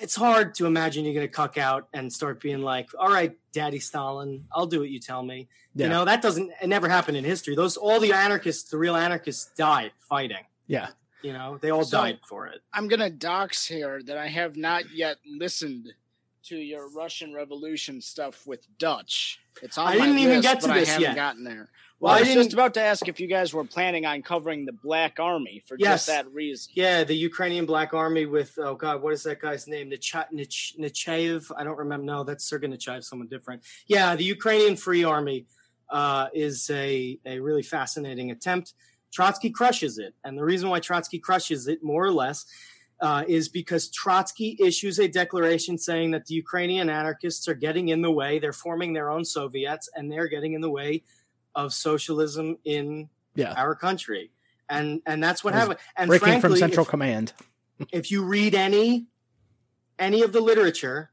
it's 0.00 0.14
hard 0.14 0.54
to 0.54 0.66
imagine 0.66 1.04
you're 1.04 1.14
going 1.14 1.26
to 1.26 1.32
cuck 1.32 1.56
out 1.58 1.88
and 1.92 2.12
start 2.12 2.40
being 2.40 2.60
like, 2.62 2.90
all 2.98 3.08
right, 3.08 3.36
Daddy 3.52 3.78
Stalin, 3.80 4.44
I'll 4.52 4.66
do 4.66 4.80
what 4.80 4.90
you 4.90 4.98
tell 5.00 5.22
me. 5.22 5.48
Yeah. 5.74 5.86
You 5.86 5.90
know, 5.90 6.04
that 6.04 6.22
doesn't, 6.22 6.52
it 6.62 6.68
never 6.68 6.88
happened 6.88 7.16
in 7.16 7.24
history. 7.24 7.54
Those, 7.56 7.76
all 7.76 7.98
the 7.98 8.12
anarchists, 8.12 8.70
the 8.70 8.76
real 8.78 8.94
anarchists 8.96 9.50
died 9.56 9.92
fighting. 9.98 10.44
Yeah. 10.66 10.88
You 11.22 11.32
know, 11.32 11.58
they 11.60 11.70
all 11.70 11.84
So- 11.84 11.96
died 11.98 12.20
for 12.28 12.46
it. 12.46 12.60
I'm 12.72 12.88
gonna 12.88 13.10
dox 13.10 13.66
here 13.66 14.02
that 14.04 14.18
I 14.18 14.28
have 14.28 14.56
not 14.56 14.90
yet 14.94 15.16
listened 15.26 15.92
to 16.46 16.56
your 16.56 16.88
Russian 16.90 17.34
Revolution 17.34 18.00
stuff 18.00 18.46
with 18.46 18.66
Dutch. 18.78 19.40
It's 19.62 19.78
on 19.78 19.88
I 19.88 19.92
didn't 19.94 20.18
even 20.18 20.36
list, 20.36 20.42
get 20.42 20.60
to 20.60 20.68
but 20.68 20.74
this 20.74 20.88
I 20.88 20.92
haven't 20.92 21.02
yet. 21.08 21.14
gotten 21.16 21.44
there. 21.44 21.68
Well, 21.98 22.10
Well, 22.10 22.12
I 22.14 22.18
was 22.20 22.28
didn't- 22.28 22.42
just 22.44 22.52
about 22.52 22.74
to 22.74 22.80
ask 22.82 23.08
if 23.08 23.18
you 23.18 23.26
guys 23.26 23.52
were 23.54 23.64
planning 23.64 24.04
on 24.06 24.22
covering 24.22 24.64
the 24.66 24.72
Black 24.72 25.18
Army 25.18 25.62
for 25.66 25.76
Yes. 25.78 25.88
just 25.94 26.06
that 26.08 26.32
reason. 26.32 26.72
Yeah, 26.76 27.04
the 27.04 27.16
Ukrainian 27.16 27.66
Black 27.66 27.94
Army 27.94 28.26
with 28.26 28.56
oh 28.58 28.74
god, 28.74 29.02
what 29.02 29.12
is 29.12 29.22
that 29.24 29.40
guy's 29.40 29.66
name? 29.66 29.90
Necha- 29.90 30.30
Nech- 30.32 30.78
Nechayev? 30.78 31.50
I 31.56 31.64
don't 31.64 31.78
remember. 31.78 32.04
No, 32.04 32.22
that's 32.22 32.44
Sergei 32.44 32.68
Nechayev, 32.68 33.02
someone 33.02 33.28
different. 33.28 33.62
Yeah, 33.86 34.14
the 34.14 34.24
Ukrainian 34.24 34.76
Free 34.76 35.04
Army 35.04 35.46
uh, 35.90 36.28
is 36.34 36.68
a 36.70 37.18
a 37.24 37.38
really 37.40 37.62
fascinating 37.62 38.30
attempt. 38.30 38.74
Trotsky 39.12 39.50
crushes 39.50 39.98
it, 39.98 40.14
and 40.24 40.36
the 40.36 40.44
reason 40.44 40.68
why 40.68 40.80
Trotsky 40.80 41.18
crushes 41.18 41.66
it, 41.68 41.82
more 41.82 42.04
or 42.04 42.12
less, 42.12 42.44
uh, 43.00 43.24
is 43.28 43.48
because 43.48 43.88
Trotsky 43.90 44.56
issues 44.60 44.98
a 44.98 45.08
declaration 45.08 45.76
saying 45.78 46.12
that 46.12 46.26
the 46.26 46.34
Ukrainian 46.34 46.88
anarchists 46.88 47.46
are 47.48 47.54
getting 47.54 47.88
in 47.88 48.02
the 48.02 48.10
way. 48.10 48.38
They're 48.38 48.52
forming 48.52 48.94
their 48.94 49.10
own 49.10 49.24
Soviets, 49.24 49.88
and 49.94 50.10
they're 50.10 50.28
getting 50.28 50.54
in 50.54 50.60
the 50.62 50.70
way 50.70 51.02
of 51.54 51.72
socialism 51.72 52.58
in 52.64 53.08
Yeah. 53.34 53.52
our 53.56 53.74
country. 53.74 54.30
And 54.68 55.02
and 55.06 55.22
that's 55.22 55.44
what 55.44 55.54
happened. 55.54 55.78
And 55.96 56.08
Breaking 56.08 56.26
frankly, 56.28 56.50
from 56.50 56.56
Central 56.58 56.84
if- 56.84 56.90
Command. 56.90 57.32
if 57.92 58.10
you 58.10 58.24
read 58.24 58.54
any 58.54 59.06
any 59.98 60.22
of 60.22 60.32
the 60.32 60.40
literature 60.40 61.10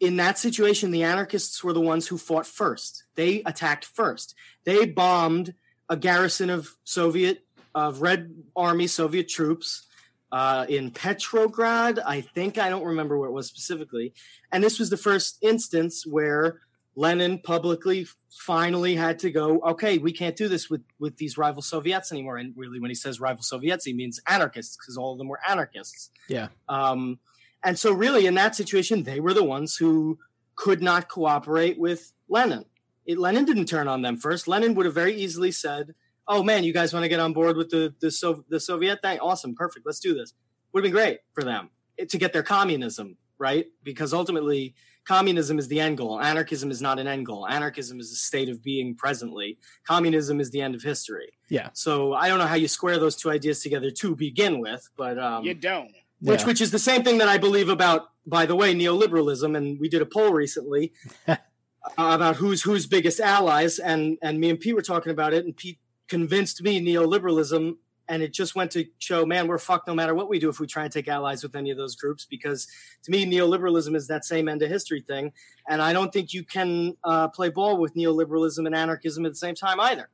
in 0.00 0.16
that 0.16 0.38
situation 0.38 0.90
the 0.90 1.02
anarchists 1.02 1.64
were 1.64 1.72
the 1.72 1.80
ones 1.80 2.06
who 2.08 2.16
fought 2.18 2.46
first 2.46 3.04
they 3.14 3.42
attacked 3.44 3.84
first 3.84 4.34
they 4.64 4.86
bombed 4.86 5.54
a 5.88 5.96
garrison 5.96 6.50
of 6.50 6.76
soviet 6.84 7.44
of 7.74 8.00
red 8.02 8.32
army 8.54 8.86
soviet 8.86 9.28
troops 9.28 9.86
uh, 10.32 10.66
in 10.68 10.90
petrograd 10.90 11.98
i 12.06 12.20
think 12.20 12.58
i 12.58 12.68
don't 12.68 12.84
remember 12.84 13.18
where 13.18 13.28
it 13.28 13.32
was 13.32 13.46
specifically 13.46 14.12
and 14.52 14.62
this 14.62 14.78
was 14.78 14.90
the 14.90 14.96
first 14.96 15.38
instance 15.42 16.06
where 16.06 16.60
lenin 16.96 17.38
publicly 17.38 18.06
finally 18.30 18.94
had 18.96 19.18
to 19.18 19.30
go 19.30 19.60
okay 19.60 19.98
we 19.98 20.12
can't 20.12 20.36
do 20.36 20.48
this 20.48 20.68
with 20.68 20.82
with 20.98 21.16
these 21.16 21.38
rival 21.38 21.62
soviets 21.62 22.12
anymore 22.12 22.36
and 22.36 22.52
really 22.56 22.78
when 22.80 22.90
he 22.90 22.94
says 22.94 23.20
rival 23.20 23.42
soviets 23.42 23.84
he 23.84 23.92
means 23.92 24.20
anarchists 24.26 24.76
because 24.76 24.96
all 24.96 25.12
of 25.12 25.18
them 25.18 25.28
were 25.28 25.40
anarchists 25.48 26.10
Yeah. 26.28 26.48
um, 26.68 27.18
and 27.64 27.76
so, 27.76 27.92
really, 27.92 28.26
in 28.26 28.34
that 28.36 28.54
situation, 28.54 29.02
they 29.02 29.18
were 29.18 29.34
the 29.34 29.42
ones 29.42 29.76
who 29.76 30.20
could 30.54 30.80
not 30.80 31.08
cooperate 31.08 31.76
with 31.76 32.12
Lenin. 32.28 32.64
It, 33.04 33.18
Lenin 33.18 33.46
didn't 33.46 33.66
turn 33.66 33.88
on 33.88 34.02
them 34.02 34.16
first. 34.16 34.46
Lenin 34.46 34.76
would 34.76 34.86
have 34.86 34.94
very 34.94 35.12
easily 35.16 35.50
said, 35.50 35.96
"Oh 36.28 36.42
man, 36.42 36.62
you 36.64 36.72
guys 36.72 36.92
want 36.92 37.04
to 37.04 37.08
get 37.08 37.20
on 37.20 37.32
board 37.32 37.56
with 37.56 37.70
the 37.70 37.94
the, 38.00 38.10
Sov- 38.10 38.44
the 38.48 38.60
Soviet 38.60 39.00
thing? 39.02 39.18
Awesome, 39.20 39.54
perfect. 39.54 39.86
Let's 39.86 40.00
do 40.00 40.14
this." 40.14 40.32
Would 40.72 40.84
have 40.84 40.92
been 40.92 41.00
great 41.00 41.20
for 41.32 41.42
them 41.42 41.70
to 42.06 42.18
get 42.18 42.32
their 42.34 42.42
communism 42.42 43.16
right, 43.38 43.66
because 43.84 44.12
ultimately, 44.12 44.74
communism 45.06 45.58
is 45.58 45.68
the 45.68 45.80
end 45.80 45.96
goal. 45.96 46.20
Anarchism 46.20 46.70
is 46.70 46.82
not 46.82 46.98
an 46.98 47.06
end 47.06 47.24
goal. 47.24 47.46
Anarchism 47.48 47.98
is 48.00 48.10
a 48.12 48.16
state 48.16 48.48
of 48.48 48.62
being 48.62 48.94
presently. 48.96 49.58
Communism 49.86 50.40
is 50.40 50.50
the 50.50 50.60
end 50.60 50.74
of 50.74 50.82
history. 50.82 51.30
Yeah. 51.48 51.70
So 51.72 52.12
I 52.14 52.28
don't 52.28 52.38
know 52.38 52.46
how 52.46 52.56
you 52.56 52.68
square 52.68 52.98
those 52.98 53.16
two 53.16 53.30
ideas 53.30 53.62
together 53.62 53.90
to 53.92 54.14
begin 54.16 54.58
with, 54.60 54.88
but 54.96 55.18
um, 55.18 55.44
you 55.44 55.54
don't. 55.54 55.90
which 56.20 56.40
Yeah. 56.40 56.46
which 56.48 56.60
is 56.60 56.70
the 56.72 56.78
same 56.80 57.02
thing 57.04 57.18
that 57.18 57.28
I 57.28 57.38
believe 57.38 57.68
about, 57.70 58.08
by 58.26 58.44
the 58.44 58.54
way, 58.56 58.74
neoliberalism. 58.74 59.56
And 59.56 59.78
we 59.80 59.88
did 59.88 60.02
a 60.02 60.06
poll 60.06 60.32
recently 60.32 60.92
uh, 61.26 61.36
about 61.96 62.36
who's 62.36 62.62
who's 62.62 62.86
biggest 62.86 63.20
allies, 63.20 63.78
and 63.78 64.18
and 64.20 64.38
me 64.40 64.50
and 64.50 64.60
Pete 64.60 64.74
were 64.74 64.82
talking 64.82 65.12
about 65.12 65.32
it, 65.32 65.44
and 65.46 65.56
Pete 65.56 65.78
convinced 66.08 66.62
me 66.62 66.80
neoliberalism, 66.84 67.76
and 68.08 68.22
it 68.22 68.32
just 68.32 68.54
went 68.54 68.70
to 68.72 68.86
show, 68.98 69.26
man, 69.26 69.46
we're 69.46 69.58
fucked 69.58 69.86
no 69.86 69.94
matter 69.94 70.14
what 70.14 70.28
we 70.28 70.38
do 70.38 70.48
if 70.48 70.58
we 70.58 70.66
try 70.66 70.84
and 70.84 70.92
take 70.92 71.08
allies 71.08 71.42
with 71.42 71.54
any 71.54 71.70
of 71.70 71.76
those 71.76 71.94
groups, 71.94 72.24
because 72.24 72.66
to 73.04 73.10
me, 73.10 73.26
neoliberalism 73.26 73.94
is 73.94 74.08
that 74.08 74.24
same 74.24 74.48
end 74.48 74.62
of 74.62 74.70
history 74.70 75.02
thing, 75.02 75.32
and 75.68 75.82
I 75.82 75.92
don't 75.92 76.12
think 76.12 76.32
you 76.32 76.44
can 76.44 76.96
uh, 77.04 77.28
play 77.28 77.50
ball 77.50 77.78
with 77.78 77.94
neoliberalism 77.94 78.64
and 78.64 78.74
anarchism 78.74 79.26
at 79.26 79.32
the 79.32 79.36
same 79.36 79.54
time 79.54 79.78
either. 79.80 80.08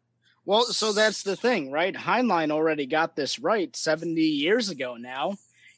Well, 0.47 0.65
so 0.65 0.93
that's 0.93 1.23
the 1.23 1.37
thing, 1.37 1.71
right? 1.71 1.95
Heinlein 1.95 2.51
already 2.51 2.87
got 2.87 3.17
this 3.17 3.39
right 3.39 3.75
70 3.75 4.21
years 4.21 4.69
ago 4.69 4.97
now. 4.97 5.37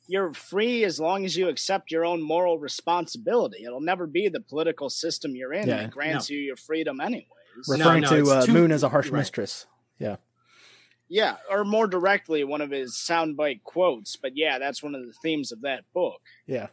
You're 0.08 0.32
free 0.32 0.84
as 0.84 0.98
long 0.98 1.24
as 1.24 1.36
you 1.36 1.48
accept 1.48 1.90
your 1.90 2.04
own 2.04 2.22
moral 2.22 2.58
responsibility. 2.58 3.64
It'll 3.64 3.80
never 3.80 4.06
be 4.06 4.28
the 4.28 4.40
political 4.40 4.88
system 4.88 5.34
you're 5.36 5.52
in 5.52 5.68
Yeah, 5.68 5.78
that 5.78 5.90
grants 5.90 6.30
you 6.30 6.38
your 6.38 6.56
freedom, 6.56 7.00
anyways. 7.00 7.26
Referring 7.68 8.02
no, 8.02 8.24
to 8.24 8.30
uh, 8.30 8.46
too- 8.46 8.52
Moon 8.52 8.72
as 8.72 8.82
a 8.82 8.88
harsh 8.88 9.08
right. 9.08 9.18
mistress. 9.18 9.66
Yeah, 9.98 10.16
Yeah, 11.08 11.36
or 11.50 11.64
more 11.64 11.86
directly, 11.86 12.44
one 12.44 12.60
of 12.60 12.70
his 12.70 12.94
soundbite 12.94 13.62
quotes. 13.62 14.16
But 14.16 14.36
yeah, 14.36 14.58
that's 14.58 14.82
one 14.82 14.94
of 14.94 15.06
the 15.06 15.12
themes 15.22 15.52
of 15.52 15.62
that 15.62 15.84
book. 15.94 16.20
Yeah. 16.46 16.68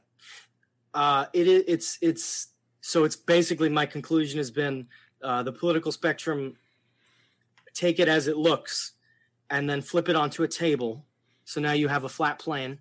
uh, 0.93 1.25
it 1.33 1.47
is 1.47 1.63
it's 1.67 1.97
it's 2.01 2.47
so 2.81 3.03
it's 3.03 3.15
basically 3.15 3.69
my 3.69 3.85
conclusion 3.85 4.37
has 4.37 4.51
been 4.51 4.87
uh, 5.23 5.41
the 5.43 5.51
political 5.51 5.91
spectrum 5.91 6.55
take 7.73 7.99
it 7.99 8.07
as 8.07 8.27
it 8.27 8.37
looks 8.37 8.91
and 9.49 9.69
then 9.69 9.81
flip 9.81 10.09
it 10.09 10.15
onto 10.15 10.43
a 10.43 10.47
table 10.47 11.05
so 11.45 11.59
now 11.59 11.71
you 11.71 11.87
have 11.87 12.03
a 12.03 12.09
flat 12.09 12.37
plane 12.37 12.77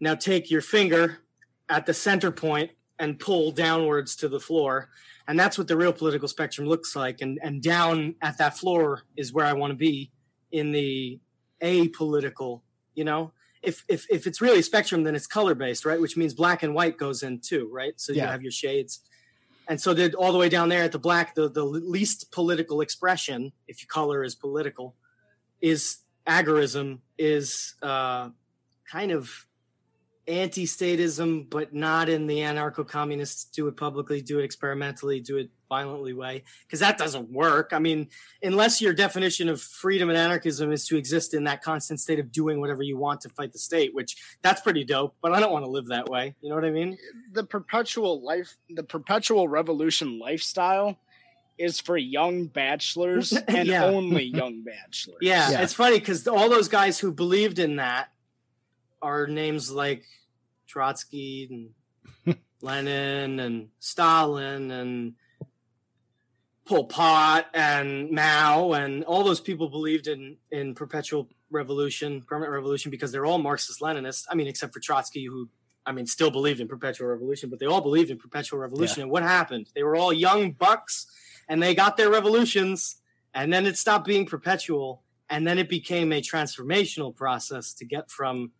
now 0.00 0.14
take 0.14 0.50
your 0.50 0.60
finger 0.60 1.18
at 1.68 1.86
the 1.86 1.94
center 1.94 2.30
point 2.30 2.72
and 2.98 3.18
pull 3.18 3.50
downwards 3.50 4.16
to 4.16 4.28
the 4.28 4.40
floor 4.40 4.88
and 5.28 5.38
that's 5.38 5.56
what 5.56 5.68
the 5.68 5.76
real 5.76 5.92
political 5.92 6.28
spectrum 6.28 6.66
looks 6.66 6.94
like 6.94 7.20
and 7.20 7.38
and 7.42 7.62
down 7.62 8.14
at 8.22 8.38
that 8.38 8.56
floor 8.56 9.02
is 9.16 9.32
where 9.32 9.46
i 9.46 9.52
want 9.52 9.70
to 9.70 9.76
be 9.76 10.10
in 10.50 10.72
the 10.72 11.18
apolitical 11.62 12.62
you 12.94 13.04
know 13.04 13.32
if 13.62 13.84
if 13.88 14.06
if 14.10 14.26
it's 14.26 14.40
really 14.40 14.58
a 14.58 14.62
spectrum, 14.62 15.04
then 15.04 15.14
it's 15.14 15.26
color 15.26 15.54
based, 15.54 15.84
right? 15.84 16.00
Which 16.00 16.16
means 16.16 16.34
black 16.34 16.62
and 16.62 16.74
white 16.74 16.98
goes 16.98 17.22
in 17.22 17.40
too, 17.40 17.70
right? 17.72 17.94
So 17.96 18.12
you 18.12 18.20
have 18.22 18.42
your 18.42 18.52
shades. 18.52 19.00
And 19.68 19.80
so 19.80 19.94
they're 19.94 20.10
all 20.18 20.32
the 20.32 20.38
way 20.38 20.48
down 20.48 20.68
there 20.68 20.82
at 20.82 20.92
the 20.92 20.98
black, 20.98 21.36
the, 21.36 21.48
the 21.48 21.64
least 21.64 22.32
political 22.32 22.80
expression, 22.80 23.52
if 23.68 23.80
you 23.80 23.86
color 23.86 24.24
is 24.24 24.34
political, 24.34 24.96
is 25.60 25.98
agorism, 26.26 26.98
is 27.16 27.76
uh, 27.80 28.30
kind 28.90 29.12
of 29.12 29.46
anti-statism, 30.28 31.48
but 31.50 31.74
not 31.74 32.08
in 32.08 32.26
the 32.26 32.38
anarcho-communists 32.38 33.44
do 33.46 33.66
it 33.68 33.76
publicly, 33.76 34.20
do 34.20 34.38
it 34.38 34.44
experimentally, 34.44 35.20
do 35.20 35.36
it 35.38 35.50
violently 35.68 36.12
way, 36.12 36.42
because 36.66 36.80
that 36.80 36.98
doesn't 36.98 37.30
work. 37.30 37.70
I 37.72 37.78
mean, 37.78 38.08
unless 38.42 38.80
your 38.82 38.92
definition 38.92 39.48
of 39.48 39.60
freedom 39.60 40.10
and 40.10 40.18
anarchism 40.18 40.70
is 40.70 40.86
to 40.88 40.96
exist 40.96 41.32
in 41.34 41.44
that 41.44 41.62
constant 41.62 41.98
state 41.98 42.18
of 42.18 42.30
doing 42.30 42.60
whatever 42.60 42.82
you 42.82 42.96
want 42.98 43.22
to 43.22 43.28
fight 43.30 43.52
the 43.52 43.58
state, 43.58 43.94
which 43.94 44.16
that's 44.42 44.60
pretty 44.60 44.84
dope, 44.84 45.14
but 45.22 45.32
I 45.32 45.40
don't 45.40 45.52
want 45.52 45.64
to 45.64 45.70
live 45.70 45.86
that 45.88 46.08
way. 46.08 46.34
You 46.42 46.50
know 46.50 46.54
what 46.56 46.64
I 46.64 46.70
mean? 46.70 46.98
the 47.32 47.44
perpetual 47.44 48.22
life 48.22 48.56
the 48.68 48.82
perpetual 48.82 49.48
revolution 49.48 50.18
lifestyle 50.18 50.98
is 51.58 51.80
for 51.80 51.96
young 51.96 52.46
bachelors 52.46 53.32
and 53.48 53.66
Yeah. 53.66 53.84
only 53.86 54.24
young 54.24 54.62
bachelors. 54.62 55.18
Yeah, 55.22 55.50
Yeah. 55.50 55.62
it's 55.62 55.72
funny 55.74 55.98
because 55.98 56.26
all 56.28 56.48
those 56.50 56.68
guys 56.68 56.98
who 56.98 57.12
believed 57.12 57.58
in 57.58 57.76
that 57.76 58.11
are 59.02 59.26
names 59.26 59.70
like 59.70 60.04
Trotsky 60.66 61.72
and 62.26 62.36
Lenin 62.62 63.40
and 63.40 63.68
Stalin 63.80 64.70
and 64.70 65.14
Pol 66.64 66.84
Pot 66.84 67.46
and 67.52 68.10
Mao 68.10 68.72
and 68.72 69.04
all 69.04 69.24
those 69.24 69.40
people 69.40 69.68
believed 69.68 70.06
in 70.06 70.36
in 70.50 70.74
perpetual 70.74 71.28
revolution, 71.50 72.22
permanent 72.22 72.52
revolution 72.52 72.90
because 72.90 73.12
they're 73.12 73.26
all 73.26 73.38
Marxist 73.38 73.80
Leninists. 73.80 74.24
I 74.30 74.34
mean, 74.34 74.46
except 74.46 74.72
for 74.72 74.80
Trotsky, 74.80 75.26
who 75.26 75.48
I 75.84 75.92
mean, 75.92 76.06
still 76.06 76.30
believed 76.30 76.60
in 76.60 76.68
perpetual 76.68 77.08
revolution, 77.08 77.50
but 77.50 77.58
they 77.58 77.66
all 77.66 77.80
believed 77.80 78.10
in 78.10 78.18
perpetual 78.18 78.60
revolution. 78.60 79.02
And 79.02 79.10
what 79.10 79.22
happened? 79.22 79.68
They 79.74 79.82
were 79.82 79.96
all 79.96 80.12
young 80.12 80.52
bucks, 80.52 81.06
and 81.48 81.62
they 81.62 81.74
got 81.74 81.96
their 81.96 82.10
revolutions, 82.10 82.96
and 83.34 83.52
then 83.52 83.66
it 83.66 83.76
stopped 83.76 84.06
being 84.06 84.26
perpetual, 84.26 85.02
and 85.28 85.46
then 85.46 85.58
it 85.58 85.68
became 85.68 86.12
a 86.12 86.20
transformational 86.20 87.14
process 87.14 87.74
to 87.74 87.84
get 87.84 88.10
from 88.10 88.52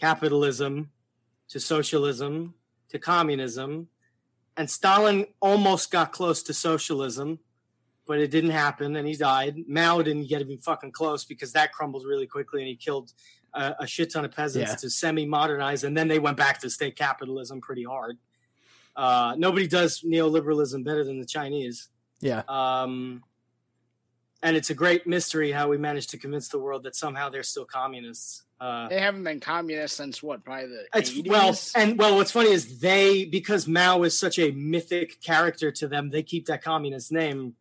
capitalism 0.00 0.90
to 1.48 1.60
socialism 1.60 2.54
to 2.90 2.98
communism. 2.98 3.88
And 4.56 4.68
Stalin 4.68 5.26
almost 5.40 5.90
got 5.90 6.12
close 6.12 6.42
to 6.44 6.54
socialism, 6.54 7.38
but 8.06 8.18
it 8.18 8.30
didn't 8.30 8.50
happen, 8.50 8.96
and 8.96 9.06
he 9.06 9.14
died. 9.14 9.56
Mao 9.68 10.02
didn't 10.02 10.28
get 10.28 10.40
even 10.40 10.58
fucking 10.58 10.92
close 10.92 11.24
because 11.24 11.52
that 11.52 11.72
crumbled 11.72 12.04
really 12.06 12.26
quickly, 12.26 12.60
and 12.62 12.68
he 12.68 12.74
killed 12.76 13.12
a, 13.54 13.74
a 13.80 13.86
shit 13.86 14.12
ton 14.12 14.24
of 14.24 14.32
peasants 14.32 14.70
Yeah. 14.70 14.76
to 14.76 14.90
semi-modernize, 14.90 15.84
and 15.84 15.96
then 15.96 16.08
they 16.08 16.18
went 16.18 16.36
back 16.36 16.60
to 16.60 16.70
state 16.70 16.96
capitalism 16.96 17.60
pretty 17.60 17.84
hard. 17.84 18.18
Uh, 18.96 19.34
nobody 19.38 19.68
does 19.68 20.00
neoliberalism 20.02 20.82
better 20.84 21.04
than 21.04 21.20
the 21.20 21.26
Chinese. 21.26 21.88
Yeah. 22.20 22.42
Um, 22.48 23.22
and 24.42 24.56
it's 24.56 24.70
a 24.70 24.74
great 24.74 25.06
mystery 25.06 25.50
how 25.52 25.68
we 25.68 25.76
managed 25.78 26.10
to 26.10 26.18
convince 26.18 26.48
the 26.48 26.58
world 26.58 26.84
that 26.84 26.94
somehow 26.96 27.28
they're 27.28 27.42
still 27.42 27.64
communists. 27.64 28.44
Uh, 28.60 28.88
They 28.88 29.00
haven't 29.00 29.24
been 29.24 29.40
communists 29.40 29.96
since 29.96 30.22
what, 30.22 30.44
probably 30.44 30.66
the 30.68 30.84
it's 30.94 31.10
80s? 31.12 31.28
well, 31.28 31.58
and 31.76 31.98
well, 31.98 32.16
what's 32.16 32.32
funny 32.32 32.50
is 32.50 32.80
they 32.80 33.24
because 33.24 33.68
Mao 33.68 34.02
is 34.02 34.18
such 34.18 34.38
a 34.38 34.50
mythic 34.52 35.20
character 35.22 35.70
to 35.72 35.88
them, 35.88 36.10
they 36.10 36.22
keep 36.22 36.46
that 36.46 36.62
communist 36.62 37.12
name. 37.12 37.54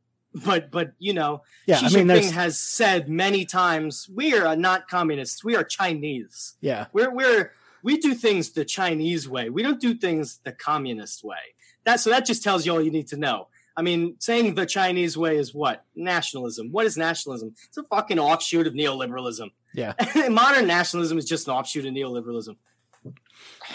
But 0.45 0.69
but 0.71 0.91
you 0.99 1.13
know, 1.13 1.41
Yeah. 1.65 1.77
Xi 1.77 1.85
I 1.85 2.03
mean, 2.03 2.07
Jinping 2.09 2.31
has 2.33 2.59
said 2.59 3.09
many 3.09 3.43
times, 3.45 4.07
we 4.13 4.35
are 4.37 4.55
not 4.55 4.87
communists, 4.87 5.43
we 5.43 5.55
are 5.55 5.63
Chinese. 5.63 6.55
yeah. 6.61 6.87
We're 6.93 7.09
we're 7.11 7.53
we 7.81 7.97
do 7.97 8.13
things 8.13 8.51
the 8.51 8.65
Chinese 8.65 9.27
way. 9.29 9.49
We 9.49 9.63
don't 9.63 9.79
do 9.79 9.93
things 9.95 10.39
the 10.43 10.51
communist 10.51 11.23
way. 11.23 11.55
That 11.85 11.99
so 12.01 12.09
that 12.11 12.25
just 12.25 12.43
tells 12.43 12.65
you 12.65 12.73
all 12.73 12.81
you 12.81 12.91
need 12.91 13.07
to 13.07 13.17
know. 13.17 13.47
I 13.77 13.83
mean, 13.83 14.15
saying 14.19 14.55
the 14.55 14.65
Chinese 14.65 15.15
way 15.17 15.37
is 15.37 15.53
what? 15.53 15.85
Nationalism. 15.95 16.71
What 16.71 16.87
is 16.87 16.97
nationalism? 16.97 17.53
It's 17.67 17.77
a 17.77 17.83
fucking 17.83 18.17
offshoot 18.17 18.65
of 18.65 18.73
neoliberalism. 18.73 19.51
Yeah. 19.73 19.93
Modern 20.29 20.65
nationalism 20.65 21.19
is 21.19 21.25
just 21.25 21.47
an 21.47 21.53
offshoot 21.53 21.85
of 21.85 21.93
neoliberalism. 21.93 22.55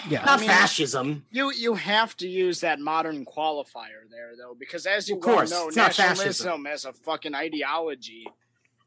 Yeah. 0.09 0.25
Not 0.25 0.41
mean- 0.41 0.49
fascism. 0.49 1.25
you 1.31 1.53
you 1.53 1.75
have 1.75 2.17
to 2.17 2.29
use 2.29 2.61
that 2.61 2.81
modern 2.81 3.25
qualifier 3.25 4.03
there 4.11 4.33
though, 4.37 4.57
because 4.59 4.87
as 4.87 5.09
you 5.09 5.15
Of 5.17 5.21
course, 5.23 5.51
well 5.53 5.63
know, 5.63 5.69
it's 5.69 5.77
not 5.77 5.97
nationalism 5.99 6.67
as 6.67 6.85
a 6.85 6.93
fucking 6.93 7.35
ideology 7.35 8.27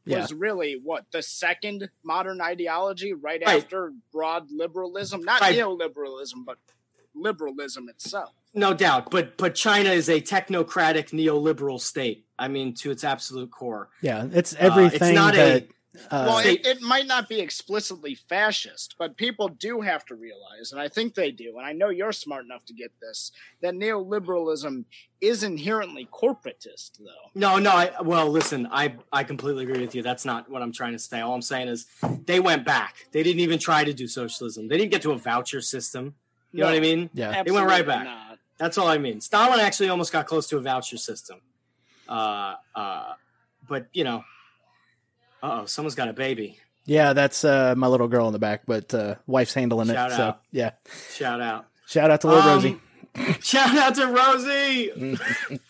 Yeah. 0.04 0.20
was 0.20 0.34
really 0.34 0.74
what 0.82 1.06
the 1.12 1.22
second 1.22 1.88
modern 2.04 2.40
ideology 2.42 3.14
right, 3.14 3.42
Right. 3.44 3.62
after 3.62 3.92
broad 4.12 4.50
liberalism, 4.50 5.22
not 5.24 5.40
Right. 5.40 5.56
neoliberalism, 5.56 6.44
but 6.44 6.58
liberalism 7.14 7.88
itself. 7.88 8.34
No 8.56 8.74
doubt. 8.74 9.10
But 9.10 9.36
but 9.36 9.54
China 9.54 9.90
is 9.90 10.08
a 10.08 10.20
technocratic 10.20 11.10
neoliberal 11.10 11.80
state. 11.80 12.26
I 12.38 12.48
mean, 12.48 12.74
to 12.76 12.90
its 12.90 13.04
absolute 13.04 13.50
core. 13.50 13.90
Yeah. 14.02 14.26
It's 14.32 14.54
Uh, 14.54 14.58
everything 14.60 15.14
not 15.14 15.34
that. 15.34 15.62
a 15.62 15.68
uh, 16.10 16.24
well, 16.28 16.38
it, 16.38 16.66
it 16.66 16.82
might 16.82 17.06
not 17.06 17.28
be 17.28 17.40
explicitly 17.40 18.14
fascist, 18.14 18.96
but 18.98 19.16
people 19.16 19.48
do 19.48 19.80
have 19.80 20.04
to 20.06 20.14
realize, 20.14 20.72
and 20.72 20.78
I 20.80 20.88
think 20.88 21.14
they 21.14 21.30
do, 21.30 21.56
and 21.56 21.66
I 21.66 21.72
know 21.72 21.88
you're 21.88 22.12
smart 22.12 22.44
enough 22.44 22.64
to 22.66 22.74
get 22.74 22.92
this, 23.00 23.32
that 23.62 23.74
neoliberalism 23.74 24.84
is 25.20 25.42
inherently 25.42 26.06
corporatist, 26.12 26.98
though. 26.98 27.30
No, 27.34 27.58
no. 27.58 27.70
I, 27.70 27.92
well, 28.02 28.28
listen, 28.28 28.68
I 28.70 28.96
I 29.12 29.24
completely 29.24 29.64
agree 29.64 29.80
with 29.80 29.94
you. 29.94 30.02
That's 30.02 30.24
not 30.24 30.50
what 30.50 30.62
I'm 30.62 30.72
trying 30.72 30.92
to 30.92 30.98
say. 30.98 31.20
All 31.20 31.34
I'm 31.34 31.42
saying 31.42 31.68
is 31.68 31.86
they 32.26 32.40
went 32.40 32.64
back. 32.64 33.06
They 33.12 33.22
didn't 33.22 33.40
even 33.40 33.58
try 33.58 33.84
to 33.84 33.94
do 33.94 34.06
socialism. 34.06 34.68
They 34.68 34.76
didn't 34.76 34.90
get 34.90 35.02
to 35.02 35.12
a 35.12 35.18
voucher 35.18 35.60
system. 35.60 36.14
You 36.52 36.60
know 36.60 36.66
what 36.66 36.76
I 36.76 36.80
mean? 36.80 37.10
yeah. 37.12 37.42
They 37.42 37.50
went 37.50 37.66
right 37.66 37.86
back. 37.86 38.04
not. 38.04 38.25
That's 38.58 38.78
all 38.78 38.88
I 38.88 38.98
mean. 38.98 39.20
Stalin 39.20 39.60
actually 39.60 39.88
almost 39.88 40.12
got 40.12 40.26
close 40.26 40.46
to 40.48 40.56
a 40.56 40.60
voucher 40.60 40.96
system. 40.96 41.40
Uh, 42.08 42.54
uh, 42.74 43.12
but 43.68 43.88
you 43.92 44.04
know, 44.04 44.24
uh 45.42 45.60
oh, 45.62 45.66
someone's 45.66 45.94
got 45.94 46.08
a 46.08 46.12
baby. 46.12 46.58
Yeah. 46.84 47.12
That's 47.12 47.44
uh, 47.44 47.74
my 47.76 47.86
little 47.88 48.08
girl 48.08 48.26
in 48.28 48.32
the 48.32 48.38
back, 48.38 48.62
but 48.66 48.94
uh, 48.94 49.16
wife's 49.26 49.52
handling 49.54 49.88
Shout 49.88 50.12
it. 50.12 50.16
So, 50.16 50.22
out. 50.22 50.40
yeah. 50.52 50.70
Shout 51.12 51.40
out. 51.40 51.66
Shout 51.86 52.10
out 52.10 52.20
to 52.22 52.28
little 52.28 52.42
Um, 52.42 52.54
Rosie. 52.56 52.80
Shout 53.40 53.76
out 53.76 53.94
to 53.96 54.06
Rosie. 54.06 55.18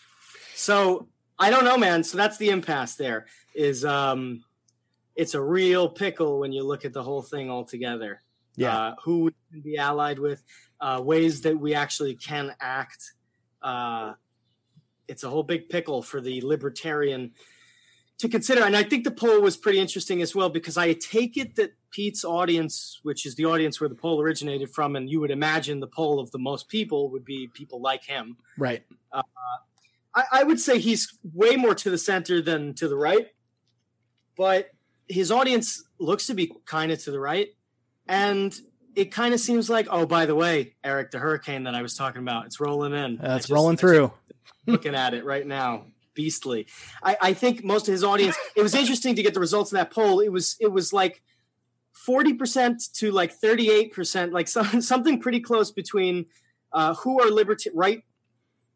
so 0.55 1.07
I 1.39 1.49
don't 1.49 1.63
know, 1.65 1.77
man. 1.77 2.03
So 2.03 2.17
that's 2.17 2.37
the 2.37 2.49
impasse. 2.49 2.95
There 2.95 3.25
is, 3.55 3.83
um, 3.85 4.43
it's 5.15 5.33
a 5.33 5.41
real 5.41 5.89
pickle 5.89 6.39
when 6.39 6.51
you 6.51 6.63
look 6.63 6.85
at 6.85 6.93
the 6.93 7.03
whole 7.03 7.21
thing 7.21 7.49
altogether. 7.49 8.21
Yeah. 8.55 8.75
uh, 8.75 8.95
who 9.03 9.25
we 9.25 9.31
can 9.51 9.61
be 9.61 9.77
allied 9.77 10.17
with, 10.17 10.41
uh, 10.79 11.01
ways 11.03 11.41
that 11.41 11.59
we 11.59 11.73
actually 11.73 12.15
can 12.15 12.53
act. 12.59 13.13
Uh, 13.61 14.13
it's 15.07 15.23
a 15.23 15.29
whole 15.29 15.43
big 15.43 15.69
pickle 15.69 16.01
for 16.01 16.21
the 16.21 16.41
libertarian 16.41 17.31
to 18.19 18.27
consider. 18.27 18.63
And 18.63 18.75
I 18.75 18.83
think 18.83 19.03
the 19.03 19.11
poll 19.11 19.41
was 19.41 19.57
pretty 19.57 19.79
interesting 19.79 20.21
as 20.21 20.35
well 20.35 20.49
because 20.49 20.77
I 20.77 20.93
take 20.93 21.37
it 21.37 21.55
that 21.55 21.73
Pete's 21.91 22.25
audience, 22.25 22.99
which 23.03 23.25
is 23.25 23.35
the 23.35 23.45
audience 23.45 23.79
where 23.79 23.89
the 23.89 23.95
poll 23.95 24.21
originated 24.21 24.69
from, 24.69 24.95
and 24.95 25.09
you 25.09 25.19
would 25.19 25.31
imagine 25.31 25.79
the 25.79 25.87
poll 25.87 26.19
of 26.19 26.31
the 26.31 26.39
most 26.39 26.67
people 26.67 27.09
would 27.11 27.23
be 27.23 27.47
people 27.53 27.81
like 27.81 28.03
him. 28.03 28.37
right. 28.57 28.83
I, 30.15 30.23
I 30.31 30.43
would 30.43 30.59
say 30.59 30.79
he's 30.79 31.17
way 31.33 31.55
more 31.55 31.75
to 31.75 31.91
the 31.91 31.97
center 31.97 32.41
than 32.41 32.73
to 32.75 32.87
the 32.87 32.95
right, 32.95 33.27
but 34.35 34.71
his 35.07 35.31
audience 35.31 35.83
looks 35.99 36.25
to 36.27 36.33
be 36.33 36.51
kind 36.65 36.91
of 36.91 37.01
to 37.03 37.11
the 37.11 37.19
right. 37.19 37.49
And 38.07 38.57
it 38.97 39.11
kind 39.11 39.33
of 39.33 39.39
seems 39.39 39.69
like, 39.69 39.87
oh, 39.89 40.05
by 40.05 40.25
the 40.25 40.35
way, 40.35 40.75
Eric, 40.83 41.11
the 41.11 41.19
hurricane 41.19 41.63
that 41.63 41.75
I 41.75 41.81
was 41.81 41.93
talking 41.95 42.21
about, 42.21 42.45
it's 42.47 42.59
rolling 42.59 42.93
in. 42.93 43.19
It's 43.21 43.45
just- 43.45 43.49
rolling 43.49 43.77
through. 43.77 44.11
looking 44.65 44.95
at 44.95 45.13
it 45.13 45.23
right 45.23 45.47
now 45.47 45.85
beastly 46.13 46.67
I, 47.01 47.17
I 47.21 47.33
think 47.33 47.63
most 47.63 47.87
of 47.87 47.93
his 47.93 48.03
audience 48.03 48.35
it 48.55 48.61
was 48.61 48.75
interesting 48.75 49.15
to 49.15 49.23
get 49.23 49.33
the 49.33 49.39
results 49.39 49.71
of 49.71 49.77
that 49.77 49.91
poll 49.91 50.19
it 50.19 50.29
was 50.29 50.57
it 50.59 50.71
was 50.71 50.91
like 50.91 51.21
40% 52.07 52.91
to 52.93 53.11
like 53.11 53.39
38% 53.39 54.31
like 54.31 54.47
some, 54.47 54.81
something 54.81 55.19
pretty 55.19 55.39
close 55.39 55.71
between 55.71 56.25
uh, 56.73 56.95
who 56.95 57.21
are 57.21 57.29
liberta- 57.29 57.71
right 57.73 58.03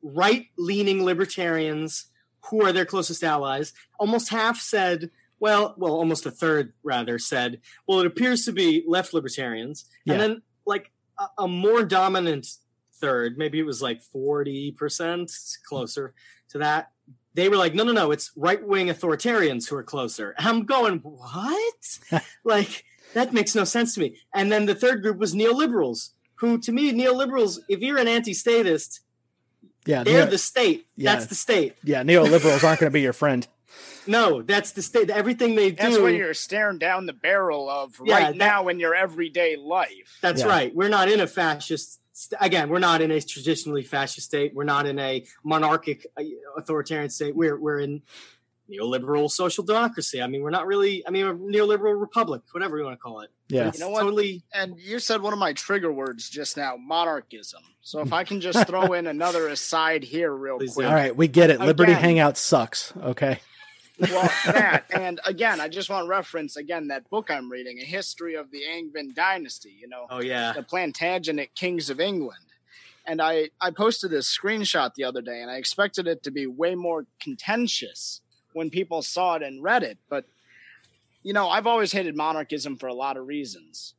right 0.02 0.48
leaning 0.57 1.03
libertarians 1.03 2.07
who 2.49 2.65
are 2.65 2.72
their 2.72 2.85
closest 2.85 3.23
allies 3.23 3.73
almost 3.99 4.30
half 4.30 4.60
said 4.60 5.10
well 5.42 5.74
well 5.78 5.94
almost 5.94 6.26
a 6.26 6.32
third 6.32 6.72
rather 6.84 7.20
said 7.20 7.60
well 7.88 8.00
it 8.00 8.06
appears 8.06 8.46
to 8.46 8.54
be 8.54 8.84
left 8.88 9.14
libertarians 9.14 9.86
Yeah. 10.06 10.14
and 10.14 10.22
then 10.22 10.42
like 10.66 10.92
a, 11.20 11.26
a 11.40 11.48
more 11.50 11.84
dominant 11.84 12.48
third 12.94 13.38
maybe 13.38 13.60
it 13.60 13.66
was 13.66 13.82
like 13.82 14.00
40% 14.02 15.58
closer 15.68 16.14
to 16.50 16.58
that 16.60 16.92
they 17.34 17.50
were 17.50 17.58
like 17.58 17.74
no 17.74 17.84
no 17.84 17.92
no 17.92 18.12
it's 18.12 18.32
right-wing 18.36 18.88
authoritarians 18.88 19.70
who 19.70 19.76
are 19.76 19.84
closer 19.84 20.36
i'm 20.38 20.66
going 20.66 21.00
what 21.00 22.00
like 22.44 22.84
that 23.14 23.34
makes 23.34 23.56
no 23.56 23.64
sense 23.64 23.94
to 23.96 24.00
me 24.02 24.16
and 24.34 24.52
then 24.52 24.66
the 24.66 24.76
third 24.76 25.02
group 25.02 25.18
was 25.18 25.34
neoliberals 25.34 26.10
who 26.36 26.58
to 26.60 26.72
me 26.72 26.92
neoliberals 26.94 27.60
if 27.70 27.80
you're 27.80 27.98
an 27.98 28.08
anti-statist 28.08 29.02
Yeah. 29.86 30.04
they're 30.04 30.24
neo- 30.26 30.32
the 30.32 30.38
state 30.38 30.88
Yeah. 30.96 31.14
that's 31.14 31.26
the 31.28 31.36
state 31.36 31.76
yeah. 31.84 32.04
Neoliberals 32.04 32.64
aren't 32.64 32.80
going 32.80 32.92
to 32.92 32.94
be 32.94 33.02
your 33.02 33.14
friend. 33.14 33.48
No, 34.07 34.41
that's 34.41 34.72
the 34.72 34.81
state. 34.81 35.10
Everything 35.10 35.56
they 35.56 35.69
do. 35.72 35.76
That's 35.77 35.99
what 35.99 36.14
you're 36.14 36.34
staring 36.34 36.77
down 36.80 37.06
the 37.06 37.14
barrel 37.14 37.69
of 37.69 37.99
Yeah, 38.03 38.15
right 38.15 38.27
that- 38.27 38.35
now 38.38 38.68
in 38.68 38.80
your 38.80 38.95
everyday 38.95 39.56
life. 39.57 40.18
That's 40.22 40.41
Yeah. 40.41 40.48
right. 40.48 40.76
We're 40.76 40.89
not 40.89 41.10
in 41.10 41.19
a 41.19 41.27
fascist. 41.27 41.99
Again, 42.39 42.69
we're 42.69 42.80
not 42.80 43.02
in 43.02 43.10
a 43.11 43.22
traditionally 43.22 43.84
fascist 43.84 44.27
state. 44.27 44.53
We're 44.53 44.64
not 44.64 44.85
in 44.85 44.99
a 44.99 45.26
monarchic 45.43 46.06
uh, 46.18 46.23
authoritarian 46.57 47.10
state. 47.10 47.35
We're 47.35 47.57
we're 47.60 47.80
in 47.80 48.02
neoliberal 48.69 49.30
social 49.30 49.64
democracy. 49.64 50.22
I 50.22 50.27
mean, 50.27 50.41
we're 50.41 50.49
not 50.49 50.65
really. 50.68 51.06
I 51.06 51.10
mean, 51.11 51.26
a 51.26 51.34
neoliberal 51.34 51.99
republic, 51.99 52.41
whatever 52.52 52.77
you 52.77 52.84
want 52.84 52.98
to 52.98 53.02
call 53.02 53.22
it. 53.22 53.30
Yeah. 53.49 53.72
You 53.73 53.80
know 53.80 53.89
what? 53.89 54.02
Totally. 54.02 54.43
And 54.53 54.80
you 54.80 54.99
said 54.99 55.22
one 55.22 55.34
of 55.34 55.39
my 55.39 55.53
trigger 55.53 55.91
words 55.91 56.30
just 56.30 56.56
now, 56.57 56.77
monarchism. 56.77 57.61
So 57.81 57.99
if 57.99 58.14
I 58.14 58.23
can 58.23 58.39
just 58.39 58.68
throw 58.68 58.93
in 58.93 59.07
another 59.07 59.48
aside 59.48 60.03
here 60.03 60.31
real 60.34 60.57
Please 60.57 60.73
quick. 60.76 60.85
do. 60.85 60.89
All 60.89 60.95
right, 60.95 61.15
we 61.15 61.27
get 61.27 61.49
it. 61.49 61.60
Liberty 61.60 61.91
Again. 61.93 62.03
Hangout 62.03 62.38
sucks. 62.38 62.93
Okay. 63.03 63.39
Well, 64.02 64.30
that 64.45 64.86
and 64.94 65.19
again, 65.26 65.60
I 65.61 65.68
just 65.68 65.90
want 65.90 66.06
to 66.06 66.10
reference 66.10 66.56
again 66.56 66.88
that 66.88 67.10
book 67.10 67.30
I'm 67.30 67.52
reading, 67.52 67.80
A 67.80 67.86
History 67.86 68.36
of 68.36 68.52
the 68.52 68.61
Angevin 68.68 69.14
Dynasty. 69.14 69.76
You 69.80 69.88
know, 69.88 70.07
Oh 70.10 70.22
yeah. 70.22 70.53
the 70.53 70.64
Plantagenet 70.64 71.53
Kings 71.56 71.90
of 71.90 71.99
England. 71.99 72.45
And 73.06 73.22
I, 73.22 73.49
I 73.60 73.72
posted 73.72 74.11
this 74.11 74.36
screenshot 74.36 74.94
the 74.94 75.03
other 75.06 75.22
day, 75.22 75.41
and 75.41 75.49
I 75.49 75.56
expected 75.56 76.07
it 76.07 76.22
to 76.23 76.32
be 76.32 76.45
way 76.45 76.76
more 76.76 77.06
contentious 77.19 78.22
when 78.53 78.69
people 78.69 79.02
saw 79.02 79.36
it 79.36 79.41
and 79.44 79.64
read 79.64 79.82
it. 79.82 79.98
But, 80.07 80.26
you 81.23 81.34
know, 81.34 81.49
I've 81.49 81.65
always 81.65 81.91
hated 81.91 82.15
monarchism 82.15 82.78
for 82.78 82.88
a 82.88 82.94
lot 82.94 83.18
of 83.18 83.26
reasons. 83.26 83.95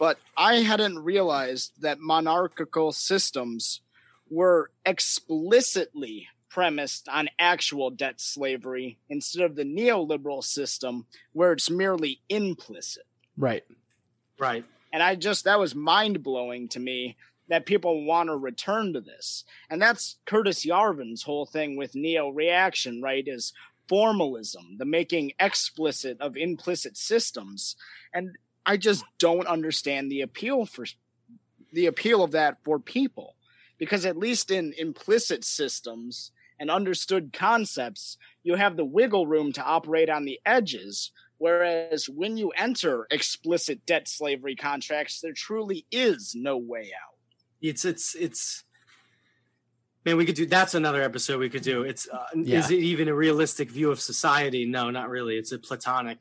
But 0.00 0.18
I 0.36 0.56
hadn't 0.56 0.98
realized 0.98 1.80
that 1.80 2.00
monarchical 2.00 2.90
systems 2.90 3.80
were 4.28 4.70
explicitly 4.84 6.28
premised 6.54 7.08
on 7.08 7.28
actual 7.40 7.90
debt 7.90 8.20
slavery 8.20 8.96
instead 9.08 9.42
of 9.42 9.56
the 9.56 9.64
neoliberal 9.64 10.42
system 10.42 11.04
where 11.32 11.50
it's 11.50 11.68
merely 11.68 12.20
implicit. 12.28 13.02
Right. 13.36 13.64
Right. 14.38 14.64
And 14.92 15.02
I 15.02 15.16
just, 15.16 15.46
that 15.46 15.58
was 15.58 15.74
mind 15.74 16.22
blowing 16.22 16.68
to 16.68 16.78
me 16.78 17.16
that 17.48 17.66
people 17.66 18.04
want 18.04 18.28
to 18.28 18.36
return 18.36 18.92
to 18.92 19.00
this. 19.00 19.42
And 19.68 19.82
that's 19.82 20.18
Curtis 20.26 20.64
Yarvin's 20.64 21.24
whole 21.24 21.44
thing 21.44 21.76
with 21.76 21.96
neo 21.96 22.28
reaction, 22.28 23.02
right? 23.02 23.24
Is 23.26 23.52
formalism, 23.88 24.76
the 24.78 24.84
making 24.84 25.32
explicit 25.40 26.20
of 26.20 26.36
implicit 26.36 26.96
systems. 26.96 27.74
And 28.14 28.38
I 28.64 28.76
just 28.76 29.04
don't 29.18 29.48
understand 29.48 30.08
the 30.08 30.20
appeal 30.20 30.66
for 30.66 30.86
the 31.72 31.86
appeal 31.86 32.22
of 32.22 32.30
that 32.30 32.58
for 32.62 32.78
people. 32.78 33.34
Because 33.76 34.06
at 34.06 34.16
least 34.16 34.52
in 34.52 34.72
implicit 34.78 35.42
systems 35.42 36.30
and 36.58 36.70
understood 36.70 37.32
concepts, 37.32 38.16
you 38.42 38.54
have 38.54 38.76
the 38.76 38.84
wiggle 38.84 39.26
room 39.26 39.52
to 39.52 39.62
operate 39.62 40.10
on 40.10 40.24
the 40.24 40.40
edges 40.46 41.12
Whereas 41.38 42.08
when 42.08 42.36
you 42.36 42.50
enter 42.50 43.06
explicit 43.10 43.84
debt 43.86 44.08
slavery 44.08 44.56
contracts, 44.56 45.20
there 45.20 45.32
truly 45.32 45.84
is 45.90 46.34
no 46.34 46.56
way 46.56 46.90
out. 46.94 47.18
It's 47.60 47.84
it's 47.84 48.14
it's. 48.14 48.64
Man, 50.06 50.18
we 50.18 50.26
could 50.26 50.34
do. 50.36 50.44
That's 50.46 50.74
another 50.74 51.02
episode 51.02 51.40
we 51.40 51.48
could 51.48 51.62
do. 51.62 51.82
It's 51.82 52.06
uh, 52.08 52.24
Yeah. 52.34 52.58
is 52.58 52.70
it 52.70 52.78
even 52.78 53.08
a 53.08 53.14
realistic 53.14 53.70
view 53.70 53.90
of 53.90 54.00
society? 54.00 54.66
No, 54.66 54.90
not 54.90 55.08
really. 55.08 55.36
It's 55.36 55.50
a 55.50 55.58
platonic 55.58 56.18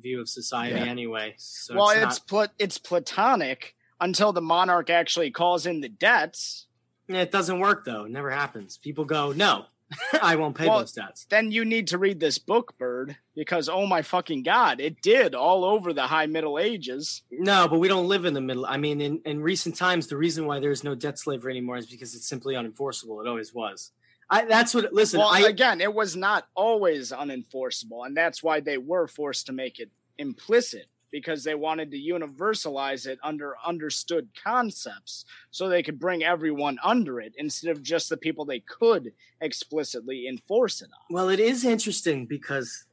view 0.00 0.20
of 0.20 0.28
society 0.28 0.76
Yeah. 0.76 0.84
anyway. 0.84 1.34
So 1.36 1.74
well, 1.76 1.90
it's, 1.90 1.96
it's 1.96 2.20
not, 2.20 2.28
plat- 2.28 2.52
it's 2.58 2.78
platonic 2.78 3.74
until 4.00 4.32
the 4.32 4.40
monarch 4.40 4.88
actually 4.90 5.30
calls 5.30 5.66
in 5.66 5.80
the 5.80 5.88
debts. 5.88 6.66
It 7.08 7.30
doesn't 7.30 7.60
work 7.60 7.84
though. 7.84 8.04
It 8.04 8.10
never 8.10 8.30
happens. 8.30 8.78
People 8.78 9.04
go, 9.04 9.32
no, 9.32 9.66
I 10.22 10.36
won't 10.36 10.56
pay 10.56 10.66
Well, 10.66 10.80
those 10.80 10.92
debts. 10.92 11.26
Then 11.30 11.50
you 11.50 11.64
need 11.64 11.88
to 11.88 11.98
read 11.98 12.18
this 12.18 12.38
book, 12.38 12.76
Bird, 12.78 13.16
because 13.34 13.68
oh 13.68 13.86
my 13.86 14.02
fucking 14.02 14.42
god, 14.42 14.80
it 14.80 15.00
did 15.00 15.34
all 15.34 15.64
over 15.64 15.92
the 15.92 16.02
High 16.02 16.26
Middle 16.26 16.58
Ages. 16.58 17.22
No, 17.30 17.68
but 17.68 17.78
we 17.78 17.88
don't 17.88 18.08
live 18.08 18.24
in 18.24 18.34
the 18.34 18.40
middle. 18.40 18.66
I 18.66 18.76
mean, 18.76 19.00
in, 19.00 19.20
in 19.24 19.40
recent 19.40 19.76
times, 19.76 20.08
the 20.08 20.16
reason 20.16 20.46
why 20.46 20.58
there's 20.58 20.82
no 20.82 20.94
debt 20.94 21.18
slavery 21.18 21.52
anymore 21.52 21.76
is 21.76 21.86
because 21.86 22.14
it's 22.14 22.26
simply 22.26 22.54
unenforceable. 22.54 23.24
It 23.24 23.28
always 23.28 23.54
was. 23.54 23.92
I, 24.28 24.44
that's 24.44 24.74
what. 24.74 24.92
Listen, 24.92 25.20
well, 25.20 25.28
I, 25.32 25.42
again, 25.42 25.80
it 25.80 25.92
was 25.92 26.16
not 26.16 26.48
always 26.54 27.12
unenforceable, 27.12 28.06
and 28.06 28.16
that's 28.16 28.42
why 28.42 28.60
they 28.60 28.78
were 28.78 29.06
forced 29.06 29.46
to 29.46 29.52
make 29.52 29.78
it 29.78 29.90
implicit 30.18 30.86
because 31.10 31.44
they 31.44 31.54
wanted 31.54 31.90
to 31.90 31.98
universalize 31.98 33.06
it 33.06 33.18
under 33.22 33.54
understood 33.64 34.28
concepts 34.42 35.24
so 35.50 35.68
they 35.68 35.82
could 35.82 35.98
bring 35.98 36.24
everyone 36.24 36.78
under 36.82 37.20
it 37.20 37.32
instead 37.38 37.70
of 37.70 37.82
just 37.82 38.08
the 38.08 38.16
people 38.16 38.44
they 38.44 38.60
could 38.60 39.12
explicitly 39.40 40.28
enforce 40.28 40.82
it 40.82 40.90
on. 40.92 41.14
Well, 41.14 41.28
it 41.28 41.40
is 41.40 41.64
interesting 41.64 42.26
because 42.26 42.84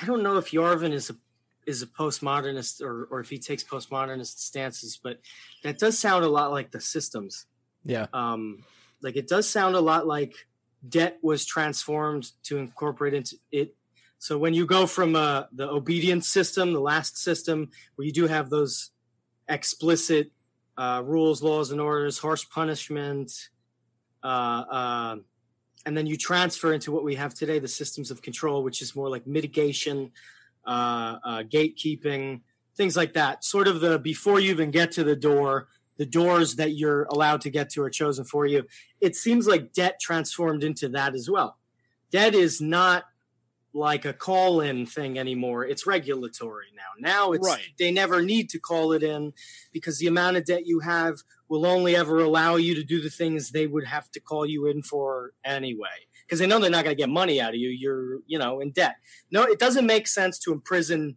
I 0.00 0.06
don't 0.06 0.22
know 0.22 0.36
if 0.36 0.50
Yarvin 0.50 0.92
is 0.92 1.10
a 1.10 1.16
is 1.66 1.82
a 1.82 1.86
postmodernist 1.86 2.80
or 2.80 3.04
or 3.10 3.20
if 3.20 3.28
he 3.28 3.38
takes 3.38 3.62
postmodernist 3.62 4.38
stances, 4.38 4.98
but 5.02 5.20
that 5.62 5.78
does 5.78 5.98
sound 5.98 6.24
a 6.24 6.28
lot 6.28 6.50
like 6.50 6.70
the 6.70 6.80
systems. 6.80 7.46
Yeah. 7.84 8.06
Um, 8.12 8.64
like 9.02 9.16
it 9.16 9.28
does 9.28 9.48
sound 9.48 9.76
a 9.76 9.80
lot 9.80 10.06
like 10.06 10.34
debt 10.86 11.18
was 11.22 11.44
transformed 11.44 12.30
to 12.44 12.58
incorporate 12.58 13.14
into 13.14 13.36
it. 13.52 13.74
So 14.18 14.36
when 14.36 14.52
you 14.52 14.66
go 14.66 14.86
from 14.86 15.14
uh, 15.14 15.44
the 15.52 15.68
obedience 15.68 16.28
system, 16.28 16.72
the 16.72 16.80
last 16.80 17.18
system, 17.18 17.70
where 17.94 18.06
you 18.06 18.12
do 18.12 18.26
have 18.26 18.50
those 18.50 18.90
explicit 19.48 20.32
uh, 20.76 21.02
rules, 21.04 21.42
laws, 21.42 21.70
and 21.70 21.80
orders, 21.80 22.18
harsh 22.18 22.48
punishment, 22.50 23.32
uh, 24.22 24.26
uh, 24.26 25.16
and 25.86 25.96
then 25.96 26.06
you 26.06 26.16
transfer 26.16 26.72
into 26.72 26.92
what 26.92 27.04
we 27.04 27.14
have 27.14 27.32
today, 27.32 27.58
the 27.58 27.68
systems 27.68 28.10
of 28.10 28.20
control, 28.20 28.62
which 28.62 28.82
is 28.82 28.94
more 28.94 29.08
like 29.08 29.26
mitigation, 29.26 30.10
uh, 30.66 31.18
uh, 31.24 31.42
gatekeeping, 31.44 32.40
things 32.76 32.96
like 32.96 33.14
that. 33.14 33.44
Sort 33.44 33.68
of 33.68 33.80
the 33.80 33.98
before 33.98 34.40
you 34.40 34.50
even 34.50 34.70
get 34.70 34.92
to 34.92 35.04
the 35.04 35.16
door, 35.16 35.68
the 35.96 36.06
doors 36.06 36.56
that 36.56 36.76
you're 36.76 37.04
allowed 37.04 37.40
to 37.42 37.50
get 37.50 37.70
to 37.70 37.82
are 37.82 37.90
chosen 37.90 38.24
for 38.24 38.46
you. 38.46 38.64
It 39.00 39.16
seems 39.16 39.46
like 39.46 39.72
debt 39.72 39.98
transformed 40.00 40.62
into 40.62 40.88
that 40.90 41.14
as 41.14 41.30
well. 41.30 41.56
Debt 42.10 42.34
is 42.34 42.60
not 42.60 43.04
like 43.78 44.04
a 44.04 44.12
call 44.12 44.60
in 44.60 44.84
thing 44.86 45.18
anymore. 45.18 45.64
It's 45.64 45.86
regulatory 45.86 46.66
now. 46.74 46.90
Now 46.98 47.32
it's 47.32 47.46
Right. 47.46 47.62
they 47.78 47.90
never 47.90 48.20
need 48.22 48.50
to 48.50 48.58
call 48.58 48.92
it 48.92 49.02
in 49.02 49.32
because 49.72 49.98
the 49.98 50.06
amount 50.08 50.36
of 50.36 50.44
debt 50.44 50.66
you 50.66 50.80
have 50.80 51.18
will 51.48 51.64
only 51.64 51.94
ever 51.96 52.18
allow 52.18 52.56
you 52.56 52.74
to 52.74 52.82
do 52.82 53.00
the 53.00 53.08
things 53.10 53.50
they 53.50 53.66
would 53.66 53.86
have 53.86 54.10
to 54.10 54.20
call 54.20 54.44
you 54.44 54.66
in 54.66 54.82
for 54.82 55.32
anyway. 55.44 56.06
Because 56.26 56.40
they 56.40 56.46
know 56.46 56.58
they're 56.58 56.70
not 56.70 56.84
going 56.84 56.94
to 56.94 57.00
get 57.00 57.08
money 57.08 57.40
out 57.40 57.50
of 57.50 57.54
you. 57.60 57.68
You're, 57.70 58.18
you 58.26 58.38
know, 58.38 58.60
in 58.60 58.70
debt. 58.72 58.96
No, 59.30 59.44
it 59.44 59.58
doesn't 59.58 59.86
make 59.86 60.06
sense 60.06 60.38
to 60.40 60.52
imprison 60.52 61.16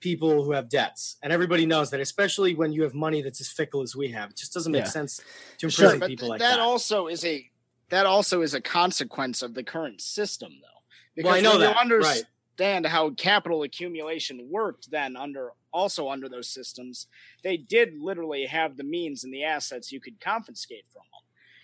people 0.00 0.44
who 0.44 0.52
have 0.52 0.68
debts. 0.68 1.16
And 1.22 1.32
everybody 1.32 1.64
knows 1.64 1.90
that, 1.90 2.00
especially 2.00 2.54
when 2.54 2.72
you 2.72 2.82
have 2.82 2.92
money 2.92 3.22
that's 3.22 3.40
as 3.40 3.48
fickle 3.48 3.80
as 3.80 3.96
we 3.96 4.08
have. 4.10 4.30
It 4.30 4.36
just 4.36 4.52
doesn't 4.52 4.70
make 4.72 4.84
Yeah. 4.84 4.90
sense 4.90 5.20
to 5.58 5.70
Sure, 5.70 5.84
imprison 5.86 6.00
but 6.00 6.08
people 6.08 6.28
like 6.28 6.40
that 6.40 6.56
that. 6.56 6.60
also 6.60 7.06
is 7.06 7.24
a 7.24 7.50
that 7.90 8.06
also 8.06 8.40
is 8.42 8.54
a 8.54 8.60
consequence 8.60 9.40
of 9.42 9.54
the 9.54 9.62
current 9.62 10.00
system 10.00 10.52
though. 10.60 10.82
Because 11.14 11.28
Well, 11.28 11.38
I 11.38 11.40
know 11.40 11.58
that, 11.58 11.70
you 11.70 12.00
right. 12.00 12.24
understand 12.58 12.86
how 12.86 13.10
capital 13.10 13.62
accumulation 13.62 14.48
worked 14.50 14.90
then 14.90 15.16
under 15.16 15.52
also 15.72 16.08
under 16.08 16.28
those 16.28 16.48
systems, 16.48 17.08
they 17.42 17.56
did 17.56 17.98
literally 18.00 18.46
have 18.46 18.76
the 18.76 18.84
means 18.84 19.24
and 19.24 19.34
the 19.34 19.44
assets 19.44 19.90
you 19.90 20.00
could 20.00 20.20
confiscate 20.20 20.84
from 20.92 21.02
them. 21.12 21.22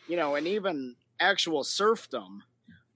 You 0.09 0.16
know, 0.16 0.35
and 0.35 0.47
even 0.47 0.97
actual 1.20 1.62
serfdom 1.62 2.43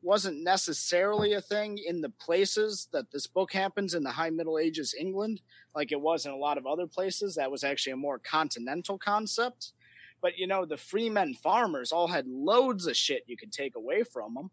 wasn't 0.04 0.42
necessarily 0.42 1.32
a 1.32 1.40
thing 1.40 1.78
in 1.78 2.02
the 2.02 2.10
places 2.10 2.88
that 2.92 3.10
this 3.10 3.26
book 3.26 3.52
happens 3.52 3.94
in 3.94 4.02
the 4.02 4.10
high 4.10 4.30
middle 4.30 4.58
ages 4.58 4.94
England 4.98 5.40
like 5.74 5.92
it 5.92 6.00
was 6.00 6.26
in 6.26 6.32
a 6.32 6.36
lot 6.36 6.58
of 6.58 6.66
other 6.66 6.86
places 6.86 7.34
that 7.34 7.50
was 7.50 7.64
actually 7.64 7.92
a 7.92 7.96
more 7.96 8.18
continental 8.18 8.98
concept 8.98 9.72
but 10.20 10.36
you 10.36 10.46
know 10.46 10.66
the 10.66 10.76
freemen 10.76 11.32
farmers 11.34 11.90
all 11.90 12.06
had 12.06 12.26
loads 12.28 12.86
of 12.86 12.94
shit 12.94 13.24
you 13.26 13.36
could 13.36 13.50
take 13.50 13.76
away 13.76 14.02
from 14.02 14.34
them 14.34 14.50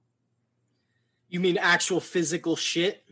You 1.31 1.39
mean 1.39 1.57
actual 1.57 1.99
physical 1.99 2.55
shit? 2.55 3.03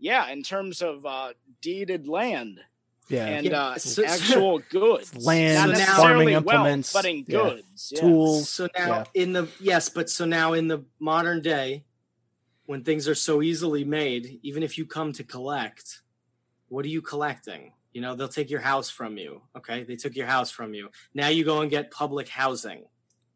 yeah 0.00 0.28
in 0.30 0.42
terms 0.42 0.82
of 0.82 1.06
uh 1.06 1.32
deeded 1.62 2.08
land 2.08 2.60
Yeah. 3.08 3.26
and 3.26 3.46
Yeah, 3.46 3.60
uh 3.62 3.78
so- 3.78 4.04
actual 4.04 4.58
goods 4.70 5.14
Land, 5.16 5.54
Not 5.54 5.78
farming 5.78 5.78
necessarily 5.78 6.32
wealth, 6.32 6.42
implements, 6.44 6.92
but 6.92 7.04
in 7.04 7.16
yeah. 7.18 7.24
goods 7.38 7.88
yes. 7.92 8.00
Tools. 8.00 8.48
So 8.50 8.68
now 8.76 8.88
Yeah. 9.14 9.22
in 9.22 9.32
the 9.32 9.48
yes, 9.60 9.88
but 9.88 10.10
so 10.10 10.24
now 10.24 10.52
in 10.54 10.68
the 10.68 10.84
modern 10.98 11.40
day, 11.42 11.84
when 12.66 12.82
things 12.82 13.06
are 13.08 13.14
so 13.14 13.40
easily 13.42 13.84
made, 13.84 14.40
even 14.42 14.62
if 14.62 14.76
you 14.78 14.84
come 14.86 15.12
to 15.14 15.24
collect, 15.24 16.02
what 16.68 16.84
are 16.84 16.88
you 16.96 17.02
collecting? 17.02 17.72
You 17.92 18.00
know, 18.00 18.14
they'll 18.16 18.28
take 18.40 18.50
your 18.50 18.60
house 18.72 18.90
from 18.90 19.16
you. 19.18 19.42
Okay, 19.56 19.84
they 19.84 19.96
took 19.96 20.16
your 20.16 20.26
house 20.26 20.50
from 20.50 20.74
you. 20.74 20.88
Now 21.14 21.28
you 21.28 21.44
go 21.44 21.60
and 21.60 21.70
get 21.70 21.90
public 21.92 22.28
housing. 22.28 22.84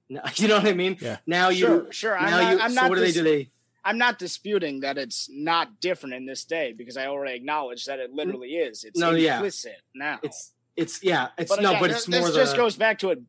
No- 0.09 0.21
You 0.37 0.49
know 0.49 0.57
what 0.57 0.67
I 0.67 0.73
mean? 0.75 0.97
Yeah. 1.01 1.19
Now 1.27 1.49
you 1.51 1.67
sure 1.67 1.93
sure 1.93 2.19
i'm 2.19 2.31
not, 2.31 2.53
you. 2.53 2.61
I'm 2.61 2.71
so 2.71 2.81
not 2.81 2.89
what 2.91 2.95
do 2.97 3.01
they 3.03 3.13
do? 3.13 3.23
They 3.23 3.51
i'm 3.85 3.99
not 3.99 4.19
disputing 4.19 4.81
that 4.81 4.99
it's 4.99 5.29
not 5.31 5.81
different 5.81 6.15
in 6.15 6.27
this 6.27 6.45
day 6.45 6.75
because 6.77 6.97
i 6.97 7.07
already 7.07 7.37
acknowledge 7.37 7.85
that 7.85 7.99
it 8.01 8.13
literally 8.13 8.51
is 8.57 8.85
it's 8.85 8.99
No, 8.99 9.11
yeah. 9.13 9.37
implicit 9.37 9.77
now 9.95 10.19
it's 10.23 10.53
it's 10.77 11.03
yeah 11.03 11.29
it's 11.39 11.51
But 11.55 11.63
no 11.63 11.71
again, 11.71 11.83
but 11.83 11.89
this, 11.91 11.99
it's 11.99 12.09
more 12.09 12.21
this 12.21 12.31
the 12.33 12.41
just 12.41 12.57
goes 12.57 12.77
back 12.77 12.99
to 13.01 13.11
it 13.11 13.21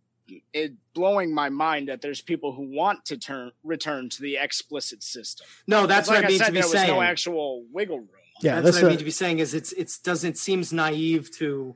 it 0.54 0.74
blowing 0.94 1.34
my 1.34 1.50
mind 1.50 1.90
that 1.90 2.02
there's 2.02 2.22
people 2.22 2.54
who 2.54 2.64
want 2.76 3.06
to 3.06 3.18
turn 3.18 3.52
return 3.64 4.10
to 4.10 4.22
the 4.22 4.38
explicit 4.38 5.02
system. 5.02 5.48
No, 5.68 5.88
that's 5.88 6.08
like 6.08 6.18
what 6.18 6.26
I 6.26 6.28
mean 6.30 6.38
said, 6.38 6.46
to 6.46 6.52
be 6.52 6.60
there 6.60 6.70
saying. 6.70 6.90
was 6.90 6.98
no 6.98 7.02
actual 7.02 7.66
wiggle 7.72 7.98
room. 8.00 8.10
Yeah, 8.42 8.56
that's 8.62 8.66
this 8.68 8.76
what 8.76 8.84
I 8.84 8.86
uh, 8.86 8.90
mean 8.92 9.00
to 9.00 9.06
be 9.06 9.12
saying 9.12 9.40
is 9.40 9.54
it's 9.54 9.72
it's 9.74 9.98
doesn't 9.98 10.38
seems 10.38 10.72
naive 10.72 11.32
to 11.38 11.48
th- 11.48 11.76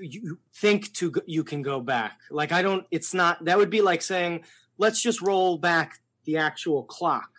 you 0.00 0.38
think 0.54 0.92
to 0.94 1.12
you 1.26 1.44
can 1.44 1.62
go 1.62 1.80
back. 1.80 2.18
Like 2.30 2.52
I 2.52 2.62
don't. 2.62 2.86
It's 2.90 3.14
not. 3.14 3.44
That 3.44 3.58
would 3.58 3.70
be 3.70 3.82
like 3.82 4.02
saying 4.02 4.44
let's 4.78 5.02
just 5.02 5.20
roll 5.20 5.58
back 5.58 6.00
the 6.24 6.36
actual 6.38 6.82
clock. 6.84 7.30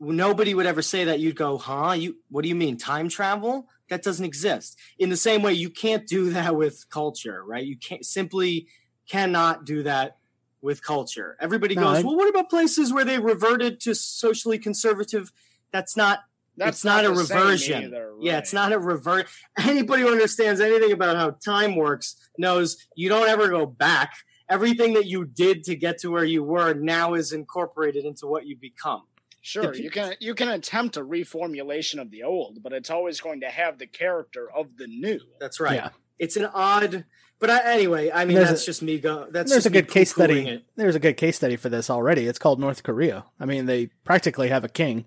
Nobody 0.00 0.54
would 0.54 0.66
ever 0.66 0.82
say 0.82 1.04
that. 1.04 1.20
You'd 1.20 1.36
go, 1.36 1.56
huh? 1.56 1.92
You 1.92 2.16
what 2.30 2.42
do 2.42 2.48
you 2.48 2.56
mean 2.56 2.76
time 2.76 3.08
travel? 3.08 3.68
That 3.88 4.02
doesn't 4.02 4.24
exist. 4.24 4.76
In 4.98 5.08
the 5.08 5.16
same 5.16 5.42
way, 5.42 5.52
you 5.54 5.70
can't 5.70 6.06
do 6.06 6.30
that 6.30 6.56
with 6.56 6.86
culture, 6.90 7.42
right? 7.44 7.64
You 7.64 7.76
can't 7.76 8.04
simply 8.04 8.66
cannot 9.08 9.64
do 9.64 9.82
that 9.84 10.16
with 10.60 10.82
culture. 10.82 11.36
Everybody 11.40 11.74
No, 11.76 11.82
goes, 11.84 11.98
I- 11.98 12.02
well, 12.02 12.16
what 12.16 12.28
about 12.28 12.50
places 12.50 12.92
where 12.92 13.04
they 13.04 13.18
reverted 13.18 13.80
to 13.82 13.94
socially 13.94 14.58
conservative? 14.58 15.32
That's 15.70 15.96
not 15.96 16.20
That's 16.58 16.78
it's 16.78 16.84
not, 16.84 17.04
a 17.04 17.10
reversion. 17.12 17.84
either, 17.84 18.12
Yeah, 18.20 18.38
it's 18.38 18.52
not 18.52 18.72
a 18.72 18.78
revert. 18.78 19.26
Anybody 19.58 20.02
who 20.02 20.10
understands 20.10 20.60
anything 20.60 20.92
about 20.92 21.16
how 21.16 21.30
time 21.30 21.76
works 21.76 22.16
knows 22.36 22.76
you 22.96 23.08
don't 23.08 23.28
ever 23.28 23.48
go 23.48 23.64
back. 23.66 24.12
Everything 24.50 24.94
that 24.94 25.06
you 25.06 25.24
did 25.24 25.62
to 25.64 25.76
get 25.76 25.98
to 25.98 26.10
where 26.10 26.24
you 26.24 26.42
were 26.42 26.72
now 26.74 27.14
is 27.14 27.32
incorporated 27.32 28.04
into 28.04 28.26
what 28.26 28.46
you 28.46 28.56
become. 28.56 29.02
Sure, 29.40 29.72
pe- 29.72 29.80
you 29.82 29.90
can 29.90 30.14
you 30.20 30.34
can 30.34 30.48
attempt 30.48 30.96
a 30.96 31.00
reformulation 31.00 32.00
of 32.00 32.10
the 32.10 32.22
old, 32.22 32.62
but 32.62 32.72
it's 32.72 32.90
always 32.90 33.20
going 33.20 33.40
to 33.42 33.48
have 33.48 33.78
the 33.78 33.86
character 33.86 34.50
of 34.50 34.76
the 34.76 34.86
new. 34.86 35.20
That's 35.40 35.60
right. 35.60 35.76
Yeah. 35.76 35.88
It's 36.18 36.36
an 36.36 36.46
odd, 36.46 37.04
but 37.38 37.48
I, 37.50 37.72
anyway, 37.72 38.10
I 38.10 38.24
mean 38.24 38.36
There's 38.36 38.48
that's 38.48 38.62
a- 38.62 38.66
just 38.66 38.82
me 38.82 38.98
go. 38.98 39.28
That's 39.30 39.50
there's 39.50 39.64
just 39.64 39.66
a 39.66 39.70
good 39.70 39.88
case 39.88 40.10
study. 40.10 40.48
It. 40.48 40.64
There's 40.76 40.96
a 40.96 41.00
good 41.00 41.16
case 41.16 41.36
study 41.36 41.56
for 41.56 41.68
this 41.68 41.88
already. 41.88 42.26
It's 42.26 42.38
called 42.38 42.58
North 42.58 42.82
Korea. 42.82 43.24
I 43.38 43.44
mean, 43.46 43.66
they 43.66 43.86
practically 44.04 44.48
have 44.48 44.64
a 44.64 44.68
king. 44.68 45.04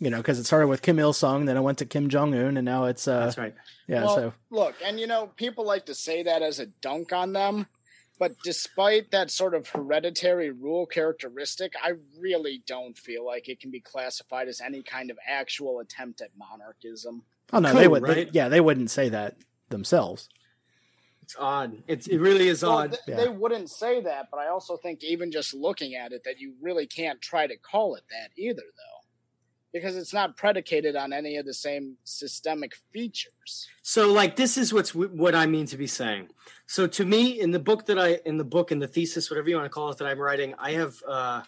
You 0.00 0.10
know, 0.10 0.18
because 0.18 0.38
it 0.38 0.44
started 0.44 0.68
with 0.68 0.80
Kim 0.82 0.98
Il 1.00 1.12
Sung, 1.12 1.44
then 1.46 1.56
it 1.56 1.60
went 1.60 1.78
to 1.78 1.84
Kim 1.86 2.08
Jong 2.08 2.32
Un, 2.34 2.56
and 2.56 2.64
now 2.64 2.84
it's 2.84 3.08
uh, 3.08 3.24
That's 3.24 3.38
right. 3.38 3.54
yeah. 3.88 4.04
Well, 4.04 4.14
so 4.14 4.32
Look, 4.50 4.74
and 4.84 5.00
you 5.00 5.06
know, 5.08 5.26
people 5.36 5.64
like 5.66 5.86
to 5.86 5.94
say 5.94 6.22
that 6.22 6.40
as 6.42 6.60
a 6.60 6.66
dunk 6.66 7.12
on 7.12 7.32
them, 7.32 7.66
but 8.20 8.32
despite 8.44 9.10
that 9.10 9.30
sort 9.32 9.54
of 9.54 9.68
hereditary 9.68 10.50
rule 10.50 10.86
characteristic, 10.86 11.72
I 11.82 11.94
really 12.20 12.62
don't 12.66 12.96
feel 12.96 13.26
like 13.26 13.48
it 13.48 13.58
can 13.60 13.70
be 13.72 13.80
classified 13.80 14.46
as 14.46 14.60
any 14.60 14.82
kind 14.84 15.10
of 15.10 15.18
actual 15.28 15.80
attempt 15.80 16.20
at 16.20 16.30
monarchism. 16.36 17.22
oh 17.52 17.58
no, 17.58 17.72
they 17.74 17.82
could, 17.88 17.90
would. 17.90 18.04
they- 18.04 18.30
yeah, 18.32 18.48
they 18.48 18.60
wouldn't 18.60 18.90
say 18.90 19.08
that 19.08 19.36
themselves. 19.68 20.28
It's 21.22 21.36
odd. 21.38 21.82
It's 21.88 22.06
it 22.06 22.18
really 22.18 22.48
is 22.48 22.62
Well, 22.62 22.78
odd. 22.78 22.90
th- 22.92 23.02
yeah. 23.06 23.16
They 23.16 23.28
wouldn't 23.28 23.68
say 23.68 24.00
that, 24.02 24.28
but 24.30 24.38
I 24.38 24.48
also 24.48 24.76
think 24.78 25.02
even 25.04 25.30
just 25.32 25.52
looking 25.54 25.94
at 25.94 26.12
it, 26.12 26.22
that 26.24 26.38
you 26.38 26.54
really 26.62 26.86
can't 26.86 27.20
try 27.20 27.46
to 27.46 27.56
call 27.56 27.96
it 27.96 28.04
that 28.10 28.30
either, 28.40 28.62
though, 28.62 28.97
because 29.72 29.96
it's 29.96 30.14
not 30.14 30.36
predicated 30.36 30.96
on 30.96 31.12
any 31.12 31.36
of 31.36 31.44
the 31.44 31.54
same 31.54 31.96
systemic 32.04 32.74
features. 32.92 33.68
So 33.82 34.10
like 34.12 34.36
this 34.36 34.56
is 34.56 34.72
what's 34.72 34.94
what 34.94 35.34
I 35.34 35.46
mean 35.46 35.66
to 35.66 35.76
be 35.76 35.86
saying. 35.86 36.28
So 36.66 36.86
to 36.86 37.04
me 37.04 37.40
in 37.40 37.50
the 37.50 37.58
book 37.58 37.86
that 37.86 37.98
I 37.98 38.20
in 38.24 38.38
the 38.38 38.44
book 38.44 38.72
in 38.72 38.78
the 38.78 38.88
thesis 38.88 39.30
whatever 39.30 39.48
you 39.48 39.56
want 39.56 39.66
to 39.66 39.70
call 39.70 39.90
it 39.90 39.98
that 39.98 40.06
I'm 40.06 40.18
writing 40.18 40.54
I 40.58 40.72
have 40.72 40.94
uh 41.06 41.42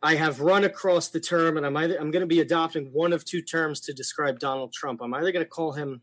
I 0.00 0.14
have 0.14 0.40
run 0.40 0.62
across 0.64 1.08
the 1.08 1.20
term 1.20 1.56
and 1.56 1.66
I'm 1.66 1.76
either 1.76 1.96
I'm 2.00 2.10
going 2.10 2.20
to 2.20 2.26
be 2.26 2.40
adopting 2.40 2.90
one 2.92 3.12
of 3.12 3.24
two 3.24 3.42
terms 3.42 3.80
to 3.80 3.92
describe 3.92 4.38
Donald 4.38 4.72
Trump. 4.72 5.02
I'm 5.02 5.12
either 5.14 5.32
going 5.32 5.44
to 5.44 5.50
call 5.50 5.72
him 5.72 6.02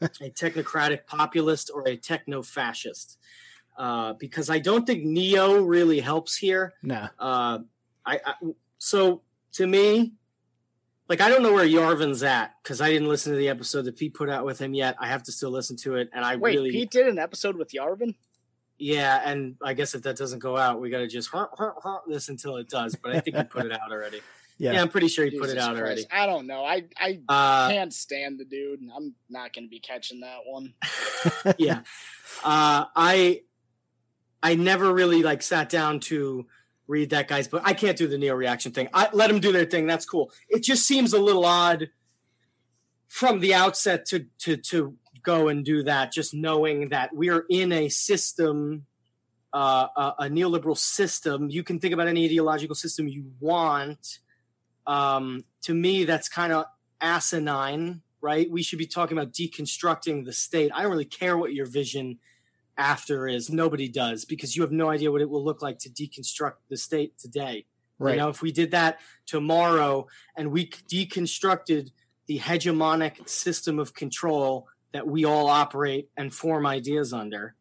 a 0.00 0.30
technocratic 0.30 1.06
populist 1.06 1.70
or 1.72 1.86
a 1.86 1.96
techno 1.96 2.42
fascist. 2.42 3.18
Uh, 3.78 4.12
because 4.14 4.50
I 4.50 4.58
don't 4.58 4.86
think 4.86 5.04
neo 5.04 5.62
really 5.62 6.00
helps 6.00 6.36
here. 6.36 6.74
No. 6.82 7.08
Uh, 7.18 7.60
I, 8.04 8.20
I 8.26 8.34
so 8.78 9.22
to 9.52 9.66
me, 9.66 10.12
like 11.08 11.20
I 11.20 11.28
don't 11.28 11.42
know 11.42 11.52
where 11.52 11.66
Yarvin's 11.66 12.22
at 12.22 12.54
because 12.62 12.80
I 12.80 12.90
didn't 12.90 13.08
listen 13.08 13.32
to 13.32 13.38
the 13.38 13.48
episode 13.48 13.82
that 13.86 13.96
Pete 13.96 14.14
put 14.14 14.28
out 14.30 14.44
with 14.44 14.58
him 14.58 14.74
yet. 14.74 14.96
I 15.00 15.08
have 15.08 15.22
to 15.24 15.32
still 15.32 15.50
listen 15.50 15.76
to 15.78 15.96
it, 15.96 16.08
and 16.12 16.24
I 16.24 16.36
Wait, 16.36 16.54
really, 16.56 16.70
Pete 16.70 16.90
did 16.90 17.06
an 17.08 17.18
episode 17.18 17.56
with 17.56 17.70
Yarvin? 17.72 18.14
yeah. 18.78 19.20
And 19.24 19.56
I 19.62 19.74
guess 19.74 19.94
if 19.94 20.02
that 20.02 20.16
doesn't 20.16 20.38
go 20.38 20.56
out, 20.56 20.80
we 20.80 20.88
got 20.88 20.98
to 21.00 21.06
just 21.06 21.28
huh, 21.30 21.48
huh, 21.52 21.72
huh, 21.82 21.98
this 22.06 22.28
until 22.30 22.56
it 22.56 22.68
does. 22.68 22.94
But 22.94 23.14
I 23.14 23.20
think 23.20 23.36
he 23.36 23.42
put 23.44 23.66
it 23.66 23.72
out 23.72 23.90
already. 23.92 24.20
Yeah, 24.62 24.72
yeah. 24.72 24.82
I'm 24.82 24.90
pretty 24.90 25.08
sure 25.08 25.24
he 25.24 25.40
put 25.40 25.48
it 25.48 25.56
out 25.56 25.70
Christ. 25.74 25.80
already. 25.80 26.06
I 26.12 26.26
don't 26.26 26.46
know. 26.46 26.62
I 26.62 26.84
I 26.98 27.18
Uh, 27.26 27.70
can't 27.70 27.94
stand 27.94 28.38
the 28.38 28.44
dude. 28.44 28.80
I'm 28.94 29.14
not 29.30 29.54
going 29.54 29.64
to 29.64 29.70
be 29.70 29.80
catching 29.80 30.20
that 30.20 30.40
one. 30.44 30.74
yeah, 31.56 31.78
uh, 32.44 32.84
I 32.94 33.40
I 34.42 34.56
never 34.56 34.92
really 34.92 35.22
like 35.22 35.40
sat 35.40 35.70
down 35.70 35.98
to 36.00 36.46
read 36.90 37.10
that 37.10 37.28
guy's 37.28 37.48
book. 37.48 37.62
I 37.64 37.72
can't 37.72 37.96
do 37.96 38.08
the 38.08 38.18
neo 38.18 38.34
reaction 38.34 38.72
thing. 38.72 38.88
I 38.92 39.08
let 39.12 39.28
them 39.28 39.40
do 39.40 39.52
their 39.52 39.64
thing. 39.64 39.86
That's 39.86 40.04
cool. 40.04 40.32
It 40.48 40.62
just 40.62 40.86
seems 40.86 41.12
a 41.12 41.20
little 41.20 41.44
odd 41.44 41.88
from 43.08 43.40
the 43.40 43.54
outset 43.54 44.04
to 44.06 44.26
to 44.40 44.56
to 44.56 44.96
go 45.22 45.48
and 45.48 45.64
do 45.64 45.84
that. 45.84 46.12
Just 46.12 46.34
knowing 46.34 46.88
that 46.90 47.14
we're 47.14 47.46
in 47.48 47.72
a 47.72 47.88
system, 47.88 48.86
uh, 49.52 49.86
a, 49.96 50.14
a 50.18 50.24
neoliberal 50.24 50.76
system. 50.76 51.48
You 51.48 51.62
can 51.62 51.78
think 51.78 51.94
about 51.94 52.08
any 52.08 52.24
ideological 52.24 52.74
system 52.74 53.08
you 53.08 53.30
want. 53.38 54.18
Um, 54.86 55.44
to 55.62 55.74
me, 55.74 56.04
that's 56.04 56.28
kind 56.28 56.52
of 56.52 56.64
asinine, 57.00 58.02
right? 58.20 58.50
We 58.50 58.62
should 58.62 58.78
be 58.78 58.86
talking 58.86 59.16
about 59.16 59.32
deconstructing 59.32 60.24
the 60.24 60.32
state. 60.32 60.72
I 60.74 60.82
don't 60.82 60.90
really 60.90 61.04
care 61.04 61.38
what 61.38 61.52
your 61.52 61.66
vision 61.66 62.18
after 62.80 63.28
is. 63.28 63.50
Nobody 63.50 63.88
does 63.88 64.24
because 64.24 64.56
you 64.56 64.62
have 64.62 64.72
no 64.72 64.90
idea 64.90 65.12
what 65.12 65.20
it 65.20 65.28
will 65.30 65.44
look 65.44 65.62
like 65.62 65.78
to 65.80 65.90
deconstruct 65.90 66.54
the 66.68 66.76
state 66.76 67.18
today. 67.18 67.66
Right. 67.98 68.12
You 68.12 68.16
know, 68.20 68.28
if 68.30 68.40
we 68.40 68.50
did 68.50 68.70
that 68.70 68.98
tomorrow 69.26 70.06
and 70.36 70.50
we 70.50 70.66
deconstructed 70.68 71.90
the 72.26 72.38
hegemonic 72.38 73.28
system 73.28 73.78
of 73.78 73.92
control 73.94 74.66
that 74.92 75.06
we 75.06 75.24
all 75.24 75.48
operate 75.48 76.08
and 76.16 76.32
form 76.32 76.66
ideas 76.66 77.12
under, 77.12 77.54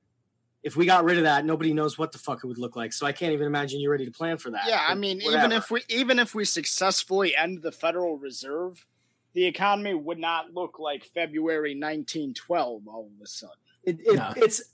if 0.64 0.76
we 0.76 0.86
got 0.86 1.04
rid 1.04 1.18
of 1.18 1.24
that, 1.24 1.46
nobody 1.46 1.74
knows 1.74 1.98
what 1.98 2.12
the 2.12 2.18
fuck 2.18 2.40
it 2.44 2.48
would 2.48 2.58
look 2.58 2.76
like. 2.76 2.94
So 2.94 3.06
I 3.06 3.12
can't 3.12 3.34
even 3.34 3.48
imagine 3.48 3.80
you're 3.80 3.92
ready 3.92 4.06
to 4.06 4.12
plan 4.12 4.38
for 4.38 4.52
that. 4.52 4.64
Yeah, 4.68 4.82
I 4.86 4.90
But 4.90 5.00
mean, 5.00 5.22
even 5.22 5.52
if 5.52 5.70
we 5.72 5.82
even 5.90 6.20
if 6.20 6.34
we 6.34 6.46
successfully 6.46 7.36
end 7.36 7.62
the 7.62 7.72
Federal 7.72 8.18
Reserve, 8.18 8.86
the 9.34 9.46
economy 9.46 9.94
would 9.94 10.18
not 10.20 10.54
look 10.54 10.80
like 10.80 11.04
February 11.14 11.72
1912 11.76 12.88
all 12.88 13.10
of 13.14 13.22
a 13.24 13.28
sudden. 13.28 13.56
it, 13.84 14.00
it, 14.02 14.16
No. 14.16 14.34
it's 14.36 14.60
it, 14.60 14.66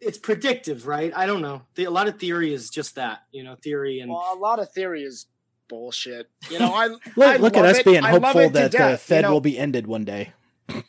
it's 0.00 0.18
predictive, 0.18 0.86
right? 0.86 1.12
I 1.16 1.26
don't 1.26 1.42
know. 1.42 1.62
The, 1.74 1.84
a 1.84 1.90
lot 1.90 2.08
of 2.08 2.18
theory 2.18 2.52
is 2.52 2.70
just 2.70 2.94
that, 2.96 3.22
you 3.32 3.44
know, 3.44 3.56
theory 3.56 4.00
and 4.00 4.10
Well, 4.10 4.30
a 4.34 4.38
lot 4.38 4.58
of 4.58 4.70
theory 4.72 5.02
is 5.02 5.26
bullshit. 5.68 6.28
You 6.50 6.58
know, 6.58 6.72
I 6.74 6.86
Look, 6.88 7.00
I 7.18 7.36
look 7.36 7.56
at 7.56 7.64
us 7.64 7.78
it. 7.78 7.84
being 7.84 8.02
hopeful 8.02 8.40
it 8.40 8.48
to 8.48 8.52
that 8.54 8.72
the 8.72 8.78
death, 8.78 8.90
you 8.92 8.96
Fed 9.16 9.22
know. 9.22 9.32
will 9.32 9.40
be 9.40 9.58
ended 9.58 9.86
one 9.86 10.04
day. 10.04 10.32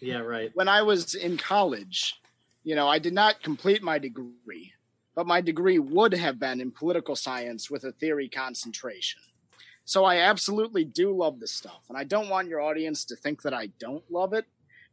yeah, 0.01 0.17
right. 0.19 0.51
when 0.55 0.67
I 0.67 0.81
was 0.81 1.15
in 1.15 1.37
college, 1.37 2.19
you 2.63 2.75
know, 2.75 2.87
I 2.87 2.99
did 2.99 3.13
not 3.13 3.41
complete 3.43 3.81
my 3.81 3.97
degree, 3.99 4.73
but 5.15 5.27
my 5.27 5.41
degree 5.41 5.79
would 5.79 6.13
have 6.13 6.39
been 6.39 6.59
in 6.61 6.71
political 6.71 7.15
science 7.15 7.69
with 7.69 7.83
a 7.83 7.91
theory 7.91 8.27
concentration. 8.29 9.21
So 9.85 10.05
I 10.05 10.17
absolutely 10.17 10.85
do 10.85 11.15
love 11.15 11.39
this 11.39 11.51
stuff. 11.51 11.81
And 11.89 11.97
I 11.97 12.03
don't 12.03 12.29
want 12.29 12.47
your 12.47 12.61
audience 12.61 13.05
to 13.05 13.15
think 13.15 13.41
that 13.41 13.53
I 13.53 13.67
don't 13.79 14.03
love 14.11 14.33
it. 14.33 14.45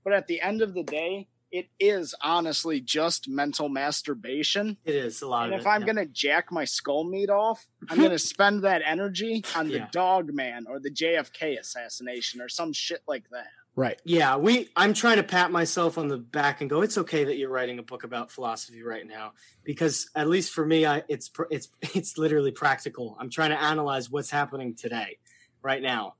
But 0.04 0.14
at 0.14 0.26
the 0.26 0.40
end 0.40 0.62
of 0.62 0.72
the 0.72 0.84
day, 0.84 1.28
it 1.58 1.68
is 1.80 2.14
honestly 2.22 2.80
just 2.80 3.28
mental 3.28 3.68
masturbation. 3.68 4.76
It 4.84 4.94
is 4.94 5.22
a 5.22 5.28
lot 5.28 5.44
And 5.46 5.54
of 5.54 5.60
if 5.60 5.66
it, 5.66 5.68
I'm 5.68 5.80
yeah. 5.82 5.86
going 5.92 6.06
to 6.06 6.12
jack 6.12 6.50
my 6.52 6.64
skull 6.64 7.04
meat 7.04 7.30
off, 7.30 7.66
I'm 7.88 7.98
going 7.98 8.10
to 8.10 8.18
spend 8.18 8.62
that 8.64 8.82
energy 8.84 9.44
on 9.54 9.68
the 9.68 9.74
Yeah. 9.78 9.88
dog 9.92 10.32
man 10.32 10.66
or 10.68 10.78
the 10.80 10.90
JFK 10.90 11.58
assassination 11.58 12.40
or 12.40 12.48
some 12.48 12.72
shit 12.72 13.02
like 13.06 13.24
that. 13.30 13.48
Right. 13.74 14.00
Yeah, 14.04 14.36
we. 14.36 14.70
I'm 14.74 14.94
trying 14.94 15.16
to 15.18 15.22
pat 15.22 15.50
myself 15.50 15.98
on 15.98 16.08
the 16.08 16.16
back 16.16 16.62
and 16.62 16.70
go. 16.70 16.80
It's 16.80 16.96
okay 16.96 17.24
that 17.24 17.36
you're 17.36 17.50
writing 17.50 17.78
a 17.78 17.82
book 17.82 18.04
about 18.04 18.30
philosophy 18.30 18.82
right 18.82 19.06
now 19.06 19.32
because 19.64 20.08
at 20.14 20.28
least 20.28 20.54
for 20.54 20.64
me, 20.64 20.86
I 20.86 21.02
it's 21.08 21.30
it's 21.50 21.68
it's 21.94 22.16
literally 22.16 22.52
practical. 22.52 23.18
I'm 23.20 23.28
trying 23.28 23.50
to 23.50 23.60
analyze 23.60 24.10
what's 24.10 24.30
happening 24.30 24.74
today, 24.74 25.18
right 25.60 25.82
now. 25.82 26.14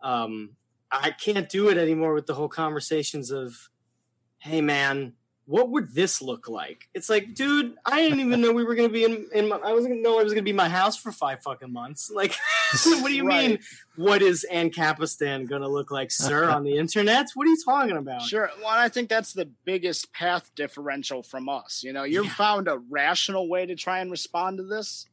Um, 0.00 0.56
I 0.90 1.10
can't 1.10 1.48
do 1.48 1.68
it 1.68 1.76
anymore 1.76 2.14
with 2.14 2.26
the 2.26 2.34
whole 2.34 2.48
conversations 2.48 3.30
of, 3.30 3.68
hey 4.44 4.60
man, 4.60 5.14
what 5.46 5.70
would 5.70 5.94
this 5.94 6.20
look 6.20 6.48
like? 6.48 6.86
It's 6.92 7.08
like, 7.08 7.32
dude, 7.34 7.76
I 7.86 8.02
didn't 8.02 8.20
even 8.20 8.42
know 8.42 8.52
we 8.52 8.62
were 8.62 8.74
gonna 8.74 8.90
be 8.90 9.04
in. 9.04 9.26
in 9.34 9.48
my, 9.48 9.56
I 9.56 9.72
wasn't 9.72 9.94
gonna 9.94 10.02
know 10.02 10.20
I 10.20 10.22
was 10.22 10.34
gonna 10.34 10.42
be 10.42 10.52
my 10.52 10.68
house 10.68 10.98
for 10.98 11.12
five 11.12 11.42
fucking 11.42 11.72
months. 11.72 12.10
Like, 12.14 12.34
what 12.84 13.08
do 13.08 13.14
you 13.14 13.26
Right. 13.26 13.50
mean? 13.50 13.58
What 13.96 14.20
is 14.20 14.44
Ancapistan 14.52 15.48
gonna 15.48 15.68
look 15.68 15.90
like, 15.90 16.10
sir, 16.10 16.50
on 16.50 16.62
the 16.64 16.76
internet? 16.76 17.26
What 17.34 17.46
are 17.46 17.50
you 17.50 17.58
talking 17.64 17.96
about? 17.96 18.22
Sure. 18.22 18.50
Well, 18.58 18.68
I 18.68 18.88
think 18.90 19.08
that's 19.08 19.32
the 19.32 19.46
biggest 19.64 20.12
path 20.12 20.50
differential 20.54 21.22
from 21.22 21.48
us. 21.48 21.82
You 21.82 21.92
know, 21.94 22.04
you've 22.04 22.26
Yeah. 22.26 22.34
found 22.34 22.68
a 22.68 22.78
rational 22.90 23.48
way 23.48 23.64
to 23.64 23.74
try 23.74 24.00
and 24.00 24.10
respond 24.10 24.58
to 24.58 24.64
this. 24.64 25.06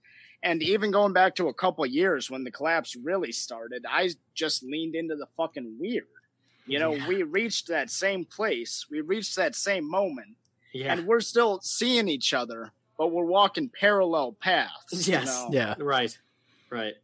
And 0.43 0.61
even 0.63 0.91
going 0.91 1.13
back 1.13 1.35
to 1.35 1.47
a 1.49 1.53
couple 1.53 1.83
of 1.85 1.91
years 1.91 2.29
when 2.31 2.43
the 2.43 2.51
collapse 2.51 2.95
really 2.95 3.31
started, 3.31 3.85
I 3.87 4.09
just 4.33 4.63
leaned 4.63 4.95
into 4.95 5.15
the 5.15 5.27
fucking 5.37 5.77
weird. 5.79 6.07
You 6.71 6.79
know, 6.79 6.93
Yeah. 6.93 7.07
we 7.07 7.23
reached 7.23 7.67
that 7.67 7.89
same 7.89 8.23
place, 8.25 8.85
we 8.89 9.01
reached 9.01 9.35
that 9.35 9.55
same 9.55 9.89
moment, 9.89 10.37
Yeah, 10.73 10.93
and 10.93 11.05
we're 11.05 11.19
still 11.19 11.59
seeing 11.61 12.07
each 12.07 12.33
other, 12.33 12.71
but 12.97 13.07
we're 13.07 13.25
walking 13.25 13.69
parallel 13.69 14.33
paths. 14.33 15.07
you 15.07 15.13
Yes. 15.13 15.25
know? 15.25 15.49
Yeah, 15.51 15.75
Right. 15.77 16.17
Right. 16.69 16.95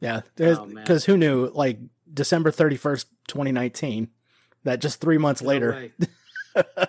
yeah. 0.00 0.20
Oh. 0.40 0.66
Because 0.66 1.04
who 1.06 1.16
knew? 1.16 1.48
Like 1.48 1.78
December 2.12 2.50
thirty 2.52 2.76
first, 2.76 3.08
twenty 3.26 3.50
nineteen. 3.52 4.10
That 4.64 4.80
just 4.80 5.00
three 5.00 5.18
months 5.18 5.42
No 5.42 5.48
later. 5.48 5.72
way. 5.72 5.92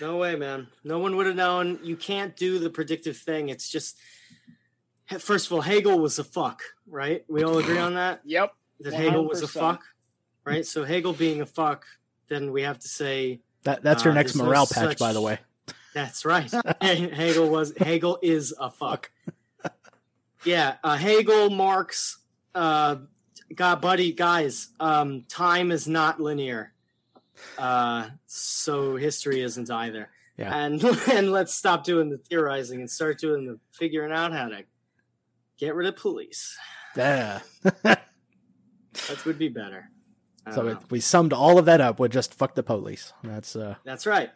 no 0.00 0.16
way, 0.16 0.34
man. 0.34 0.66
No 0.82 0.98
one 0.98 1.14
would 1.16 1.26
have 1.26 1.36
known. 1.36 1.78
You 1.84 1.96
can't 1.96 2.36
do 2.36 2.58
the 2.58 2.70
predictive 2.70 3.16
thing. 3.16 3.48
It's 3.48 3.68
just. 3.70 3.96
First 5.18 5.46
of 5.46 5.52
all, 5.52 5.60
Hegel 5.60 5.98
was 6.00 6.18
a 6.18 6.24
fuck, 6.24 6.62
right? 6.88 7.24
We 7.28 7.44
all 7.44 7.58
agree 7.58 7.78
on 7.78 7.94
that. 7.94 8.22
Yep. 8.24 8.54
That 8.80 8.94
Hegel 8.94 9.28
was 9.28 9.42
a 9.42 9.46
fuck, 9.48 9.84
right? 10.44 10.66
So 10.66 10.84
Hegel 10.84 11.12
being 11.12 11.40
a 11.40 11.46
fuck, 11.46 11.84
then 12.28 12.52
we 12.52 12.62
have 12.62 12.78
to 12.80 12.88
say 12.88 13.40
That 13.64 13.82
that's 13.82 14.04
your 14.04 14.12
Uh, 14.12 14.16
next 14.16 14.32
there's 14.32 14.42
no 14.42 14.46
morale 14.46 14.66
patch, 14.66 14.98
by 14.98 15.12
the 15.12 15.20
way. 15.20 15.38
That's 15.94 16.24
right. 16.24 16.50
Hegel 16.80 17.48
was 17.48 17.72
Hegel 17.76 18.18
is 18.22 18.52
a 18.58 18.70
fuck. 18.70 19.10
Yeah, 20.44 20.76
uh, 20.84 20.98
Hegel, 20.98 21.48
Marx, 21.48 22.18
uh, 22.54 22.96
God, 23.54 23.80
buddy, 23.80 24.12
guys. 24.12 24.68
Um, 24.78 25.22
time 25.22 25.70
is 25.72 25.88
not 25.88 26.20
linear, 26.20 26.74
uh, 27.56 28.10
so 28.26 28.96
history 28.96 29.40
isn't 29.40 29.70
either. 29.70 30.10
Yeah. 30.36 30.54
And 30.54 30.84
and 31.10 31.32
let's 31.32 31.54
stop 31.54 31.84
doing 31.84 32.10
the 32.10 32.18
theorizing 32.18 32.80
and 32.80 32.90
start 32.90 33.18
doing 33.18 33.46
the 33.46 33.58
figuring 33.72 34.12
out 34.12 34.32
how 34.34 34.48
to 34.48 34.64
get 35.56 35.74
rid 35.74 35.86
of 35.88 35.96
police. 35.96 36.58
Yeah. 36.94 37.40
That 37.82 39.24
would 39.24 39.38
be 39.38 39.48
better. 39.48 39.88
I 40.46 40.54
so 40.54 40.66
it, 40.68 40.78
we 40.90 41.00
summed 41.00 41.32
all 41.32 41.58
of 41.58 41.64
that 41.66 41.80
up 41.80 41.98
with 41.98 42.12
just 42.12 42.34
fuck 42.34 42.54
the 42.54 42.62
police. 42.62 43.12
That's 43.22 43.56
uh. 43.56 43.76
That's 43.84 44.06
right. 44.06 44.30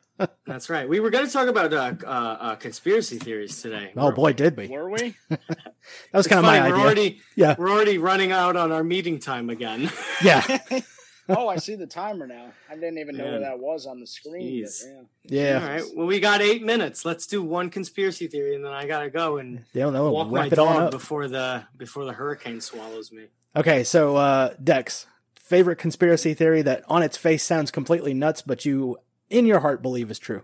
That's 0.46 0.68
right. 0.68 0.88
We 0.88 0.98
were 0.98 1.10
going 1.10 1.26
to 1.26 1.32
talk 1.32 1.46
about 1.46 1.72
uh, 1.72 1.94
uh, 2.04 2.08
uh, 2.08 2.56
conspiracy 2.56 3.18
theories 3.18 3.62
today. 3.62 3.92
Oh 3.96 4.04
We're- 4.06 4.14
boy, 4.16 4.32
did 4.32 4.56
we? 4.56 4.66
Were 4.68 4.90
we? 4.90 5.14
That 5.30 6.18
was 6.18 6.26
kind 6.26 6.38
of 6.40 6.44
my 6.44 6.58
fine. 6.58 6.70
We're 6.70 6.74
idea. 6.76 6.84
already 6.84 7.20
Yeah. 7.36 7.54
we're 7.58 7.70
already 7.70 7.98
running 7.98 8.32
out 8.32 8.56
on 8.56 8.72
our 8.72 8.82
meeting 8.84 9.18
time 9.20 9.48
again. 9.50 9.90
Yeah. 10.22 10.42
oh, 11.28 11.46
I 11.48 11.56
see 11.58 11.76
the 11.76 11.86
timer 11.86 12.26
now. 12.26 12.52
I 12.68 12.74
didn't 12.74 12.98
even 12.98 13.16
know 13.16 13.24
where 13.24 13.40
that 13.40 13.58
was 13.60 13.86
on 13.86 14.00
the 14.00 14.06
screen. 14.06 14.64
but 14.64 14.72
yeah. 15.30 15.42
Yeah. 15.42 15.62
All 15.62 15.68
right. 15.68 15.84
Well, 15.94 16.06
we 16.08 16.18
got 16.20 16.40
eight 16.42 16.62
minutes. 16.64 17.04
Let's 17.04 17.26
do 17.26 17.42
one 17.42 17.70
conspiracy 17.70 18.26
theory, 18.26 18.56
and 18.56 18.64
then 18.64 18.72
I 18.72 18.86
gotta 18.86 19.10
go 19.10 19.36
and 19.38 19.64
They 19.72 19.80
don't 19.80 19.92
know. 19.92 20.10
walk 20.10 20.30
my 20.30 20.46
it 20.46 20.50
dog 20.50 20.90
before 20.90 21.28
the 21.28 21.64
before 21.76 22.04
the 22.04 22.12
hurricane 22.14 22.60
swallows 22.60 23.12
me. 23.12 23.26
Okay, 23.54 23.84
so 23.84 24.16
uh, 24.16 24.54
Dex, 24.62 25.06
favorite 25.48 25.76
conspiracy 25.76 26.34
theory 26.34 26.60
that 26.62 26.84
on 26.88 27.02
its 27.02 27.16
face 27.16 27.42
sounds 27.42 27.70
completely 27.70 28.12
nuts, 28.12 28.42
but 28.42 28.64
you 28.64 28.98
in 29.30 29.46
your 29.46 29.60
heart 29.60 29.80
believe 29.80 30.10
is 30.10 30.18
true. 30.18 30.42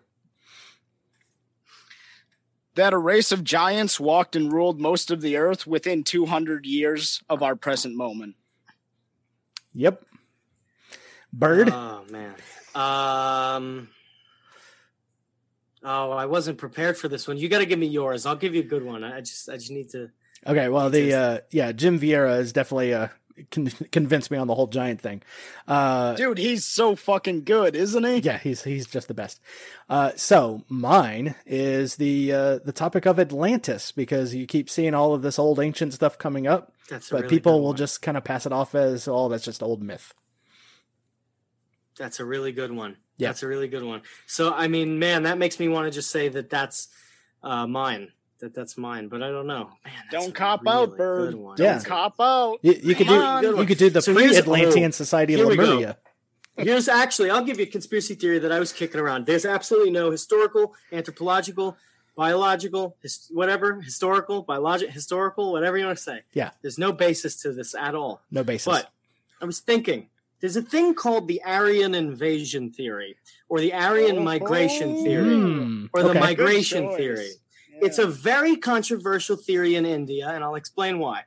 That 2.74 2.92
a 2.92 2.98
race 2.98 3.30
of 3.30 3.44
giants 3.44 4.00
walked 4.00 4.34
and 4.34 4.52
ruled 4.52 4.80
most 4.80 5.10
of 5.10 5.20
the 5.20 5.36
earth 5.36 5.66
within 5.66 6.02
200 6.02 6.66
years 6.66 7.22
of 7.28 7.42
our 7.42 7.54
present 7.54 7.94
moment. 7.94 8.34
Yep. 9.74 10.04
Bird. 11.32 11.68
Oh 11.70 12.04
man. 12.10 12.34
Um. 12.74 13.88
Oh, 15.82 16.12
I 16.12 16.24
wasn't 16.26 16.56
prepared 16.56 16.96
for 16.96 17.08
this 17.08 17.28
one. 17.28 17.36
You 17.36 17.48
got 17.48 17.58
to 17.58 17.66
give 17.66 17.78
me 17.78 17.86
yours. 17.86 18.24
I'll 18.24 18.36
give 18.36 18.54
you 18.54 18.62
a 18.62 18.64
good 18.66 18.82
one. 18.84 19.04
I 19.04 19.20
just, 19.20 19.50
I 19.50 19.56
just 19.56 19.70
need 19.70 19.90
to. 19.90 20.08
Okay, 20.46 20.68
well 20.68 20.90
the 20.90 21.12
uh, 21.12 21.38
yeah 21.50 21.72
Jim 21.72 21.98
Vieira 21.98 22.38
is 22.38 22.52
definitely 22.52 22.94
uh, 22.94 23.08
con- 23.50 23.66
convinced 23.92 24.30
me 24.30 24.38
on 24.38 24.46
the 24.46 24.54
whole 24.54 24.66
giant 24.66 25.00
thing. 25.00 25.22
Uh, 25.66 26.14
Dude, 26.14 26.38
he's 26.38 26.64
so 26.64 26.94
fucking 26.96 27.44
good, 27.44 27.74
isn't 27.76 28.04
he? 28.04 28.16
yeah, 28.18 28.38
he's 28.38 28.62
he's 28.64 28.86
just 28.86 29.08
the 29.08 29.14
best. 29.14 29.40
Uh, 29.88 30.12
so 30.16 30.62
mine 30.68 31.34
is 31.46 31.96
the 31.96 32.32
uh, 32.32 32.58
the 32.64 32.72
topic 32.72 33.06
of 33.06 33.18
Atlantis 33.18 33.92
because 33.92 34.34
you 34.34 34.46
keep 34.46 34.68
seeing 34.70 34.94
all 34.94 35.14
of 35.14 35.22
this 35.22 35.38
old 35.38 35.58
ancient 35.60 35.94
stuff 35.94 36.18
coming 36.18 36.46
up, 36.46 36.72
That's 36.88 37.10
but 37.10 37.22
really 37.22 37.36
people 37.36 37.60
will 37.60 37.68
one. 37.68 37.76
just 37.76 38.02
kind 38.02 38.16
of 38.16 38.24
pass 38.24 38.46
it 38.46 38.52
off 38.52 38.74
as 38.74 39.06
oh 39.08 39.28
that's 39.28 39.44
just 39.44 39.62
old 39.62 39.82
myth. 39.82 40.14
That's 41.98 42.20
a 42.20 42.24
really 42.24 42.52
good 42.52 42.72
one. 42.72 42.96
Yeah. 43.18 43.28
That's 43.28 43.44
a 43.44 43.46
really 43.46 43.68
good 43.68 43.84
one. 43.84 44.02
So, 44.26 44.52
I 44.52 44.66
mean, 44.66 44.98
man, 44.98 45.22
that 45.22 45.38
makes 45.38 45.60
me 45.60 45.68
want 45.68 45.86
to 45.86 45.92
just 45.92 46.10
say 46.10 46.28
that 46.28 46.50
that's 46.50 46.88
uh, 47.42 47.66
mine. 47.68 48.10
That 48.44 48.52
that's 48.52 48.76
mine. 48.76 49.08
But 49.08 49.22
I 49.22 49.30
don't 49.30 49.46
know. 49.46 49.70
Man, 49.86 49.94
Don't 50.10 50.34
cop 50.34 50.60
really 50.64 50.76
out, 50.76 50.96
Bird. 50.98 51.30
good 51.30 51.40
one. 51.40 51.56
Yeah. 51.58 51.80
Cop 51.80 52.16
out. 52.20 52.58
You, 52.60 52.74
you 52.74 52.94
could 52.94 53.06
do 53.06 53.14
on. 53.14 53.42
You 53.42 53.64
could 53.64 53.78
do 53.78 53.88
the 53.88 54.02
So 54.02 54.12
pre-Atlantean 54.12 54.88
oh, 54.88 54.90
Society 54.90 55.32
of 55.32 55.38
here 55.38 55.48
we 55.48 55.56
go. 55.56 55.62
Lemuria. 55.62 55.96
Here's 56.58 56.86
actually, 56.86 57.30
I'll 57.30 57.42
give 57.42 57.58
you 57.58 57.62
a 57.62 57.68
conspiracy 57.68 58.14
theory 58.14 58.38
that 58.40 58.52
I 58.52 58.58
was 58.58 58.70
kicking 58.70 59.00
around. 59.00 59.24
There's 59.24 59.46
absolutely 59.46 59.92
no 59.92 60.10
historical, 60.10 60.74
anthropological, 60.92 61.78
biological, 62.16 62.98
his, 63.00 63.30
whatever, 63.32 63.80
historical, 63.80 64.42
biological, 64.42 64.92
historical, 64.92 65.50
whatever 65.50 65.78
you 65.78 65.86
want 65.86 65.96
to 65.96 66.04
say. 66.04 66.20
Yeah. 66.34 66.50
There's 66.60 66.78
no 66.78 66.92
basis 66.92 67.36
to 67.42 67.52
this 67.54 67.74
at 67.74 67.94
all. 67.94 68.20
No 68.30 68.44
basis. 68.44 68.66
But 68.66 68.90
I 69.40 69.46
was 69.46 69.60
thinking, 69.60 70.10
there's 70.40 70.56
a 70.56 70.62
thing 70.62 70.94
called 70.94 71.28
the 71.28 71.42
Aryan 71.44 71.94
invasion 71.94 72.70
theory, 72.70 73.16
or 73.48 73.58
the 73.58 73.72
Aryan 73.72 74.22
migration 74.22 75.02
theory, 75.02 75.34
Hmm, 75.34 75.86
or 75.94 76.02
the 76.02 76.10
okay. 76.10 76.20
migration 76.20 76.94
theory. 76.94 77.30
Yeah. 77.74 77.86
It's 77.86 77.98
a 77.98 78.06
very 78.06 78.56
controversial 78.56 79.36
theory 79.36 79.74
in 79.74 79.84
India, 79.86 80.28
and 80.28 80.44
I'll 80.44 80.54
explain 80.54 80.98
why. 80.98 81.24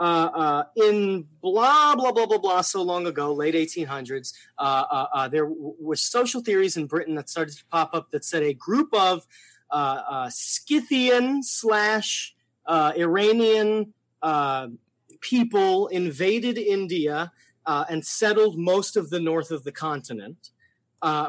Uh, 0.00 0.30
uh, 0.34 0.64
in 0.74 1.26
blah 1.40 1.94
blah 1.94 2.10
blah 2.12 2.26
blah 2.26 2.38
blah, 2.38 2.60
so 2.60 2.82
long 2.82 3.06
ago, 3.06 3.32
late 3.32 3.54
1800s, 3.54 4.32
uh, 4.58 4.62
uh, 4.90 5.06
uh, 5.14 5.28
there 5.28 5.44
w- 5.44 5.74
were 5.78 5.96
social 5.96 6.40
theories 6.40 6.76
in 6.76 6.86
Britain 6.86 7.14
that 7.14 7.28
started 7.28 7.56
to 7.56 7.64
pop 7.66 7.94
up 7.94 8.10
that 8.10 8.24
said 8.24 8.42
a 8.42 8.54
group 8.54 8.88
of 8.92 9.26
uh, 9.70 10.28
Scythian 10.28 11.42
slash 11.42 12.34
Iranian 12.68 13.92
people 15.20 15.86
invaded 15.88 16.58
India 16.58 17.30
and 17.66 18.04
settled 18.04 18.58
most 18.58 18.96
of 18.96 19.10
the 19.10 19.20
north 19.20 19.50
of 19.50 19.62
the 19.62 19.72
continent, 19.72 20.50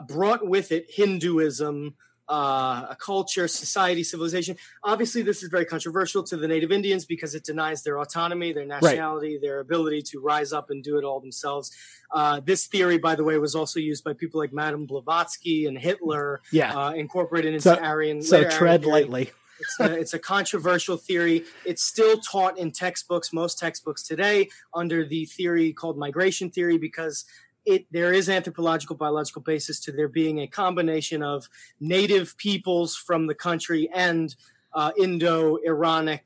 brought 0.07 0.48
with 0.48 0.72
it 0.72 0.85
Hinduism, 0.90 1.95
uh, 2.30 2.88
a 2.90 2.98
culture, 3.00 3.48
society, 3.48 4.04
civilization. 4.04 4.56
Obviously, 4.84 5.22
this 5.22 5.44
is 5.44 5.50
very 5.50 5.66
controversial 5.66 6.24
to 6.24 6.38
the 6.38 6.48
native 6.48 6.72
Indians 6.72 7.06
because 7.06 7.36
it 7.36 7.44
denies 7.44 7.84
their 7.84 8.00
autonomy, 8.00 8.54
their 8.54 8.66
nationality, 8.66 9.38
their 9.41 9.60
ability 9.60 10.02
to 10.02 10.20
rise 10.20 10.54
up 10.54 10.70
and 10.70 10.84
do 10.84 10.98
it 10.98 11.04
all 11.04 11.20
themselves. 11.20 11.72
Uh, 12.12 12.40
this 12.40 12.68
theory, 12.68 12.98
by 12.98 13.16
the 13.16 13.24
way, 13.24 13.38
was 13.38 13.56
also 13.56 13.80
used 13.80 14.04
by 14.04 14.14
people 14.14 14.40
like 14.40 14.54
Madame 14.54 14.86
Blavatsky 14.86 15.66
and 15.66 15.78
Hitler, 15.78 16.41
Yeah. 16.52 16.74
uh, 16.78 16.91
incorporated 16.91 17.54
into 17.54 17.64
So- 17.64 17.76
Aryan. 17.76 18.22
so 18.22 18.38
later 18.38 18.48
Aryan 18.48 18.58
tread 18.60 18.86
lightly. 18.86 19.32
It's 19.60 19.80
a, 19.80 19.94
it's 20.00 20.14
a 20.14 20.20
controversial 20.20 20.98
theory. 20.98 21.44
It's 21.66 21.84
still 21.84 22.18
taught 22.18 22.58
in 22.58 22.72
textbooks, 22.72 23.32
most 23.32 23.60
textbooks 23.60 24.04
today, 24.04 24.50
under 24.74 25.06
the 25.06 25.26
theory 25.26 25.72
called 25.74 25.98
migration 25.98 26.50
theory, 26.50 26.78
because 26.78 27.24
it 27.65 27.85
there 27.91 28.14
is 28.14 28.30
anthropological 28.30 28.95
biological 28.95 29.41
basis 29.41 29.80
to 29.81 29.91
there 29.91 30.07
being 30.07 30.40
a 30.40 30.48
combination 30.48 31.23
of 31.23 31.49
native 31.80 32.38
peoples 32.38 32.95
from 32.95 33.27
the 33.27 33.35
country 33.35 33.90
and 33.94 34.35
uh, 34.73 34.91
Indo-Iranic 34.98 36.26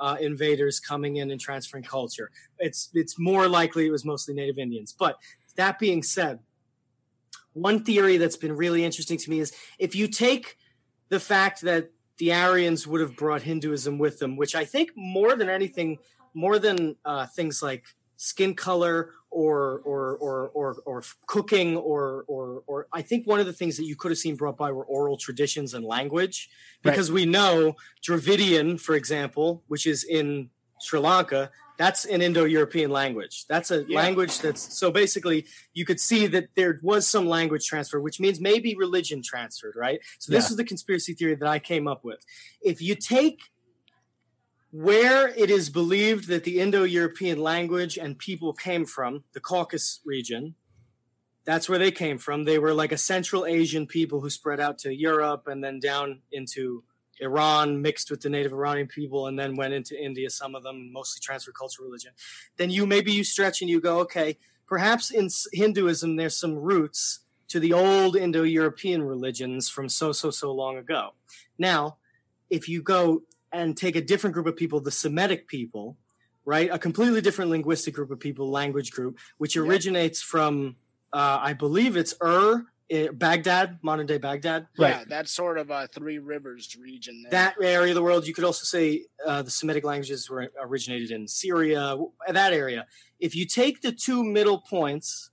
uh, 0.00 0.16
invaders 0.20 0.78
coming 0.80 1.16
in 1.16 1.30
and 1.30 1.40
transferring 1.40 1.84
culture. 1.84 2.30
It's 2.58 2.90
it's 2.94 3.18
more 3.18 3.48
likely 3.48 3.86
it 3.86 3.90
was 3.90 4.04
mostly 4.04 4.34
native 4.34 4.58
Indians. 4.58 4.94
But 4.96 5.18
that 5.56 5.78
being 5.78 6.02
said, 6.02 6.38
one 7.52 7.84
theory 7.84 8.16
that's 8.16 8.36
been 8.36 8.56
really 8.56 8.84
interesting 8.84 9.18
to 9.18 9.30
me 9.30 9.40
is 9.40 9.52
if 9.78 9.94
you 9.94 10.08
take 10.08 10.56
the 11.08 11.20
fact 11.20 11.62
that 11.62 11.90
the 12.18 12.32
Aryans 12.32 12.86
would 12.86 13.00
have 13.00 13.16
brought 13.16 13.42
Hinduism 13.42 13.98
with 13.98 14.18
them, 14.18 14.36
which 14.36 14.54
I 14.54 14.64
think 14.64 14.90
more 14.96 15.36
than 15.36 15.48
anything, 15.48 15.98
more 16.34 16.58
than 16.58 16.96
uh, 17.04 17.26
things 17.26 17.62
like 17.62 17.84
skin 18.16 18.54
color 18.54 19.14
or 19.30 19.80
or 19.84 20.16
or 20.16 20.48
or, 20.54 20.76
or 20.86 21.02
cooking 21.26 21.76
or, 21.76 22.24
or 22.28 22.62
or 22.66 22.86
I 22.92 23.02
think 23.02 23.26
one 23.26 23.40
of 23.40 23.46
the 23.46 23.52
things 23.52 23.76
that 23.76 23.84
you 23.84 23.96
could 23.96 24.10
have 24.10 24.18
seen 24.18 24.36
brought 24.36 24.56
by 24.56 24.70
were 24.72 24.84
oral 24.84 25.16
traditions 25.16 25.74
and 25.74 25.84
language, 25.84 26.48
Right. 26.84 26.92
because 26.92 27.12
we 27.12 27.26
know 27.26 27.76
Dravidian, 28.02 28.78
for 28.78 28.94
example, 28.94 29.64
which 29.68 29.86
is 29.86 30.04
in 30.04 30.50
Sri 30.80 30.98
Lanka, 31.00 31.50
that's 31.76 32.04
an 32.06 32.22
Indo-European 32.22 32.90
language. 32.90 33.44
That's 33.48 33.70
a 33.70 33.84
Yeah. 33.86 33.98
language 33.98 34.38
that's 34.40 34.76
so 34.78 34.90
basically 34.90 35.46
you 35.74 35.84
could 35.84 36.00
see 36.00 36.26
that 36.28 36.48
there 36.56 36.78
was 36.82 37.06
some 37.06 37.28
language 37.28 37.66
transfer, 37.66 38.00
which 38.00 38.18
means 38.20 38.40
maybe 38.40 38.74
religion 38.76 39.22
transferred, 39.22 39.74
right? 39.76 40.00
So 40.18 40.32
this 40.32 40.44
Yeah. 40.46 40.50
is 40.52 40.56
the 40.56 40.64
conspiracy 40.64 41.14
theory 41.14 41.34
that 41.34 41.48
I 41.48 41.58
came 41.58 41.86
up 41.86 42.02
with. 42.04 42.20
If 42.62 42.80
you 42.80 42.94
take 42.94 43.40
where 44.70 45.28
it 45.28 45.50
is 45.50 45.70
believed 45.70 46.28
that 46.28 46.44
the 46.44 46.60
Indo-European 46.60 47.38
language 47.38 47.96
and 47.96 48.18
people 48.18 48.52
came 48.52 48.84
from, 48.84 49.24
the 49.32 49.40
Caucasus 49.40 50.00
region, 50.04 50.54
that's 51.44 51.68
where 51.68 51.78
they 51.78 51.90
came 51.90 52.18
from. 52.18 52.44
They 52.44 52.58
were 52.58 52.74
like 52.74 52.92
a 52.92 52.98
Central 52.98 53.46
Asian 53.46 53.86
people 53.86 54.20
who 54.20 54.28
spread 54.28 54.60
out 54.60 54.76
to 54.80 54.94
Europe 54.94 55.46
and 55.46 55.64
then 55.64 55.80
down 55.80 56.20
into 56.30 56.84
Iran, 57.20 57.80
mixed 57.80 58.10
with 58.10 58.20
the 58.20 58.28
native 58.28 58.52
Iranian 58.52 58.86
people, 58.86 59.26
and 59.26 59.38
then 59.38 59.56
went 59.56 59.72
into 59.72 60.00
India. 60.00 60.28
Some 60.28 60.54
of 60.54 60.62
them 60.62 60.92
mostly 60.92 61.20
transfer 61.20 61.50
culture 61.50 61.82
religion. 61.82 62.12
Then 62.58 62.70
you 62.70 62.86
maybe 62.86 63.12
you 63.12 63.24
stretch 63.24 63.62
and 63.62 63.70
you 63.70 63.80
go, 63.80 64.00
okay, 64.00 64.36
perhaps 64.66 65.10
in 65.10 65.28
Hinduism 65.52 66.16
there's 66.16 66.36
some 66.36 66.54
roots 66.54 67.20
to 67.48 67.58
the 67.58 67.72
old 67.72 68.14
Indo-European 68.14 69.02
religions 69.02 69.70
from 69.70 69.88
so 69.88 70.12
so 70.12 70.30
so 70.30 70.52
long 70.52 70.76
ago. 70.76 71.14
Now, 71.58 71.96
if 72.50 72.68
you 72.68 72.82
go 72.82 73.22
and 73.52 73.76
take 73.76 73.96
a 73.96 74.00
different 74.00 74.34
group 74.34 74.46
of 74.46 74.56
people, 74.56 74.80
the 74.80 74.90
Semitic 74.90 75.48
people, 75.48 75.96
right, 76.44 76.70
a 76.72 76.78
completely 76.78 77.20
different 77.20 77.50
linguistic 77.50 77.94
group 77.94 78.10
of 78.10 78.20
people, 78.20 78.50
language 78.50 78.90
group, 78.90 79.18
which 79.38 79.56
originates 79.56 80.22
from, 80.22 80.76
uh, 81.12 81.38
I 81.40 81.52
believe 81.52 81.96
it's 81.96 82.14
Ur, 82.22 82.66
eh, 82.90 83.08
Baghdad, 83.12 83.78
modern 83.82 84.06
day 84.06 84.18
Baghdad. 84.18 84.66
Right. 84.78 84.90
Yeah, 84.90 85.04
that's 85.06 85.32
sort 85.32 85.58
of 85.58 85.70
a 85.70 85.88
Three 85.88 86.18
Rivers 86.18 86.74
region. 86.80 87.22
There. 87.22 87.30
That 87.30 87.56
area 87.62 87.90
of 87.90 87.96
the 87.96 88.02
world, 88.02 88.26
you 88.26 88.34
could 88.34 88.44
also 88.44 88.64
say 88.64 89.06
uh, 89.26 89.42
the 89.42 89.50
Semitic 89.50 89.84
languages 89.84 90.28
were 90.30 90.50
originated 90.60 91.10
in 91.10 91.28
Syria, 91.28 91.96
that 92.28 92.52
area. 92.52 92.86
If 93.20 93.34
you 93.34 93.44
take 93.44 93.82
the 93.82 93.92
two 93.92 94.24
middle 94.24 94.58
points 94.58 95.30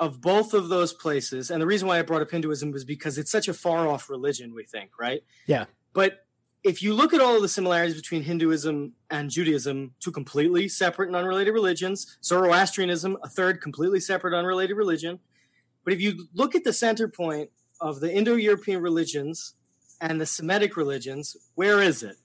of 0.00 0.20
both 0.20 0.54
of 0.54 0.68
those 0.68 0.92
places, 0.92 1.50
and 1.50 1.60
the 1.60 1.66
reason 1.66 1.88
why 1.88 1.98
I 1.98 2.02
brought 2.02 2.22
up 2.22 2.30
Hinduism 2.30 2.70
was 2.70 2.84
because 2.84 3.18
it's 3.18 3.32
such 3.32 3.48
a 3.48 3.54
far 3.54 3.88
off 3.88 4.08
religion, 4.08 4.54
we 4.54 4.64
think, 4.64 4.90
right? 4.98 5.24
Yeah. 5.46 5.64
But 5.92 6.24
if 6.64 6.82
you 6.82 6.92
look 6.92 7.14
at 7.14 7.20
all 7.20 7.36
of 7.36 7.42
the 7.42 7.48
similarities 7.48 7.94
between 7.94 8.22
Hinduism 8.22 8.92
and 9.10 9.30
Judaism, 9.30 9.94
two 10.00 10.10
completely 10.10 10.68
separate 10.68 11.06
and 11.06 11.16
unrelated 11.16 11.54
religions, 11.54 12.18
Zoroastrianism, 12.22 13.16
a 13.22 13.28
third 13.28 13.60
completely 13.60 14.00
separate, 14.00 14.34
unrelated 14.34 14.76
religion. 14.76 15.20
But 15.84 15.92
if 15.92 16.00
you 16.00 16.28
look 16.34 16.54
at 16.54 16.64
the 16.64 16.72
center 16.72 17.08
point 17.08 17.50
of 17.80 18.00
the 18.00 18.12
Indo 18.12 18.34
European 18.34 18.82
religions 18.82 19.54
and 20.00 20.20
the 20.20 20.26
Semitic 20.26 20.76
religions, 20.76 21.36
where 21.54 21.80
is 21.80 22.02
it? 22.02 22.16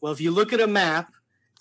Well, 0.00 0.12
if 0.12 0.20
you 0.20 0.30
look 0.30 0.52
at 0.52 0.60
a 0.60 0.66
map, 0.66 1.12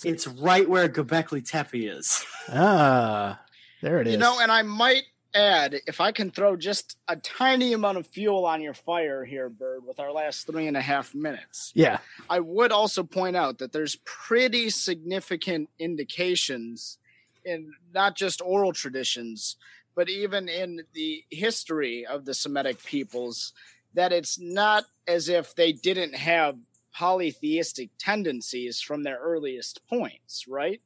it's 0.03 0.27
right 0.27 0.69
where 0.69 0.87
Göbekli 0.87 1.47
Tepe 1.47 1.87
is. 1.87 2.23
Ah, 2.49 3.41
there 3.81 3.99
it 3.99 4.07
is. 4.07 4.13
You 4.13 4.19
know, 4.19 4.39
and 4.39 4.51
I 4.51 4.61
might 4.61 5.03
add, 5.35 5.81
if 5.85 6.01
I 6.01 6.11
can 6.11 6.31
throw 6.31 6.55
just 6.55 6.97
a 7.07 7.15
tiny 7.17 7.73
amount 7.73 7.97
of 7.97 8.07
fuel 8.07 8.45
on 8.45 8.61
your 8.61 8.73
fire 8.73 9.25
here, 9.25 9.49
Bird, 9.49 9.85
with 9.85 9.99
our 9.99 10.11
last 10.11 10.47
three 10.47 10.67
and 10.67 10.77
a 10.77 10.81
half 10.81 11.13
minutes, 11.13 11.71
yeah, 11.75 11.99
I 12.29 12.39
would 12.39 12.71
also 12.71 13.03
point 13.03 13.35
out 13.35 13.59
that 13.59 13.71
there's 13.71 13.97
pretty 14.05 14.69
significant 14.69 15.69
indications 15.77 16.97
in 17.43 17.73
not 17.93 18.15
just 18.15 18.41
oral 18.41 18.73
traditions, 18.73 19.57
but 19.95 20.09
even 20.09 20.49
in 20.49 20.81
the 20.93 21.23
history 21.29 22.05
of 22.05 22.25
the 22.25 22.33
Semitic 22.33 22.83
peoples 22.83 23.53
that 23.93 24.11
it's 24.11 24.39
not 24.39 24.85
as 25.07 25.29
if 25.29 25.55
they 25.55 25.71
didn't 25.71 26.15
have 26.15 26.57
polytheistic 26.93 27.89
tendencies 27.97 28.81
from 28.81 29.03
their 29.03 29.19
earliest 29.19 29.81
points, 29.87 30.47
right? 30.47 30.81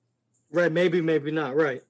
right, 0.51 0.71
maybe, 0.71 1.01
maybe 1.01 1.31
not. 1.31 1.55
Right. 1.55 1.83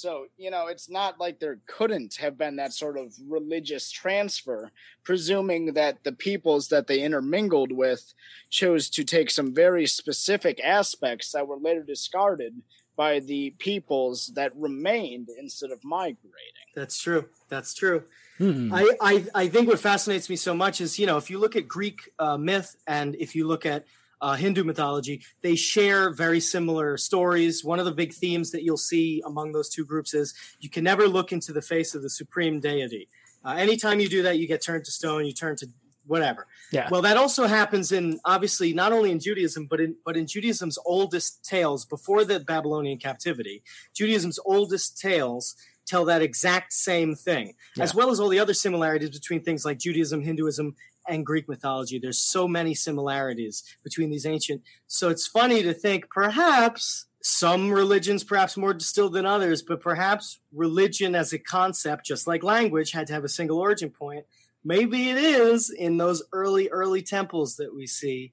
So, 0.00 0.28
you 0.38 0.50
know, 0.50 0.68
it's 0.68 0.88
not 0.88 1.20
like 1.20 1.40
there 1.40 1.58
couldn't 1.66 2.14
have 2.16 2.38
been 2.38 2.56
that 2.56 2.72
sort 2.72 2.96
of 2.96 3.12
religious 3.28 3.90
transfer, 3.90 4.70
presuming 5.04 5.74
that 5.74 6.04
the 6.04 6.12
peoples 6.12 6.68
that 6.68 6.86
they 6.86 7.02
intermingled 7.02 7.70
with 7.70 8.14
chose 8.48 8.88
to 8.90 9.04
take 9.04 9.30
some 9.30 9.54
very 9.54 9.86
specific 9.86 10.58
aspects 10.64 11.32
that 11.32 11.46
were 11.46 11.58
later 11.58 11.82
discarded 11.82 12.62
by 12.96 13.18
the 13.18 13.50
peoples 13.58 14.32
that 14.36 14.56
remained 14.56 15.28
instead 15.38 15.70
of 15.70 15.84
migrating. 15.84 16.70
That's 16.74 16.98
true. 16.98 17.28
That's 17.50 17.74
true. 17.74 18.04
Hmm. 18.38 18.72
I, 18.72 18.96
I, 19.02 19.26
I 19.34 19.48
think 19.48 19.68
what 19.68 19.80
fascinates 19.80 20.30
me 20.30 20.36
so 20.36 20.54
much 20.54 20.80
is, 20.80 20.98
you 20.98 21.04
know, 21.04 21.18
if 21.18 21.28
you 21.28 21.38
look 21.38 21.56
at 21.56 21.68
Greek 21.68 22.10
uh, 22.18 22.38
myth 22.38 22.74
and 22.86 23.16
if 23.16 23.36
you 23.36 23.46
look 23.46 23.66
at 23.66 23.84
uh, 24.20 24.34
Hindu 24.34 24.64
mythology, 24.64 25.22
they 25.42 25.56
share 25.56 26.10
very 26.10 26.40
similar 26.40 26.96
stories. 26.96 27.64
One 27.64 27.78
of 27.78 27.84
the 27.84 27.92
big 27.92 28.12
themes 28.12 28.50
that 28.50 28.62
you'll 28.62 28.76
see 28.76 29.22
among 29.24 29.52
those 29.52 29.68
two 29.68 29.84
groups 29.84 30.14
is 30.14 30.34
you 30.60 30.68
can 30.68 30.84
never 30.84 31.08
look 31.08 31.32
into 31.32 31.52
the 31.52 31.62
face 31.62 31.94
of 31.94 32.02
the 32.02 32.10
supreme 32.10 32.60
deity. 32.60 33.08
Uh, 33.44 33.54
anytime 33.58 34.00
you 34.00 34.08
do 34.08 34.22
that, 34.22 34.38
you 34.38 34.46
get 34.46 34.62
turned 34.62 34.84
to 34.84 34.90
stone, 34.90 35.24
you 35.24 35.32
turn 35.32 35.56
to 35.56 35.66
whatever. 36.06 36.46
Yeah. 36.72 36.88
Well, 36.90 37.02
that 37.02 37.16
also 37.16 37.46
happens 37.46 37.92
in 37.92 38.20
obviously 38.24 38.72
not 38.72 38.92
only 38.92 39.10
in 39.10 39.20
Judaism, 39.20 39.66
but 39.66 39.80
in 39.80 39.96
but 40.04 40.16
in 40.16 40.26
Judaism's 40.26 40.78
oldest 40.84 41.44
tales 41.44 41.84
before 41.84 42.24
the 42.24 42.40
Babylonian 42.40 42.98
captivity. 42.98 43.62
Judaism's 43.94 44.38
oldest 44.44 44.98
tales 44.98 45.54
tell 45.86 46.04
that 46.04 46.22
exact 46.22 46.72
same 46.72 47.14
thing, 47.14 47.54
as 47.78 47.94
well 47.94 48.10
as 48.10 48.20
all 48.20 48.28
the 48.28 48.38
other 48.38 48.54
similarities 48.54 49.10
between 49.10 49.42
things 49.42 49.64
like 49.64 49.78
Judaism, 49.78 50.22
Hinduism, 50.22 50.76
and 51.10 51.26
Greek 51.26 51.48
mythology. 51.48 51.98
There's 51.98 52.18
so 52.18 52.46
many 52.48 52.74
similarities 52.74 53.62
between 53.82 54.10
these 54.10 54.24
ancient. 54.26 54.62
So 54.86 55.08
it's 55.08 55.26
funny 55.26 55.62
to 55.62 55.74
think 55.74 56.08
perhaps 56.10 57.06
some 57.22 57.70
religions 57.70 58.24
perhaps 58.24 58.56
more 58.56 58.72
distilled 58.72 59.12
than 59.12 59.26
others, 59.26 59.62
but 59.62 59.80
perhaps 59.80 60.40
religion 60.54 61.14
as 61.14 61.32
a 61.32 61.38
concept, 61.38 62.06
just 62.06 62.26
like 62.26 62.42
language, 62.42 62.92
had 62.92 63.06
to 63.08 63.12
have 63.12 63.24
a 63.24 63.28
single 63.28 63.58
origin 63.58 63.90
point. 63.90 64.24
Maybe 64.64 65.10
it 65.10 65.16
is 65.18 65.68
in 65.70 65.98
those 65.98 66.22
early, 66.32 66.68
early 66.70 67.02
temples 67.02 67.56
that 67.56 67.74
we 67.74 67.86
see 67.86 68.32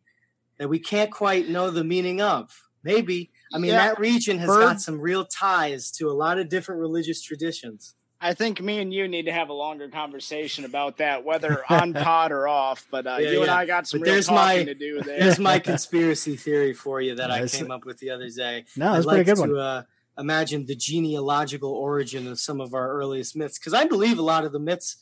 that 0.58 0.70
we 0.70 0.80
can't 0.80 1.12
quite 1.12 1.50
know 1.50 1.70
the 1.70 1.84
meaning 1.84 2.22
of. 2.22 2.64
Maybe. 2.84 3.32
I 3.54 3.58
mean, 3.58 3.72
Yeah, 3.72 3.88
that 3.90 4.00
region 4.00 4.38
has 4.40 4.48
Bird- 4.48 4.62
got 4.62 4.82
some 4.82 5.02
real 5.02 5.26
ties 5.26 5.92
to 5.92 6.10
a 6.10 6.14
lot 6.14 6.38
of 6.40 6.48
different 6.48 6.80
religious 6.80 7.22
traditions. 7.22 7.94
I 8.20 8.34
think 8.34 8.60
me 8.62 8.80
and 8.80 8.92
you 8.92 9.08
need 9.08 9.24
to 9.28 9.32
have 9.32 9.50
a 9.50 9.54
longer 9.54 9.90
conversation 9.90 10.66
about 10.66 10.98
that, 10.98 11.24
whether 11.24 11.64
on 11.72 11.94
pod 11.94 12.32
or 12.32 12.48
off. 12.48 12.88
But 12.90 13.06
uh, 13.06 13.18
Yeah, 13.20 13.30
you 13.32 13.42
and. 13.44 13.52
I 13.52 13.66
got 13.66 13.88
some 13.88 14.00
But 14.00 14.06
real 14.06 14.14
there's 14.16 14.26
talking 14.28 14.60
my- 14.60 14.64
to 14.66 14.74
do 14.74 15.02
there. 15.02 15.20
There's 15.20 15.40
my 15.40 15.60
conspiracy 15.72 16.36
theory 16.36 16.74
for 16.74 17.00
you 17.00 17.16
that 17.16 17.30
I 17.32 17.48
came 17.48 17.70
up 17.72 17.86
with 17.86 18.00
the 18.00 18.10
other 18.10 18.30
day. 18.30 18.66
No, 18.76 18.94
that's 18.94 19.06
a 19.06 19.10
I'd 19.10 19.14
pretty 19.16 19.30
like 19.32 19.38
good 19.38 19.48
to 19.48 19.54
one. 19.54 19.60
uh, 19.60 19.84
imagine 20.18 20.66
the 20.66 20.76
genealogical 20.76 21.72
origin 21.72 22.28
of 22.28 22.40
some 22.40 22.60
of 22.60 22.74
our 22.74 22.92
earliest 22.92 23.36
myths 23.36 23.60
because 23.60 23.74
I 23.76 23.86
believe 23.86 24.18
a 24.18 24.24
lot 24.24 24.46
of 24.46 24.52
the 24.52 24.60
myths 24.60 24.98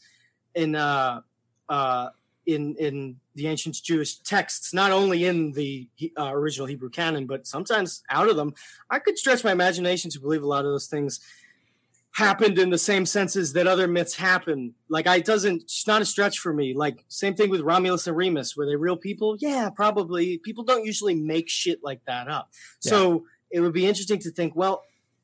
in 0.54 0.76
uh, 0.76 1.22
uh, 1.70 2.10
in 2.46 2.76
in 2.76 3.16
the 3.34 3.48
ancient 3.48 3.76
Jewish 3.82 4.18
texts, 4.20 4.74
not 4.74 4.92
only 4.92 5.24
in 5.26 5.54
the 5.54 5.88
uh, 6.18 6.32
original 6.34 6.68
Hebrew 6.68 6.90
canon, 6.90 7.28
but 7.28 7.48
sometimes 7.48 8.04
out 8.10 8.30
of 8.30 8.36
them. 8.36 8.54
I 8.90 9.00
could 9.00 9.18
stretch 9.18 9.44
my 9.44 9.52
imagination 9.54 10.12
to 10.12 10.20
believe 10.20 10.44
a 10.44 10.48
lot 10.48 10.66
of 10.66 10.72
those 10.72 10.88
things 10.88 11.20
happened 12.16 12.58
in 12.58 12.70
the 12.70 12.78
same 12.78 13.06
senses 13.06 13.52
that 13.52 13.68
other 13.68 13.90
myths 13.90 14.16
happen. 14.16 14.74
Like 14.88 15.06
I 15.06 15.20
doesn't 15.20 15.64
it's 15.64 15.86
not 15.86 16.02
a 16.02 16.06
stretch 16.06 16.40
for 16.40 16.54
me. 16.54 16.74
Like 16.74 17.04
same 17.10 17.36
thing 17.36 17.50
with 17.50 17.60
Romulus 17.60 18.08
and 18.08 18.16
Remus. 18.16 18.56
Were 18.56 18.66
they 18.66 18.78
real 18.78 18.96
people? 18.96 19.36
Yeah, 19.40 19.70
probably. 19.70 20.38
People 20.38 20.64
don't 20.64 20.86
usually 20.86 21.14
make 21.14 21.50
shit 21.50 21.80
like 21.84 22.06
that 22.06 22.30
up. 22.30 22.52
So 22.80 23.26
it 23.52 23.60
would 23.60 23.74
be 23.74 23.86
interesting 23.86 24.20
to 24.20 24.32
think, 24.32 24.56
well, 24.56 24.84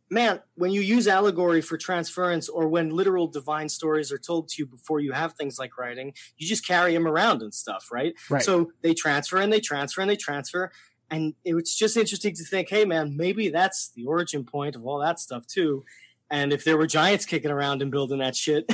man, 0.09 0.41
when 0.55 0.71
you 0.71 0.81
use 0.81 1.07
allegory 1.07 1.61
for 1.61 1.77
transference 1.77 2.49
or 2.49 2.67
when 2.67 2.89
literal 2.89 3.27
divine 3.27 3.69
stories 3.69 4.11
are 4.11 4.17
told 4.17 4.49
to 4.49 4.55
you 4.59 4.65
before 4.65 4.99
you 4.99 5.13
have 5.13 5.33
things 5.33 5.57
like 5.57 5.77
writing, 5.77 6.13
you 6.37 6.45
just 6.45 6.67
carry 6.67 6.93
them 6.93 7.07
around 7.07 7.41
and 7.41 7.53
stuff, 7.53 7.87
right? 7.89 8.13
Right. 8.29 8.43
So 8.43 8.73
they 8.81 8.93
transfer 8.93 9.37
and 9.37 9.53
they 9.53 9.61
transfer 9.61 10.01
and 10.01 10.09
they 10.09 10.17
transfer. 10.17 10.73
And 11.09 11.35
it's 11.45 11.75
just 11.75 11.95
interesting 11.95 12.35
to 12.35 12.43
think, 12.43 12.69
hey, 12.69 12.83
man, 12.83 13.15
maybe 13.15 13.47
that's 13.49 13.91
the 13.95 14.05
origin 14.05 14.43
point 14.43 14.75
of 14.75 14.85
all 14.85 14.99
that 14.99 15.19
stuff, 15.19 15.47
too. 15.47 15.85
And 16.31 16.53
if 16.53 16.63
there 16.63 16.77
were 16.77 16.87
giants 16.87 17.25
kicking 17.25 17.51
around 17.51 17.81
and 17.81 17.91
building 17.91 18.19
that 18.19 18.35
shit, 18.35 18.65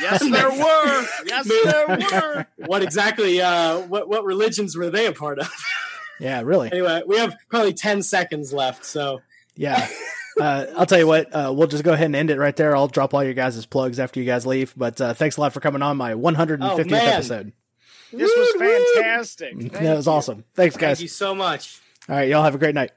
yes, 0.00 0.20
there 0.30 0.48
were. 0.50 1.06
Yes, 1.26 1.48
there 1.64 1.86
were. 1.88 2.46
what 2.66 2.82
exactly, 2.82 3.40
uh, 3.40 3.80
what, 3.80 4.08
what 4.08 4.24
religions 4.24 4.76
were 4.76 4.90
they 4.90 5.06
a 5.06 5.12
part 5.12 5.38
of? 5.40 5.52
Yeah, 6.20 6.42
really. 6.42 6.70
anyway, 6.70 7.00
we 7.06 7.16
have 7.16 7.34
probably 7.48 7.72
10 7.72 8.02
seconds 8.02 8.52
left. 8.52 8.84
So 8.84 9.22
Yeah. 9.56 9.88
Uh, 10.38 10.66
I'll 10.76 10.84
tell 10.84 10.98
you 10.98 11.06
what, 11.06 11.34
uh, 11.34 11.50
we'll 11.56 11.66
just 11.66 11.82
go 11.82 11.94
ahead 11.94 12.04
and 12.04 12.14
end 12.14 12.28
it 12.30 12.36
right 12.38 12.54
there. 12.54 12.76
I'll 12.76 12.88
drop 12.88 13.14
all 13.14 13.24
your 13.24 13.32
guys' 13.32 13.64
plugs 13.64 13.98
after 13.98 14.20
you 14.20 14.26
guys 14.26 14.44
leave. 14.46 14.74
But 14.76 15.00
uh, 15.00 15.14
thanks 15.14 15.38
a 15.38 15.40
lot 15.40 15.54
for 15.54 15.60
coming 15.60 15.80
on 15.80 15.96
my 15.96 16.12
150th 16.12 16.60
Oh, 16.60 16.96
episode. 16.96 17.52
This 18.12 18.30
was 18.36 18.52
Woo, 18.54 18.66
woo. 18.66 18.86
fantastic. 18.96 19.54
Thank 19.58 19.72
that 19.72 19.96
was 19.96 20.06
awesome. 20.06 20.44
Thanks, 20.54 20.76
thank 20.76 20.80
guys. 20.88 21.00
you 21.02 21.08
so 21.08 21.34
much. 21.34 21.80
All 22.06 22.16
right, 22.16 22.28
y'all 22.28 22.42
have 22.44 22.54
a 22.54 22.58
great 22.58 22.74
night. 22.74 22.90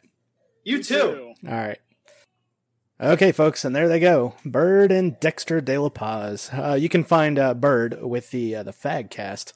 You 0.65 0.83
too. 0.83 1.33
All 1.47 1.53
right. 1.53 1.79
Okay, 3.03 3.33
folks, 3.33 3.65
and 3.65 3.75
there 3.75 3.89
they 3.89 3.99
go. 3.99 4.33
Bird 4.45 4.89
and 4.89 5.19
Dexter 5.19 5.59
De 5.59 5.77
La 5.77 5.89
Paz. 5.89 6.49
Uh, 6.53 6.77
you 6.79 6.87
can 6.87 7.03
find 7.03 7.37
uh, 7.37 7.53
Bird 7.53 8.01
with 8.01 8.31
the 8.31 8.55
uh, 8.55 8.63
the 8.63 8.71
Fagcast 8.71 9.51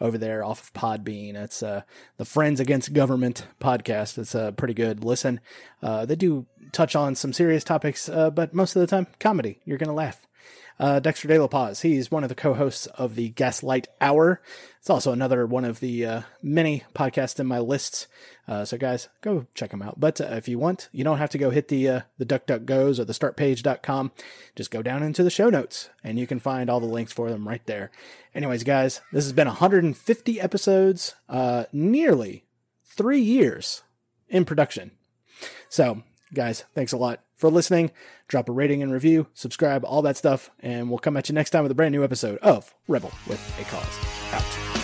over 0.00 0.16
there 0.16 0.44
off 0.44 0.62
of 0.62 0.72
Podbean. 0.74 1.34
It's 1.34 1.60
uh, 1.60 1.82
the 2.18 2.24
Friends 2.24 2.60
Against 2.60 2.92
Government 2.92 3.48
podcast. 3.60 4.16
It's 4.16 4.36
a 4.36 4.54
pretty 4.56 4.74
good 4.74 5.02
listen. 5.02 5.40
Uh, 5.82 6.06
they 6.06 6.14
do 6.14 6.46
touch 6.70 6.94
on 6.94 7.16
some 7.16 7.32
serious 7.32 7.64
topics, 7.64 8.08
uh, 8.08 8.30
but 8.30 8.54
most 8.54 8.76
of 8.76 8.80
the 8.80 8.86
time, 8.86 9.08
comedy. 9.18 9.58
You're 9.64 9.78
gonna 9.78 9.92
laugh. 9.92 10.28
Uh, 10.78 10.98
Dexter 10.98 11.28
De 11.28 11.38
La 11.38 11.46
Paz. 11.46 11.82
He's 11.82 12.10
one 12.10 12.24
of 12.24 12.28
the 12.28 12.34
co-hosts 12.34 12.86
of 12.86 13.14
the 13.14 13.28
Gaslight 13.30 13.86
Hour. 14.00 14.42
It's 14.80 14.90
also 14.90 15.12
another 15.12 15.46
one 15.46 15.64
of 15.64 15.80
the 15.80 16.04
uh, 16.04 16.20
many 16.42 16.82
podcasts 16.94 17.38
in 17.38 17.46
my 17.46 17.60
lists. 17.60 18.08
Uh, 18.48 18.64
so 18.64 18.76
guys, 18.76 19.08
go 19.20 19.46
check 19.54 19.70
them 19.70 19.82
out. 19.82 20.00
But 20.00 20.20
uh, 20.20 20.24
if 20.32 20.48
you 20.48 20.58
want, 20.58 20.88
you 20.92 21.04
don't 21.04 21.18
have 21.18 21.30
to 21.30 21.38
go 21.38 21.50
hit 21.50 21.68
the 21.68 21.88
uh, 21.88 22.00
the 22.18 22.26
DuckDuckGoes 22.26 22.98
or 22.98 23.04
the 23.04 23.12
StartPage.com. 23.12 24.12
Just 24.56 24.70
go 24.70 24.82
down 24.82 25.02
into 25.02 25.22
the 25.22 25.30
show 25.30 25.48
notes, 25.48 25.90
and 26.02 26.18
you 26.18 26.26
can 26.26 26.40
find 26.40 26.68
all 26.68 26.80
the 26.80 26.86
links 26.86 27.12
for 27.12 27.30
them 27.30 27.46
right 27.46 27.64
there. 27.66 27.90
Anyways, 28.34 28.64
guys, 28.64 29.00
this 29.12 29.24
has 29.24 29.32
been 29.32 29.46
150 29.46 30.40
episodes, 30.40 31.14
uh, 31.28 31.64
nearly 31.72 32.44
three 32.84 33.20
years 33.20 33.82
in 34.28 34.44
production. 34.44 34.90
So, 35.68 36.02
guys, 36.32 36.64
thanks 36.74 36.92
a 36.92 36.96
lot 36.96 37.23
for 37.44 37.50
listening. 37.50 37.90
Drop 38.26 38.48
a 38.48 38.52
rating 38.52 38.82
and 38.82 38.90
review, 38.90 39.26
subscribe, 39.34 39.84
all 39.84 40.00
that 40.00 40.16
stuff, 40.16 40.50
and 40.60 40.88
we'll 40.88 40.98
come 40.98 41.16
at 41.16 41.28
you 41.28 41.34
next 41.34 41.50
time 41.50 41.62
with 41.62 41.72
a 41.72 41.74
brand 41.74 41.92
new 41.92 42.02
episode 42.02 42.38
of 42.38 42.74
Rebel 42.88 43.12
with 43.26 43.40
a 43.60 43.64
Cause. 43.64 44.32
Out. 44.32 44.83